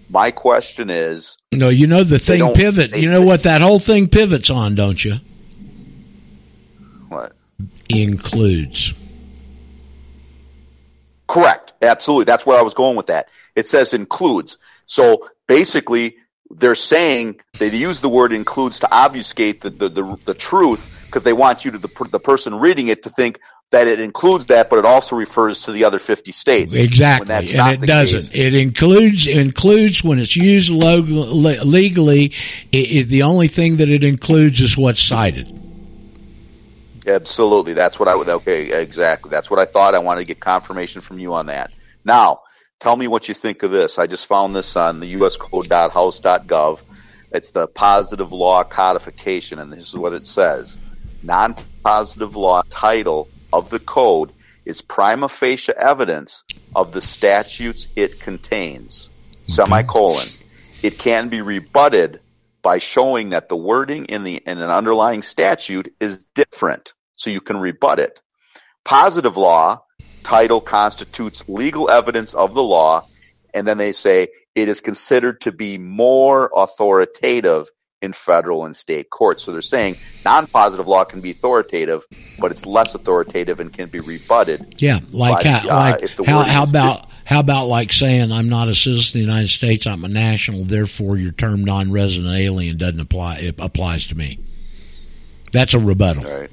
my 0.09 0.31
question 0.31 0.89
is, 0.89 1.37
No, 1.51 1.67
you 1.67 1.85
know 1.85 2.03
the 2.03 2.17
thing 2.17 2.53
pivot. 2.53 2.97
You 2.97 3.09
know 3.09 3.21
what 3.21 3.43
that 3.43 3.61
whole 3.61 3.79
thing 3.79 4.07
pivots 4.07 4.49
on, 4.49 4.73
don't 4.73 5.03
you? 5.03 5.15
what? 7.09 7.33
Includes. 7.89 8.93
Correct. 11.27 11.73
Absolutely. 11.81 12.25
That's 12.25 12.45
where 12.45 12.57
I 12.57 12.61
was 12.61 12.73
going 12.73 12.95
with 12.95 13.07
that. 13.07 13.27
It 13.55 13.67
says 13.67 13.93
includes. 13.93 14.57
So 14.85 15.27
basically, 15.47 16.15
they're 16.57 16.75
saying 16.75 17.39
they 17.57 17.69
use 17.69 18.01
the 18.01 18.09
word 18.09 18.33
includes 18.33 18.79
to 18.81 18.87
obfuscate 18.91 19.61
the 19.61 19.69
the, 19.69 19.89
the, 19.89 20.17
the 20.25 20.33
truth 20.33 20.87
because 21.05 21.23
they 21.23 21.33
want 21.33 21.65
you 21.65 21.71
to 21.71 21.77
the 21.77 21.89
the 22.11 22.19
person 22.19 22.55
reading 22.55 22.87
it 22.87 23.03
to 23.03 23.09
think 23.09 23.39
that 23.71 23.87
it 23.87 24.01
includes 24.01 24.47
that, 24.47 24.69
but 24.69 24.79
it 24.79 24.85
also 24.85 25.15
refers 25.15 25.61
to 25.61 25.71
the 25.71 25.85
other 25.85 25.97
50 25.97 26.33
states. 26.33 26.75
Exactly, 26.75 27.33
and 27.33 27.83
it 27.83 27.87
doesn't. 27.87 28.19
case. 28.19 28.31
It 28.33 28.53
includes 28.53 29.27
includes 29.27 30.03
when 30.03 30.19
it's 30.19 30.35
used 30.35 30.69
lo- 30.69 31.05
le- 31.07 31.63
legally. 31.63 32.33
It, 32.71 32.77
it, 32.77 33.07
the 33.07 33.23
only 33.23 33.47
thing 33.47 33.77
that 33.77 33.89
it 33.89 34.03
includes 34.03 34.59
is 34.59 34.77
what's 34.77 35.01
cited. 35.01 35.57
Absolutely. 37.07 37.73
That's 37.73 37.99
what 37.99 38.07
I 38.07 38.15
would, 38.15 38.29
okay, 38.29 38.71
exactly. 38.79 39.29
That's 39.29 39.49
what 39.49 39.59
I 39.59 39.65
thought. 39.65 39.95
I 39.95 39.99
wanted 39.99 40.19
to 40.19 40.25
get 40.25 40.39
confirmation 40.39 41.01
from 41.01 41.19
you 41.19 41.33
on 41.33 41.47
that. 41.47 41.71
Now, 42.05 42.41
tell 42.81 42.97
me 42.97 43.07
what 43.07 43.29
you 43.29 43.33
think 43.33 43.63
of 43.63 43.71
this. 43.71 43.97
I 43.99 44.07
just 44.07 44.25
found 44.25 44.55
this 44.55 44.75
on 44.75 44.99
the 44.99 45.13
uscode.house.gov. 45.15 46.81
It's 47.31 47.51
the 47.51 47.67
positive 47.67 48.33
law 48.33 48.63
codification, 48.63 49.59
and 49.59 49.71
this 49.71 49.87
is 49.87 49.95
what 49.95 50.13
it 50.13 50.25
says. 50.25 50.77
Non-positive 51.23 52.35
law 52.35 52.63
title 52.69 53.29
of 53.53 53.69
the 53.69 53.79
code 53.79 54.33
is 54.65 54.81
prima 54.81 55.29
facie 55.29 55.71
evidence 55.77 56.43
of 56.75 56.91
the 56.91 57.01
statutes 57.01 57.87
it 57.95 58.19
contains. 58.19 59.09
Semicolon. 59.47 60.27
It 60.81 60.97
can 60.97 61.29
be 61.29 61.41
rebutted 61.41 62.19
by 62.63 62.79
showing 62.79 63.29
that 63.29 63.47
the 63.47 63.55
wording 63.55 64.05
in 64.05 64.23
the 64.23 64.41
in 64.45 64.57
an 64.57 64.69
underlying 64.69 65.21
statute 65.21 65.93
is 65.99 66.25
different, 66.35 66.93
so 67.15 67.29
you 67.29 67.41
can 67.41 67.57
rebut 67.57 67.99
it. 67.99 68.21
Positive 68.83 69.37
law 69.37 69.83
title 70.23 70.61
constitutes 70.61 71.43
legal 71.47 71.89
evidence 71.89 72.33
of 72.33 72.53
the 72.53 72.63
law, 72.63 73.07
and 73.53 73.67
then 73.67 73.77
they 73.77 73.91
say 73.91 74.29
it 74.55 74.67
is 74.67 74.81
considered 74.81 75.41
to 75.41 75.51
be 75.51 75.77
more 75.77 76.49
authoritative 76.55 77.67
in 78.01 78.13
federal 78.13 78.65
and 78.65 78.75
state 78.75 79.09
courts. 79.09 79.43
So 79.43 79.51
they're 79.51 79.61
saying 79.61 79.95
non-positive 80.25 80.87
law 80.87 81.03
can 81.03 81.21
be 81.21 81.31
authoritative, 81.31 82.03
but 82.39 82.51
it's 82.51 82.65
less 82.65 82.95
authoritative 82.95 83.59
and 83.59 83.71
can 83.71 83.89
be 83.89 83.99
rebutted. 83.99 84.75
Yeah, 84.79 84.99
like 85.11 85.43
But, 85.43 85.45
how, 85.45 85.69
uh, 85.69 85.75
like 85.75 86.09
how, 86.25 86.39
wording 86.39 86.69
about 86.69 87.09
how 87.25 87.39
about 87.39 87.67
like 87.67 87.93
saying 87.93 88.31
I'm 88.31 88.49
not 88.49 88.67
a 88.67 88.75
citizen 88.75 89.21
of 89.21 89.25
the 89.25 89.31
United 89.31 89.49
States, 89.49 89.85
I'm 89.85 90.03
a 90.03 90.07
national, 90.07 90.65
therefore 90.65 91.17
your 91.17 91.31
term 91.31 91.63
non-resident 91.63 92.35
alien 92.35 92.77
doesn't 92.77 92.99
apply. 92.99 93.37
It 93.37 93.55
applies 93.59 94.07
to 94.07 94.17
me. 94.17 94.39
That's 95.51 95.73
a 95.73 95.79
rebuttal. 95.79 96.23
Right. 96.23 96.51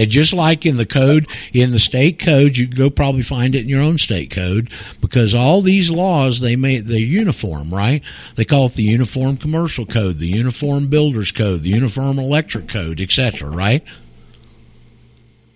And 0.00 0.10
just 0.10 0.32
like 0.32 0.64
in 0.64 0.78
the 0.78 0.86
code, 0.86 1.28
in 1.52 1.72
the 1.72 1.78
state 1.78 2.18
code, 2.18 2.56
you 2.56 2.66
can 2.66 2.74
go 2.74 2.88
probably 2.88 3.20
find 3.20 3.54
it 3.54 3.60
in 3.60 3.68
your 3.68 3.82
own 3.82 3.98
state 3.98 4.30
code 4.30 4.70
because 5.02 5.34
all 5.34 5.60
these 5.60 5.90
laws 5.90 6.40
they 6.40 6.56
make 6.56 6.86
they're 6.86 6.98
uniform, 6.98 7.72
right? 7.72 8.02
They 8.34 8.46
call 8.46 8.64
it 8.64 8.72
the 8.72 8.82
Uniform 8.82 9.36
Commercial 9.36 9.84
Code, 9.84 10.16
the 10.16 10.26
Uniform 10.26 10.88
Builders 10.88 11.32
Code, 11.32 11.62
the 11.62 11.68
Uniform 11.68 12.18
Electric 12.18 12.66
Code, 12.66 13.02
etc. 13.02 13.50
Right? 13.50 13.84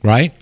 Right? 0.02 0.34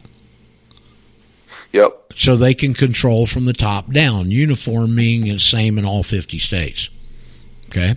Yep. 1.70 2.15
So 2.15 2.35
they 2.35 2.55
can 2.55 2.74
control 2.74 3.27
from 3.27 3.45
the 3.45 3.53
top 3.53 3.93
down. 3.93 4.33
Uniform 4.33 4.97
meaning 4.97 5.33
it's 5.33 5.45
same 5.45 5.79
in 5.79 5.85
all 5.85 6.03
fifty 6.03 6.41
states. 6.41 6.91
Okay. 7.66 7.95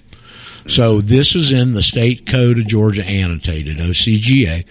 So 0.68 1.02
this 1.02 1.36
is 1.36 1.52
in 1.52 1.74
the 1.74 1.82
state 1.82 2.28
code 2.28 2.60
of 2.60 2.68
Georgia 2.68 3.04
annotated 3.04 3.78
OCGA 3.78 4.66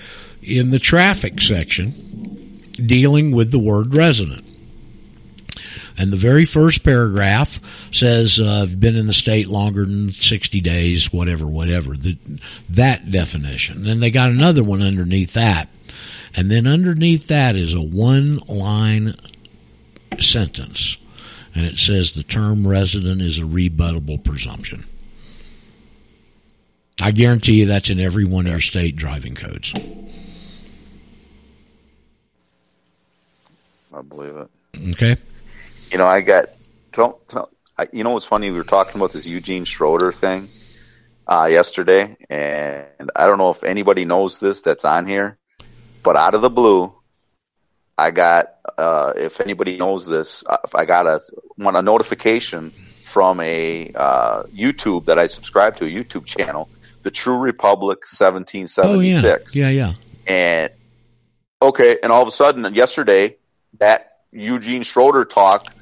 in 0.45 0.71
the 0.71 0.79
traffic 0.79 1.41
section 1.41 2.61
dealing 2.73 3.33
with 3.33 3.51
the 3.51 3.59
word 3.59 3.95
resident. 3.95 4.45
And 5.97 6.13
the 6.13 6.17
very 6.17 6.45
first 6.45 6.83
paragraph 6.83 7.61
says, 7.93 8.41
uh, 8.41 8.63
I've 8.63 8.81
been 8.81 8.97
in 8.97 9.07
the 9.07 9.13
state 9.13 9.47
longer 9.47 9.85
than 9.85 10.11
60 10.11 10.61
days, 10.61 11.13
whatever, 11.13 11.47
whatever, 11.47 11.97
the, 11.97 12.19
that 12.71 13.11
definition. 13.11 13.85
Then 13.85 14.01
they 14.01 14.11
got 14.11 14.31
another 14.31 14.65
one 14.65 14.83
underneath 14.83 15.35
that. 15.35 15.69
And 16.35 16.51
then 16.51 16.67
underneath 16.67 17.29
that 17.29 17.55
is 17.55 17.75
a 17.75 17.81
one 17.81 18.37
line 18.49 19.15
sentence. 20.19 20.97
And 21.55 21.65
it 21.65 21.79
says 21.79 22.15
the 22.15 22.25
term 22.25 22.67
resident 22.67 23.23
is 23.23 23.39
a 23.39 23.43
rebuttable 23.43 24.23
presumption. 24.23 24.85
I 27.01 27.13
guarantee 27.13 27.61
you 27.61 27.67
that's 27.67 27.91
in 27.91 28.01
every 28.01 28.25
one 28.25 28.47
of 28.47 28.53
your 28.53 28.61
state 28.61 28.97
driving 28.97 29.37
codes. 29.37 29.73
I 33.97 34.03
believe 34.03 34.37
it. 34.37 34.49
Okay. 34.91 35.17
You 35.91 35.99
know, 35.99 36.07
I 36.07 36.21
got. 36.21 36.51
Tell, 36.93 37.21
tell, 37.29 37.51
I, 37.77 37.89
you 37.93 38.05
know 38.05 38.11
what's 38.11 38.27
funny? 38.27 38.51
We 38.51 38.57
were 38.57 38.65
talking 38.65 39.01
about 39.01 39.13
this 39.13 39.27
Eugene 39.27 39.65
Schroeder 39.65 40.13
thing 40.13 40.49
uh, 41.27 41.49
yesterday, 41.51 42.17
and 42.31 43.11
I 43.17 43.27
don't 43.27 43.39
know 43.39 43.51
if 43.51 43.65
anybody 43.65 44.05
knows 44.05 44.39
this 44.39 44.61
that's 44.61 44.85
on 44.85 45.07
here, 45.07 45.39
but 46.03 46.17
out 46.17 46.35
of 46.35 46.43
the 46.43 46.51
blue, 46.51 46.95
I 47.97 48.11
got. 48.11 48.51
Uh, 48.79 49.13
if 49.17 49.41
anybody 49.41 49.77
knows 49.77 50.07
this, 50.07 50.43
uh, 50.47 50.57
I 50.75 50.85
got 50.85 51.07
a 51.07 51.21
one 51.57 51.77
a 51.77 51.83
notification 51.83 52.73
from 53.03 53.39
a 53.41 53.93
uh, 53.95 54.45
YouTube 54.45 55.05
that 55.05 55.19
I 55.19 55.27
subscribe 55.27 55.77
to, 55.77 55.85
a 55.85 55.89
YouTube 55.89 56.25
channel, 56.25 56.69
the 57.03 57.11
True 57.11 57.39
Republic 57.39 58.07
seventeen 58.07 58.65
Oh 58.65 58.67
seventy 58.67 59.09
yeah. 59.11 59.39
Yeah, 59.53 59.69
yeah. 59.69 59.93
And 60.27 60.73
okay, 61.61 61.99
and 62.03 62.11
all 62.11 62.23
of 62.23 62.29
a 62.29 62.33
sudden, 62.33 62.75
yesterday, 62.75 63.37
that 63.79 64.19
Eugene 64.33 64.83
Schroeder 64.83 65.25
talk 65.25 65.73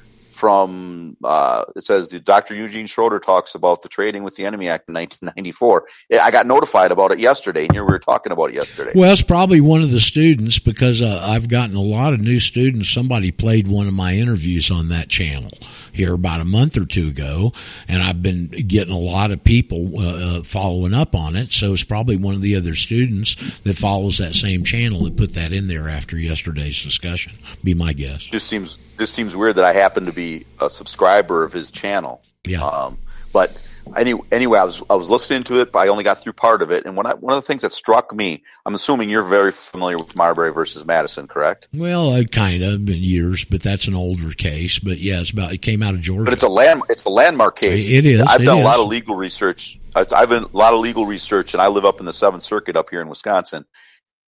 from 0.43 1.15
uh, 1.23 1.63
it 1.73 1.85
says 1.85 2.09
the 2.09 2.19
Dr. 2.19 2.53
Eugene 2.53 2.85
Schroeder 2.85 3.17
talks 3.17 3.55
about 3.55 3.81
the 3.81 3.87
Trading 3.87 4.23
with 4.23 4.35
the 4.35 4.45
Enemy 4.45 4.67
Act 4.67 4.89
in 4.89 4.93
1994. 4.93 5.87
I 6.21 6.31
got 6.31 6.45
notified 6.45 6.91
about 6.91 7.13
it 7.13 7.19
yesterday, 7.19 7.63
and 7.63 7.71
here 7.71 7.85
we 7.85 7.93
were 7.93 7.99
talking 7.99 8.33
about 8.33 8.49
it 8.49 8.55
yesterday. 8.55 8.91
Well, 8.93 9.13
it's 9.13 9.21
probably 9.21 9.61
one 9.61 9.83
of 9.83 9.91
the 9.91 10.01
students 10.01 10.59
because 10.59 11.01
uh, 11.01 11.21
I've 11.23 11.47
gotten 11.47 11.77
a 11.77 11.81
lot 11.81 12.11
of 12.11 12.19
new 12.19 12.41
students. 12.41 12.89
Somebody 12.89 13.31
played 13.31 13.67
one 13.67 13.87
of 13.87 13.93
my 13.93 14.15
interviews 14.15 14.69
on 14.69 14.89
that 14.89 15.07
channel 15.07 15.51
here 15.93 16.13
about 16.13 16.41
a 16.41 16.45
month 16.45 16.75
or 16.75 16.83
two 16.83 17.07
ago, 17.07 17.53
and 17.87 18.03
I've 18.03 18.21
been 18.21 18.47
getting 18.47 18.93
a 18.93 18.99
lot 18.99 19.31
of 19.31 19.45
people 19.45 19.97
uh, 19.97 20.39
uh, 20.39 20.43
following 20.43 20.93
up 20.93 21.15
on 21.15 21.37
it. 21.37 21.51
So 21.51 21.71
it's 21.71 21.85
probably 21.85 22.17
one 22.17 22.35
of 22.35 22.41
the 22.41 22.57
other 22.57 22.75
students 22.75 23.35
that 23.61 23.77
follows 23.77 24.17
that 24.17 24.35
same 24.35 24.65
channel 24.65 25.05
that 25.05 25.15
put 25.15 25.35
that 25.35 25.53
in 25.53 25.69
there 25.69 25.87
after 25.87 26.17
yesterday's 26.17 26.83
discussion. 26.83 27.31
Be 27.63 27.73
my 27.73 27.93
guess. 27.93 28.23
just 28.23 28.49
seems 28.49 28.77
just 28.97 29.13
seems 29.13 29.35
weird 29.35 29.55
that 29.55 29.65
I 29.65 29.73
happen 29.73 30.05
to 30.05 30.13
be 30.13 30.45
a 30.59 30.69
subscriber 30.69 31.43
of 31.43 31.53
his 31.53 31.71
channel. 31.71 32.21
Yeah. 32.45 32.63
Um, 32.65 32.97
but 33.31 33.55
any, 33.95 34.13
anyway, 34.31 34.59
I 34.59 34.63
was 34.63 34.81
I 34.89 34.95
was 34.95 35.09
listening 35.09 35.43
to 35.45 35.61
it, 35.61 35.71
but 35.71 35.79
I 35.79 35.87
only 35.89 36.03
got 36.03 36.21
through 36.21 36.33
part 36.33 36.61
of 36.61 36.71
it. 36.71 36.85
And 36.85 36.95
one 36.95 37.05
I, 37.05 37.13
one 37.13 37.33
of 37.33 37.43
the 37.43 37.47
things 37.47 37.63
that 37.63 37.71
struck 37.71 38.13
me, 38.13 38.43
I'm 38.65 38.73
assuming 38.73 39.09
you're 39.09 39.23
very 39.23 39.51
familiar 39.51 39.97
with 39.97 40.15
Marbury 40.15 40.53
versus 40.53 40.85
Madison, 40.85 41.27
correct? 41.27 41.67
Well, 41.73 42.13
uh, 42.13 42.23
kind 42.23 42.63
of 42.63 42.85
been 42.85 43.03
years, 43.03 43.45
but 43.45 43.61
that's 43.61 43.87
an 43.87 43.95
older 43.95 44.31
case. 44.31 44.79
But 44.79 44.99
yeah, 44.99 45.19
it's 45.19 45.31
about 45.31 45.53
it 45.53 45.61
came 45.61 45.83
out 45.83 45.93
of 45.93 46.01
Georgia. 46.01 46.25
But 46.25 46.33
it's 46.33 46.43
a 46.43 46.47
land 46.47 46.83
it's 46.89 47.03
a 47.03 47.09
landmark 47.09 47.59
case. 47.59 47.87
It 47.87 48.05
is, 48.05 48.21
I've 48.21 48.41
it 48.41 48.45
done 48.45 48.59
a 48.59 48.63
lot 48.63 48.79
of 48.79 48.87
legal 48.87 49.15
research. 49.15 49.79
I've 49.95 50.07
done 50.07 50.43
a 50.43 50.57
lot 50.57 50.73
of 50.73 50.79
legal 50.79 51.05
research, 51.05 51.53
and 51.53 51.61
I 51.61 51.67
live 51.67 51.85
up 51.85 51.99
in 51.99 52.05
the 52.05 52.13
Seventh 52.13 52.43
Circuit 52.43 52.75
up 52.75 52.89
here 52.89 53.01
in 53.01 53.09
Wisconsin. 53.09 53.65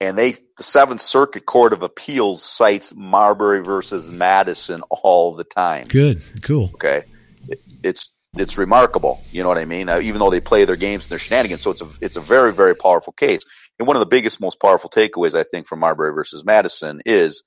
And 0.02 0.18
they, 0.18 0.32
the 0.32 0.64
Seventh 0.64 1.02
Circuit 1.02 1.46
Court 1.46 1.74
of 1.74 1.84
Appeals 1.84 2.44
cites 2.44 2.94
Marbury 2.96 3.60
versus 3.62 4.10
Madison 4.10 4.82
all 4.90 5.36
the 5.36 5.44
time. 5.44 5.86
Good, 5.88 6.22
cool. 6.42 6.72
Okay, 6.76 7.04
It- 7.48 7.62
it's 7.84 8.10
it's 8.38 8.60
remarkable. 8.60 9.20
You 9.32 9.42
know 9.42 9.50
what 9.50 9.58
I 9.58 9.66
mean? 9.66 9.90
Uh, 9.90 10.00
even 10.02 10.20
though 10.20 10.30
they 10.30 10.40
play 10.40 10.64
their 10.66 10.76
games 10.76 11.06
and 11.06 11.10
their 11.10 11.18
shenanigans, 11.18 11.62
so 11.62 11.72
it's 11.72 11.82
a 11.82 11.88
it's 12.00 12.16
a 12.16 12.22
very 12.22 12.54
very 12.54 12.76
powerful 12.76 13.12
case. 13.12 13.42
And 13.80 13.88
one 13.88 13.96
of 13.96 14.02
the 14.02 14.06
biggest, 14.06 14.40
most 14.40 14.60
powerful 14.62 14.90
takeaways 14.90 15.34
I 15.34 15.44
think 15.44 15.68
from 15.68 15.80
Marbury 15.80 16.14
versus 16.14 16.44
Madison 16.46 17.02
is 17.06 17.44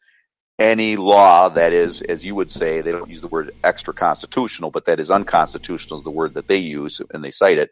any 0.58 0.96
law 0.96 1.48
that 1.50 1.72
is, 1.72 2.02
as 2.02 2.24
you 2.24 2.34
would 2.34 2.50
say, 2.50 2.80
they 2.80 2.92
don't 2.92 3.08
use 3.10 3.20
the 3.20 3.28
word 3.28 3.52
extra 3.64 3.94
constitutional, 3.94 4.70
but 4.70 4.86
that 4.86 5.00
is 5.00 5.10
unconstitutional 5.10 5.98
is 5.98 6.04
the 6.04 6.10
word 6.10 6.34
that 6.34 6.48
they 6.48 6.58
use 6.58 7.00
and 7.12 7.22
they 7.24 7.30
cite 7.30 7.58
it, 7.58 7.70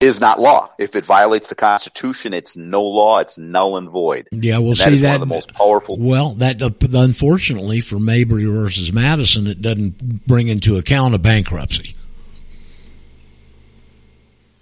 is 0.00 0.20
not 0.20 0.38
law. 0.38 0.70
If 0.78 0.94
it 0.94 1.04
violates 1.04 1.48
the 1.48 1.54
Constitution, 1.56 2.32
it's 2.32 2.56
no 2.56 2.82
law. 2.82 3.18
It's 3.18 3.36
null 3.36 3.76
and 3.76 3.90
void. 3.90 4.28
Yeah, 4.30 4.58
we'll 4.58 4.74
see 4.74 4.98
that. 4.98 5.06
one 5.06 5.14
of 5.14 5.20
the 5.20 5.26
most 5.26 5.52
powerful. 5.52 5.96
Well, 5.98 6.34
that 6.34 6.62
uh, 6.62 6.70
unfortunately 6.92 7.80
for 7.80 7.98
Marbury 7.98 8.44
versus 8.44 8.92
Madison, 8.92 9.48
it 9.48 9.60
doesn't 9.60 10.26
bring 10.26 10.48
into 10.48 10.76
account 10.76 11.14
a 11.14 11.18
bankruptcy. 11.18 11.96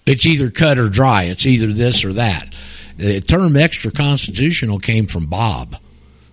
It's 0.07 0.25
either 0.25 0.51
cut 0.51 0.79
or 0.79 0.89
dry. 0.89 1.25
It's 1.25 1.45
either 1.45 1.67
this 1.67 2.05
or 2.05 2.15
that. 2.15 2.55
The 2.97 3.21
term 3.21 3.57
extra 3.57 3.91
constitutional 3.91 4.79
came 4.79 5.07
from 5.07 5.27
Bob. 5.27 5.77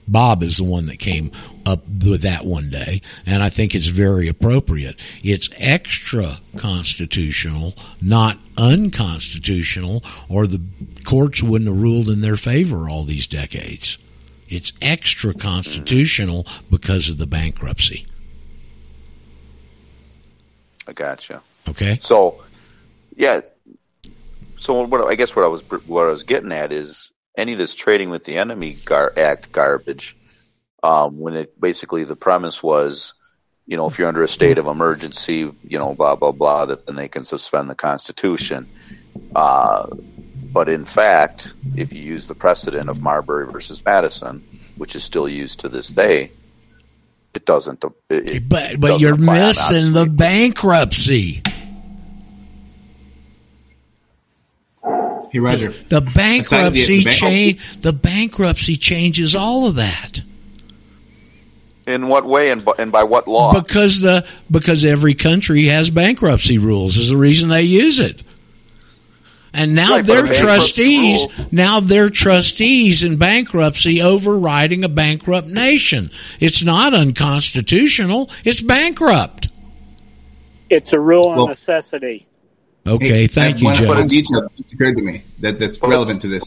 Bob 0.07 0.43
is 0.43 0.57
the 0.57 0.63
one 0.63 0.88
that 0.88 0.99
came 0.99 1.31
up 1.65 1.88
with 1.88 2.21
that 2.21 2.45
one 2.45 2.69
day, 2.69 3.01
and 3.25 3.41
I 3.41 3.49
think 3.49 3.73
it's 3.73 3.88
very 3.88 4.27
appropriate. 4.27 4.99
It's 5.23 5.49
extra 5.57 6.39
constitutional, 6.57 7.73
not 8.01 8.38
unconstitutional, 8.57 10.03
or 10.30 10.47
the 10.47 10.61
courts 11.05 11.41
wouldn't 11.41 11.69
have 11.69 11.81
ruled 11.81 12.09
in 12.09 12.21
their 12.21 12.35
favor 12.35 12.89
all 12.89 13.03
these 13.03 13.27
decades. 13.27 13.97
It's 14.49 14.73
extra 14.81 15.34
constitutional 15.34 16.45
because 16.69 17.09
of 17.09 17.17
the 17.17 17.25
bankruptcy. 17.25 18.05
I 20.85 20.93
gotcha. 20.93 21.41
Okay. 21.67 21.97
So, 22.01 22.43
yeah. 23.15 23.41
So 24.57 24.85
what 24.85 25.07
I 25.07 25.15
guess 25.15 25.35
what 25.35 25.43
I 25.43 25.47
was 25.47 25.61
what 25.88 26.07
I 26.07 26.11
was 26.11 26.23
getting 26.23 26.51
at 26.51 26.71
is 26.71 27.12
any 27.38 27.53
of 27.53 27.57
this 27.57 27.73
trading 27.73 28.10
with 28.10 28.26
the 28.26 28.38
enemy 28.38 28.73
gar- 28.85 29.14
act 29.18 29.51
garbage. 29.51 30.18
Um, 30.81 31.18
when 31.18 31.35
it 31.35 31.60
basically 31.60 32.03
the 32.03 32.15
premise 32.15 32.61
was, 32.61 33.14
you 33.65 33.77
know, 33.77 33.88
if 33.88 33.97
you're 33.97 34.10
under 34.10 34.23
a 34.23 34.27
state 34.27 34.57
of 34.57 34.68
emergency, 34.68 35.49
you 35.64 35.80
know, 35.80 35.93
blah 35.93 36.15
blah 36.15 36.34
blah, 36.34 36.65
that 36.65 36.85
then 36.85 36.95
they 36.95 37.07
can 37.07 37.23
suspend 37.23 37.69
the 37.69 37.76
Constitution. 37.76 38.68
Uh, 39.34 39.88
but 40.51 40.68
in 40.69 40.85
fact, 40.85 41.53
if 41.76 41.93
you 41.93 42.01
use 42.01 42.27
the 42.27 42.35
precedent 42.35 42.89
of 42.89 43.01
Marbury 43.01 43.51
versus 43.51 43.84
Madison, 43.84 44.43
which 44.76 44.95
is 44.95 45.03
still 45.03 45.27
used 45.27 45.61
to 45.61 45.69
this 45.69 45.88
day, 45.88 46.31
it 47.34 47.45
doesn't. 47.45 47.84
It, 48.10 48.47
But 48.47 48.80
but 48.80 48.88
doesn't 48.88 48.99
you're 48.99 49.18
missing 49.18 49.93
the 49.93 50.05
bankruptcy. 50.05 51.41
Hey, 55.34 55.39
Roger. 55.39 55.69
The 55.89 56.01
bankruptcy 56.01 56.99
the 56.99 57.03
bank- 57.03 57.18
change. 57.18 57.81
The 57.81 57.91
bankruptcy 57.93 58.77
changes 58.77 59.34
all 59.35 59.65
of 59.68 59.76
that 59.76 60.22
In 61.88 62.07
what 62.07 62.23
way 62.26 62.51
and 62.51 62.64
by, 62.64 62.73
and 62.77 62.91
by 62.91 63.03
what 63.03 63.27
law? 63.27 63.51
because 63.60 63.99
the 63.99 64.26
because 64.49 64.85
every 64.85 65.15
country 65.15 65.65
has 65.65 65.89
bankruptcy 65.89 66.60
rules. 66.60 66.97
Is 66.97 67.10
the 67.10 67.18
reason 67.18 67.49
they 67.49 67.64
use 67.64 67.99
it. 67.99 68.22
And 69.55 69.76
now 69.76 69.95
Right, 69.95 70.05
but 70.05 70.14
they're 70.14 70.26
a 70.26 70.27
bankruptcy 70.30 70.43
trustees. 70.45 71.27
Now 71.51 71.80
they're 71.80 72.10
trustees 72.10 73.03
in 73.03 73.18
bankruptcy 73.18 74.01
overriding 74.01 74.84
a 74.84 74.89
bankrupt 74.89 75.47
nation. 75.47 76.10
It's 76.39 76.64
not 76.64 76.93
unconstitutional. 76.93 78.30
It's 78.43 78.61
bankrupt. 78.61 79.49
It's 80.69 80.93
a 80.93 80.99
rule 80.99 81.43
of 81.43 81.49
necessity. 81.49 82.26
Okay, 82.85 83.07
Hey, 83.07 83.27
thank 83.27 83.60
you, 83.60 83.65
want 83.65 83.77
to 83.80 83.85
put 83.88 83.97
a 83.97 84.01
Joe. 84.01 84.07
detail 84.07 84.41
that 84.41 84.73
occurred 84.73 84.97
to 84.97 85.03
me 85.03 85.23
that, 85.39 85.57
that's 85.60 85.81
relevant 85.81 86.22
to 86.23 86.27
this, 86.27 86.43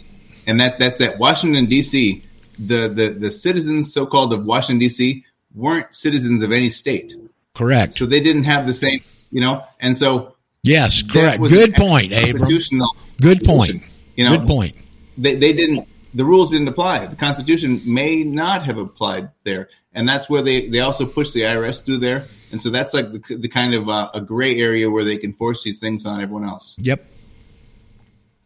and 0.46 0.60
that 0.60 0.78
that's 0.78 0.98
that 0.98 1.18
Washington 1.18 1.66
D.C. 1.66 2.22
The, 2.58 2.88
the 2.88 3.08
the 3.18 3.32
citizens, 3.32 3.92
so 3.92 4.06
called 4.06 4.32
of 4.32 4.44
Washington 4.44 4.78
D.C. 4.78 5.24
weren't 5.54 5.94
citizens 5.94 6.42
of 6.42 6.52
any 6.52 6.70
state, 6.70 7.14
Correct. 7.54 7.96
so 7.98 8.04
they 8.06 8.20
didn't 8.20 8.44
have 8.44 8.66
the 8.66 8.74
same, 8.74 9.02
you 9.30 9.40
know, 9.40 9.64
and 9.80 9.96
so 9.96 10.36
Yes, 10.62 11.02
correct. 11.02 11.42
Good 11.42 11.74
point, 11.74 12.12
Abram. 12.12 12.38
constitutional 12.38 12.88
Good 13.20 13.44
point. 13.44 13.82
You 14.16 14.24
know, 14.24 14.36
Good 14.36 14.46
point. 14.46 14.76
They 15.16 15.36
they 15.36 15.52
didn't. 15.52 15.88
The 16.14 16.24
rules 16.24 16.50
didn't 16.50 16.68
apply. 16.68 17.06
The 17.06 17.16
Constitution 17.16 17.82
may 17.84 18.24
not 18.24 18.64
have 18.64 18.78
applied 18.78 19.30
there, 19.44 19.68
and 19.94 20.08
that's 20.08 20.28
where 20.28 20.42
they 20.42 20.68
they 20.68 20.80
also 20.80 21.06
pushed 21.06 21.34
the 21.34 21.42
IRS 21.42 21.84
through 21.84 21.98
there, 21.98 22.26
and 22.56 22.62
so 22.62 22.70
that's 22.70 22.94
like 22.94 23.12
the, 23.12 23.36
the 23.36 23.48
kind 23.48 23.74
of 23.74 23.86
uh, 23.86 24.08
a 24.14 24.20
gray 24.22 24.58
area 24.58 24.88
where 24.88 25.04
they 25.04 25.18
can 25.18 25.34
force 25.34 25.62
these 25.62 25.78
things 25.78 26.06
on 26.06 26.22
everyone 26.22 26.48
else. 26.48 26.74
Yep. 26.78 27.04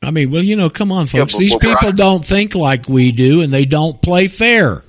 I 0.03 0.11
mean, 0.11 0.33
well, 0.33 0.43
you 0.43 0.57
know, 0.57 0.69
come 0.69 0.91
on, 0.91 1.07
folks. 1.07 1.35
but- 1.35 1.39
These 1.39 1.53
but 1.53 1.63
we're- 1.63 1.77
people 1.77 1.93
don't 1.93 2.27
think 2.27 2.57
like 2.57 2.89
we 2.89 3.13
do, 3.13 3.41
and 3.43 3.53
they 3.53 3.67
don't 3.67 4.03
play 4.03 4.27
fair. 4.27 4.83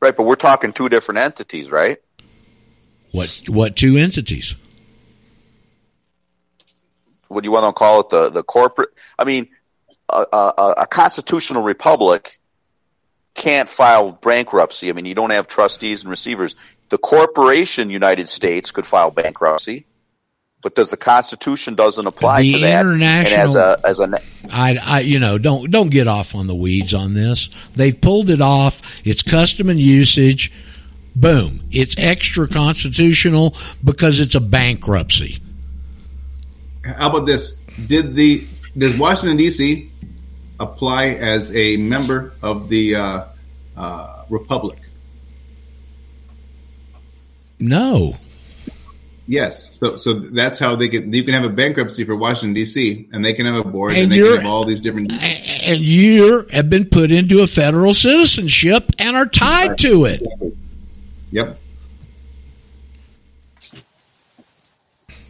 right, 0.00 0.16
but 0.16 0.24
we're 0.24 0.34
talking 0.34 0.72
two 0.72 0.88
different 0.88 1.18
entities, 1.20 1.70
right? 1.70 1.98
What 3.12 3.44
what 3.46 3.76
two 3.76 3.96
entities? 3.96 4.56
What 7.28 7.42
do 7.42 7.46
you 7.46 7.52
want 7.52 7.66
to 7.66 7.72
call 7.78 8.00
it? 8.00 8.08
The 8.10 8.30
the 8.30 8.42
corporate. 8.42 8.90
I 9.16 9.22
mean, 9.24 9.48
a, 10.08 10.26
a, 10.32 10.74
a 10.78 10.86
constitutional 10.88 11.62
republic 11.62 12.37
can't 13.38 13.68
file 13.68 14.12
bankruptcy. 14.12 14.90
I 14.90 14.92
mean, 14.92 15.06
you 15.06 15.14
don't 15.14 15.30
have 15.30 15.48
trustees 15.48 16.02
and 16.02 16.10
receivers. 16.10 16.54
The 16.90 16.98
corporation 16.98 17.88
United 17.90 18.28
States 18.28 18.70
could 18.70 18.86
file 18.86 19.10
bankruptcy, 19.10 19.86
but 20.62 20.74
does 20.74 20.90
the 20.90 20.96
Constitution 20.96 21.74
doesn't 21.74 22.06
apply 22.06 22.42
The 22.42 22.52
to 22.54 22.58
that? 22.60 22.80
international- 22.80 23.40
and 23.40 23.48
as 23.50 23.54
a 23.54 23.80
as 23.84 24.00
a 24.00 24.20
I, 24.50 24.78
I, 24.82 25.00
you 25.00 25.18
know, 25.20 25.38
don't 25.38 25.70
don't 25.70 25.90
get 25.90 26.08
off 26.08 26.34
on 26.34 26.46
the 26.46 26.54
weeds 26.54 26.94
on 26.94 27.14
this. 27.14 27.48
They've 27.74 27.98
pulled 27.98 28.28
it 28.30 28.40
off. 28.40 28.82
It's 29.06 29.22
custom 29.22 29.68
and 29.70 29.78
usage. 29.78 30.52
Boom! 31.14 31.60
It's 31.70 31.94
extra 31.98 32.46
constitutional 32.48 33.54
because 33.84 34.20
it's 34.20 34.34
a 34.34 34.40
bankruptcy. 34.40 35.38
How 36.84 37.10
about 37.10 37.26
this? 37.26 37.56
Did 37.86 38.14
the 38.14 38.46
does 38.76 38.96
Washington 38.96 39.36
D.C. 39.36 39.90
apply 40.60 41.06
as 41.08 41.54
a 41.54 41.76
member 41.76 42.32
of 42.42 42.68
the 42.68 42.96
uh, 42.96 43.24
uh, 43.76 44.24
republic? 44.28 44.78
No. 47.58 48.14
Yes. 49.26 49.78
So 49.78 49.96
so 49.96 50.14
that's 50.14 50.58
how 50.58 50.76
they 50.76 50.88
can. 50.88 51.12
You 51.12 51.22
can 51.22 51.34
have 51.34 51.44
a 51.44 51.54
bankruptcy 51.54 52.04
for 52.04 52.16
Washington 52.16 52.54
D.C. 52.54 53.08
and 53.12 53.22
they 53.22 53.34
can 53.34 53.44
have 53.44 53.56
a 53.56 53.68
board 53.68 53.92
and, 53.92 54.04
And 54.04 54.12
they 54.12 54.20
can 54.20 54.36
have 54.38 54.46
all 54.46 54.64
these 54.64 54.80
different. 54.80 55.12
and 55.12 55.80
you 55.80 56.46
have 56.50 56.70
been 56.70 56.86
put 56.86 57.12
into 57.12 57.42
a 57.42 57.46
federal 57.46 57.92
citizenship 57.92 58.90
and 58.98 59.16
are 59.16 59.26
tied 59.26 59.76
to 59.78 60.06
it. 60.06 60.22
Yep. 61.30 61.58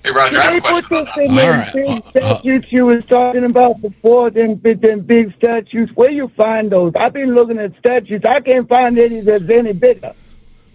Hey, 0.08 0.14
Roger, 0.14 0.38
I 0.38 0.42
have 0.44 0.56
a 0.56 0.60
question 0.60 0.96
about 0.96 1.14
that. 1.16 1.28
Them 1.28 1.38
All 1.38 1.48
right. 1.50 1.72
big 2.14 2.22
Uh, 2.22 2.26
uh, 2.28 2.40
you 2.70 2.86
was 2.86 3.04
talking 3.06 3.44
about 3.44 3.82
before, 3.82 4.30
them, 4.30 4.54
big- 4.54 4.80
them 4.80 5.00
big 5.00 5.34
statues. 5.36 5.90
where 5.96 6.10
you 6.10 6.28
find 6.28 6.70
those? 6.70 6.92
I've 6.98 7.12
been 7.12 7.34
looking 7.34 7.58
at 7.58 7.76
statues. 7.78 8.22
I 8.24 8.40
can't 8.40 8.66
find 8.66 8.98
any 8.98 9.20
that's 9.20 9.48
any 9.50 9.74
bigger. 9.74 10.14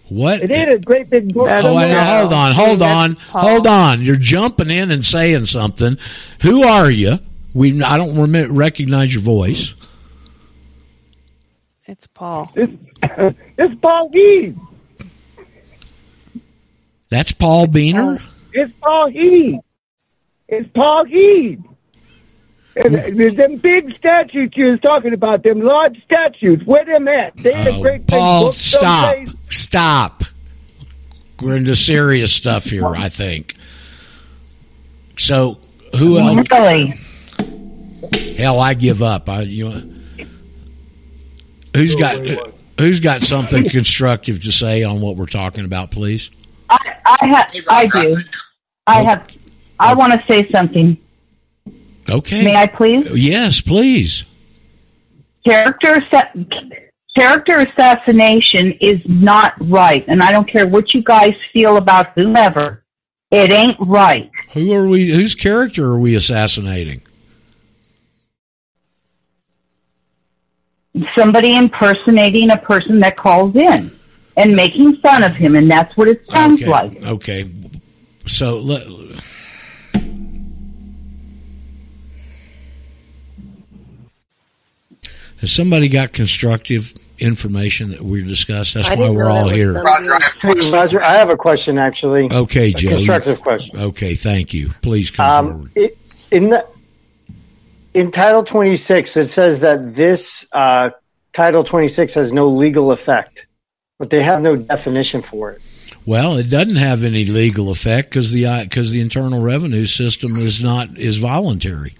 What? 0.08 0.40
It 0.42 0.52
ain't 0.52 0.70
a 0.70 0.78
great 0.78 1.10
big 1.10 1.34
book. 1.34 1.48
Oh, 1.50 1.64
wait, 1.76 1.88
somewhere. 1.88 2.04
hold 2.04 2.32
on, 2.32 2.52
hold 2.52 2.82
on, 2.82 3.12
hold 3.16 3.66
on. 3.66 4.02
You're 4.02 4.14
jumping 4.16 4.70
in 4.70 4.92
and 4.92 5.04
saying 5.04 5.46
something. 5.46 5.98
Who 6.42 6.62
are 6.62 6.90
you? 6.90 7.18
We 7.54 7.82
I 7.82 7.96
don't 7.96 8.16
rem- 8.32 8.54
recognize 8.54 9.12
your 9.14 9.22
voice. 9.22 9.74
It's 11.86 12.06
Paul. 12.06 12.52
It's, 12.54 12.72
it's 13.58 13.74
Paul 13.80 14.10
Heed. 14.12 14.58
That's 17.08 17.32
Paul 17.32 17.66
Beaner. 17.66 17.94
Paul 17.94 18.16
Heed. 18.18 18.28
It's 18.54 18.72
Paul 18.80 19.08
He. 19.08 19.58
It's 20.48 20.68
Paul 20.74 21.04
Heed. 21.04 21.62
And, 22.76 23.36
them 23.36 23.56
big 23.56 23.94
statutes 23.96 24.56
you 24.56 24.72
was 24.72 24.80
talking 24.80 25.12
about, 25.12 25.42
them 25.42 25.60
large 25.60 26.02
statutes, 26.04 26.64
where 26.64 26.84
them 26.84 27.06
at? 27.06 27.36
They 27.36 27.52
in 27.52 27.66
a 27.66 27.70
Oh, 27.78 27.82
great 27.82 28.06
Paul, 28.06 28.52
stop, 28.52 29.14
someplace. 29.14 29.34
stop. 29.50 30.24
We're 31.40 31.56
into 31.56 31.76
serious 31.76 32.32
stuff 32.32 32.64
here. 32.64 32.86
I 32.86 33.08
think. 33.08 33.56
So 35.18 35.58
who 35.96 36.18
else? 36.18 36.48
Really? 36.50 37.00
Hell, 38.36 38.58
I 38.60 38.74
give 38.74 39.02
up. 39.02 39.28
I 39.28 39.42
you. 39.42 39.92
Who's 41.76 41.94
got 41.96 42.18
who's 42.78 43.00
got 43.00 43.22
something 43.22 43.68
constructive 43.68 44.42
to 44.44 44.52
say 44.52 44.82
on 44.84 45.00
what 45.00 45.16
we're 45.16 45.26
talking 45.26 45.64
about, 45.64 45.90
please? 45.90 46.30
I, 46.70 46.96
I 47.20 47.26
have. 47.26 47.54
I 47.68 47.86
do. 47.86 48.16
I 48.86 49.02
have. 49.02 49.28
I 49.78 49.94
want 49.94 50.12
to 50.12 50.24
say 50.26 50.48
something. 50.50 50.96
Okay. 52.08 52.44
May 52.44 52.56
I 52.56 52.66
please? 52.66 53.06
Yes, 53.14 53.60
please. 53.60 54.24
Character 55.44 56.02
assa- 56.02 56.32
character 57.16 57.58
assassination 57.60 58.72
is 58.80 59.00
not 59.06 59.54
right, 59.60 60.04
and 60.08 60.22
I 60.22 60.32
don't 60.32 60.46
care 60.48 60.66
what 60.66 60.94
you 60.94 61.02
guys 61.02 61.34
feel 61.52 61.76
about 61.76 62.12
whomever. 62.14 62.82
It 63.30 63.50
ain't 63.50 63.76
right. 63.80 64.30
Who 64.52 64.72
are 64.72 64.86
we? 64.86 65.10
Whose 65.10 65.34
character 65.34 65.84
are 65.86 65.98
we 65.98 66.14
assassinating? 66.14 67.02
Somebody 71.14 71.56
impersonating 71.56 72.50
a 72.50 72.56
person 72.56 73.00
that 73.00 73.16
calls 73.16 73.56
in 73.56 73.90
and 74.36 74.54
making 74.56 74.96
fun 74.96 75.22
of 75.22 75.32
him, 75.34 75.54
and 75.56 75.70
that's 75.70 75.96
what 75.96 76.08
it 76.08 76.24
sounds 76.30 76.62
okay. 76.62 76.70
like. 76.70 77.02
Okay. 77.02 77.50
So 78.26 78.58
let. 78.58 78.86
Has 85.38 85.52
somebody 85.52 85.88
got 85.88 86.12
constructive 86.12 86.94
information 87.18 87.90
that 87.90 88.02
we 88.02 88.22
discussed? 88.22 88.74
That's 88.74 88.88
I 88.90 88.94
why 88.94 89.10
we're 89.10 89.28
all 89.28 89.48
that 89.48 89.52
was 89.52 89.60
here. 89.60 89.72
something- 90.40 90.72
Roger, 90.72 91.02
I 91.02 91.14
have 91.14 91.30
a 91.30 91.36
question 91.36 91.78
actually. 91.78 92.32
Okay, 92.32 92.70
A 92.70 92.72
Joe. 92.74 92.90
constructive 92.90 93.40
question. 93.40 93.78
Okay, 93.78 94.14
thank 94.14 94.54
you. 94.54 94.70
Please 94.80 95.10
come 95.10 95.46
forward. 95.46 95.62
Um, 95.64 95.70
it, 95.74 95.98
in 96.30 96.50
the, 96.50 96.66
in 97.92 98.10
Title 98.10 98.44
26, 98.44 99.16
it 99.16 99.28
says 99.28 99.60
that 99.60 99.94
this 99.94 100.46
uh, 100.52 100.90
Title 101.32 101.64
26 101.64 102.14
has 102.14 102.32
no 102.32 102.48
legal 102.48 102.92
effect, 102.92 103.43
but 104.04 104.10
they 104.10 104.22
have 104.22 104.42
no 104.42 104.54
definition 104.54 105.22
for 105.22 105.52
it. 105.52 105.62
Well, 106.06 106.36
it 106.36 106.50
doesn't 106.50 106.76
have 106.76 107.04
any 107.04 107.24
legal 107.24 107.70
effect 107.70 108.10
because 108.10 108.32
the 108.32 108.44
uh, 108.44 108.62
because 108.64 108.92
the 108.92 109.00
Internal 109.00 109.40
Revenue 109.40 109.86
System 109.86 110.32
is 110.36 110.62
not 110.62 110.98
is 110.98 111.16
voluntary. 111.16 111.94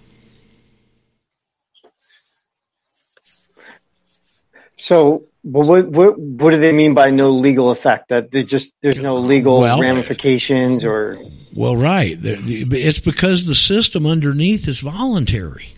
So 4.77 5.25
But 5.45 5.61
what 5.61 5.89
what 5.89 6.19
what 6.19 6.51
do 6.51 6.61
they 6.61 6.73
mean 6.73 6.93
by 6.93 7.11
no 7.11 7.31
legal 7.31 7.71
effect? 7.71 8.11
That 8.11 8.31
they 8.31 8.43
just 8.43 8.71
there's 8.83 8.99
no 8.99 9.15
legal 9.15 9.61
Well, 9.61 9.81
ramifications 9.81 10.85
or 10.85 11.19
Well, 11.55 11.75
right. 11.75 12.19
It's 12.21 13.01
because 13.01 13.47
the 13.47 13.55
system 13.55 14.05
underneath 14.05 14.69
is 14.69 14.81
voluntary. 14.81 15.75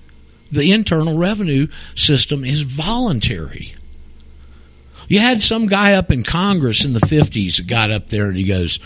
The 0.51 0.73
internal 0.73 1.17
revenue 1.17 1.69
system 1.95 2.45
is 2.45 2.63
voluntary. 2.63 3.77
You 5.09 5.21
had 5.21 5.43
some 5.43 5.67
guy 5.67 5.95
up 5.95 6.11
in 6.11 6.25
Congress 6.25 6.85
in 6.85 6.93
the 6.93 7.01
50s 7.01 7.57
that 7.57 7.67
got 7.67 7.91
up 7.91 8.09
there 8.09 8.29
and 8.29 8.37
he 8.37 8.45
goes, 8.45 8.79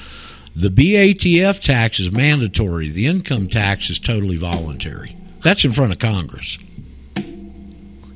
the 0.55 0.68
BATF 0.68 1.60
tax 1.60 1.98
is 2.01 2.10
mandatory. 2.10 2.90
The 2.90 3.06
income 3.06 3.48
tax 3.48 3.88
is 3.88 3.98
totally 3.98 4.36
voluntary. 4.36 5.16
That's 5.42 5.64
in 5.64 5.72
front 5.72 5.92
of 5.92 5.98
Congress. 5.98 6.59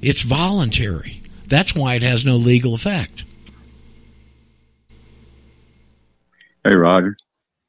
It's 0.02 0.22
voluntary. 0.22 1.22
That's 1.46 1.74
why 1.74 1.94
it 1.94 2.02
has 2.02 2.24
no 2.24 2.36
legal 2.36 2.74
effect. 2.74 3.24
Hey, 6.62 6.74
Roger. 6.74 7.16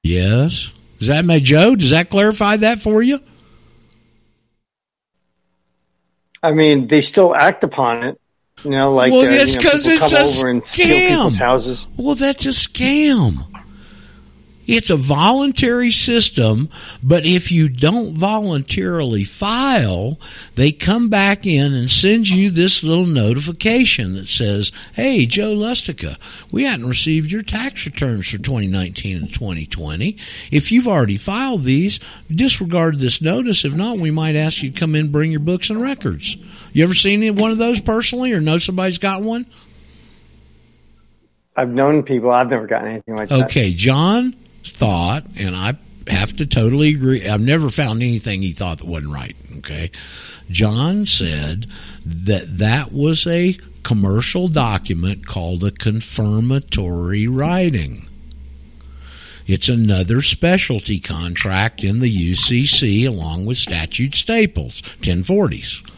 Yes. 0.04 0.72
Does 1.00 1.10
that 1.10 1.26
make 1.26 1.44
Joe? 1.44 1.76
Does 1.76 1.92
that 1.92 2.10
clarify 2.10 2.58
that 2.58 2.80
for 2.80 3.02
you? 3.02 3.20
I 6.42 6.52
mean 6.52 6.88
they 6.88 7.02
still 7.02 7.36
act 7.36 7.64
upon 7.64 8.04
it. 8.04 8.22
You 8.66 8.72
know, 8.72 8.94
like 8.96 9.12
well, 9.12 9.22
uh, 9.22 9.26
it's 9.30 9.54
you 9.56 9.62
know, 9.62 9.70
because 9.70 9.88
it's 9.88 10.12
a 10.12 10.40
over 10.40 10.50
and 10.50 10.66
steal 10.66 10.88
people's 10.88 11.36
scam. 11.36 11.38
houses. 11.38 11.88
Well, 11.98 12.16
that's 12.16 12.46
a 12.46 12.50
scam. 12.50 13.46
It's 14.68 14.90
a 14.90 14.96
voluntary 14.96 15.92
system, 15.92 16.70
but 17.04 17.26
if 17.26 17.52
you 17.52 17.70
don't 17.70 18.16
voluntarily 18.16 19.24
file, 19.24 20.20
they 20.56 20.72
come 20.72 21.10
back 21.10 21.46
in 21.46 21.74
and 21.74 21.90
send 21.90 22.30
you 22.30 22.50
this 22.50 22.84
little 22.84 23.06
notification 23.06 24.14
that 24.14 24.28
says, 24.28 24.72
Hey, 24.94 25.26
Joe 25.26 25.56
Lustica, 25.56 26.18
we 26.52 26.64
hadn't 26.64 26.88
received 26.88 27.32
your 27.32 27.44
tax 27.44 27.86
returns 27.86 28.30
for 28.30 28.38
2019 28.38 29.18
and 29.18 29.34
2020. 29.34 30.18
If 30.52 30.72
you've 30.72 30.88
already 30.88 31.18
filed 31.18 31.64
these, 31.64 32.00
disregard 32.30 33.00
this 33.00 33.22
notice. 33.22 33.66
If 33.66 33.76
not, 33.76 34.00
we 34.00 34.12
might 34.12 34.36
ask 34.36 34.64
you 34.64 34.72
to 34.72 34.80
come 34.80 34.96
in 34.96 35.02
and 35.02 35.12
bring 35.12 35.32
your 35.32 35.40
books 35.42 35.70
and 35.70 35.82
records. 35.82 36.38
You 36.74 36.84
ever 36.84 36.96
seen 36.96 37.36
one 37.36 37.52
of 37.52 37.58
those 37.58 37.82
personally 37.82 38.34
or 38.34 38.42
know 38.42 38.58
somebody's 38.58 38.98
got 38.98 39.22
one? 39.22 39.46
I've 41.56 41.70
known 41.70 42.04
people. 42.04 42.32
I've 42.32 42.50
never 42.50 42.68
gotten 42.68 42.90
anything 42.90 43.16
like 43.16 43.30
that. 43.30 43.46
Okay, 43.46 43.72
John 43.72 44.36
thought, 44.68 45.26
and 45.36 45.56
I 45.56 45.78
have 46.08 46.36
to 46.38 46.46
totally 46.46 46.90
agree. 46.90 47.28
I've 47.28 47.42
never 47.42 47.70
found 47.70 48.02
anything 48.02 48.42
he 48.42 48.52
thought 48.52 48.80
that 48.80 48.88
wasn't 48.88 49.14
right. 49.14 49.36
Okay, 49.58 49.92
John 50.50 51.06
said 51.06 51.68
that 52.06 52.58
that 52.60 52.92
was 52.92 53.26
a 53.28 53.58
commercial 53.84 54.48
document 54.48 55.26
called 55.26 55.64
a 55.64 55.72
confirmatory 55.72 57.28
writing. 57.28 58.08
It's 59.48 59.70
another 59.70 60.24
specialty 60.24 61.00
contract 61.00 61.84
in 61.84 62.00
the 62.00 62.32
UCC 62.32 63.08
along 63.08 63.46
with 63.46 63.60
statute 63.60 64.16
staples, 64.16 64.82
1040s 65.02 65.95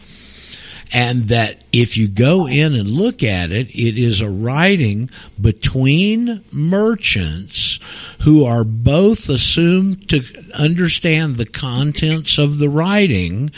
and 0.92 1.28
that 1.28 1.64
if 1.72 1.96
you 1.96 2.08
go 2.08 2.48
in 2.48 2.74
and 2.74 2.88
look 2.88 3.22
at 3.22 3.52
it, 3.52 3.68
it 3.70 3.98
is 3.98 4.20
a 4.20 4.30
writing 4.30 5.10
between 5.40 6.44
merchants 6.50 7.78
who 8.20 8.44
are 8.44 8.64
both 8.64 9.28
assumed 9.28 10.08
to 10.08 10.22
understand 10.54 11.36
the 11.36 11.46
contents 11.46 12.38
of 12.38 12.58
the 12.58 12.70
writing. 12.70 13.50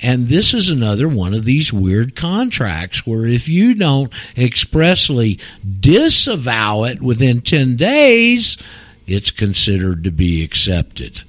And 0.00 0.28
this 0.28 0.54
is 0.54 0.70
another 0.70 1.08
one 1.08 1.34
of 1.34 1.44
these 1.44 1.72
weird 1.72 2.14
contracts 2.14 3.06
where 3.06 3.26
if 3.26 3.48
you 3.48 3.74
don't 3.74 4.12
expressly 4.36 5.40
disavow 5.80 6.84
it 6.84 7.02
within 7.02 7.40
10 7.40 7.76
days, 7.76 8.58
it's 9.06 9.30
considered 9.30 10.04
to 10.04 10.10
be 10.10 10.44
accepted. 10.44 11.22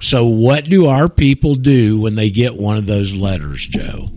So 0.00 0.26
what 0.26 0.64
do 0.64 0.86
our 0.86 1.08
people 1.08 1.54
do 1.54 2.00
when 2.00 2.16
they 2.16 2.30
get 2.30 2.56
one 2.56 2.76
of 2.76 2.86
those 2.86 3.14
letters, 3.14 3.64
Joe? 3.64 4.10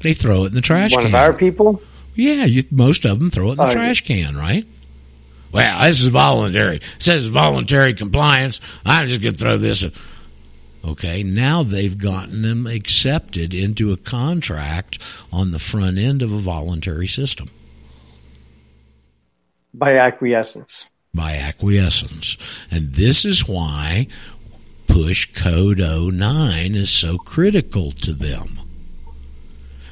They 0.00 0.14
throw 0.14 0.44
it 0.44 0.48
in 0.48 0.54
the 0.54 0.60
trash 0.60 0.92
One 0.92 1.04
can. 1.04 1.12
One 1.12 1.20
of 1.20 1.26
our 1.26 1.32
people. 1.32 1.82
Yeah, 2.14 2.44
you, 2.44 2.62
most 2.70 3.04
of 3.04 3.18
them 3.18 3.30
throw 3.30 3.48
it 3.48 3.52
in 3.52 3.56
the 3.58 3.68
Oh, 3.68 3.72
trash 3.72 4.04
can, 4.04 4.36
right? 4.36 4.66
Well, 5.52 5.82
this 5.86 6.00
is 6.00 6.08
voluntary. 6.08 6.76
It 6.76 6.82
says 6.98 7.26
voluntary 7.28 7.94
compliance. 7.94 8.60
I'm 8.84 9.06
just 9.06 9.20
going 9.20 9.32
to 9.32 9.38
throw 9.38 9.56
this. 9.56 9.82
in. 9.82 9.92
Okay, 10.84 11.22
now 11.22 11.62
they've 11.62 11.96
gotten 11.96 12.42
them 12.42 12.66
accepted 12.66 13.52
into 13.52 13.92
a 13.92 13.96
contract 13.96 14.98
on 15.32 15.50
the 15.50 15.58
front 15.58 15.98
end 15.98 16.22
of 16.22 16.32
a 16.32 16.38
voluntary 16.38 17.06
system 17.06 17.50
by 19.74 19.96
acquiescence. 19.98 20.86
by 21.12 21.36
acquiescence. 21.36 22.36
And 22.70 22.94
this 22.94 23.24
is 23.24 23.46
why 23.46 24.06
push 24.86 25.26
code 25.34 25.78
09 25.78 26.74
is 26.74 26.90
so 26.90 27.18
critical 27.18 27.90
to 27.92 28.12
them. 28.12 28.60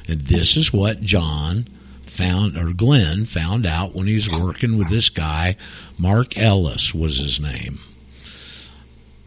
And 0.09 0.21
this 0.21 0.57
is 0.57 0.73
what 0.73 1.01
John 1.01 1.67
found, 2.01 2.57
or 2.57 2.73
Glenn 2.73 3.25
found 3.25 3.67
out 3.67 3.93
when 3.93 4.07
he 4.07 4.15
was 4.15 4.41
working 4.41 4.75
with 4.75 4.89
this 4.89 5.09
guy, 5.09 5.55
Mark 5.99 6.35
Ellis 6.35 6.95
was 6.95 7.17
his 7.17 7.39
name. 7.39 7.79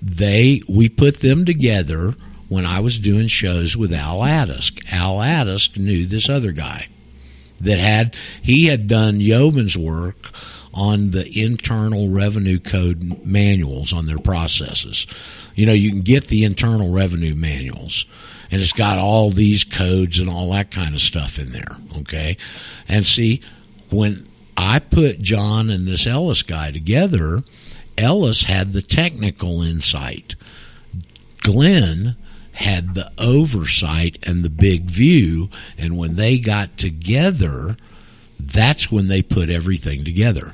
They, 0.02 0.60
we 0.68 0.88
put 0.88 1.20
them 1.20 1.44
together 1.44 2.16
when 2.48 2.66
I 2.66 2.80
was 2.80 2.98
doing 2.98 3.28
shows 3.28 3.76
with 3.76 3.92
Al 3.92 4.18
Adisk. 4.18 4.92
Al 4.92 5.18
Adisk 5.18 5.76
knew 5.78 6.04
this 6.04 6.28
other 6.28 6.50
guy 6.50 6.88
that 7.60 7.78
had, 7.78 8.16
he 8.42 8.66
had 8.66 8.88
done 8.88 9.20
Yeoman's 9.20 9.78
work 9.78 10.30
on 10.74 11.10
the 11.10 11.40
internal 11.40 12.08
revenue 12.08 12.58
code 12.58 13.24
manuals 13.24 13.92
on 13.92 14.06
their 14.06 14.18
processes. 14.18 15.06
You 15.54 15.66
know, 15.66 15.72
you 15.72 15.90
can 15.90 16.00
get 16.00 16.26
the 16.26 16.44
internal 16.44 16.90
revenue 16.90 17.36
manuals 17.36 18.06
and 18.52 18.60
it's 18.60 18.74
got 18.74 18.98
all 18.98 19.30
these 19.30 19.64
codes 19.64 20.18
and 20.18 20.28
all 20.28 20.50
that 20.50 20.70
kind 20.70 20.94
of 20.94 21.00
stuff 21.00 21.38
in 21.38 21.52
there. 21.52 21.78
Okay. 22.00 22.36
And 22.86 23.04
see, 23.04 23.40
when 23.90 24.28
I 24.58 24.78
put 24.78 25.20
John 25.22 25.70
and 25.70 25.88
this 25.88 26.06
Ellis 26.06 26.42
guy 26.42 26.70
together, 26.70 27.42
Ellis 27.96 28.44
had 28.44 28.72
the 28.72 28.82
technical 28.82 29.62
insight. 29.62 30.34
Glenn 31.40 32.14
had 32.52 32.94
the 32.94 33.10
oversight 33.16 34.18
and 34.24 34.44
the 34.44 34.50
big 34.50 34.84
view. 34.84 35.48
And 35.78 35.96
when 35.96 36.16
they 36.16 36.38
got 36.38 36.76
together, 36.76 37.78
that's 38.38 38.92
when 38.92 39.08
they 39.08 39.22
put 39.22 39.48
everything 39.48 40.04
together. 40.04 40.52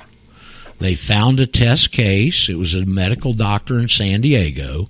They 0.79 0.95
found 0.95 1.41
a 1.41 1.45
test 1.45 1.91
case. 1.91 2.47
It 2.47 2.55
was 2.55 2.75
a 2.75 2.85
medical 2.85 3.33
doctor 3.33 3.77
in 3.77 3.89
San 3.89 4.21
Diego 4.21 4.89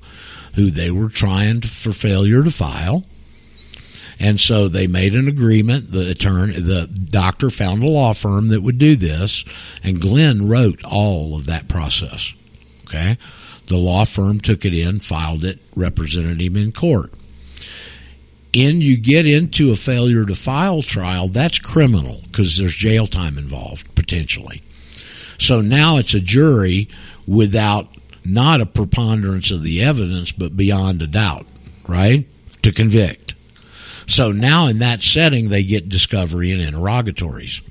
who 0.55 0.71
they 0.71 0.91
were 0.91 1.09
trying 1.09 1.61
to, 1.61 1.67
for 1.67 1.91
failure 1.91 2.43
to 2.43 2.51
file. 2.51 3.03
And 4.19 4.39
so 4.39 4.67
they 4.67 4.87
made 4.87 5.15
an 5.15 5.27
agreement. 5.27 5.91
The 5.91 6.09
attorney, 6.09 6.59
the 6.59 6.87
doctor 6.87 7.49
found 7.49 7.83
a 7.83 7.87
law 7.87 8.13
firm 8.13 8.49
that 8.49 8.61
would 8.61 8.77
do 8.77 8.95
this, 8.95 9.45
and 9.83 10.01
Glenn 10.01 10.49
wrote 10.49 10.83
all 10.83 11.35
of 11.35 11.45
that 11.45 11.69
process. 11.69 12.33
Okay. 12.85 13.17
The 13.67 13.77
law 13.77 14.03
firm 14.03 14.39
took 14.39 14.65
it 14.65 14.73
in, 14.73 14.99
filed 14.99 15.45
it, 15.45 15.59
represented 15.75 16.41
him 16.41 16.57
in 16.57 16.71
court. 16.71 17.13
In 18.51 18.81
you 18.81 18.97
get 18.97 19.27
into 19.27 19.71
a 19.71 19.75
failure 19.75 20.25
to 20.25 20.33
file 20.33 20.81
trial, 20.81 21.27
that's 21.27 21.59
criminal 21.59 22.21
because 22.25 22.57
there's 22.57 22.73
jail 22.73 23.05
time 23.05 23.37
involved 23.37 23.93
potentially. 23.93 24.63
So 25.37 25.61
now 25.61 25.97
it's 25.97 26.15
a 26.15 26.19
jury 26.19 26.89
without 27.27 27.95
not 28.33 28.61
a 28.61 28.65
preponderance 28.65 29.51
of 29.51 29.63
the 29.63 29.81
evidence, 29.81 30.31
but 30.31 30.55
beyond 30.55 31.01
a 31.01 31.07
doubt, 31.07 31.45
right? 31.87 32.27
To 32.63 32.71
convict. 32.71 33.33
So 34.07 34.31
now 34.31 34.67
in 34.67 34.79
that 34.79 35.01
setting, 35.01 35.49
they 35.49 35.63
get 35.63 35.89
discovery 35.89 36.51
and 36.51 36.61
interrogatories. 36.61 37.61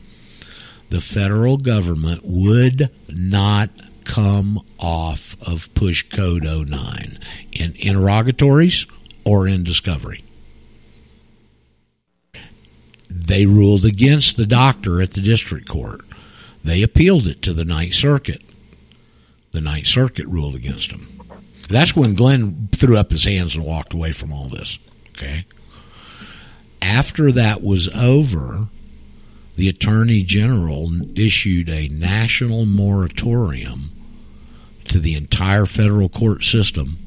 The 0.90 1.00
federal 1.00 1.58
government 1.58 2.22
would 2.24 2.90
not 3.08 3.70
come 4.04 4.60
off 4.78 5.36
of 5.42 5.72
push 5.74 6.08
code 6.08 6.44
09 6.44 7.18
in 7.52 7.74
interrogatories 7.76 8.86
or 9.24 9.46
in 9.46 9.64
discovery. 9.64 10.24
They 13.10 13.46
ruled 13.46 13.84
against 13.84 14.36
the 14.36 14.46
doctor 14.46 15.02
at 15.02 15.12
the 15.12 15.20
district 15.20 15.68
court. 15.68 16.00
They 16.64 16.82
appealed 16.82 17.26
it 17.26 17.42
to 17.42 17.52
the 17.52 17.64
Ninth 17.64 17.94
Circuit. 17.94 18.42
The 19.58 19.64
Ninth 19.64 19.88
Circuit 19.88 20.28
ruled 20.28 20.54
against 20.54 20.92
him. 20.92 21.20
That's 21.68 21.96
when 21.96 22.14
Glenn 22.14 22.68
threw 22.70 22.96
up 22.96 23.10
his 23.10 23.24
hands 23.24 23.56
and 23.56 23.64
walked 23.64 23.92
away 23.92 24.12
from 24.12 24.32
all 24.32 24.46
this. 24.46 24.78
Okay. 25.08 25.46
After 26.80 27.32
that 27.32 27.60
was 27.60 27.88
over, 27.88 28.68
the 29.56 29.68
Attorney 29.68 30.22
General 30.22 30.92
issued 31.18 31.68
a 31.68 31.88
national 31.88 32.66
moratorium 32.66 33.90
to 34.84 35.00
the 35.00 35.14
entire 35.14 35.66
federal 35.66 36.08
court 36.08 36.44
system. 36.44 37.04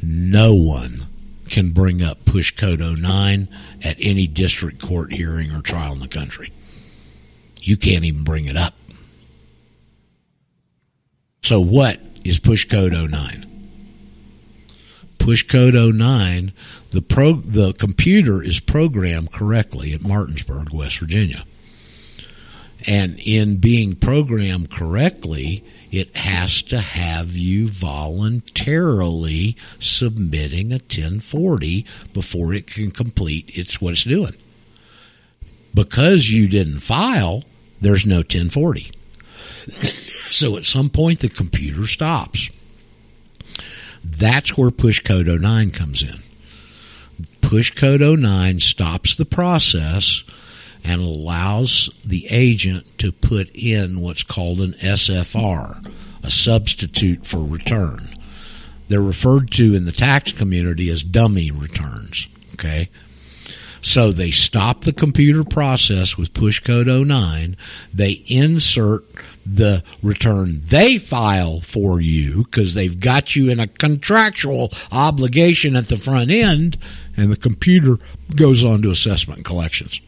No 0.00 0.54
one 0.54 1.08
can 1.48 1.72
bring 1.72 2.02
up 2.02 2.24
push 2.24 2.52
code 2.52 2.78
09 2.78 3.48
at 3.82 3.96
any 3.98 4.28
district 4.28 4.80
court 4.80 5.12
hearing 5.12 5.50
or 5.50 5.60
trial 5.60 5.94
in 5.94 5.98
the 5.98 6.06
country. 6.06 6.52
You 7.60 7.76
can't 7.76 8.04
even 8.04 8.22
bring 8.22 8.46
it 8.46 8.56
up. 8.56 8.74
So 11.42 11.60
what 11.60 12.00
is 12.24 12.38
push 12.38 12.66
code 12.66 12.92
09? 12.92 13.46
Push 15.18 15.48
code 15.48 15.74
09, 15.74 16.52
the 16.90 17.02
pro, 17.02 17.34
the 17.34 17.72
computer 17.74 18.42
is 18.42 18.58
programmed 18.60 19.32
correctly 19.32 19.92
at 19.92 20.02
Martinsburg, 20.02 20.72
West 20.72 20.98
Virginia. 20.98 21.44
And 22.86 23.20
in 23.20 23.58
being 23.58 23.94
programmed 23.96 24.70
correctly, 24.70 25.62
it 25.90 26.16
has 26.16 26.62
to 26.62 26.80
have 26.80 27.36
you 27.36 27.68
voluntarily 27.68 29.56
submitting 29.78 30.72
a 30.72 30.76
1040 30.76 31.84
before 32.14 32.54
it 32.54 32.66
can 32.66 32.90
complete 32.90 33.50
its 33.52 33.80
what 33.80 33.92
it's 33.92 34.04
doing. 34.04 34.34
Because 35.74 36.30
you 36.30 36.48
didn't 36.48 36.80
file, 36.80 37.44
there's 37.80 38.06
no 38.06 38.18
1040. 38.18 38.92
So 40.30 40.56
at 40.56 40.64
some 40.64 40.90
point 40.90 41.20
the 41.20 41.28
computer 41.28 41.86
stops. 41.86 42.50
That's 44.02 44.56
where 44.56 44.70
push 44.70 45.00
code 45.00 45.26
09 45.26 45.70
comes 45.72 46.02
in. 46.02 46.20
Push 47.40 47.72
code 47.72 48.00
09 48.00 48.60
stops 48.60 49.16
the 49.16 49.26
process 49.26 50.24
and 50.84 51.00
allows 51.00 51.90
the 52.04 52.26
agent 52.30 52.98
to 52.98 53.12
put 53.12 53.50
in 53.54 54.00
what's 54.00 54.22
called 54.22 54.60
an 54.60 54.72
SFR, 54.72 55.92
a 56.22 56.30
substitute 56.30 57.26
for 57.26 57.44
return. 57.44 58.14
They're 58.88 59.02
referred 59.02 59.50
to 59.52 59.74
in 59.74 59.84
the 59.84 59.92
tax 59.92 60.32
community 60.32 60.90
as 60.90 61.04
dummy 61.04 61.50
returns. 61.50 62.28
Okay. 62.54 62.88
So 63.80 64.12
they 64.12 64.30
stop 64.30 64.84
the 64.84 64.92
computer 64.92 65.44
process 65.44 66.16
with 66.16 66.34
push 66.34 66.60
code 66.60 66.86
09. 66.86 67.56
They 67.94 68.22
insert 68.26 69.04
the 69.46 69.82
return 70.02 70.60
they 70.66 70.98
file 70.98 71.60
for 71.60 72.00
you 72.00 72.44
because 72.44 72.74
they've 72.74 73.00
got 73.00 73.34
you 73.34 73.50
in 73.50 73.58
a 73.58 73.66
contractual 73.66 74.70
obligation 74.92 75.76
at 75.76 75.88
the 75.88 75.96
front 75.96 76.30
end 76.30 76.76
and 77.16 77.32
the 77.32 77.36
computer 77.36 77.98
goes 78.36 78.64
on 78.64 78.82
to 78.82 78.90
assessment 78.90 79.38
and 79.38 79.46
collections 79.46 80.00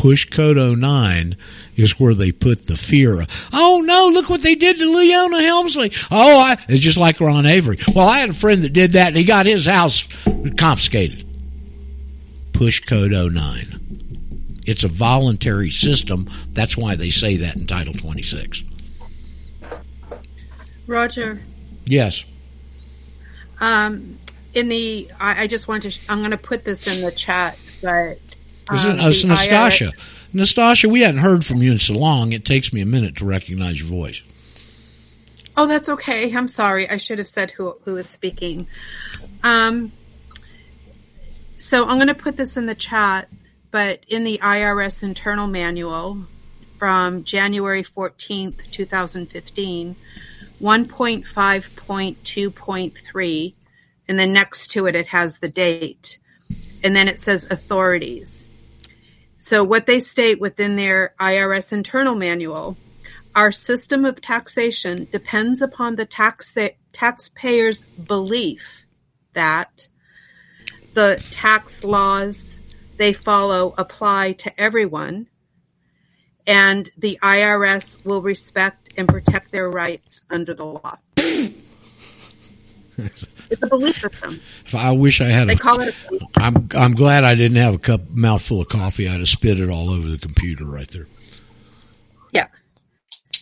push 0.00 0.28
code 0.28 0.56
09 0.56 1.36
is 1.76 1.98
where 1.98 2.14
they 2.14 2.30
put 2.30 2.66
the 2.66 2.76
fear 2.76 3.22
of, 3.22 3.48
oh 3.52 3.82
no, 3.84 4.08
look 4.08 4.28
what 4.28 4.42
they 4.42 4.54
did 4.54 4.76
to 4.76 4.90
Leona 4.90 5.40
Helmsley. 5.40 5.92
Oh, 6.10 6.38
I, 6.38 6.56
it's 6.68 6.82
just 6.82 6.98
like 6.98 7.20
Ron 7.20 7.46
Avery. 7.46 7.78
Well, 7.94 8.08
I 8.08 8.18
had 8.18 8.30
a 8.30 8.34
friend 8.34 8.62
that 8.62 8.72
did 8.72 8.92
that 8.92 9.08
and 9.08 9.16
he 9.16 9.24
got 9.24 9.46
his 9.46 9.64
house 9.64 10.06
confiscated. 10.56 11.25
Push 12.56 12.80
code 12.80 13.12
09. 13.12 14.62
It's 14.66 14.82
a 14.82 14.88
voluntary 14.88 15.70
system. 15.70 16.28
That's 16.52 16.76
why 16.76 16.96
they 16.96 17.10
say 17.10 17.36
that 17.36 17.56
in 17.56 17.66
Title 17.66 17.94
26. 17.94 18.64
Roger. 20.86 21.40
Yes. 21.86 22.24
Um, 23.60 24.18
in 24.54 24.68
the, 24.68 25.10
I, 25.20 25.42
I 25.42 25.46
just 25.46 25.68
want 25.68 25.82
to, 25.84 25.92
I'm 26.08 26.18
going 26.18 26.30
to 26.30 26.38
put 26.38 26.64
this 26.64 26.86
in 26.86 27.02
the 27.02 27.12
chat, 27.12 27.58
but 27.82 28.18
um, 28.68 29.00
uh, 29.00 29.08
it's 29.08 29.22
Nastasha. 29.22 29.92
Nastasha, 30.34 30.90
we 30.90 31.02
hadn't 31.02 31.20
heard 31.20 31.44
from 31.44 31.62
you 31.62 31.72
in 31.72 31.78
so 31.78 31.94
long. 31.94 32.32
It 32.32 32.44
takes 32.44 32.72
me 32.72 32.80
a 32.80 32.86
minute 32.86 33.16
to 33.16 33.24
recognize 33.24 33.78
your 33.78 33.88
voice. 33.88 34.22
Oh, 35.56 35.66
that's 35.66 35.88
okay. 35.88 36.34
I'm 36.34 36.48
sorry. 36.48 36.88
I 36.88 36.98
should 36.98 37.18
have 37.18 37.28
said 37.28 37.50
who 37.50 37.76
who 37.84 37.96
is 37.96 38.08
speaking. 38.08 38.66
Um, 39.42 39.92
so 41.56 41.86
I'm 41.86 41.96
going 41.96 42.08
to 42.08 42.14
put 42.14 42.36
this 42.36 42.56
in 42.56 42.66
the 42.66 42.74
chat, 42.74 43.28
but 43.70 44.00
in 44.08 44.24
the 44.24 44.40
IRS 44.42 45.02
internal 45.02 45.46
manual 45.46 46.26
from 46.76 47.24
January 47.24 47.82
14th, 47.82 48.70
2015, 48.70 49.96
1.5.2.3, 50.60 53.54
and 54.08 54.18
then 54.18 54.32
next 54.32 54.70
to 54.72 54.86
it, 54.86 54.94
it 54.94 55.06
has 55.08 55.38
the 55.38 55.48
date. 55.48 56.18
And 56.82 56.94
then 56.94 57.08
it 57.08 57.18
says 57.18 57.46
authorities. 57.50 58.44
So 59.38 59.64
what 59.64 59.86
they 59.86 59.98
state 59.98 60.40
within 60.40 60.76
their 60.76 61.14
IRS 61.18 61.72
internal 61.72 62.14
manual, 62.14 62.76
our 63.34 63.52
system 63.52 64.04
of 64.04 64.20
taxation 64.20 65.08
depends 65.10 65.62
upon 65.62 65.96
the 65.96 66.06
tax 66.06 66.56
taxpayer's 66.92 67.82
belief 67.82 68.86
that 69.34 69.88
the 70.96 71.22
tax 71.30 71.84
laws 71.84 72.58
they 72.96 73.12
follow 73.12 73.74
apply 73.76 74.32
to 74.32 74.60
everyone 74.60 75.26
and 76.46 76.88
the 76.96 77.18
IRS 77.22 78.02
will 78.06 78.22
respect 78.22 78.94
and 78.96 79.06
protect 79.06 79.52
their 79.52 79.68
rights 79.68 80.22
under 80.30 80.54
the 80.54 80.64
law. 80.64 80.96
It's 82.98 83.62
a 83.62 83.66
belief 83.66 83.98
system. 83.98 84.40
If 84.64 84.74
I 84.74 84.90
wish 84.92 85.20
I 85.20 85.26
had 85.26 85.48
They 85.48 85.52
a, 85.52 85.56
call 85.56 85.80
it 85.80 85.94
a. 86.10 86.18
I'm 86.40 86.68
I'm 86.74 86.94
glad 86.94 87.24
I 87.24 87.34
didn't 87.34 87.58
have 87.58 87.74
a 87.74 87.78
cup 87.78 88.08
mouthful 88.08 88.62
of 88.62 88.68
coffee. 88.68 89.06
I'd 89.06 89.20
have 89.20 89.28
spit 89.28 89.60
it 89.60 89.68
all 89.68 89.90
over 89.90 90.08
the 90.08 90.16
computer 90.16 90.64
right 90.64 90.88
there. 90.88 91.06
Yeah. 92.32 92.46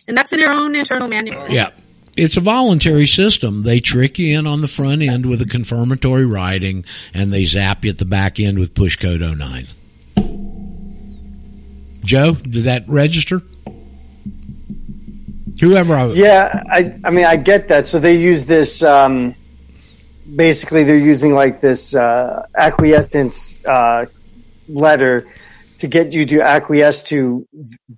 And 0.09 0.15
that's 0.15 0.33
in 0.33 0.39
their 0.39 0.51
own 0.51 0.75
internal 0.75 1.07
manual. 1.07 1.49
Yeah. 1.49 1.69
It's 2.17 2.37
a 2.37 2.41
voluntary 2.41 3.07
system. 3.07 3.63
They 3.63 3.81
trick 3.81 4.17
you 4.19 4.39
in 4.39 4.47
on 4.47 4.61
the 4.61 4.67
front 4.67 5.01
end 5.01 5.25
with 5.25 5.41
a 5.41 5.45
confirmatory 5.45 6.25
writing 6.25 6.85
and 7.13 7.33
they 7.33 7.45
zap 7.45 7.83
you 7.83 7.91
at 7.91 7.97
the 7.97 8.05
back 8.05 8.39
end 8.39 8.57
with 8.57 8.73
push 8.73 8.95
code 8.95 9.19
09. 9.19 9.67
Joe, 12.05 12.35
did 12.35 12.63
that 12.63 12.87
register? 12.87 13.41
Whoever 15.59 15.95
I 15.95 16.05
Yeah, 16.07 16.63
I 16.69 16.99
I 17.03 17.09
mean 17.09 17.25
I 17.25 17.35
get 17.37 17.67
that. 17.69 17.87
So 17.87 17.99
they 17.99 18.17
use 18.17 18.45
this. 18.45 18.83
Um, 18.83 19.35
basically, 20.35 20.83
they're 20.83 20.97
using 20.97 21.33
like 21.33 21.61
this 21.61 21.95
uh, 21.95 22.45
acquiescence 22.55 23.63
uh, 23.65 24.05
letter 24.67 25.27
to 25.79 25.87
get 25.87 26.11
you 26.11 26.25
to 26.25 26.41
acquiesce 26.41 27.01
to 27.03 27.47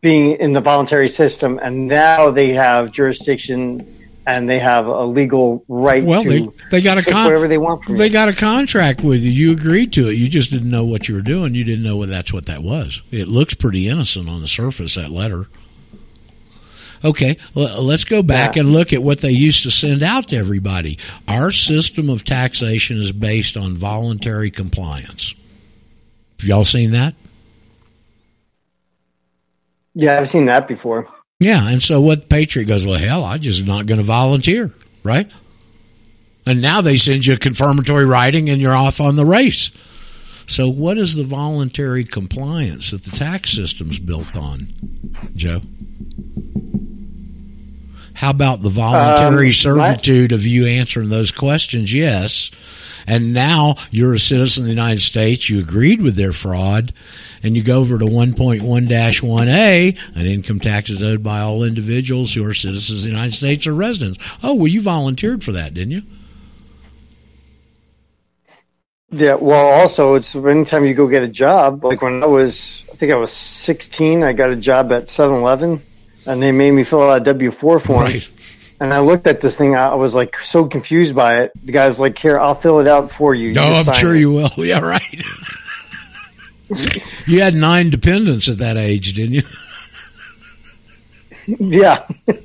being 0.01 0.33
in 0.39 0.53
the 0.53 0.61
voluntary 0.61 1.07
system, 1.07 1.59
and 1.61 1.87
now 1.87 2.29
they 2.29 2.53
have 2.53 2.91
jurisdiction 2.91 4.06
and 4.27 4.47
they 4.49 4.59
have 4.59 4.85
a 4.87 5.05
legal 5.05 5.63
right 5.69 6.03
Well, 6.03 6.21
to 6.21 6.29
they, 6.29 6.49
they 6.69 6.81
got 6.81 6.97
a 6.97 7.01
take 7.01 7.13
con- 7.13 7.23
whatever 7.23 7.47
they 7.47 7.57
want 7.57 7.85
from 7.85 7.97
They 7.97 8.07
you. 8.07 8.13
got 8.13 8.27
a 8.27 8.33
contract 8.33 9.01
with 9.01 9.21
you. 9.21 9.31
You 9.31 9.51
agreed 9.53 9.93
to 9.93 10.09
it. 10.09 10.15
You 10.15 10.27
just 10.27 10.51
didn't 10.51 10.69
know 10.69 10.83
what 10.85 11.07
you 11.07 11.15
were 11.15 11.21
doing. 11.21 11.55
You 11.55 11.63
didn't 11.63 11.83
know 11.85 11.95
what 11.95 12.09
that's 12.09 12.33
what 12.33 12.45
that 12.47 12.61
was. 12.61 13.01
It 13.09 13.29
looks 13.29 13.53
pretty 13.53 13.87
innocent 13.87 14.27
on 14.29 14.41
the 14.41 14.47
surface. 14.49 14.95
That 14.95 15.11
letter. 15.11 15.47
Okay, 17.05 17.37
let's 17.55 18.03
go 18.03 18.21
back 18.21 18.57
and 18.57 18.73
look 18.73 18.91
at 18.91 19.01
what 19.01 19.21
they 19.21 19.29
used 19.31 19.63
to 19.63 19.71
send 19.71 20.01
out 20.03 20.29
to 20.29 20.35
everybody. 20.35 20.97
Our 21.27 21.51
system 21.51 22.09
of 22.09 22.23
taxation 22.23 22.97
is 22.97 23.11
based 23.11 23.55
on 23.55 23.75
voluntary 23.75 24.49
compliance. 24.51 25.35
Have 26.39 26.49
y'all 26.49 26.63
seen 26.65 26.91
that? 26.91 27.13
Yeah, 29.93 30.19
I've 30.19 30.29
seen 30.29 30.45
that 30.47 30.67
before. 30.67 31.07
Yeah, 31.39 31.67
and 31.67 31.81
so 31.81 32.01
what 32.01 32.29
Patriot 32.29 32.65
goes, 32.65 32.85
well, 32.85 32.97
hell, 32.97 33.23
I 33.23 33.37
just 33.37 33.65
not 33.67 33.85
going 33.85 33.99
to 33.99 34.05
volunteer, 34.05 34.73
right? 35.03 35.31
And 36.47 36.61
now 36.61 36.81
they 36.81 36.97
send 36.97 37.25
you 37.25 37.33
a 37.33 37.37
confirmatory 37.37 38.05
writing 38.05 38.49
and 38.49 38.59
you're 38.61 38.75
off 38.75 38.99
on 38.99 39.15
the 39.17 39.25
race. 39.25 39.69
So 40.47 40.69
what 40.69 40.97
is 40.97 41.15
the 41.15 41.23
voluntary 41.23 42.05
compliance 42.05 42.91
that 42.91 43.03
the 43.03 43.11
tax 43.11 43.51
system's 43.51 43.99
built 43.99 44.35
on, 44.35 44.67
Joe? 45.35 45.61
How 48.13 48.31
about 48.31 48.63
the 48.63 48.69
voluntary 48.69 49.47
Um, 49.47 49.53
servitude 49.53 50.31
of 50.31 50.43
you 50.47 50.65
answering 50.65 51.09
those 51.09 51.31
questions? 51.31 51.93
Yes. 51.93 52.49
And 53.07 53.33
now 53.33 53.75
you're 53.89 54.13
a 54.13 54.19
citizen 54.19 54.63
of 54.63 54.65
the 54.65 54.73
United 54.73 54.99
States. 54.99 55.49
You 55.49 55.59
agreed 55.59 56.01
with 56.01 56.15
their 56.15 56.33
fraud 56.33 56.93
and 57.41 57.55
you 57.55 57.63
go 57.63 57.79
over 57.79 57.97
to 57.97 58.05
1.1-1A 58.05 59.97
and 60.13 60.27
income 60.27 60.59
taxes 60.59 61.01
owed 61.01 61.23
by 61.23 61.39
all 61.39 61.63
individuals 61.63 62.33
who 62.33 62.43
are 62.45 62.53
citizens 62.53 62.99
of 62.99 63.05
the 63.05 63.11
United 63.11 63.33
States 63.33 63.65
or 63.65 63.73
residents. 63.73 64.19
Oh, 64.43 64.53
well, 64.55 64.67
you 64.67 64.81
volunteered 64.81 65.41
for 65.43 65.53
that, 65.53 65.73
didn't 65.73 65.91
you? 65.91 66.01
Yeah, 69.09 69.35
well, 69.35 69.69
also 69.69 70.15
it's 70.15 70.35
anytime 70.35 70.85
you 70.85 70.93
go 70.93 71.07
get 71.07 71.23
a 71.23 71.29
job. 71.29 71.85
Like 71.85 72.01
when 72.01 72.21
I 72.21 72.25
was, 72.25 72.83
I 72.91 72.97
think 72.97 73.13
I 73.13 73.15
was 73.15 73.31
16, 73.31 74.21
I 74.21 74.33
got 74.33 74.49
a 74.49 74.55
job 74.57 74.91
at 74.91 75.05
7-Eleven, 75.05 75.81
and 76.25 76.43
they 76.43 76.51
made 76.51 76.71
me 76.71 76.83
fill 76.83 77.03
out 77.03 77.21
a 77.21 77.23
W-4 77.23 77.85
form. 77.85 78.03
Right. 78.03 78.29
And 78.79 78.93
I 78.93 78.99
looked 78.99 79.25
at 79.25 79.41
this 79.41 79.55
thing, 79.55 79.75
I 79.75 79.95
was 79.95 80.13
like 80.13 80.35
so 80.43 80.65
confused 80.65 81.15
by 81.15 81.41
it. 81.41 81.51
The 81.65 81.71
guy's 81.71 81.97
like, 81.97 82.17
"Here, 82.19 82.39
I'll 82.39 82.53
fill 82.59 82.79
it 82.79 82.87
out 82.87 83.11
for 83.11 83.33
you." 83.33 83.49
You 83.49 83.59
Oh, 83.59 83.73
I'm 83.73 83.91
sure 83.93 84.15
it." 84.15 84.19
you 84.19 84.31
will. 84.31 84.51
Yeah, 84.57 84.79
right. 84.79 85.21
you 87.25 87.41
had 87.41 87.55
nine 87.55 87.89
dependents 87.89 88.47
at 88.49 88.57
that 88.59 88.77
age, 88.77 89.13
didn't 89.13 89.33
you? 89.35 89.43
Yeah. 91.47 92.05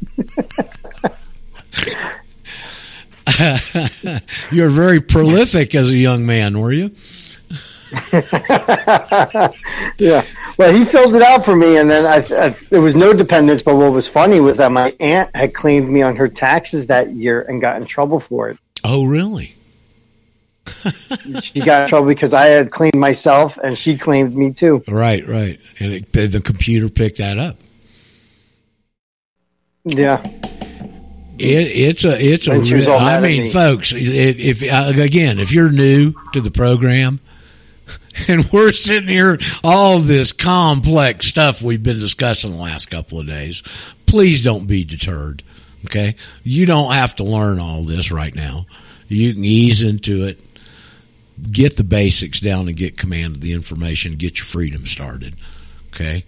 You're 4.53 4.69
very 4.69 5.01
prolific 5.01 5.75
as 5.75 5.91
a 5.91 5.97
young 5.97 6.25
man, 6.25 6.61
were 6.61 6.73
you? 6.73 6.93
yeah. 9.99 10.25
Well, 10.59 10.73
he 10.73 10.85
filled 10.85 11.15
it 11.15 11.23
out 11.23 11.45
for 11.45 11.57
me, 11.57 11.77
and 11.77 11.91
then 11.91 12.07
I, 12.07 12.47
I, 12.47 12.57
there 12.71 12.81
was 12.81 12.95
no 12.95 13.13
dependence. 13.13 13.63
But 13.63 13.77
what 13.77 13.93
was 13.93 14.09
funny 14.09 14.41
was 14.41 14.57
that 14.57 14.73
my 14.73 14.95
aunt 15.01 15.35
had 15.35 15.55
claimed 15.55 15.89
me 15.89 16.03
on 16.03 16.17
her 16.17 16.29
taxes 16.29 16.87
that 16.87 17.13
year 17.13 17.43
and 17.43 17.61
got 17.61 17.77
in 17.77 17.87
trouble 17.87 18.21
for 18.21 18.51
it. 18.51 18.59
Oh, 18.85 19.05
really? 19.05 19.57
she 21.43 21.61
got 21.61 21.85
in 21.85 21.89
trouble 21.89 22.09
because 22.09 22.35
I 22.35 22.47
had 22.47 22.71
claimed 22.71 22.97
myself, 22.97 23.59
and 23.63 23.77
she 23.77 23.99
claimed 23.99 24.35
me 24.35 24.53
too. 24.53 24.83
Right, 24.89 25.27
right, 25.27 25.59
and 25.79 25.93
it, 25.93 26.13
the 26.13 26.41
computer 26.41 26.89
picked 26.89 27.19
that 27.19 27.39
up. 27.39 27.57
Yeah. 29.85 30.23
It, 31.39 31.69
it's 31.75 32.05
a 32.05 32.21
it's 32.21 32.47
a. 32.47 32.53
And 32.53 32.67
she 32.67 32.75
was 32.75 32.87
all 32.87 33.01
I 33.01 33.19
mean, 33.21 33.43
me. 33.43 33.51
folks, 33.51 33.93
if, 33.93 34.63
if 34.63 34.73
uh, 34.73 34.93
again, 35.01 35.41
if 35.41 35.53
you're 35.53 35.73
new 35.73 36.15
to 36.35 36.41
the 36.41 36.51
program, 36.51 37.21
and 38.29 38.51
we're 38.53 38.73
sitting 38.73 39.09
here 39.09 39.39
all 39.65 39.99
this 39.99 40.33
complex 40.33 41.27
stuff 41.27 41.63
we've 41.63 41.83
been 41.83 41.99
discussing 41.99 42.53
the 42.53 42.63
last 42.63 42.91
couple 42.91 43.21
of 43.21 43.27
days, 43.27 43.63
please 44.07 44.43
don't 44.43 44.67
be 44.67 44.85
deterred. 44.85 45.43
Okay, 45.87 46.15
you 46.45 46.65
don't 46.67 46.93
have 46.93 47.17
to 47.17 47.25
learn 47.25 47.59
all 47.59 47.83
this 47.83 48.13
right 48.13 48.35
now. 48.35 48.67
You 49.09 49.35
can 49.35 49.45
ease 49.45 49.83
into 49.83 50.25
it, 50.25 50.41
get 51.51 51.77
the 51.77 51.85
basics 51.85 52.41
down, 52.41 52.69
and 52.69 52.77
get 52.77 52.97
command 52.97 53.35
of 53.37 53.41
the 53.41 53.53
information. 53.53 54.13
Get 54.13 54.39
your 54.39 54.47
freedom 54.47 54.87
started. 54.87 55.35
Okay. 55.93 56.25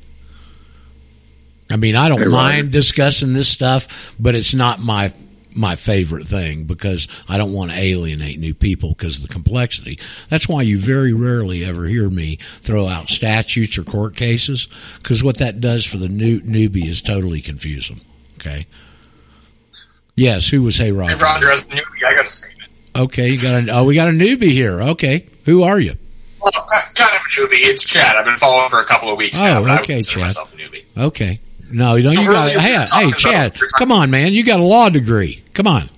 I 1.70 1.76
mean, 1.76 1.96
I 1.96 2.08
don't 2.08 2.20
Hey, 2.20 2.26
mind 2.26 2.72
discussing 2.72 3.32
this 3.32 3.48
stuff, 3.48 4.14
but 4.20 4.34
it's 4.34 4.54
not 4.54 4.80
my 4.80 5.12
my 5.54 5.76
favorite 5.76 6.26
thing 6.26 6.64
because 6.64 7.06
I 7.28 7.38
don't 7.38 7.52
want 7.52 7.70
to 7.70 7.76
alienate 7.78 8.38
new 8.38 8.54
people 8.54 8.90
because 8.90 9.16
of 9.16 9.22
the 9.22 9.32
complexity. 9.32 9.98
That's 10.28 10.48
why 10.48 10.62
you 10.62 10.78
very 10.78 11.12
rarely 11.12 11.64
ever 11.64 11.86
hear 11.86 12.10
me 12.10 12.38
throw 12.60 12.88
out 12.88 13.08
statutes 13.08 13.78
or 13.78 13.84
court 13.84 14.16
cases 14.16 14.68
because 14.98 15.22
what 15.22 15.38
that 15.38 15.60
does 15.60 15.84
for 15.84 15.96
the 15.96 16.08
new 16.08 16.40
newbie 16.40 16.86
is 16.86 17.00
totally 17.00 17.40
confuse 17.40 17.88
them. 17.88 18.00
Okay. 18.38 18.66
Yes, 20.16 20.48
who 20.48 20.62
was 20.62 20.76
Hey 20.76 20.86
Hey, 20.86 20.92
Roger? 20.92 21.16
Roger, 21.16 21.50
as 21.50 21.62
a 21.64 21.68
newbie, 21.68 22.04
I 22.06 22.14
got 22.14 22.26
a 22.26 22.30
statement. 22.30 22.70
Okay, 22.96 23.28
you 23.30 23.42
got 23.42 23.68
a 23.68 23.70
oh, 23.78 23.84
we 23.84 23.94
got 23.96 24.08
a 24.08 24.12
newbie 24.12 24.52
here. 24.52 24.80
Okay, 24.82 25.26
who 25.44 25.64
are 25.64 25.80
you? 25.80 25.94
Well, 26.40 26.52
ki- 26.52 26.58
kind 26.94 27.10
of 27.16 27.20
a 27.22 27.40
newbie. 27.40 27.66
It's 27.66 27.84
Chad. 27.84 28.14
I've 28.16 28.24
been 28.24 28.36
following 28.38 28.68
for 28.70 28.80
a 28.80 28.84
couple 28.84 29.10
of 29.10 29.16
weeks 29.18 29.40
oh, 29.40 29.44
now, 29.44 29.62
Oh, 29.62 29.64
I 29.66 29.78
okay, 29.80 29.94
consider 29.94 30.14
Chad. 30.18 30.22
myself 30.26 30.54
a 30.54 30.56
newbie. 30.56 30.84
Okay, 30.96 31.40
no, 31.72 31.94
you 31.96 32.02
don't. 32.04 32.14
So 32.14 32.20
You 32.20 32.32
got 32.32 32.50
hey, 32.52 32.84
hey, 32.92 33.12
Chad, 33.12 33.58
come 33.78 33.92
on, 33.92 34.10
man, 34.10 34.32
you 34.32 34.44
got 34.44 34.60
a 34.60 34.64
law 34.64 34.88
degree. 34.88 35.42
Come 35.54 35.66
on. 35.66 35.90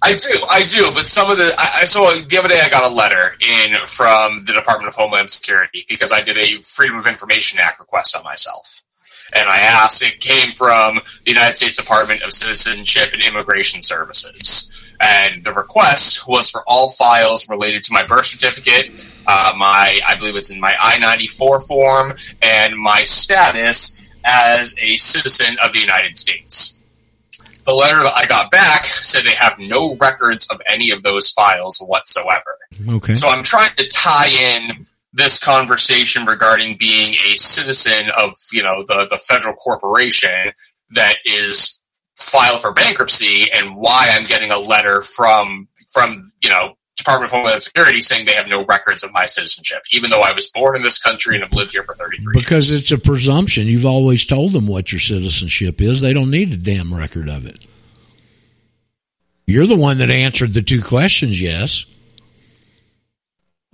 I 0.00 0.12
do, 0.12 0.44
I 0.48 0.64
do, 0.64 0.90
but 0.94 1.06
some 1.06 1.28
of 1.30 1.38
the 1.38 1.52
I, 1.58 1.80
I 1.80 1.84
saw 1.84 2.14
the 2.14 2.38
other 2.38 2.48
day 2.48 2.60
I 2.62 2.68
got 2.68 2.90
a 2.90 2.94
letter 2.94 3.36
in 3.40 3.74
from 3.86 4.38
the 4.40 4.52
Department 4.52 4.88
of 4.88 4.94
Homeland 4.94 5.28
Security 5.28 5.84
because 5.88 6.12
I 6.12 6.22
did 6.22 6.38
a 6.38 6.60
Freedom 6.62 6.96
of 6.96 7.06
Information 7.06 7.58
Act 7.60 7.80
request 7.80 8.16
on 8.16 8.22
myself, 8.22 8.84
and 9.34 9.48
I 9.48 9.58
asked. 9.58 10.02
It 10.02 10.20
came 10.20 10.52
from 10.52 11.00
the 11.24 11.30
United 11.32 11.56
States 11.56 11.76
Department 11.76 12.22
of 12.22 12.32
Citizenship 12.32 13.12
and 13.12 13.22
Immigration 13.22 13.82
Services, 13.82 14.94
and 15.00 15.42
the 15.42 15.52
request 15.52 16.28
was 16.28 16.48
for 16.48 16.62
all 16.68 16.90
files 16.90 17.48
related 17.48 17.82
to 17.84 17.92
my 17.92 18.06
birth 18.06 18.26
certificate, 18.26 19.04
uh, 19.26 19.52
my 19.56 20.00
I 20.06 20.14
believe 20.14 20.36
it's 20.36 20.52
in 20.52 20.60
my 20.60 20.76
I 20.78 20.98
ninety 21.00 21.26
four 21.26 21.60
form, 21.60 22.14
and 22.40 22.76
my 22.76 23.02
status 23.02 24.07
as 24.24 24.76
a 24.80 24.96
citizen 24.96 25.56
of 25.62 25.72
the 25.72 25.78
United 25.78 26.16
States 26.16 26.78
the 27.68 27.74
letter 27.74 28.02
that 28.02 28.14
I 28.16 28.24
got 28.24 28.50
back 28.50 28.86
said 28.86 29.24
they 29.24 29.34
have 29.34 29.58
no 29.58 29.94
records 29.96 30.48
of 30.50 30.58
any 30.66 30.90
of 30.90 31.02
those 31.02 31.30
files 31.32 31.78
whatsoever. 31.80 32.56
Okay. 32.88 33.12
So 33.12 33.28
I'm 33.28 33.42
trying 33.42 33.74
to 33.76 33.86
tie 33.88 34.28
in 34.28 34.86
this 35.12 35.38
conversation 35.38 36.24
regarding 36.24 36.78
being 36.78 37.14
a 37.30 37.36
citizen 37.36 38.08
of, 38.16 38.38
you 38.54 38.62
know, 38.62 38.84
the, 38.88 39.06
the 39.10 39.18
federal 39.18 39.54
corporation 39.54 40.50
that 40.92 41.16
is 41.26 41.82
filed 42.16 42.62
for 42.62 42.72
bankruptcy 42.72 43.52
and 43.52 43.76
why 43.76 44.08
I'm 44.12 44.24
getting 44.24 44.50
a 44.50 44.58
letter 44.58 45.02
from, 45.02 45.68
from, 45.92 46.26
you 46.42 46.48
know, 46.48 46.77
Department 46.98 47.32
of 47.32 47.36
Homeland 47.36 47.62
Security 47.62 48.00
saying 48.00 48.26
they 48.26 48.32
have 48.32 48.48
no 48.48 48.64
records 48.64 49.04
of 49.04 49.12
my 49.12 49.26
citizenship, 49.26 49.82
even 49.92 50.10
though 50.10 50.20
I 50.20 50.32
was 50.32 50.50
born 50.50 50.76
in 50.76 50.82
this 50.82 50.98
country 51.00 51.36
and 51.36 51.44
have 51.44 51.54
lived 51.54 51.72
here 51.72 51.84
for 51.84 51.94
33 51.94 52.34
years. 52.34 52.42
Because 52.44 52.74
it's 52.74 52.92
a 52.92 52.98
presumption. 52.98 53.66
You've 53.66 53.86
always 53.86 54.24
told 54.24 54.52
them 54.52 54.66
what 54.66 54.92
your 54.92 55.00
citizenship 55.00 55.80
is. 55.80 56.00
They 56.00 56.12
don't 56.12 56.30
need 56.30 56.52
a 56.52 56.56
damn 56.56 56.92
record 56.92 57.28
of 57.28 57.46
it. 57.46 57.66
You're 59.46 59.66
the 59.66 59.76
one 59.76 59.98
that 59.98 60.10
answered 60.10 60.52
the 60.52 60.60
two 60.60 60.82
questions, 60.82 61.40
yes. 61.40 61.86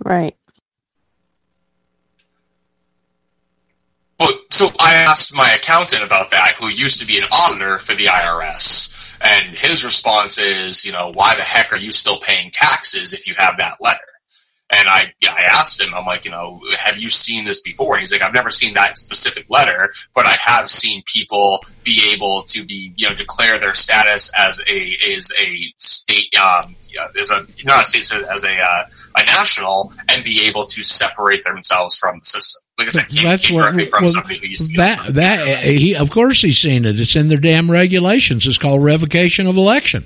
Right. 0.03 0.35
Well, 4.19 4.31
so 4.51 4.69
I 4.79 4.93
asked 4.93 5.35
my 5.35 5.51
accountant 5.51 6.03
about 6.03 6.31
that, 6.31 6.55
who 6.57 6.69
used 6.69 7.01
to 7.01 7.07
be 7.07 7.17
an 7.17 7.25
auditor 7.31 7.79
for 7.79 7.95
the 7.95 8.05
IRS, 8.05 9.04
and 9.21 9.55
his 9.57 9.85
response 9.85 10.37
is, 10.37 10.85
you 10.85 10.91
know, 10.91 11.11
why 11.13 11.35
the 11.35 11.41
heck 11.41 11.71
are 11.71 11.77
you 11.77 11.91
still 11.91 12.19
paying 12.19 12.51
taxes 12.51 13.13
if 13.13 13.27
you 13.27 13.35
have 13.37 13.57
that 13.57 13.81
letter? 13.81 13.99
And 14.75 14.89
I, 14.89 15.13
I 15.29 15.43
asked 15.43 15.79
him, 15.79 15.93
I'm 15.93 16.05
like, 16.05 16.25
you 16.25 16.31
know, 16.31 16.59
have 16.77 16.97
you 16.97 17.07
seen 17.07 17.45
this 17.45 17.61
before? 17.61 17.95
And 17.95 18.01
he's 18.01 18.11
like, 18.11 18.21
I've 18.21 18.33
never 18.33 18.49
seen 18.49 18.73
that 18.73 18.97
specific 18.97 19.49
letter, 19.49 19.93
but 20.13 20.25
I 20.25 20.33
have 20.33 20.69
seen 20.69 21.01
people 21.05 21.59
be 21.83 22.11
able 22.13 22.43
to 22.49 22.65
be, 22.65 22.93
you 22.97 23.07
know, 23.07 23.15
declare 23.15 23.57
their 23.57 23.73
status 23.73 24.31
as 24.37 24.61
a 24.67 24.97
as 25.15 25.31
a 25.39 25.73
state, 25.77 26.35
um, 26.35 26.75
as 27.19 27.31
a 27.31 27.45
not 27.63 27.83
a 27.83 27.85
state, 27.85 28.11
as 28.29 28.43
a 28.43 28.57
uh, 28.57 28.83
a 29.17 29.25
national, 29.25 29.93
and 30.09 30.23
be 30.23 30.45
able 30.45 30.65
to 30.65 30.83
separate 30.83 31.43
themselves 31.43 31.97
from 31.97 32.19
the 32.19 32.25
system. 32.25 32.61
Like 32.77 32.87
I 32.87 32.91
said, 32.91 33.07
came, 33.07 33.23
That's 33.23 33.45
came 33.45 33.55
what 33.55 33.73
from 33.89 34.03
well, 34.03 34.07
somebody 34.07 34.39
who 34.39 34.47
used 34.47 34.65
to 34.67 34.77
that 34.77 35.13
that 35.13 35.63
he 35.63 35.95
of 35.95 36.11
course 36.11 36.41
he's 36.41 36.57
seen 36.57 36.85
it. 36.85 36.99
It's 36.99 37.15
in 37.15 37.29
their 37.29 37.37
damn 37.37 37.71
regulations. 37.71 38.45
It's 38.45 38.57
called 38.57 38.83
revocation 38.83 39.47
of 39.47 39.55
election. 39.55 40.05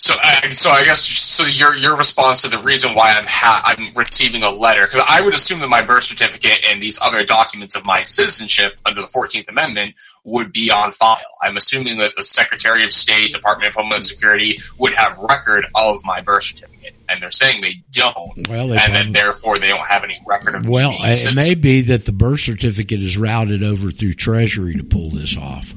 So, 0.00 0.14
uh, 0.22 0.50
so 0.50 0.70
I 0.70 0.84
guess 0.84 1.00
so. 1.02 1.44
Your 1.44 1.74
your 1.74 1.96
response 1.96 2.42
to 2.42 2.48
the 2.48 2.58
reason 2.58 2.94
why 2.94 3.10
I'm 3.18 3.26
ha- 3.26 3.62
I'm 3.64 3.90
receiving 3.96 4.44
a 4.44 4.50
letter 4.50 4.86
because 4.86 5.04
I 5.08 5.20
would 5.20 5.34
assume 5.34 5.58
that 5.58 5.66
my 5.68 5.82
birth 5.82 6.04
certificate 6.04 6.60
and 6.64 6.80
these 6.80 7.00
other 7.02 7.24
documents 7.24 7.74
of 7.74 7.84
my 7.84 8.04
citizenship 8.04 8.76
under 8.86 9.00
the 9.00 9.08
Fourteenth 9.08 9.48
Amendment 9.48 9.96
would 10.22 10.52
be 10.52 10.70
on 10.70 10.92
file. 10.92 11.18
I'm 11.42 11.56
assuming 11.56 11.98
that 11.98 12.12
the 12.16 12.22
Secretary 12.22 12.84
of 12.84 12.92
State, 12.92 13.32
Department 13.32 13.70
of 13.70 13.74
Homeland 13.74 14.04
Security, 14.04 14.58
would 14.78 14.92
have 14.92 15.18
record 15.18 15.66
of 15.74 16.00
my 16.04 16.20
birth 16.20 16.44
certificate, 16.44 16.94
and 17.08 17.20
they're 17.20 17.32
saying 17.32 17.60
they 17.62 17.82
don't, 17.90 18.48
Well, 18.48 18.68
they 18.68 18.74
and 18.76 18.92
probably- 18.92 19.02
that 19.02 19.12
therefore 19.12 19.58
they 19.58 19.66
don't 19.66 19.84
have 19.88 20.04
any 20.04 20.22
record 20.24 20.54
of 20.54 20.64
me 20.64 20.70
Well, 20.70 20.90
being 20.90 21.06
it 21.06 21.14
citizen. 21.14 21.34
may 21.34 21.54
be 21.56 21.80
that 21.80 22.04
the 22.04 22.12
birth 22.12 22.38
certificate 22.38 23.02
is 23.02 23.16
routed 23.16 23.64
over 23.64 23.90
through 23.90 24.14
Treasury 24.14 24.76
to 24.76 24.84
pull 24.84 25.10
this 25.10 25.36
off. 25.36 25.74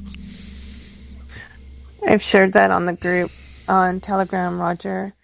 I've 2.06 2.22
shared 2.22 2.52
that 2.52 2.70
on 2.70 2.86
the 2.86 2.92
group 2.92 3.32
on 3.68 4.00
Telegram, 4.00 4.60
Roger. 4.60 5.14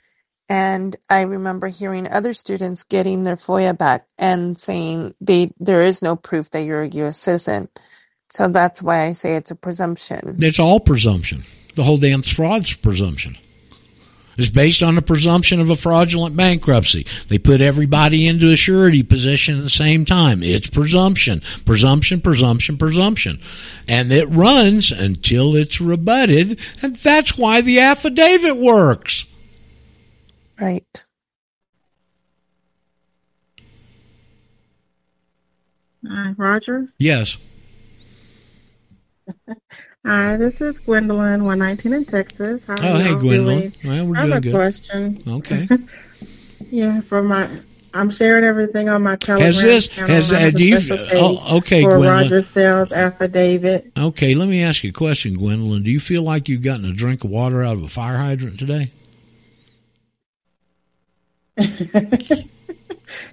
And 0.48 0.96
I 1.10 1.22
remember 1.22 1.68
hearing 1.68 2.08
other 2.08 2.32
students 2.32 2.84
getting 2.84 3.24
their 3.24 3.36
FOIA 3.36 3.76
back 3.76 4.06
and 4.18 4.58
saying 4.58 5.14
they 5.20 5.50
there 5.60 5.82
is 5.82 6.00
no 6.02 6.16
proof 6.16 6.50
that 6.50 6.62
you're 6.62 6.82
a 6.82 6.88
U.S. 6.88 7.18
citizen. 7.18 7.68
So 8.30 8.48
that's 8.48 8.82
why 8.82 9.04
I 9.04 9.12
say 9.12 9.36
it's 9.36 9.50
a 9.50 9.56
presumption. 9.56 10.36
It's 10.38 10.58
all 10.58 10.80
presumption. 10.80 11.44
The 11.76 11.82
whole 11.82 11.98
damn 11.98 12.22
fraud's 12.22 12.74
presumption. 12.74 13.36
It's 14.38 14.50
based 14.50 14.84
on 14.84 14.94
the 14.94 15.02
presumption 15.02 15.60
of 15.60 15.68
a 15.68 15.74
fraudulent 15.74 16.36
bankruptcy. 16.36 17.06
They 17.26 17.38
put 17.38 17.60
everybody 17.60 18.28
into 18.28 18.52
a 18.52 18.56
surety 18.56 19.02
position 19.02 19.58
at 19.58 19.64
the 19.64 19.68
same 19.68 20.04
time. 20.04 20.44
It's 20.44 20.68
presumption, 20.70 21.42
presumption, 21.66 22.20
presumption, 22.20 22.78
presumption. 22.78 23.40
And 23.88 24.12
it 24.12 24.26
runs 24.26 24.92
until 24.92 25.56
it's 25.56 25.80
rebutted, 25.80 26.60
and 26.80 26.94
that's 26.94 27.36
why 27.36 27.62
the 27.62 27.80
affidavit 27.80 28.56
works. 28.56 29.26
Right. 30.60 31.04
Hi, 36.06 36.34
Roger. 36.36 36.86
Yes. 36.98 37.36
Hi, 40.08 40.38
this 40.38 40.62
is 40.62 40.78
Gwendolyn, 40.78 41.44
119 41.44 41.92
in 41.92 42.04
Texas. 42.06 42.64
How 42.64 42.76
Oh, 42.82 42.96
hey, 42.98 43.14
Gwendolyn. 43.14 43.58
doing? 43.58 43.72
Well, 43.84 44.06
we're 44.06 44.16
I 44.16 44.20
have 44.20 44.32
a 44.32 44.40
good. 44.40 44.54
question. 44.54 45.22
Okay. 45.28 45.68
yeah, 46.70 47.02
for 47.02 47.22
my, 47.22 47.46
I'm 47.92 48.10
sharing 48.10 48.42
everything 48.42 48.88
on 48.88 49.02
my 49.02 49.16
Telegram 49.16 49.44
Has 49.44 49.60
this- 49.60 49.88
channel. 49.88 50.08
has- 50.10 50.30
and 50.30 50.38
I 50.38 50.40
have 50.44 50.54
uh, 50.54 50.56
do 50.56 50.64
you- 50.64 50.78
oh, 51.12 51.56
okay, 51.58 51.82
for 51.82 51.98
Gwendolyn. 51.98 52.08
Roger 52.22 52.42
Sayles 52.42 52.90
affidavit. 52.90 53.92
Okay, 53.98 54.34
let 54.34 54.48
me 54.48 54.62
ask 54.62 54.82
you 54.82 54.88
a 54.90 54.92
question, 54.94 55.36
Gwendolyn. 55.36 55.82
Do 55.82 55.90
you 55.90 56.00
feel 56.00 56.22
like 56.22 56.48
you've 56.48 56.62
gotten 56.62 56.86
a 56.86 56.92
drink 56.94 57.22
of 57.24 57.28
water 57.30 57.62
out 57.62 57.74
of 57.76 57.82
a 57.82 57.88
fire 57.88 58.16
hydrant 58.16 58.58
today? 58.58 58.90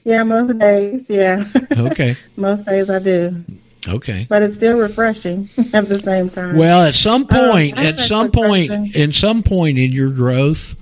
Yeah, 0.05 0.23
most 0.23 0.57
days. 0.57 1.09
Yeah. 1.09 1.43
Okay. 1.71 2.15
most 2.37 2.65
days 2.65 2.89
I 2.89 2.99
do. 2.99 3.43
Okay. 3.87 4.25
but 4.29 4.41
it's 4.41 4.55
still 4.55 4.77
refreshing 4.77 5.49
at 5.73 5.87
the 5.89 5.99
same 5.99 6.29
time. 6.29 6.57
Well, 6.57 6.83
at 6.83 6.95
some 6.95 7.27
point, 7.27 7.77
at 7.77 7.97
some 7.97 8.31
point, 8.31 8.95
in 8.95 9.11
some 9.11 9.43
point 9.43 9.77
in 9.77 9.91
your 9.91 10.11
growth, 10.11 10.75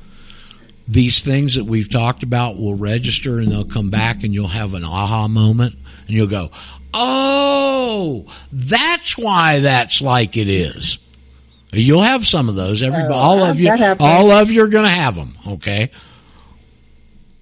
these 0.87 1.21
things 1.21 1.55
that 1.55 1.65
we've 1.65 1.89
talked 1.89 2.23
about 2.23 2.57
will 2.57 2.75
register 2.75 3.39
and 3.39 3.51
they'll 3.51 3.65
come 3.65 3.89
back 3.89 4.23
and 4.23 4.33
you'll 4.33 4.47
have 4.47 4.73
an 4.73 4.83
aha 4.83 5.27
moment 5.27 5.75
and 6.07 6.15
you'll 6.15 6.27
go, 6.27 6.51
"Oh, 6.93 8.25
that's 8.51 9.17
why 9.17 9.59
that's 9.59 10.01
like 10.01 10.37
it 10.37 10.47
is." 10.49 10.97
You'll 11.71 12.03
have 12.03 12.25
some 12.27 12.49
of 12.49 12.55
those. 12.55 12.83
Everybody, 12.83 13.13
Oh, 13.13 13.17
all 13.17 13.43
of 13.43 13.59
you, 13.59 13.71
all 13.99 14.31
of 14.31 14.51
you 14.51 14.63
are 14.63 14.67
going 14.67 14.85
to 14.85 14.91
have 14.91 15.15
them. 15.15 15.35
Okay. 15.47 15.89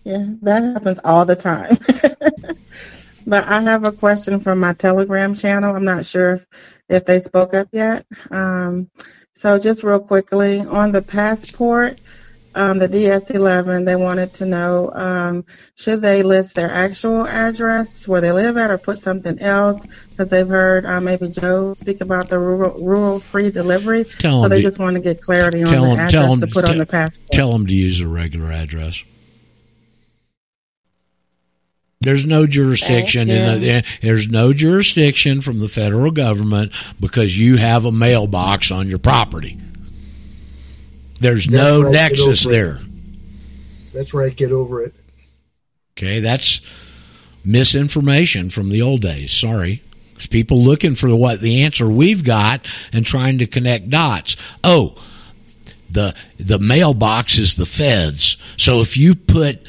Yeah, 0.04 0.26
that 0.42 0.64
happens 0.64 1.00
all 1.04 1.26
the 1.26 1.36
time. 1.36 1.78
but 3.26 3.48
I 3.48 3.62
have 3.62 3.86
a 3.86 3.92
question 3.92 4.40
from 4.40 4.60
my 4.60 4.74
Telegram 4.74 5.34
channel. 5.36 5.76
I'm 5.76 5.86
not 5.86 6.06
sure 6.06 6.34
if, 6.36 6.46
if 6.90 7.06
they 7.06 7.22
spoke 7.22 7.54
up 7.54 7.70
yet. 7.72 8.06
Um, 8.30 8.90
so 9.34 9.58
just 9.58 9.84
real 9.84 10.00
quickly 10.00 10.60
on 10.60 10.92
the 10.92 11.02
passport, 11.02 12.00
um, 12.54 12.80
the 12.80 12.90
DS11, 12.90 13.86
they 13.86 13.96
wanted 13.96 14.34
to 14.36 14.46
know 14.46 14.92
um, 14.94 15.46
should 15.76 16.02
they 16.02 16.22
list 16.22 16.56
their 16.56 16.70
actual 16.70 17.26
address 17.26 18.08
where 18.08 18.22
they 18.22 18.32
live 18.32 18.58
at, 18.58 18.72
or 18.72 18.78
put 18.78 19.00
something 19.00 19.40
else? 19.40 19.86
Because 20.10 20.30
they've 20.30 20.48
heard 20.48 20.86
uh, 20.86 21.00
maybe 21.00 21.30
Joe 21.30 21.74
speak 21.74 22.02
about 22.02 22.28
the 22.28 22.38
rural, 22.38 22.84
rural 22.84 23.20
free 23.20 23.52
delivery. 23.52 24.04
Tell 24.04 24.42
so 24.44 24.50
they 24.50 24.58
to- 24.58 24.62
just 24.62 24.80
want 24.80 24.96
to 24.96 25.02
get 25.02 25.22
clarity 25.22 25.64
on 25.64 25.72
the 25.72 25.80
them, 25.80 26.00
address 26.00 26.40
to 26.42 26.48
put 26.48 26.70
on 26.70 26.78
the 26.78 26.86
passport. 26.86 27.32
Tell 27.32 27.54
them 27.54 27.68
to 27.68 27.74
use 27.74 28.02
a 28.02 28.08
regular 28.08 28.52
address. 28.52 29.04
There's 32.02 32.26
no 32.26 32.48
jurisdiction 32.48 33.30
in 33.30 33.46
Thank 33.46 33.62
the, 33.62 33.70
eh, 33.70 33.82
there's 34.02 34.28
no 34.28 34.54
jurisdiction 34.54 35.42
from 35.42 35.60
the 35.60 35.70
federal 35.70 36.12
government 36.12 36.72
because 37.00 37.38
you 37.38 37.58
have 37.58 37.86
a 37.86 37.92
mailbox 37.92 38.72
on 38.72 38.88
your 38.88 38.98
property. 39.00 39.58
There's 41.20 41.46
That's 41.46 41.64
no 41.64 41.84
right, 41.84 41.92
nexus 41.92 42.46
over 42.46 42.54
it. 42.54 42.58
there. 42.58 42.80
That's 43.94 44.14
right. 44.14 44.36
Get 44.36 44.52
over 44.52 44.82
it. 44.82 44.96
Okay, 45.98 46.20
that's 46.20 46.62
misinformation 47.46 48.50
from 48.50 48.70
the 48.70 48.82
old 48.82 49.02
days. 49.02 49.32
Sorry. 49.32 49.84
It's 50.16 50.26
people 50.26 50.60
looking 50.62 50.96
for 50.96 51.16
what 51.16 51.42
the 51.42 51.64
answer 51.64 51.88
we've 51.88 52.24
got 52.24 52.68
and 52.94 53.06
trying 53.06 53.40
to 53.40 53.48
connect 53.48 53.90
dots. 53.90 54.38
Oh, 54.64 54.96
the 55.90 56.16
the 56.38 56.60
mailbox 56.60 57.38
is 57.38 57.56
the 57.56 57.66
feds. 57.66 58.38
So 58.58 58.80
if 58.80 58.98
you 58.98 59.14
put 59.14 59.68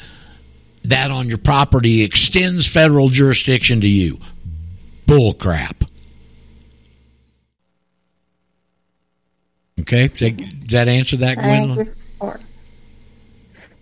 that 0.83 1.11
on 1.11 1.27
your 1.27 1.37
property 1.37 2.03
extends 2.03 2.67
federal 2.67 3.09
jurisdiction 3.09 3.81
to 3.81 3.87
you. 3.87 4.19
Bull 5.05 5.33
crap. 5.33 5.83
Okay, 9.79 10.07
does 10.07 10.69
that, 10.69 10.87
answer 10.87 11.17
that, 11.17 11.37
Thank 11.37 11.67
you 11.75 11.85
for, 12.19 12.39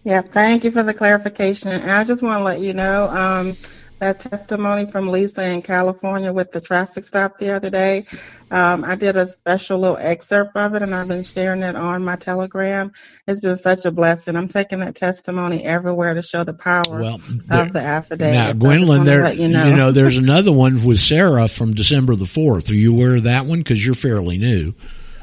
yeah, 0.03 0.21
thank 0.21 0.63
you 0.63 0.71
for 0.71 0.83
the 0.83 0.93
clarification. 0.93 1.71
And 1.71 1.91
I 1.91 2.03
just 2.03 2.23
want 2.23 2.39
to 2.39 2.43
let 2.43 2.59
you 2.59 2.73
know 2.73 3.07
um, 3.09 3.55
that 4.01 4.19
testimony 4.19 4.89
from 4.91 5.07
Lisa 5.09 5.43
in 5.45 5.61
California 5.61 6.33
with 6.33 6.51
the 6.51 6.59
traffic 6.59 7.05
stop 7.05 7.37
the 7.37 7.51
other 7.51 7.69
day. 7.69 8.07
Um, 8.49 8.83
I 8.83 8.95
did 8.95 9.15
a 9.15 9.27
special 9.31 9.77
little 9.79 9.95
excerpt 9.97 10.57
of 10.57 10.73
it, 10.73 10.81
and 10.81 10.93
I've 10.93 11.07
been 11.07 11.23
sharing 11.23 11.61
it 11.61 11.75
on 11.75 12.03
my 12.03 12.15
Telegram. 12.15 12.91
It's 13.27 13.39
been 13.39 13.59
such 13.59 13.85
a 13.85 13.91
blessing. 13.91 14.35
I'm 14.35 14.47
taking 14.47 14.79
that 14.79 14.95
testimony 14.95 15.63
everywhere 15.63 16.15
to 16.15 16.23
show 16.23 16.43
the 16.43 16.53
power 16.55 16.83
Well, 16.99 17.21
there- 17.47 17.61
of 17.67 17.73
the 17.73 17.79
affidavit. 17.79 18.33
Now, 18.33 18.43
So 18.45 18.49
I 18.49 18.53
just 18.53 18.59
Gwendolyn, 18.59 19.03
there, 19.05 19.33
you 19.33 19.41
you 19.43 19.47
know. 19.49 19.75
know. 19.75 19.91
there's 19.91 20.17
another 20.17 20.51
one 20.51 20.83
with 20.83 20.99
Sarah 20.99 21.47
from 21.47 21.73
December 21.75 22.15
the 22.15 22.25
4th. 22.25 22.71
Are 22.71 22.75
you 22.75 22.93
aware 22.93 23.15
of 23.17 23.23
that 23.23 23.45
one? 23.45 23.59
Because 23.59 23.85
you're 23.85 23.93
fairly 23.95 24.39
new. 24.39 24.73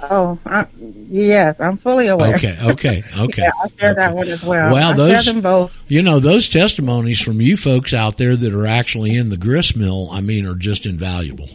Oh, 0.02 0.38
I, 0.46 0.66
yes, 1.10 1.60
I'm 1.60 1.76
fully 1.76 2.06
aware. 2.06 2.34
Okay, 2.36 2.56
okay, 2.62 3.02
okay. 3.18 3.42
yeah, 3.42 3.50
I'll 3.60 3.70
share 3.70 3.94
that 3.94 4.14
one 4.14 4.28
as 4.28 4.42
well. 4.42 4.72
Well, 4.72 4.92
I 4.92 4.96
those, 4.96 5.24
share 5.24 5.32
them 5.34 5.42
both. 5.42 5.78
you 5.88 6.02
know, 6.02 6.20
those 6.20 6.48
testimonies 6.48 7.20
from 7.20 7.40
you 7.40 7.56
folks 7.56 7.92
out 7.92 8.16
there 8.16 8.36
that 8.36 8.54
are 8.54 8.66
actually 8.66 9.16
in 9.16 9.28
the 9.30 9.36
grist 9.36 9.76
mill, 9.76 10.08
I 10.12 10.20
mean, 10.20 10.46
are 10.46 10.54
just 10.54 10.86
invaluable. 10.86 11.48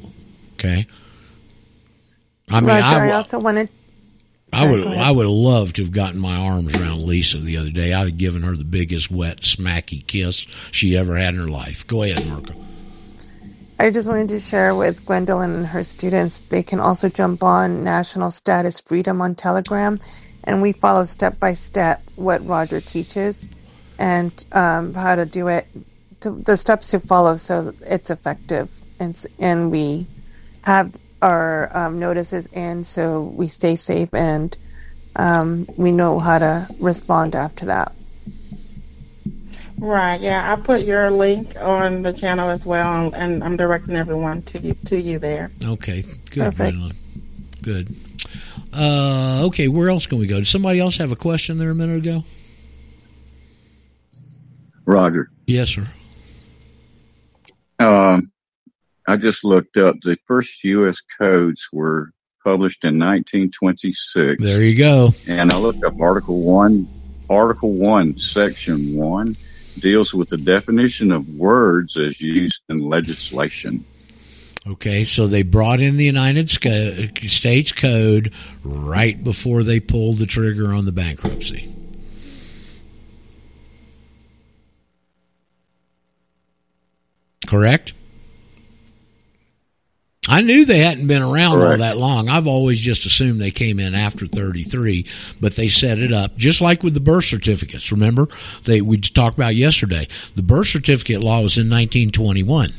Okay. 0.56 0.88
I 2.50 2.60
mean, 2.60 2.70
Roger, 2.70 2.86
I, 2.86 3.10
I, 3.10 3.12
also 3.14 3.40
wanted. 3.40 3.70
I 4.52 4.70
would. 4.70 4.86
I 4.86 5.10
would 5.10 5.26
have 5.26 5.32
loved 5.32 5.78
to 5.78 5.84
have 5.84 5.92
gotten 5.92 6.20
my 6.20 6.36
arms 6.36 6.76
around 6.76 7.04
Lisa 7.04 7.40
the 7.40 7.58
other 7.58 7.72
day. 7.72 7.94
I'd 7.94 8.08
have 8.08 8.18
given 8.18 8.44
her 8.44 8.56
the 8.56 8.66
biggest 8.66 9.10
wet, 9.10 9.40
smacky 9.40 10.06
kiss 10.06 10.46
she 10.72 10.98
ever 10.98 11.16
had 11.16 11.34
in 11.34 11.40
her 11.40 11.48
life. 11.48 11.88
Go 11.88 12.04
ahead, 12.04 12.28
Marco. 12.28 12.54
I 13.80 13.90
just 13.90 14.08
wanted 14.08 14.30
to 14.30 14.40
share 14.40 14.76
with 14.76 15.06
Gwendolyn 15.06 15.54
and 15.54 15.68
her 15.68 15.84
students. 15.84 16.42
They 16.42 16.64
can 16.64 16.80
also 16.80 17.10
jump 17.10 17.44
on 17.44 17.84
National 17.84 18.32
Status 18.32 18.80
Freedom 18.80 19.22
on 19.22 19.36
Telegram, 19.36 20.00
and 20.44 20.62
we 20.62 20.74
follow 20.74 21.06
step 21.06 21.40
by 21.40 21.54
step 21.54 22.02
what 22.16 22.46
Roger 22.46 22.80
teaches 22.80 23.50
and 23.98 24.32
um, 24.52 24.94
how 24.94 25.16
to 25.16 25.26
do 25.26 25.48
it, 25.48 25.68
to, 26.22 26.32
the 26.32 26.56
steps 26.56 26.92
to 26.92 27.00
follow 27.00 27.36
so 27.38 27.74
it's 27.82 28.10
effective. 28.10 28.72
And 29.00 29.22
and 29.40 29.72
we 29.72 30.08
have 30.64 30.96
our 31.22 31.76
um, 31.76 32.00
notices 32.00 32.48
in 32.54 32.84
so 32.84 33.22
we 33.24 33.48
stay 33.48 33.76
safe 33.76 34.14
and 34.14 34.56
um, 35.16 35.68
we 35.78 35.92
know 35.92 36.20
how 36.20 36.40
to 36.40 36.68
respond 36.80 37.36
after 37.36 37.66
that. 37.66 37.94
Right. 39.78 40.22
Yeah, 40.22 40.52
I 40.52 40.56
put 40.56 40.82
your 40.82 41.10
link 41.12 41.56
on 41.60 42.04
the 42.04 42.14
channel 42.14 42.50
as 42.50 42.66
well, 42.66 43.14
and 43.14 43.44
I'm 43.44 43.58
directing 43.58 43.96
everyone 43.96 44.42
to 44.44 44.60
you, 44.60 44.74
to 44.86 45.02
you 45.02 45.20
there. 45.20 45.52
Okay, 45.64 46.02
good, 46.30 46.44
Perfect. 46.44 46.58
Gwendolyn. 46.58 46.98
Good. 47.62 47.96
Uh, 48.72 49.46
okay, 49.46 49.68
where 49.68 49.90
else 49.90 50.08
can 50.08 50.20
we 50.20 50.28
go? 50.28 50.38
Did 50.38 50.48
somebody 50.48 50.80
else 50.80 50.98
have 50.98 51.12
a 51.12 51.16
question 51.16 51.58
there 51.58 51.72
a 51.72 51.76
minute 51.76 51.98
ago? 51.98 52.24
Roger. 54.86 55.30
Yes, 55.48 55.70
sir. 55.70 55.86
Um, 57.80 58.32
I 59.08 59.18
just 59.18 59.44
looked 59.44 59.78
up 59.78 59.96
the 60.02 60.18
first 60.26 60.64
U.S. 60.64 61.02
codes 61.20 61.68
were 61.72 62.12
published 62.44 62.84
in 62.84 63.00
1926. 63.00 64.42
There 64.42 64.62
you 64.62 64.78
go. 64.78 65.14
And 65.28 65.52
I 65.52 65.58
looked 65.58 65.84
up 65.84 66.00
Article 66.00 66.42
1, 66.42 66.88
Article 67.30 67.72
1, 67.74 68.18
Section 68.18 68.96
1 68.96 69.38
deals 69.80 70.14
with 70.14 70.30
the 70.30 70.38
definition 70.38 71.12
of 71.12 71.28
words 71.30 71.98
as 71.98 72.22
used 72.22 72.62
in 72.70 72.78
legislation. 72.78 73.84
Okay, 74.66 75.04
so 75.04 75.28
they 75.28 75.44
brought 75.44 75.82
in 75.82 75.98
the 75.98 76.06
United 76.06 76.50
States 76.50 77.72
Code 77.74 78.34
right 78.64 79.22
before 79.22 79.64
they 79.64 79.80
pulled 79.82 80.20
the 80.20 80.26
trigger 80.26 80.74
on 80.74 80.86
the 80.86 80.94
bankruptcy. 80.94 81.76
Correct? 87.46 87.94
I 90.30 90.40
knew 90.40 90.64
they 90.64 90.80
hadn't 90.80 91.08
been 91.08 91.22
around 91.22 91.62
all 91.62 91.78
that 91.78 91.98
long. 91.98 92.30
I've 92.30 92.48
always 92.48 92.80
just 92.80 93.06
assumed 93.06 93.42
they 93.42 93.52
came 93.52 93.78
in 93.78 93.94
after 93.94 94.26
33, 94.26 95.06
but 95.42 95.56
they 95.56 95.68
set 95.68 96.00
it 96.00 96.14
up 96.14 96.38
just 96.38 96.62
like 96.62 96.82
with 96.82 96.94
the 96.94 97.02
birth 97.02 97.26
certificates. 97.26 97.92
Remember, 97.92 98.28
they 98.64 98.80
we 98.80 98.98
talked 99.00 99.38
about 99.38 99.56
yesterday. 99.56 100.08
The 100.36 100.42
birth 100.42 100.68
certificate 100.68 101.22
law 101.22 101.42
was 101.42 101.58
in 101.58 101.70
1921. 101.70 102.74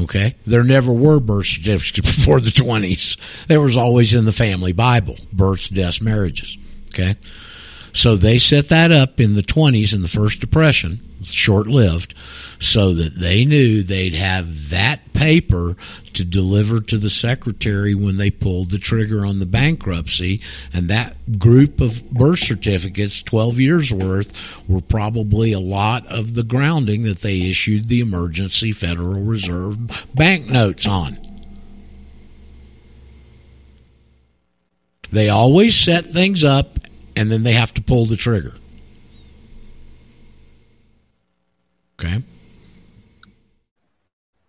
Okay, 0.00 0.36
there 0.44 0.64
never 0.64 0.92
were 0.92 1.20
birth 1.20 1.46
certificates 1.46 2.16
before 2.18 2.40
the 2.40 2.50
20s. 2.50 3.18
There 3.46 3.60
was 3.60 3.76
always 3.76 4.12
in 4.12 4.26
the 4.26 4.32
family 4.32 4.72
Bible 4.72 5.16
births, 5.32 5.68
deaths, 5.68 6.02
marriages. 6.02 6.58
Okay, 6.94 7.16
so 7.94 8.16
they 8.16 8.38
set 8.38 8.68
that 8.68 8.92
up 8.92 9.20
in 9.20 9.36
the 9.36 9.42
20s 9.42 9.94
in 9.94 10.02
the 10.02 10.08
First 10.08 10.40
Depression, 10.40 11.00
short 11.24 11.66
lived, 11.66 12.14
so 12.60 12.94
that 12.94 13.18
they 13.18 13.44
knew 13.44 13.82
they'd 13.82 14.14
have 14.14 14.70
that 14.70 15.12
paper 15.12 15.76
to 16.14 16.24
deliver 16.24 16.80
to 16.80 16.98
the 16.98 17.10
secretary 17.10 17.94
when 17.94 18.16
they 18.16 18.30
pulled 18.30 18.70
the 18.70 18.78
trigger 18.78 19.24
on 19.24 19.38
the 19.38 19.46
bankruptcy. 19.46 20.40
And 20.72 20.88
that 20.88 21.38
group 21.38 21.80
of 21.80 22.10
birth 22.10 22.40
certificates, 22.40 23.22
12 23.22 23.60
years 23.60 23.92
worth, 23.92 24.68
were 24.68 24.80
probably 24.80 25.52
a 25.52 25.60
lot 25.60 26.06
of 26.06 26.34
the 26.34 26.42
grounding 26.42 27.02
that 27.02 27.18
they 27.20 27.42
issued 27.42 27.88
the 27.88 28.00
emergency 28.00 28.72
Federal 28.72 29.22
Reserve 29.22 30.06
banknotes 30.14 30.86
on. 30.86 31.18
They 35.10 35.28
always 35.28 35.76
set 35.76 36.06
things 36.06 36.42
up 36.42 36.78
and 37.14 37.30
then 37.30 37.42
they 37.42 37.52
have 37.52 37.74
to 37.74 37.82
pull 37.82 38.06
the 38.06 38.16
trigger. 38.16 38.54
Okay. 42.02 42.22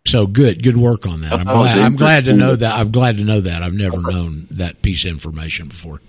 So 0.05 0.27
good, 0.27 0.61
good 0.61 0.77
work 0.77 1.07
on 1.07 1.21
that. 1.21 1.33
I'm 1.33 1.47
oh, 1.47 1.53
glad. 1.53 1.79
I'm 1.79 1.93
glad 1.93 2.25
to 2.25 2.33
know 2.33 2.55
that. 2.55 2.73
I'm 2.75 2.91
glad 2.91 3.17
to 3.17 3.23
know 3.23 3.41
that. 3.41 3.63
I've 3.63 3.73
never 3.73 4.01
known 4.01 4.47
that 4.51 4.81
piece 4.81 5.05
of 5.05 5.11
information 5.11 5.67
before. 5.67 6.01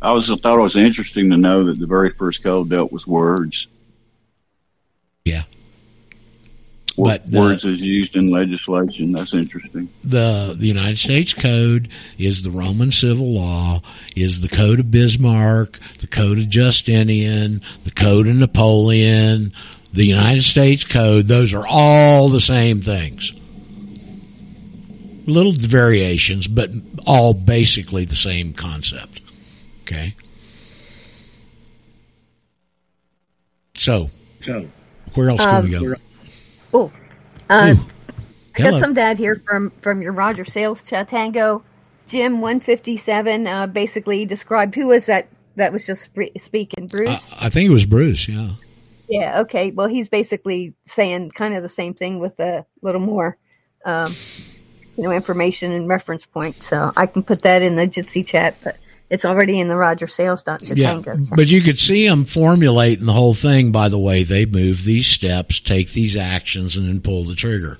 I 0.00 0.12
was 0.12 0.26
thought 0.26 0.58
it 0.58 0.62
was 0.62 0.76
interesting 0.76 1.30
to 1.30 1.36
know 1.36 1.64
that 1.64 1.78
the 1.78 1.86
very 1.86 2.10
first 2.10 2.42
code 2.42 2.70
dealt 2.70 2.92
with 2.92 3.06
words. 3.06 3.68
Yeah. 5.24 5.44
Wo- 6.96 7.06
But 7.06 7.26
the- 7.30 7.40
words 7.40 7.64
is 7.64 7.80
used 7.82 8.14
in 8.14 8.30
legislation. 8.30 9.10
That's 9.12 9.34
interesting. 9.34 9.88
the 10.04 10.54
the 10.56 10.66
United 10.68 10.98
States 10.98 11.34
Code 11.34 11.88
is 12.18 12.42
the 12.44 12.50
Roman 12.52 12.92
civil 12.92 13.32
law, 13.34 13.82
is 14.14 14.40
the 14.42 14.48
Code 14.48 14.78
of 14.78 14.90
Bismarck, 14.92 15.80
the 15.98 16.06
Code 16.06 16.38
of 16.38 16.48
Justinian, 16.48 17.62
the 17.82 17.90
Code 17.90 18.28
of 18.28 18.36
Napoleon, 18.36 19.52
the 19.92 20.04
United 20.04 20.42
States 20.42 20.84
Code. 20.84 21.26
Those 21.26 21.52
are 21.52 21.66
all 21.66 22.28
the 22.28 22.40
same 22.40 22.80
things. 22.80 23.32
Little 25.26 25.52
variations, 25.52 26.46
but 26.46 26.70
all 27.06 27.34
basically 27.34 28.04
the 28.04 28.14
same 28.14 28.52
concept. 28.52 29.20
Okay. 29.82 30.14
So, 33.74 34.10
so 34.44 34.68
where 35.14 35.30
else 35.30 35.44
can 35.44 35.54
Um, 35.56 35.64
we 35.64 35.70
go? 35.70 35.94
Oh, 36.74 36.90
uh, 37.48 37.76
I 38.56 38.60
got 38.60 38.80
some 38.80 38.94
dad 38.94 39.16
here 39.16 39.40
from 39.46 39.70
from 39.80 40.02
your 40.02 40.12
Roger 40.12 40.44
Sayles 40.44 40.82
chat 40.82 41.08
tango. 41.08 41.62
Jim 42.08 42.40
one 42.40 42.60
fifty 42.60 42.96
seven 42.96 43.46
uh, 43.46 43.68
basically 43.68 44.26
described 44.26 44.74
who 44.74 44.88
was 44.88 45.06
that 45.06 45.28
that 45.56 45.72
was 45.72 45.86
just 45.86 46.08
speaking 46.40 46.88
Bruce. 46.88 47.08
I, 47.08 47.22
I 47.42 47.48
think 47.48 47.68
it 47.68 47.72
was 47.72 47.86
Bruce. 47.86 48.28
Yeah. 48.28 48.50
yeah, 49.08 49.40
okay. 49.42 49.70
Well, 49.70 49.86
he's 49.86 50.08
basically 50.08 50.74
saying 50.86 51.30
kind 51.30 51.54
of 51.54 51.62
the 51.62 51.68
same 51.68 51.94
thing 51.94 52.18
with 52.18 52.40
a 52.40 52.66
little 52.82 53.00
more, 53.00 53.38
um, 53.84 54.14
you 54.96 55.04
know, 55.04 55.12
information 55.12 55.72
and 55.72 55.88
reference 55.88 56.26
points. 56.26 56.66
So 56.68 56.92
I 56.96 57.06
can 57.06 57.22
put 57.22 57.42
that 57.42 57.62
in 57.62 57.76
the 57.76 57.86
Jitsi 57.86 58.26
chat, 58.26 58.56
but 58.64 58.76
it's 59.10 59.24
already 59.24 59.60
in 59.60 59.68
the 59.68 59.76
Roger 59.76 60.08
Sayles 60.08 60.42
dot 60.42 60.62
Yeah, 60.62 61.00
but 61.34 61.48
you 61.48 61.60
could 61.62 61.78
see 61.78 62.08
them 62.08 62.24
formulating 62.24 63.06
the 63.06 63.12
whole 63.12 63.34
thing 63.34 63.70
by 63.70 63.88
the 63.88 63.98
way 63.98 64.24
they 64.24 64.46
move 64.46 64.82
these 64.84 65.06
steps, 65.06 65.60
take 65.60 65.92
these 65.92 66.16
actions, 66.16 66.76
and 66.76 66.86
then 66.86 67.00
pull 67.00 67.24
the 67.24 67.34
trigger. 67.34 67.78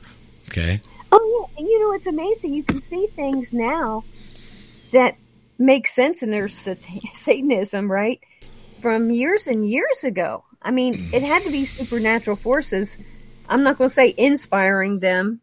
Okay. 0.49 0.81
Oh 1.11 1.49
yeah, 1.55 1.59
and 1.61 1.67
you 1.69 1.81
know 1.81 1.93
it's 1.93 2.07
amazing. 2.07 2.55
You 2.55 2.63
can 2.63 2.81
see 2.81 3.09
things 3.17 3.53
now 3.53 4.05
that 4.93 5.17
make 5.59 5.89
sense 5.89 6.23
in 6.23 6.31
their 6.31 6.49
sat- 6.49 6.87
Satanism, 7.15 7.91
right? 7.91 8.21
From 8.81 9.11
years 9.11 9.47
and 9.47 9.69
years 9.69 10.05
ago. 10.05 10.45
I 10.61 10.71
mean, 10.71 11.11
it 11.13 11.23
had 11.23 11.43
to 11.45 11.51
be 11.51 11.67
supernatural 11.67 12.37
forces. 12.37 12.97
I'm 13.49 13.63
not 13.63 13.77
going 13.77 13.91
to 13.91 13.95
say 13.95 14.15
inspiring 14.17 14.99
them, 14.99 15.41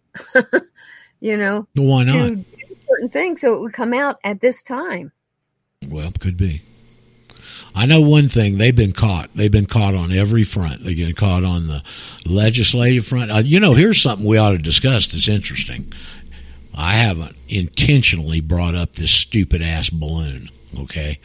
you 1.19 1.37
know, 1.37 1.67
Why 1.75 2.03
not? 2.03 2.37
certain 2.89 3.09
things 3.09 3.41
so 3.41 3.53
it 3.53 3.61
would 3.61 3.73
come 3.73 3.93
out 3.93 4.17
at 4.23 4.41
this 4.41 4.63
time. 4.63 5.11
Well, 5.87 6.11
could 6.19 6.37
be. 6.37 6.61
I 7.73 7.85
know 7.85 8.01
one 8.01 8.27
thing: 8.27 8.57
they've 8.57 8.75
been 8.75 8.91
caught. 8.91 9.29
They've 9.33 9.51
been 9.51 9.65
caught 9.65 9.95
on 9.95 10.11
every 10.11 10.43
front. 10.43 10.83
They 10.83 10.93
get 10.93 11.15
caught 11.15 11.43
on 11.43 11.67
the 11.67 11.83
legislative 12.25 13.05
front. 13.05 13.31
Uh, 13.31 13.37
you 13.37 13.59
know, 13.59 13.73
here's 13.73 14.01
something 14.01 14.25
we 14.25 14.37
ought 14.37 14.51
to 14.51 14.57
discuss. 14.57 15.07
That's 15.07 15.27
interesting. 15.27 15.91
I 16.75 16.93
haven't 16.93 17.35
intentionally 17.49 18.41
brought 18.41 18.75
up 18.75 18.93
this 18.93 19.11
stupid 19.11 19.61
ass 19.61 19.89
balloon. 19.89 20.49
Okay. 20.79 21.19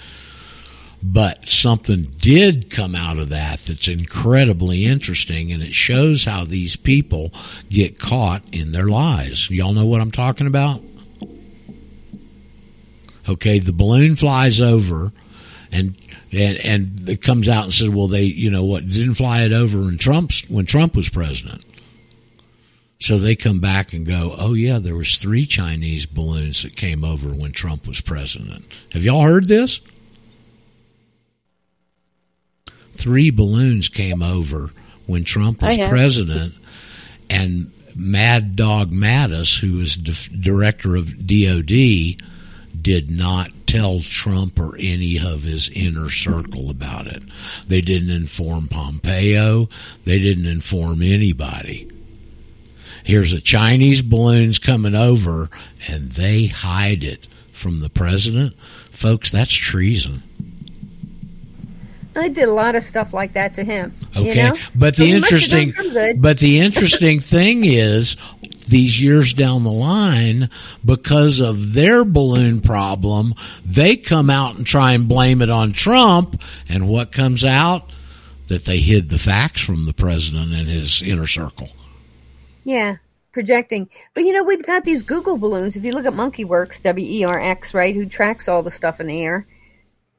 But 1.02 1.48
something 1.48 2.14
did 2.18 2.70
come 2.70 2.94
out 2.94 3.18
of 3.18 3.28
that 3.28 3.60
that's 3.60 3.86
incredibly 3.86 4.86
interesting, 4.86 5.52
and 5.52 5.62
it 5.62 5.74
shows 5.74 6.24
how 6.24 6.44
these 6.44 6.74
people 6.74 7.32
get 7.68 7.98
caught 7.98 8.42
in 8.50 8.72
their 8.72 8.88
lies. 8.88 9.48
Y'all 9.50 9.74
know 9.74 9.86
what 9.86 10.00
I'm 10.00 10.10
talking 10.10 10.46
about? 10.46 10.82
Okay, 13.28 13.58
the 13.58 13.72
balloon 13.72 14.16
flies 14.16 14.60
over, 14.60 15.12
and 15.72 15.96
and 16.32 16.56
and 16.58 17.08
it 17.08 17.22
comes 17.22 17.48
out 17.48 17.64
and 17.64 17.74
says, 17.74 17.88
"Well, 17.88 18.08
they, 18.08 18.24
you 18.24 18.50
know 18.50 18.64
what, 18.64 18.86
didn't 18.86 19.14
fly 19.14 19.42
it 19.42 19.52
over 19.52 19.80
when 19.80 19.98
Trump's 19.98 20.48
when 20.48 20.66
Trump 20.66 20.94
was 20.94 21.08
president." 21.08 21.64
So 22.98 23.18
they 23.18 23.36
come 23.36 23.60
back 23.60 23.92
and 23.92 24.06
go, 24.06 24.34
"Oh 24.36 24.54
yeah, 24.54 24.78
there 24.78 24.96
was 24.96 25.16
three 25.16 25.44
Chinese 25.44 26.06
balloons 26.06 26.62
that 26.62 26.76
came 26.76 27.04
over 27.04 27.28
when 27.28 27.52
Trump 27.52 27.86
was 27.86 28.00
president." 28.00 28.64
Have 28.92 29.02
y'all 29.02 29.22
heard 29.22 29.48
this? 29.48 29.80
Three 32.94 33.30
balloons 33.30 33.88
came 33.88 34.22
over 34.22 34.70
when 35.06 35.24
Trump 35.24 35.62
was 35.62 35.78
oh, 35.78 35.88
president, 35.88 36.54
and 37.28 37.70
Mad 37.94 38.56
Dog 38.56 38.90
Mattis, 38.90 39.58
who 39.58 39.78
was 39.78 39.96
dif- 39.96 40.30
director 40.40 40.96
of 40.96 41.26
DOD, 41.26 42.16
did 42.86 43.10
not 43.10 43.50
tell 43.66 43.98
Trump 43.98 44.60
or 44.60 44.76
any 44.78 45.18
of 45.18 45.42
his 45.42 45.68
inner 45.70 46.08
circle 46.08 46.70
about 46.70 47.08
it. 47.08 47.20
They 47.66 47.80
didn't 47.80 48.10
inform 48.10 48.68
Pompeo. 48.68 49.68
They 50.04 50.20
didn't 50.20 50.46
inform 50.46 51.02
anybody. 51.02 51.90
Here's 53.02 53.32
a 53.32 53.40
Chinese 53.40 54.02
balloons 54.02 54.60
coming 54.60 54.94
over 54.94 55.50
and 55.88 56.12
they 56.12 56.46
hide 56.46 57.02
it 57.02 57.26
from 57.50 57.80
the 57.80 57.90
president. 57.90 58.54
Folks, 58.92 59.32
that's 59.32 59.52
treason. 59.52 60.22
I 62.14 62.28
did 62.28 62.48
a 62.48 62.52
lot 62.52 62.76
of 62.76 62.84
stuff 62.84 63.12
like 63.12 63.32
that 63.32 63.52
to 63.54 63.64
him. 63.64 63.94
you 64.14 64.30
Okay. 64.30 64.48
know? 64.48 64.56
But 64.76 64.94
So 64.94 65.02
the 65.02 65.08
he 65.10 65.18
must 65.20 65.32
have 65.32 65.52
interesting 65.52 66.20
but 66.20 66.38
the 66.38 66.60
interesting 66.60 67.18
thing 67.34 67.64
is 67.64 68.16
these 68.66 69.00
years 69.00 69.32
down 69.32 69.64
the 69.64 69.70
line 69.70 70.50
because 70.84 71.40
of 71.40 71.72
their 71.72 72.04
balloon 72.04 72.60
problem, 72.60 73.34
they 73.64 73.96
come 73.96 74.30
out 74.30 74.56
and 74.56 74.66
try 74.66 74.92
and 74.92 75.08
blame 75.08 75.42
it 75.42 75.50
on 75.50 75.72
Trump 75.72 76.40
and 76.68 76.88
what 76.88 77.12
comes 77.12 77.44
out 77.44 77.90
that 78.48 78.64
they 78.64 78.78
hid 78.78 79.08
the 79.08 79.18
facts 79.18 79.60
from 79.60 79.86
the 79.86 79.92
president 79.92 80.52
and 80.52 80.68
his 80.68 81.02
inner 81.02 81.26
circle. 81.26 81.68
Yeah, 82.64 82.96
projecting. 83.32 83.88
But 84.14 84.24
you 84.24 84.32
know, 84.32 84.44
we've 84.44 84.64
got 84.64 84.84
these 84.84 85.02
Google 85.02 85.36
balloons. 85.36 85.76
If 85.76 85.84
you 85.84 85.92
look 85.92 86.06
at 86.06 86.12
MonkeyWerx, 86.12 86.82
W 86.82 87.06
E 87.08 87.24
R 87.24 87.40
X, 87.40 87.74
right, 87.74 87.94
who 87.94 88.06
tracks 88.06 88.48
all 88.48 88.62
the 88.62 88.70
stuff 88.70 89.00
in 89.00 89.06
the 89.06 89.22
air, 89.22 89.46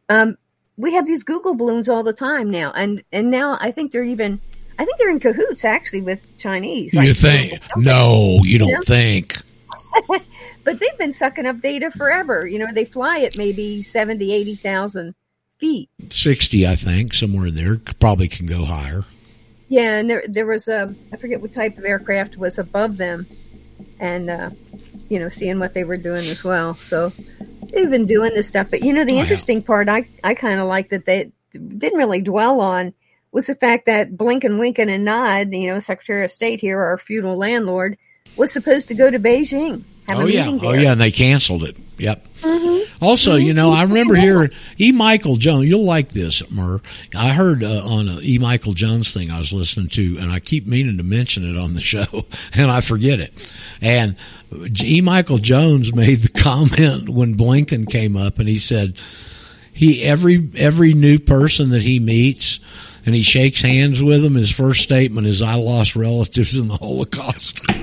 um, 0.10 0.38
we 0.78 0.94
have 0.94 1.06
these 1.06 1.24
Google 1.24 1.56
balloons 1.56 1.90
all 1.90 2.04
the 2.04 2.14
time 2.14 2.52
now, 2.52 2.72
and 2.76 3.04
and 3.12 3.32
now 3.32 3.58
I 3.60 3.72
think 3.72 3.92
they're 3.92 4.04
even, 4.04 4.40
I 4.80 4.86
think 4.86 4.98
they're 4.98 5.10
in 5.10 5.20
cahoots 5.20 5.66
actually 5.66 6.02
with 6.02 6.38
Chinese. 6.38 6.94
you 6.94 7.14
think? 7.14 7.60
No, 7.76 8.42
you 8.44 8.60
don't 8.60 8.70
Yeah. 8.70 8.80
think. 8.86 9.38
but 10.64 10.80
they've 10.80 10.98
been 10.98 11.14
sucking 11.14 11.46
up 11.46 11.62
data 11.62 11.90
forever. 11.92 12.46
You 12.46 12.60
know, 12.60 12.68
they 12.74 12.86
fly 12.86 13.22
at 13.22 13.38
maybe 13.38 13.82
70, 13.82 14.32
80,000 14.32 15.16
feet. 15.58 15.90
60, 16.10 16.68
I 16.68 16.76
think, 16.76 17.14
somewhere 17.14 17.48
in 17.48 17.56
there. 17.56 17.78
Probably 18.00 18.28
can 18.28 18.46
go 18.46 18.66
higher. 18.66 19.04
Yeah, 19.70 19.98
and 20.00 20.10
there 20.10 20.24
there 20.28 20.46
was 20.46 20.70
a 20.70 20.96
I 21.12 21.18
forget 21.18 21.42
what 21.42 21.54
type 21.54 21.78
of 21.78 21.84
aircraft 21.84 22.38
was 22.38 22.58
above 22.58 22.96
them, 22.96 23.28
and 24.00 24.30
uh, 24.30 24.52
you 25.10 25.20
know 25.20 25.28
seeing 25.28 25.60
what 25.60 25.74
they 25.74 25.84
were 25.84 25.98
doing 25.98 26.26
as 26.28 26.42
well. 26.42 26.76
So 26.76 27.12
they've 27.74 27.90
been 27.90 28.06
doing 28.06 28.34
this 28.34 28.48
stuff. 28.48 28.68
But 28.70 28.82
you 28.82 28.94
know 28.94 29.04
the 29.04 29.14
Oh, 29.14 29.16
yeah. 29.18 29.22
interesting 29.24 29.62
part 29.62 29.90
I 29.90 30.08
I 30.24 30.36
kind 30.36 30.62
of 30.62 30.68
like 30.68 30.92
that 30.92 31.04
they 31.06 31.32
didn't 31.52 31.98
really 31.98 32.22
dwell 32.22 32.62
on 32.62 32.94
was 33.32 33.48
the 33.48 33.56
fact 33.56 33.86
that 33.88 34.12
Blinken, 34.16 34.58
Winken, 34.60 34.90
and 34.90 35.06
Nod, 35.06 35.52
you 35.54 35.68
know, 35.68 35.80
Secretary 35.80 36.24
of 36.26 36.32
State 36.32 36.60
here, 36.62 36.80
our 36.80 36.98
feudal 36.98 37.38
landlord, 37.38 37.98
was 38.36 38.52
supposed 38.52 38.88
to 38.90 38.94
go 38.96 39.10
to 39.10 39.20
Beijing, 39.20 39.84
have 40.08 40.20
oh 40.20 40.26
a 40.26 40.30
yeah, 40.30 40.46
meeting 40.46 40.66
oh 40.68 40.72
there. 40.72 40.82
yeah, 40.82 40.92
and 40.94 41.02
they 41.02 41.12
canceled 41.12 41.64
it. 41.64 41.78
Yep. 41.98 42.26
Mhm. 42.42 42.78
Also, 43.02 43.36
you 43.36 43.54
know, 43.54 43.72
I 43.72 43.84
remember 43.84 44.16
hearing 44.16 44.50
E. 44.80 44.92
Michael 44.92 45.36
Jones. 45.36 45.68
You'll 45.70 45.84
like 45.86 46.10
this, 46.10 46.42
Mur. 46.52 46.82
I 47.16 47.30
heard 47.34 47.64
uh, 47.64 47.84
on 47.86 48.20
E. 48.24 48.38
Michael 48.40 48.74
Jones 48.74 49.14
thing 49.14 49.30
I 49.32 49.38
was 49.40 49.52
listening 49.54 49.88
to, 49.90 50.18
and 50.20 50.32
I 50.32 50.40
keep 50.40 50.66
meaning 50.68 50.98
to 50.98 51.04
mention 51.04 51.44
it 51.48 51.58
on 51.58 51.74
the 51.74 51.82
show, 51.94 52.26
and 52.54 52.70
I 52.72 52.82
forget 52.82 53.20
it. 53.20 53.54
And 53.82 54.16
E. 54.84 55.02
Michael 55.02 55.38
Jones 55.38 55.94
made 55.94 56.20
the 56.20 56.30
comment 56.42 57.10
when 57.10 57.36
Blinken 57.36 57.90
came 57.90 58.16
up, 58.18 58.40
and 58.40 58.48
he 58.48 58.58
said 58.60 58.98
he 59.74 60.04
every 60.04 60.50
every 60.56 60.94
new 60.94 61.20
person 61.20 61.70
that 61.72 61.82
he 61.82 62.00
meets. 62.00 62.60
And 63.08 63.16
he 63.16 63.22
shakes 63.24 63.62
hands 63.62 64.04
with 64.04 64.22
them. 64.22 64.36
His 64.36 64.52
first 64.52 64.82
statement 64.82 65.26
is, 65.28 65.42
"I 65.42 65.56
lost 65.56 65.96
relatives 65.96 66.60
in 66.60 66.68
the 66.68 66.76
Holocaust." 66.78 67.66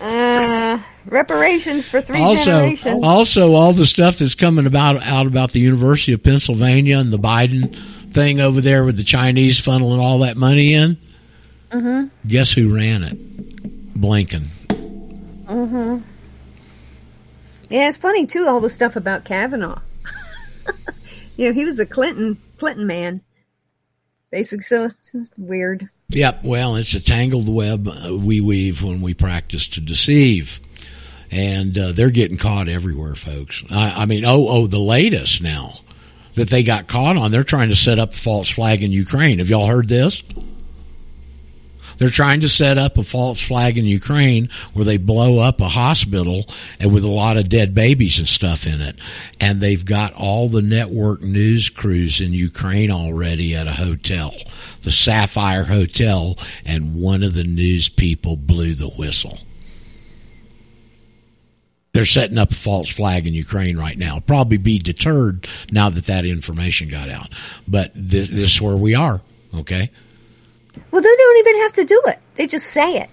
Uh, 0.00 0.80
reparations 1.06 1.86
for 1.86 2.00
three 2.00 2.18
also, 2.18 2.44
generations. 2.50 3.04
also 3.04 3.52
all 3.52 3.72
the 3.74 3.84
stuff 3.84 4.18
that's 4.18 4.34
coming 4.34 4.66
about 4.66 5.02
out 5.06 5.26
about 5.26 5.52
the 5.52 5.60
University 5.60 6.12
of 6.14 6.22
Pennsylvania 6.22 6.98
and 6.98 7.12
the 7.12 7.18
Biden 7.18 7.76
thing 8.10 8.40
over 8.40 8.62
there 8.62 8.84
with 8.84 8.96
the 8.96 9.04
Chinese 9.04 9.60
funneling 9.60 9.98
all 10.00 10.20
that 10.20 10.38
money 10.38 10.72
in. 10.72 10.96
hmm 11.70 12.04
Guess 12.26 12.52
who 12.52 12.74
ran 12.74 13.02
it? 13.04 13.94
Blinken. 14.00 14.48
Mm-hmm. 15.44 15.98
Yeah, 17.68 17.88
it's 17.88 17.98
funny 17.98 18.26
too. 18.26 18.46
All 18.48 18.60
the 18.60 18.70
stuff 18.70 18.96
about 18.96 19.24
Kavanaugh. 19.24 19.80
you 21.36 21.48
know, 21.48 21.52
he 21.52 21.64
was 21.64 21.78
a 21.78 21.86
Clinton 21.86 22.38
Clinton 22.58 22.86
man. 22.86 23.22
Basically, 24.30 24.62
so 24.62 24.84
it's 24.84 25.30
weird. 25.36 25.88
Yep. 26.10 26.44
Well, 26.44 26.76
it's 26.76 26.94
a 26.94 27.02
tangled 27.02 27.48
web 27.48 27.88
uh, 27.88 28.14
we 28.16 28.40
weave 28.40 28.82
when 28.82 29.00
we 29.00 29.12
practice 29.12 29.66
to 29.68 29.80
deceive, 29.80 30.60
and 31.30 31.76
uh, 31.76 31.92
they're 31.92 32.10
getting 32.10 32.36
caught 32.36 32.68
everywhere, 32.68 33.14
folks. 33.14 33.64
I, 33.70 34.02
I 34.02 34.04
mean, 34.06 34.24
oh, 34.24 34.48
oh, 34.48 34.66
the 34.66 34.78
latest 34.78 35.42
now. 35.42 35.74
that 36.34 36.48
they 36.48 36.62
got 36.62 36.86
caught 36.86 37.16
on. 37.16 37.30
They're 37.30 37.44
trying 37.44 37.70
to 37.70 37.76
set 37.76 37.98
up 37.98 38.12
a 38.12 38.16
false 38.16 38.48
flag 38.48 38.82
in 38.82 38.92
Ukraine. 38.92 39.38
Have 39.38 39.50
y'all 39.50 39.66
heard 39.66 39.88
this? 39.88 40.22
They're 42.00 42.08
trying 42.08 42.40
to 42.40 42.48
set 42.48 42.78
up 42.78 42.96
a 42.96 43.02
false 43.02 43.46
flag 43.46 43.76
in 43.76 43.84
Ukraine 43.84 44.48
where 44.72 44.86
they 44.86 44.96
blow 44.96 45.38
up 45.38 45.60
a 45.60 45.68
hospital 45.68 46.46
and 46.80 46.94
with 46.94 47.04
a 47.04 47.10
lot 47.10 47.36
of 47.36 47.50
dead 47.50 47.74
babies 47.74 48.18
and 48.18 48.26
stuff 48.26 48.66
in 48.66 48.80
it. 48.80 48.98
And 49.38 49.60
they've 49.60 49.84
got 49.84 50.14
all 50.14 50.48
the 50.48 50.62
network 50.62 51.20
news 51.20 51.68
crews 51.68 52.22
in 52.22 52.32
Ukraine 52.32 52.90
already 52.90 53.54
at 53.54 53.66
a 53.66 53.72
hotel, 53.72 54.32
the 54.80 54.90
Sapphire 54.90 55.64
Hotel, 55.64 56.38
and 56.64 56.94
one 56.94 57.22
of 57.22 57.34
the 57.34 57.44
news 57.44 57.90
people 57.90 58.34
blew 58.34 58.74
the 58.74 58.88
whistle. 58.88 59.38
They're 61.92 62.06
setting 62.06 62.38
up 62.38 62.50
a 62.50 62.54
false 62.54 62.88
flag 62.88 63.28
in 63.28 63.34
Ukraine 63.34 63.76
right 63.76 63.98
now. 63.98 64.20
Probably 64.20 64.56
be 64.56 64.78
deterred 64.78 65.46
now 65.70 65.90
that 65.90 66.06
that 66.06 66.24
information 66.24 66.88
got 66.88 67.10
out. 67.10 67.28
But 67.68 67.92
this, 67.94 68.30
this 68.30 68.54
is 68.54 68.62
where 68.62 68.76
we 68.76 68.94
are. 68.94 69.20
Okay. 69.54 69.90
Well, 70.90 71.02
they 71.02 71.16
don't 71.16 71.38
even 71.46 71.62
have 71.62 71.72
to 71.74 71.84
do 71.84 72.02
it. 72.06 72.18
They 72.36 72.46
just 72.46 72.66
say 72.66 72.98
it. 72.98 73.10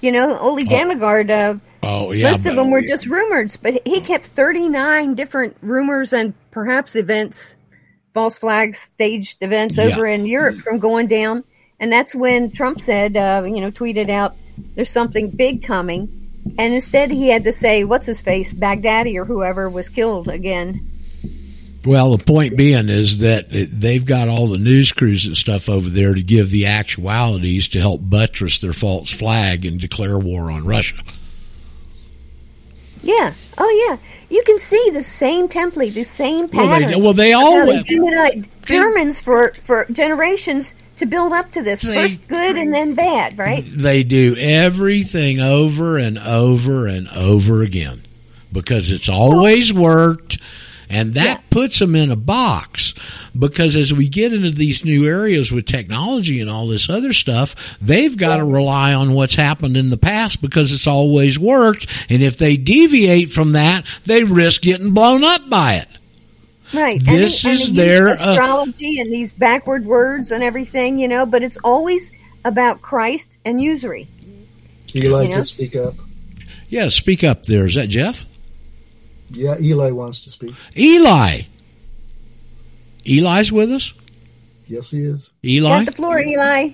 You 0.00 0.12
know, 0.12 0.38
Ole 0.38 0.58
Dammegard, 0.64 1.30
uh, 1.30 1.58
Oh 1.82 2.12
yeah. 2.12 2.30
most 2.30 2.46
of 2.46 2.56
them 2.56 2.70
were 2.70 2.82
just 2.82 3.06
rumors, 3.06 3.56
but 3.56 3.86
he 3.86 4.00
kept 4.00 4.26
39 4.26 5.14
different 5.14 5.56
rumors 5.62 6.12
and 6.12 6.34
perhaps 6.50 6.94
events, 6.96 7.54
false 8.14 8.38
flags, 8.38 8.78
staged 8.78 9.42
events 9.42 9.76
Yeah. 9.76 9.84
over 9.86 10.06
in 10.06 10.26
Europe 10.26 10.60
from 10.62 10.78
going 10.78 11.06
down. 11.06 11.44
And 11.78 11.92
that's 11.92 12.14
when 12.14 12.50
Trump 12.50 12.80
said, 12.80 13.16
uh, 13.16 13.42
you 13.46 13.60
know, 13.60 13.70
tweeted 13.70 14.10
out, 14.10 14.36
there's 14.74 14.90
something 14.90 15.30
big 15.30 15.62
coming. 15.64 16.16
And 16.58 16.74
instead 16.74 17.10
he 17.10 17.28
had 17.28 17.44
to 17.44 17.52
say, 17.52 17.84
what's 17.84 18.06
his 18.06 18.20
face, 18.20 18.50
Baghdadi 18.52 19.16
or 19.16 19.24
whoever 19.24 19.68
was 19.70 19.88
killed 19.88 20.28
again. 20.28 20.86
Well, 21.84 22.14
the 22.16 22.22
point 22.22 22.56
being 22.58 22.88
is 22.90 23.18
that 23.18 23.54
it, 23.54 23.80
they've 23.80 24.04
got 24.04 24.28
all 24.28 24.46
the 24.48 24.58
news 24.58 24.92
crews 24.92 25.24
and 25.26 25.36
stuff 25.36 25.68
over 25.70 25.88
there 25.88 26.12
to 26.12 26.22
give 26.22 26.50
the 26.50 26.66
actualities 26.66 27.68
to 27.68 27.80
help 27.80 28.00
buttress 28.02 28.60
their 28.60 28.74
false 28.74 29.10
flag 29.10 29.64
and 29.64 29.80
declare 29.80 30.18
war 30.18 30.50
on 30.50 30.66
Russia. 30.66 30.96
Yeah. 33.02 33.32
Oh, 33.56 33.86
yeah. 33.88 33.96
You 34.28 34.42
can 34.44 34.58
see 34.58 34.90
the 34.92 35.02
same 35.02 35.48
template, 35.48 35.94
the 35.94 36.04
same 36.04 36.48
Well, 36.52 36.68
they- 36.68 36.84
pattern. 36.84 37.02
well, 37.02 37.12
they 37.14 37.32
of 37.32 37.40
all 37.40 37.60
how 37.60 37.66
they 37.66 38.42
Germans 38.64 39.20
for 39.20 39.52
for 39.64 39.86
generations 39.90 40.72
to 40.98 41.06
build 41.06 41.32
up 41.32 41.50
to 41.52 41.62
this. 41.62 41.82
First 41.82 42.28
good 42.28 42.56
and 42.56 42.72
then 42.74 42.94
bad, 42.94 43.38
right? 43.38 43.64
They 43.66 44.02
do 44.02 44.36
everything 44.36 45.40
over 45.40 45.96
and 45.98 46.18
over 46.18 46.86
and 46.86 47.08
over 47.08 47.62
again 47.62 48.02
because 48.52 48.90
it's 48.90 49.08
always 49.08 49.72
worked. 49.72 50.38
And 50.90 51.14
that 51.14 51.48
puts 51.50 51.78
them 51.78 51.94
in 51.94 52.10
a 52.10 52.16
box 52.16 52.94
because 53.38 53.76
as 53.76 53.94
we 53.94 54.08
get 54.08 54.32
into 54.32 54.50
these 54.50 54.84
new 54.84 55.06
areas 55.06 55.52
with 55.52 55.66
technology 55.66 56.40
and 56.40 56.50
all 56.50 56.66
this 56.66 56.90
other 56.90 57.12
stuff, 57.12 57.54
they've 57.80 58.16
got 58.16 58.38
to 58.38 58.44
rely 58.44 58.92
on 58.92 59.14
what's 59.14 59.36
happened 59.36 59.76
in 59.76 59.88
the 59.88 59.96
past 59.96 60.42
because 60.42 60.72
it's 60.72 60.88
always 60.88 61.38
worked. 61.38 61.86
And 62.10 62.22
if 62.24 62.38
they 62.38 62.56
deviate 62.56 63.30
from 63.30 63.52
that, 63.52 63.84
they 64.04 64.24
risk 64.24 64.62
getting 64.62 64.92
blown 64.92 65.22
up 65.22 65.48
by 65.48 65.74
it. 65.76 65.88
Right. 66.74 67.00
This 67.02 67.44
and 67.44 67.50
they, 67.50 67.52
is 67.52 67.68
and 67.68 67.76
they 67.76 67.82
use 67.82 67.88
their, 67.88 68.08
uh, 68.08 68.30
astrology 68.30 69.00
and 69.00 69.12
these 69.12 69.32
backward 69.32 69.86
words 69.86 70.32
and 70.32 70.42
everything, 70.42 70.98
you 70.98 71.06
know. 71.06 71.24
But 71.24 71.44
it's 71.44 71.56
always 71.62 72.10
about 72.44 72.82
Christ 72.82 73.38
and 73.44 73.60
usury. 73.60 74.08
Eli, 74.94 75.22
You 75.22 75.28
know? 75.28 75.36
just 75.36 75.54
speak 75.54 75.76
up. 75.76 75.94
Yeah, 76.68 76.88
speak 76.88 77.22
up 77.22 77.46
there. 77.46 77.64
Is 77.64 77.74
that 77.74 77.88
Jeff? 77.88 78.24
Yeah, 79.30 79.56
Eli 79.60 79.90
wants 79.90 80.24
to 80.24 80.30
speak. 80.30 80.54
Eli. 80.76 81.42
Eli's 83.06 83.52
with 83.52 83.70
us? 83.70 83.94
Yes, 84.66 84.90
he 84.90 85.02
is. 85.02 85.30
Eli? 85.44 85.84
Got 85.84 85.86
the 85.86 85.92
floor, 85.92 86.20
Eli. 86.20 86.70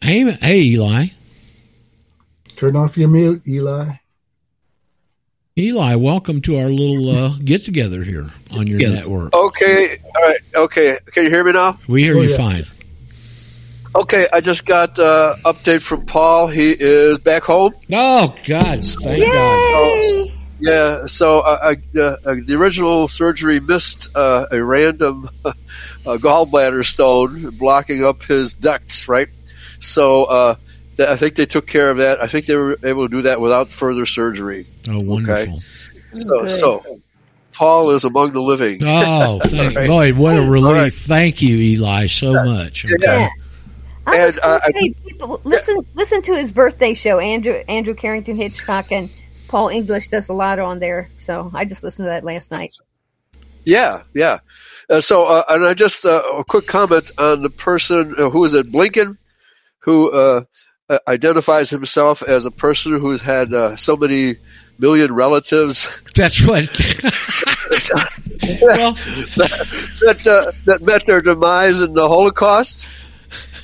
Hey, 0.00 0.30
hey, 0.32 0.60
Eli. 0.60 1.06
Turn 2.56 2.76
off 2.76 2.96
your 2.96 3.08
mute, 3.08 3.42
Eli. 3.46 3.86
Eli, 5.58 5.94
welcome 5.96 6.40
to 6.42 6.56
our 6.58 6.68
little 6.68 7.10
uh, 7.10 7.36
get 7.44 7.64
together 7.64 8.02
here 8.02 8.28
on 8.52 8.66
your 8.66 8.78
network. 8.88 9.34
Okay, 9.34 9.96
all 10.16 10.22
right, 10.22 10.38
okay. 10.56 10.98
Can 11.12 11.24
you 11.24 11.30
hear 11.30 11.44
me 11.44 11.52
now? 11.52 11.78
We 11.88 12.02
hear 12.04 12.16
Oh, 12.16 12.22
you 12.22 12.30
yeah. 12.30 12.36
fine. 12.36 12.64
Okay, 13.94 14.26
I 14.32 14.40
just 14.40 14.64
got 14.64 14.98
uh, 14.98 15.36
update 15.44 15.82
from 15.82 16.06
Paul. 16.06 16.46
He 16.46 16.70
is 16.70 17.18
back 17.18 17.42
home. 17.42 17.74
Oh 17.92 18.34
God! 18.46 18.82
Thank 18.82 19.30
God. 19.30 20.31
So, 20.62 20.70
yeah, 20.70 21.06
so 21.06 21.40
uh, 21.40 21.58
I, 21.62 21.98
uh, 21.98 22.16
uh, 22.24 22.34
the 22.44 22.54
original 22.56 23.08
surgery 23.08 23.60
missed 23.60 24.14
uh, 24.16 24.46
a 24.50 24.62
random 24.62 25.28
uh, 25.44 25.52
gallbladder 26.04 26.84
stone 26.84 27.50
blocking 27.50 28.04
up 28.04 28.22
his 28.22 28.54
ducts, 28.54 29.08
right? 29.08 29.28
So 29.80 30.24
uh, 30.24 30.54
th- 30.96 31.08
I 31.08 31.16
think 31.16 31.34
they 31.34 31.46
took 31.46 31.66
care 31.66 31.90
of 31.90 31.98
that. 31.98 32.22
I 32.22 32.28
think 32.28 32.46
they 32.46 32.56
were 32.56 32.78
able 32.82 33.08
to 33.08 33.16
do 33.16 33.22
that 33.22 33.40
without 33.40 33.70
further 33.70 34.06
surgery. 34.06 34.66
Oh, 34.88 34.98
wonderful. 35.02 35.62
So, 36.12 36.46
so 36.46 37.00
Paul 37.52 37.90
is 37.90 38.04
among 38.04 38.32
the 38.32 38.42
living. 38.42 38.80
Oh, 38.84 39.38
thank 39.42 39.76
Right. 39.76 39.86
boy, 39.86 40.14
what 40.14 40.36
a 40.36 40.42
relief! 40.42 40.66
All 40.66 40.74
right. 40.74 40.92
Thank 40.92 41.42
you, 41.42 41.56
Eli, 41.56 42.06
so 42.06 42.32
much. 42.32 42.84
Yeah. 42.84 43.28
I 44.06 44.26
was 44.26 44.36
And, 44.36 44.44
uh, 44.44 44.58
gonna 44.58 44.72
say, 44.74 44.94
people, 45.06 45.40
listen, 45.44 45.86
listen 45.94 46.22
to 46.22 46.34
his 46.34 46.50
birthday 46.50 46.94
show. 46.94 47.18
Andrew 47.18 47.62
Andrew 47.68 47.94
Carrington 47.94 48.36
Hitchcock 48.36 48.90
and 48.90 49.10
Paul 49.52 49.68
English 49.68 50.08
does 50.08 50.30
a 50.30 50.32
lot 50.32 50.58
on 50.58 50.78
there. 50.78 51.10
So 51.18 51.50
I 51.52 51.66
just 51.66 51.84
listened 51.84 52.06
to 52.06 52.08
that 52.08 52.24
last 52.24 52.50
night. 52.50 52.72
Yeah, 53.64 54.02
yeah. 54.14 54.38
Uh, 54.88 55.02
so, 55.02 55.26
uh, 55.26 55.42
and 55.46 55.62
I 55.62 55.74
just 55.74 56.06
uh, 56.06 56.22
a 56.38 56.42
quick 56.42 56.66
comment 56.66 57.10
on 57.18 57.42
the 57.42 57.50
person 57.50 58.14
uh, 58.16 58.30
who 58.30 58.44
is 58.44 58.54
it, 58.54 58.72
Blinken, 58.72 59.18
who 59.80 60.10
uh, 60.10 60.44
uh, 60.88 60.98
identifies 61.06 61.68
himself 61.68 62.22
as 62.22 62.46
a 62.46 62.50
person 62.50 62.98
who's 62.98 63.20
had 63.20 63.52
uh, 63.52 63.76
so 63.76 63.94
many 63.94 64.36
million 64.78 65.14
relatives. 65.14 66.00
That's 66.14 66.46
what. 66.46 66.64
that 66.72 68.16
that, 70.00 70.26
uh, 70.26 70.52
that 70.64 70.80
met 70.80 71.04
their 71.04 71.20
demise 71.20 71.80
in 71.80 71.92
the 71.92 72.08
Holocaust. 72.08 72.88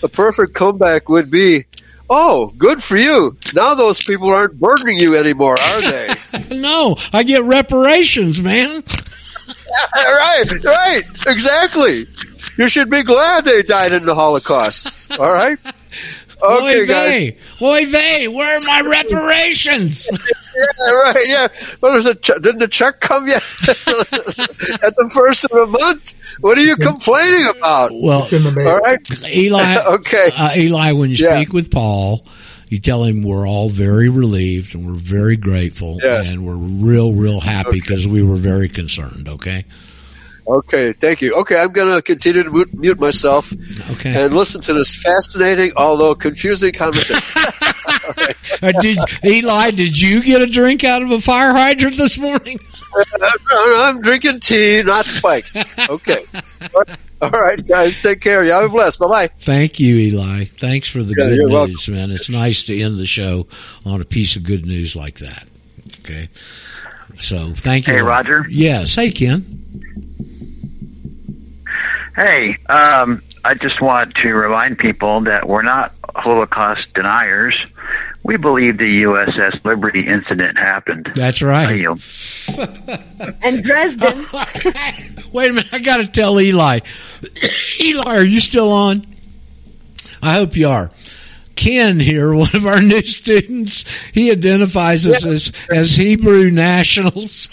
A 0.03 0.09
perfect 0.09 0.53
comeback 0.53 1.09
would 1.09 1.31
be, 1.31 1.65
"Oh, 2.11 2.53
good 2.57 2.83
for 2.83 2.97
you! 2.97 3.37
Now 3.55 3.75
those 3.75 4.03
people 4.03 4.29
aren't 4.29 4.59
burdening 4.59 4.99
you 4.99 5.17
anymore, 5.17 5.57
are 5.59 5.83
they?" 5.83 6.15
no, 6.51 6.97
I 7.13 7.23
get 7.23 7.43
reparations, 7.45 8.41
man. 8.41 8.83
right, 9.95 10.65
right, 10.65 11.03
exactly. 11.27 12.07
You 12.57 12.69
should 12.69 12.91
be 12.91 13.03
glad 13.03 13.45
they 13.45 13.63
died 13.63 13.93
in 13.93 14.05
the 14.05 14.15
Holocaust. 14.15 14.97
All 15.19 15.33
right. 15.33 15.59
Okay, 16.43 16.83
Oy 16.83 16.87
guys. 16.87 17.11
vey, 17.11 17.37
oy 17.63 17.87
vey, 17.87 18.29
where 18.29 18.57
are 18.57 18.61
my 18.65 18.81
reparations? 18.83 20.09
Yeah, 20.59 20.91
right. 20.93 21.29
Yeah. 21.29 21.47
What 21.79 21.93
was 21.93 22.07
it? 22.07 22.21
Ch- 22.21 22.33
Didn't 22.41 22.59
the 22.59 22.67
check 22.67 22.99
come 22.99 23.29
yet? 23.29 23.45
At 23.69 24.97
the 24.97 25.09
first 25.15 25.45
of 25.45 25.51
the 25.51 25.67
month. 25.69 26.15
What 26.41 26.59
are 26.59 26.63
you 26.63 26.75
complaining 26.75 27.47
about? 27.47 27.93
Well, 27.95 28.23
all 28.23 28.79
right. 28.81 29.25
Eli. 29.25 29.77
okay. 29.87 30.33
uh, 30.37 30.51
Eli, 30.57 30.93
when 30.93 31.11
you 31.11 31.17
Yeah. 31.17 31.37
speak 31.37 31.53
with 31.53 31.71
Paul, 31.71 32.25
you 32.71 32.81
tell 32.81 33.05
him 33.05 33.23
we're 33.23 33.47
all 33.47 33.69
very 33.69 34.09
relieved 34.09 34.75
and 34.75 34.85
we're 34.85 34.95
very 34.99 35.37
grateful 35.37 35.99
Yes. 36.03 36.31
and 36.33 36.45
we're 36.45 36.57
real, 36.57 37.13
real 37.13 37.39
happy 37.39 37.79
because 37.79 38.09
we 38.09 38.23
were 38.25 38.35
very 38.37 38.69
concerned. 38.69 39.29
Okay. 39.29 39.65
Okay. 40.49 40.93
Thank 40.93 41.21
you. 41.21 41.35
Okay. 41.35 41.61
I'm 41.61 41.73
going 41.73 41.95
to 41.95 42.03
continue 42.03 42.43
to 42.43 42.51
mute, 42.51 42.71
mute 42.75 42.99
myself. 43.01 43.53
Okay. 43.93 44.25
And 44.25 44.35
listen 44.35 44.61
to 44.63 44.73
this 44.73 45.01
fascinating, 45.03 45.73
although 45.77 46.15
confusing 46.15 46.73
conversation. 46.73 47.23
Uh, 48.63 48.73
did 48.81 48.99
Eli? 49.25 49.71
Did 49.71 50.01
you 50.01 50.23
get 50.23 50.43
a 50.43 50.47
drink 50.47 50.83
out 50.83 51.03
of 51.03 51.11
a 51.11 51.21
fire 51.21 51.53
hydrant 51.53 51.97
this 51.97 52.19
morning? 52.19 52.59
I'm 53.53 54.01
drinking 54.01 54.41
tea, 54.41 54.83
not 54.83 55.07
spiked. 55.07 55.57
Okay. 55.89 56.25
All 57.23 57.31
right, 57.31 57.65
guys. 57.67 57.99
Take 57.99 58.21
care. 58.21 58.45
Y'all 58.45 58.67
be 58.67 58.73
blessed. 58.73 58.99
Bye 58.99 59.09
bye. 59.09 59.27
Thank 59.39 59.79
you, 59.79 59.97
Eli. 59.97 60.45
Thanks 60.45 60.89
for 60.89 61.03
the 61.03 61.15
Yeah, 61.17 61.29
good 61.29 61.51
you're 61.51 61.67
news, 61.67 61.89
man. 61.89 62.11
It's 62.11 62.29
nice 62.29 62.65
to 62.65 62.81
end 62.81 62.99
the 62.99 63.07
show 63.07 63.47
on 63.85 64.01
a 64.01 64.05
piece 64.05 64.37
of 64.37 64.43
good 64.43 64.67
news 64.67 64.97
like 64.97 65.19
that. 65.19 65.49
Okay. 66.01 66.29
So 67.19 67.53
thank 67.53 67.87
you. 67.87 67.95
Hey, 67.95 68.03
Roger. 68.03 68.47
Yes. 68.49 68.95
Hey, 68.95 69.11
Ken. 69.11 70.28
Hey, 72.19 72.57
um, 72.69 73.23
I 73.45 73.55
just 73.55 73.81
want 73.81 74.17
to 74.17 74.35
remind 74.35 74.77
people 74.77 75.21
that 75.21 75.47
we're 75.47 75.63
not 75.63 75.95
Holocaust 76.17 76.93
deniers. 76.93 77.55
We 78.25 78.37
believe 78.37 78.79
the 78.79 79.05
USS 79.05 79.65
Liberty 79.65 80.05
incident 80.05 80.59
happened. 80.59 81.13
That's 81.15 81.43
right. 81.43 81.87
I. 81.87 81.95
And 83.41 83.63
Dresden. 83.63 84.27
Wait 85.33 85.51
a 85.51 85.53
minute. 85.53 85.69
I 85.71 85.79
got 85.79 85.99
to 85.99 86.09
tell 86.09 86.41
Eli. 86.41 86.81
Eli, 87.81 88.17
are 88.17 88.25
you 88.25 88.41
still 88.41 88.73
on? 88.73 89.07
I 90.21 90.35
hope 90.35 90.57
you 90.57 90.71
are. 90.71 90.91
Ken 91.55 92.01
here, 92.01 92.35
one 92.35 92.55
of 92.55 92.67
our 92.67 92.83
new 92.83 93.03
students, 93.03 93.85
he 94.13 94.33
identifies 94.33 95.07
us 95.07 95.25
as, 95.25 95.53
as 95.71 95.95
Hebrew 95.95 96.51
nationals. 96.51 97.49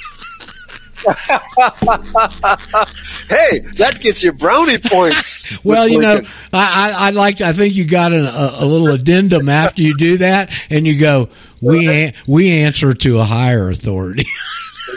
hey, 3.29 3.59
that 3.77 3.97
gets 4.01 4.23
you 4.23 4.31
brownie 4.33 4.77
points. 4.77 5.45
Well, 5.63 5.87
you 5.87 5.99
know, 5.99 6.21
I, 6.53 6.53
I, 6.53 7.07
I 7.07 7.09
like. 7.11 7.37
To, 7.37 7.45
I 7.45 7.53
think 7.53 7.75
you 7.75 7.85
got 7.85 8.13
an, 8.13 8.25
a, 8.25 8.51
a 8.59 8.65
little 8.65 8.89
addendum 8.89 9.49
after 9.49 9.81
you 9.81 9.97
do 9.97 10.17
that, 10.17 10.51
and 10.69 10.85
you 10.85 10.99
go, 10.99 11.29
"We 11.61 11.87
an, 11.87 12.13
we 12.27 12.59
answer 12.59 12.93
to 12.93 13.19
a 13.19 13.23
higher 13.23 13.69
authority." 13.69 14.25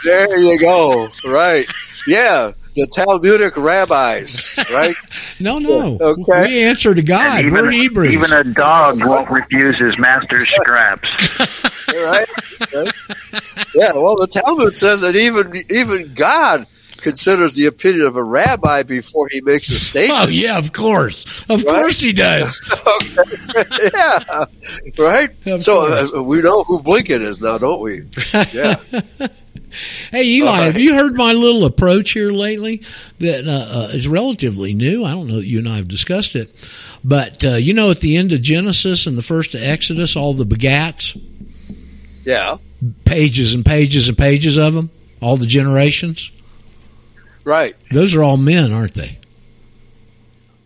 There 0.03 0.39
you 0.39 0.57
go. 0.59 1.07
Right. 1.25 1.67
Yeah. 2.07 2.51
The 2.75 2.87
Talmudic 2.87 3.57
rabbis, 3.57 4.55
right? 4.71 4.95
no, 5.39 5.59
no. 5.59 5.97
Okay. 5.99 6.47
We 6.47 6.63
answer 6.63 6.93
to 6.93 7.01
God. 7.01 7.43
And 7.43 7.51
We're 7.51 7.71
Hebrews. 7.71 8.13
even 8.13 8.31
a 8.31 8.43
dog 8.45 9.03
won't 9.03 9.29
refuse 9.29 9.77
his 9.77 9.97
master's 9.97 10.47
scraps. 10.61 11.09
right? 12.03 12.27
Yeah, 13.75 13.93
well, 13.93 14.15
the 14.15 14.27
Talmud 14.27 14.75
says 14.75 15.01
that 15.01 15.15
even 15.15 15.63
even 15.69 16.13
God 16.13 16.65
considers 16.97 17.55
the 17.55 17.65
opinion 17.67 18.01
of 18.05 18.17
a 18.17 18.23
rabbi 18.23 18.83
before 18.83 19.29
he 19.29 19.39
makes 19.41 19.69
a 19.69 19.75
statement. 19.75 20.19
oh 20.21 20.27
yeah, 20.27 20.57
of 20.57 20.73
course, 20.73 21.25
of 21.49 21.63
Right? 21.63 21.75
course 21.75 21.99
he 22.01 22.11
does. 22.11 22.59
yeah, 23.93 24.45
right. 24.97 25.29
Of 25.47 25.63
so 25.63 26.17
uh, 26.17 26.21
we 26.21 26.41
know 26.41 26.63
who 26.63 26.81
Blinken 26.81 27.21
is 27.21 27.39
now, 27.41 27.57
don't 27.57 27.81
we? 27.81 28.03
Yeah. 28.53 28.75
Hey 30.11 30.25
Eli, 30.25 30.49
right. 30.51 30.63
have 30.63 30.77
you 30.79 30.95
heard 30.95 31.13
my 31.15 31.31
little 31.33 31.63
approach 31.63 32.11
here 32.11 32.31
lately? 32.31 32.81
That 33.19 33.47
uh, 33.47 33.51
uh, 33.85 33.89
is 33.93 34.07
relatively 34.07 34.73
new. 34.73 35.05
I 35.05 35.11
don't 35.13 35.27
know 35.27 35.37
that 35.37 35.45
you 35.47 35.59
and 35.59 35.69
I 35.69 35.75
have 35.77 35.87
discussed 35.87 36.35
it, 36.35 36.51
but 37.03 37.45
uh, 37.45 37.51
you 37.55 37.73
know, 37.75 37.91
at 37.91 37.99
the 37.99 38.17
end 38.17 38.33
of 38.33 38.41
Genesis 38.41 39.05
and 39.05 39.15
the 39.17 39.21
first 39.21 39.53
of 39.55 39.61
Exodus, 39.61 40.15
all 40.15 40.33
the 40.33 40.45
begats, 40.45 41.15
yeah, 42.29 42.57
pages 43.05 43.53
and 43.53 43.65
pages 43.65 44.07
and 44.07 44.17
pages 44.17 44.57
of 44.57 44.73
them, 44.73 44.89
all 45.21 45.35
the 45.35 45.47
generations. 45.47 46.31
right. 47.43 47.75
Those 47.91 48.15
are 48.15 48.23
all 48.23 48.37
men, 48.37 48.71
aren't 48.71 48.93
they? 48.93 49.17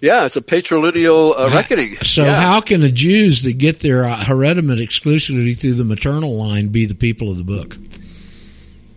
Yeah, 0.02 0.26
it's 0.26 0.36
a 0.36 0.42
patrilineal 0.42 1.34
uh, 1.38 1.50
reckoning. 1.54 1.96
So 1.98 2.26
yeah. 2.26 2.42
how 2.42 2.60
can 2.60 2.82
the 2.82 2.92
Jews 2.92 3.44
that 3.44 3.54
get 3.54 3.80
their 3.80 4.06
uh, 4.06 4.18
hereditament 4.18 4.82
exclusively 4.82 5.54
through 5.54 5.76
the 5.76 5.86
maternal 5.86 6.36
line 6.36 6.68
be 6.68 6.86
the 6.86 6.96
people 6.96 7.32
of 7.32 7.38
the 7.38 7.46
book? 7.46 7.78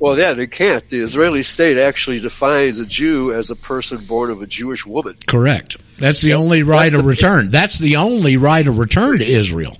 Well, 0.01 0.19
yeah, 0.19 0.33
they 0.33 0.49
can't. 0.49 0.87
The 0.89 0.99
Israeli 0.99 1.45
state 1.45 1.79
actually 1.79 2.19
defines 2.19 2.79
a 2.81 2.87
Jew 2.87 3.33
as 3.33 3.51
a 3.51 3.57
person 3.57 4.05
born 4.05 4.31
of 4.31 4.43
a 4.43 4.47
Jewish 4.49 4.85
woman. 4.85 5.17
Correct. 5.29 5.77
That's 5.99 6.21
the 6.21 6.31
That's- 6.31 6.45
only 6.45 6.65
right 6.65 6.93
of 6.93 7.05
return. 7.05 7.51
That's 7.51 7.79
the 7.79 7.97
only 7.97 8.37
right 8.37 8.67
of 8.67 8.77
return 8.79 9.19
to 9.19 9.25
Israel. 9.25 9.79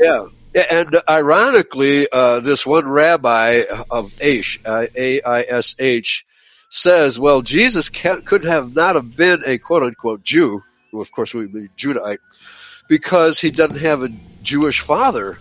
Yeah. 0.00 0.28
And 0.58 0.96
ironically, 1.08 2.08
uh, 2.10 2.40
this 2.40 2.66
one 2.66 2.88
rabbi 2.88 3.62
of 3.90 4.12
Aish, 4.16 4.58
uh, 4.64 4.86
A-I-S-H, 4.96 6.26
says, 6.70 7.18
well, 7.18 7.42
Jesus 7.42 7.88
could 7.88 8.44
have 8.44 8.74
not 8.74 8.94
have 8.96 9.16
been 9.16 9.42
a 9.46 9.58
quote 9.58 9.82
unquote 9.82 10.22
Jew, 10.22 10.62
who 10.90 11.00
of 11.00 11.12
course 11.12 11.32
we 11.34 11.48
mean 11.48 11.70
Judahite, 11.76 12.18
because 12.88 13.38
he 13.38 13.50
doesn't 13.50 13.78
have 13.78 14.02
a 14.02 14.10
Jewish 14.42 14.80
father. 14.80 15.38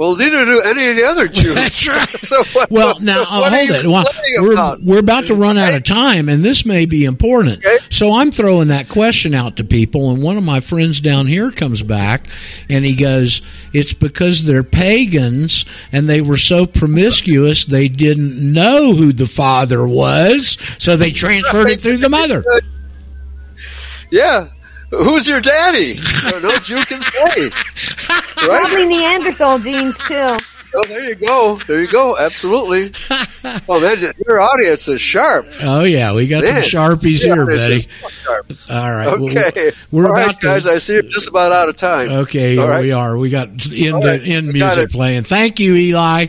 Well, 0.00 0.16
neither 0.16 0.46
do 0.46 0.62
any 0.62 0.88
of 0.88 0.96
the 0.96 1.04
other 1.04 1.28
Jews. 1.28 1.54
That's 1.54 1.86
right. 1.86 2.08
so 2.22 2.42
what, 2.54 2.70
Well, 2.70 2.98
now 3.00 3.20
what 3.20 3.52
hold 3.52 3.68
it. 3.68 3.86
Well, 3.86 4.04
we're 4.38 4.52
about? 4.54 4.82
we're 4.82 4.98
about 4.98 5.26
to 5.26 5.34
run 5.34 5.58
out 5.58 5.74
of 5.74 5.84
time, 5.84 6.30
and 6.30 6.42
this 6.42 6.64
may 6.64 6.86
be 6.86 7.04
important. 7.04 7.62
So 7.90 8.14
I'm 8.14 8.30
throwing 8.30 8.68
that 8.68 8.88
question 8.88 9.34
out 9.34 9.56
to 9.56 9.64
people, 9.64 10.10
and 10.10 10.22
one 10.22 10.38
of 10.38 10.42
my 10.42 10.60
friends 10.60 11.02
down 11.02 11.26
here 11.26 11.50
comes 11.50 11.82
back, 11.82 12.28
and 12.70 12.82
he 12.82 12.94
goes, 12.94 13.42
"It's 13.74 13.92
because 13.92 14.42
they're 14.44 14.62
pagans, 14.62 15.66
and 15.92 16.08
they 16.08 16.22
were 16.22 16.38
so 16.38 16.64
promiscuous 16.64 17.66
they 17.66 17.88
didn't 17.88 18.38
know 18.40 18.94
who 18.94 19.12
the 19.12 19.26
father 19.26 19.86
was, 19.86 20.56
so 20.78 20.96
they 20.96 21.10
transferred 21.10 21.68
it 21.68 21.80
through 21.80 21.98
the 21.98 22.08
mother." 22.08 22.42
Yeah. 24.12 24.48
Who's 24.90 25.28
your 25.28 25.40
daddy? 25.40 26.00
no, 26.30 26.38
no 26.40 26.56
Jew 26.58 26.82
can 26.84 27.00
say. 27.00 27.44
Right? 27.46 27.52
Probably 28.36 28.86
Neanderthal 28.86 29.58
genes 29.60 29.96
too. 29.98 30.36
Oh, 30.72 30.84
there 30.86 31.02
you 31.04 31.16
go. 31.16 31.56
There 31.66 31.80
you 31.80 31.88
go. 31.88 32.16
Absolutely. 32.16 32.92
oh, 33.68 33.80
man, 33.80 34.12
your 34.26 34.40
audience 34.40 34.86
is 34.86 35.00
sharp. 35.00 35.46
Oh 35.62 35.82
yeah, 35.82 36.12
we 36.14 36.28
got 36.28 36.44
Man, 36.44 36.62
some 36.62 36.80
sharpies 36.96 37.26
your 37.26 37.34
here, 37.36 37.46
buddy. 37.46 37.74
is 37.74 37.88
sharp. 38.08 38.52
All 38.70 38.90
right, 38.94 39.06
well, 39.06 39.24
Okay. 39.36 39.72
we're 39.90 40.06
All 40.06 40.12
right, 40.12 40.26
about 40.30 40.40
to- 40.40 40.46
guys. 40.46 40.66
I 40.66 40.78
see 40.78 40.98
I'm 40.98 41.08
just 41.08 41.28
about 41.28 41.50
out 41.52 41.68
of 41.68 41.76
time. 41.76 42.10
Okay, 42.10 42.56
All 42.56 42.64
here 42.64 42.70
right. 42.72 42.82
we 42.82 42.92
are. 42.92 43.18
We 43.18 43.30
got 43.30 43.48
end 43.72 43.94
All 43.94 44.00
right, 44.02 44.22
end 44.24 44.52
music 44.52 44.90
playing. 44.90 45.24
Thank 45.24 45.58
you, 45.58 45.74
Eli. 45.74 46.26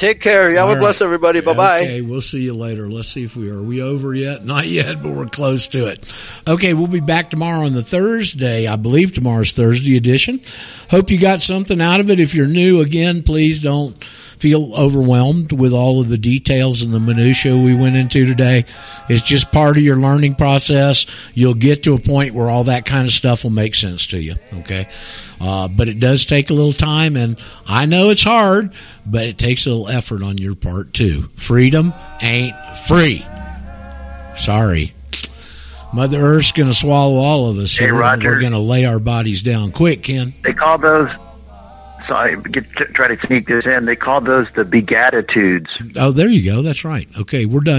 Take 0.00 0.22
care. 0.22 0.50
Yahweh 0.50 0.76
All 0.76 0.80
bless 0.80 1.02
right. 1.02 1.04
everybody. 1.04 1.42
Bye 1.42 1.52
bye. 1.52 1.80
Okay, 1.82 2.00
we'll 2.00 2.22
see 2.22 2.40
you 2.40 2.54
later. 2.54 2.88
Let's 2.90 3.08
see 3.08 3.22
if 3.22 3.36
we 3.36 3.50
are 3.50 3.60
we 3.60 3.82
over 3.82 4.14
yet. 4.14 4.42
Not 4.46 4.66
yet, 4.66 5.02
but 5.02 5.12
we're 5.12 5.26
close 5.26 5.66
to 5.68 5.88
it. 5.88 6.14
Okay, 6.48 6.72
we'll 6.72 6.86
be 6.86 7.00
back 7.00 7.28
tomorrow 7.28 7.66
on 7.66 7.74
the 7.74 7.82
Thursday. 7.82 8.66
I 8.66 8.76
believe 8.76 9.12
tomorrow's 9.12 9.52
Thursday 9.52 9.98
edition. 9.98 10.40
Hope 10.88 11.10
you 11.10 11.18
got 11.20 11.42
something 11.42 11.82
out 11.82 12.00
of 12.00 12.08
it. 12.08 12.18
If 12.18 12.34
you're 12.34 12.48
new, 12.48 12.80
again, 12.80 13.22
please 13.22 13.60
don't 13.60 13.94
feel 14.40 14.74
overwhelmed 14.74 15.52
with 15.52 15.72
all 15.74 16.00
of 16.00 16.08
the 16.08 16.16
details 16.16 16.80
and 16.80 16.90
the 16.90 16.98
minutia 16.98 17.54
we 17.56 17.74
went 17.74 17.94
into 17.94 18.24
today. 18.24 18.64
It's 19.10 19.22
just 19.22 19.52
part 19.52 19.76
of 19.76 19.82
your 19.82 19.96
learning 19.96 20.34
process. 20.34 21.04
You'll 21.34 21.54
get 21.54 21.82
to 21.84 21.92
a 21.94 21.98
point 22.00 22.34
where 22.34 22.48
all 22.48 22.64
that 22.64 22.86
kind 22.86 23.06
of 23.06 23.12
stuff 23.12 23.44
will 23.44 23.50
make 23.50 23.74
sense 23.74 24.06
to 24.08 24.18
you. 24.20 24.34
Okay. 24.60 24.88
Uh, 25.40 25.68
but 25.68 25.88
it 25.88 26.00
does 26.00 26.24
take 26.24 26.48
a 26.48 26.54
little 26.54 26.72
time 26.72 27.16
and 27.16 27.38
I 27.66 27.84
know 27.84 28.08
it's 28.08 28.24
hard, 28.24 28.72
but 29.04 29.24
it 29.24 29.36
takes 29.38 29.66
a 29.66 29.70
little 29.70 29.88
effort 29.88 30.22
on 30.22 30.38
your 30.38 30.54
part 30.54 30.94
too. 30.94 31.28
Freedom 31.36 31.92
ain't 32.22 32.56
free. 32.88 33.24
Sorry. 34.36 34.94
Mother 35.92 36.18
Earth's 36.20 36.52
gonna 36.52 36.72
swallow 36.72 37.16
all 37.16 37.50
of 37.50 37.58
us. 37.58 37.76
Hey, 37.76 37.86
we're- 37.86 37.98
Roger. 38.00 38.30
We're 38.30 38.40
gonna 38.40 38.60
lay 38.60 38.84
our 38.86 39.00
bodies 39.00 39.42
down. 39.42 39.72
Quick, 39.72 40.02
Ken. 40.04 40.32
They 40.44 40.52
call 40.54 40.78
those. 40.78 41.10
So 42.08 42.14
I 42.14 42.34
get 42.34 42.70
try 42.72 43.14
to 43.14 43.26
sneak 43.26 43.46
this 43.46 43.66
in. 43.66 43.84
They 43.84 43.96
call 43.96 44.20
those 44.20 44.46
the 44.54 44.64
begatitudes. 44.64 45.68
Oh, 45.96 46.12
there 46.12 46.28
you 46.28 46.44
go. 46.44 46.62
That's 46.62 46.84
right. 46.84 47.08
Okay, 47.18 47.46
we're 47.46 47.60
done. 47.60 47.78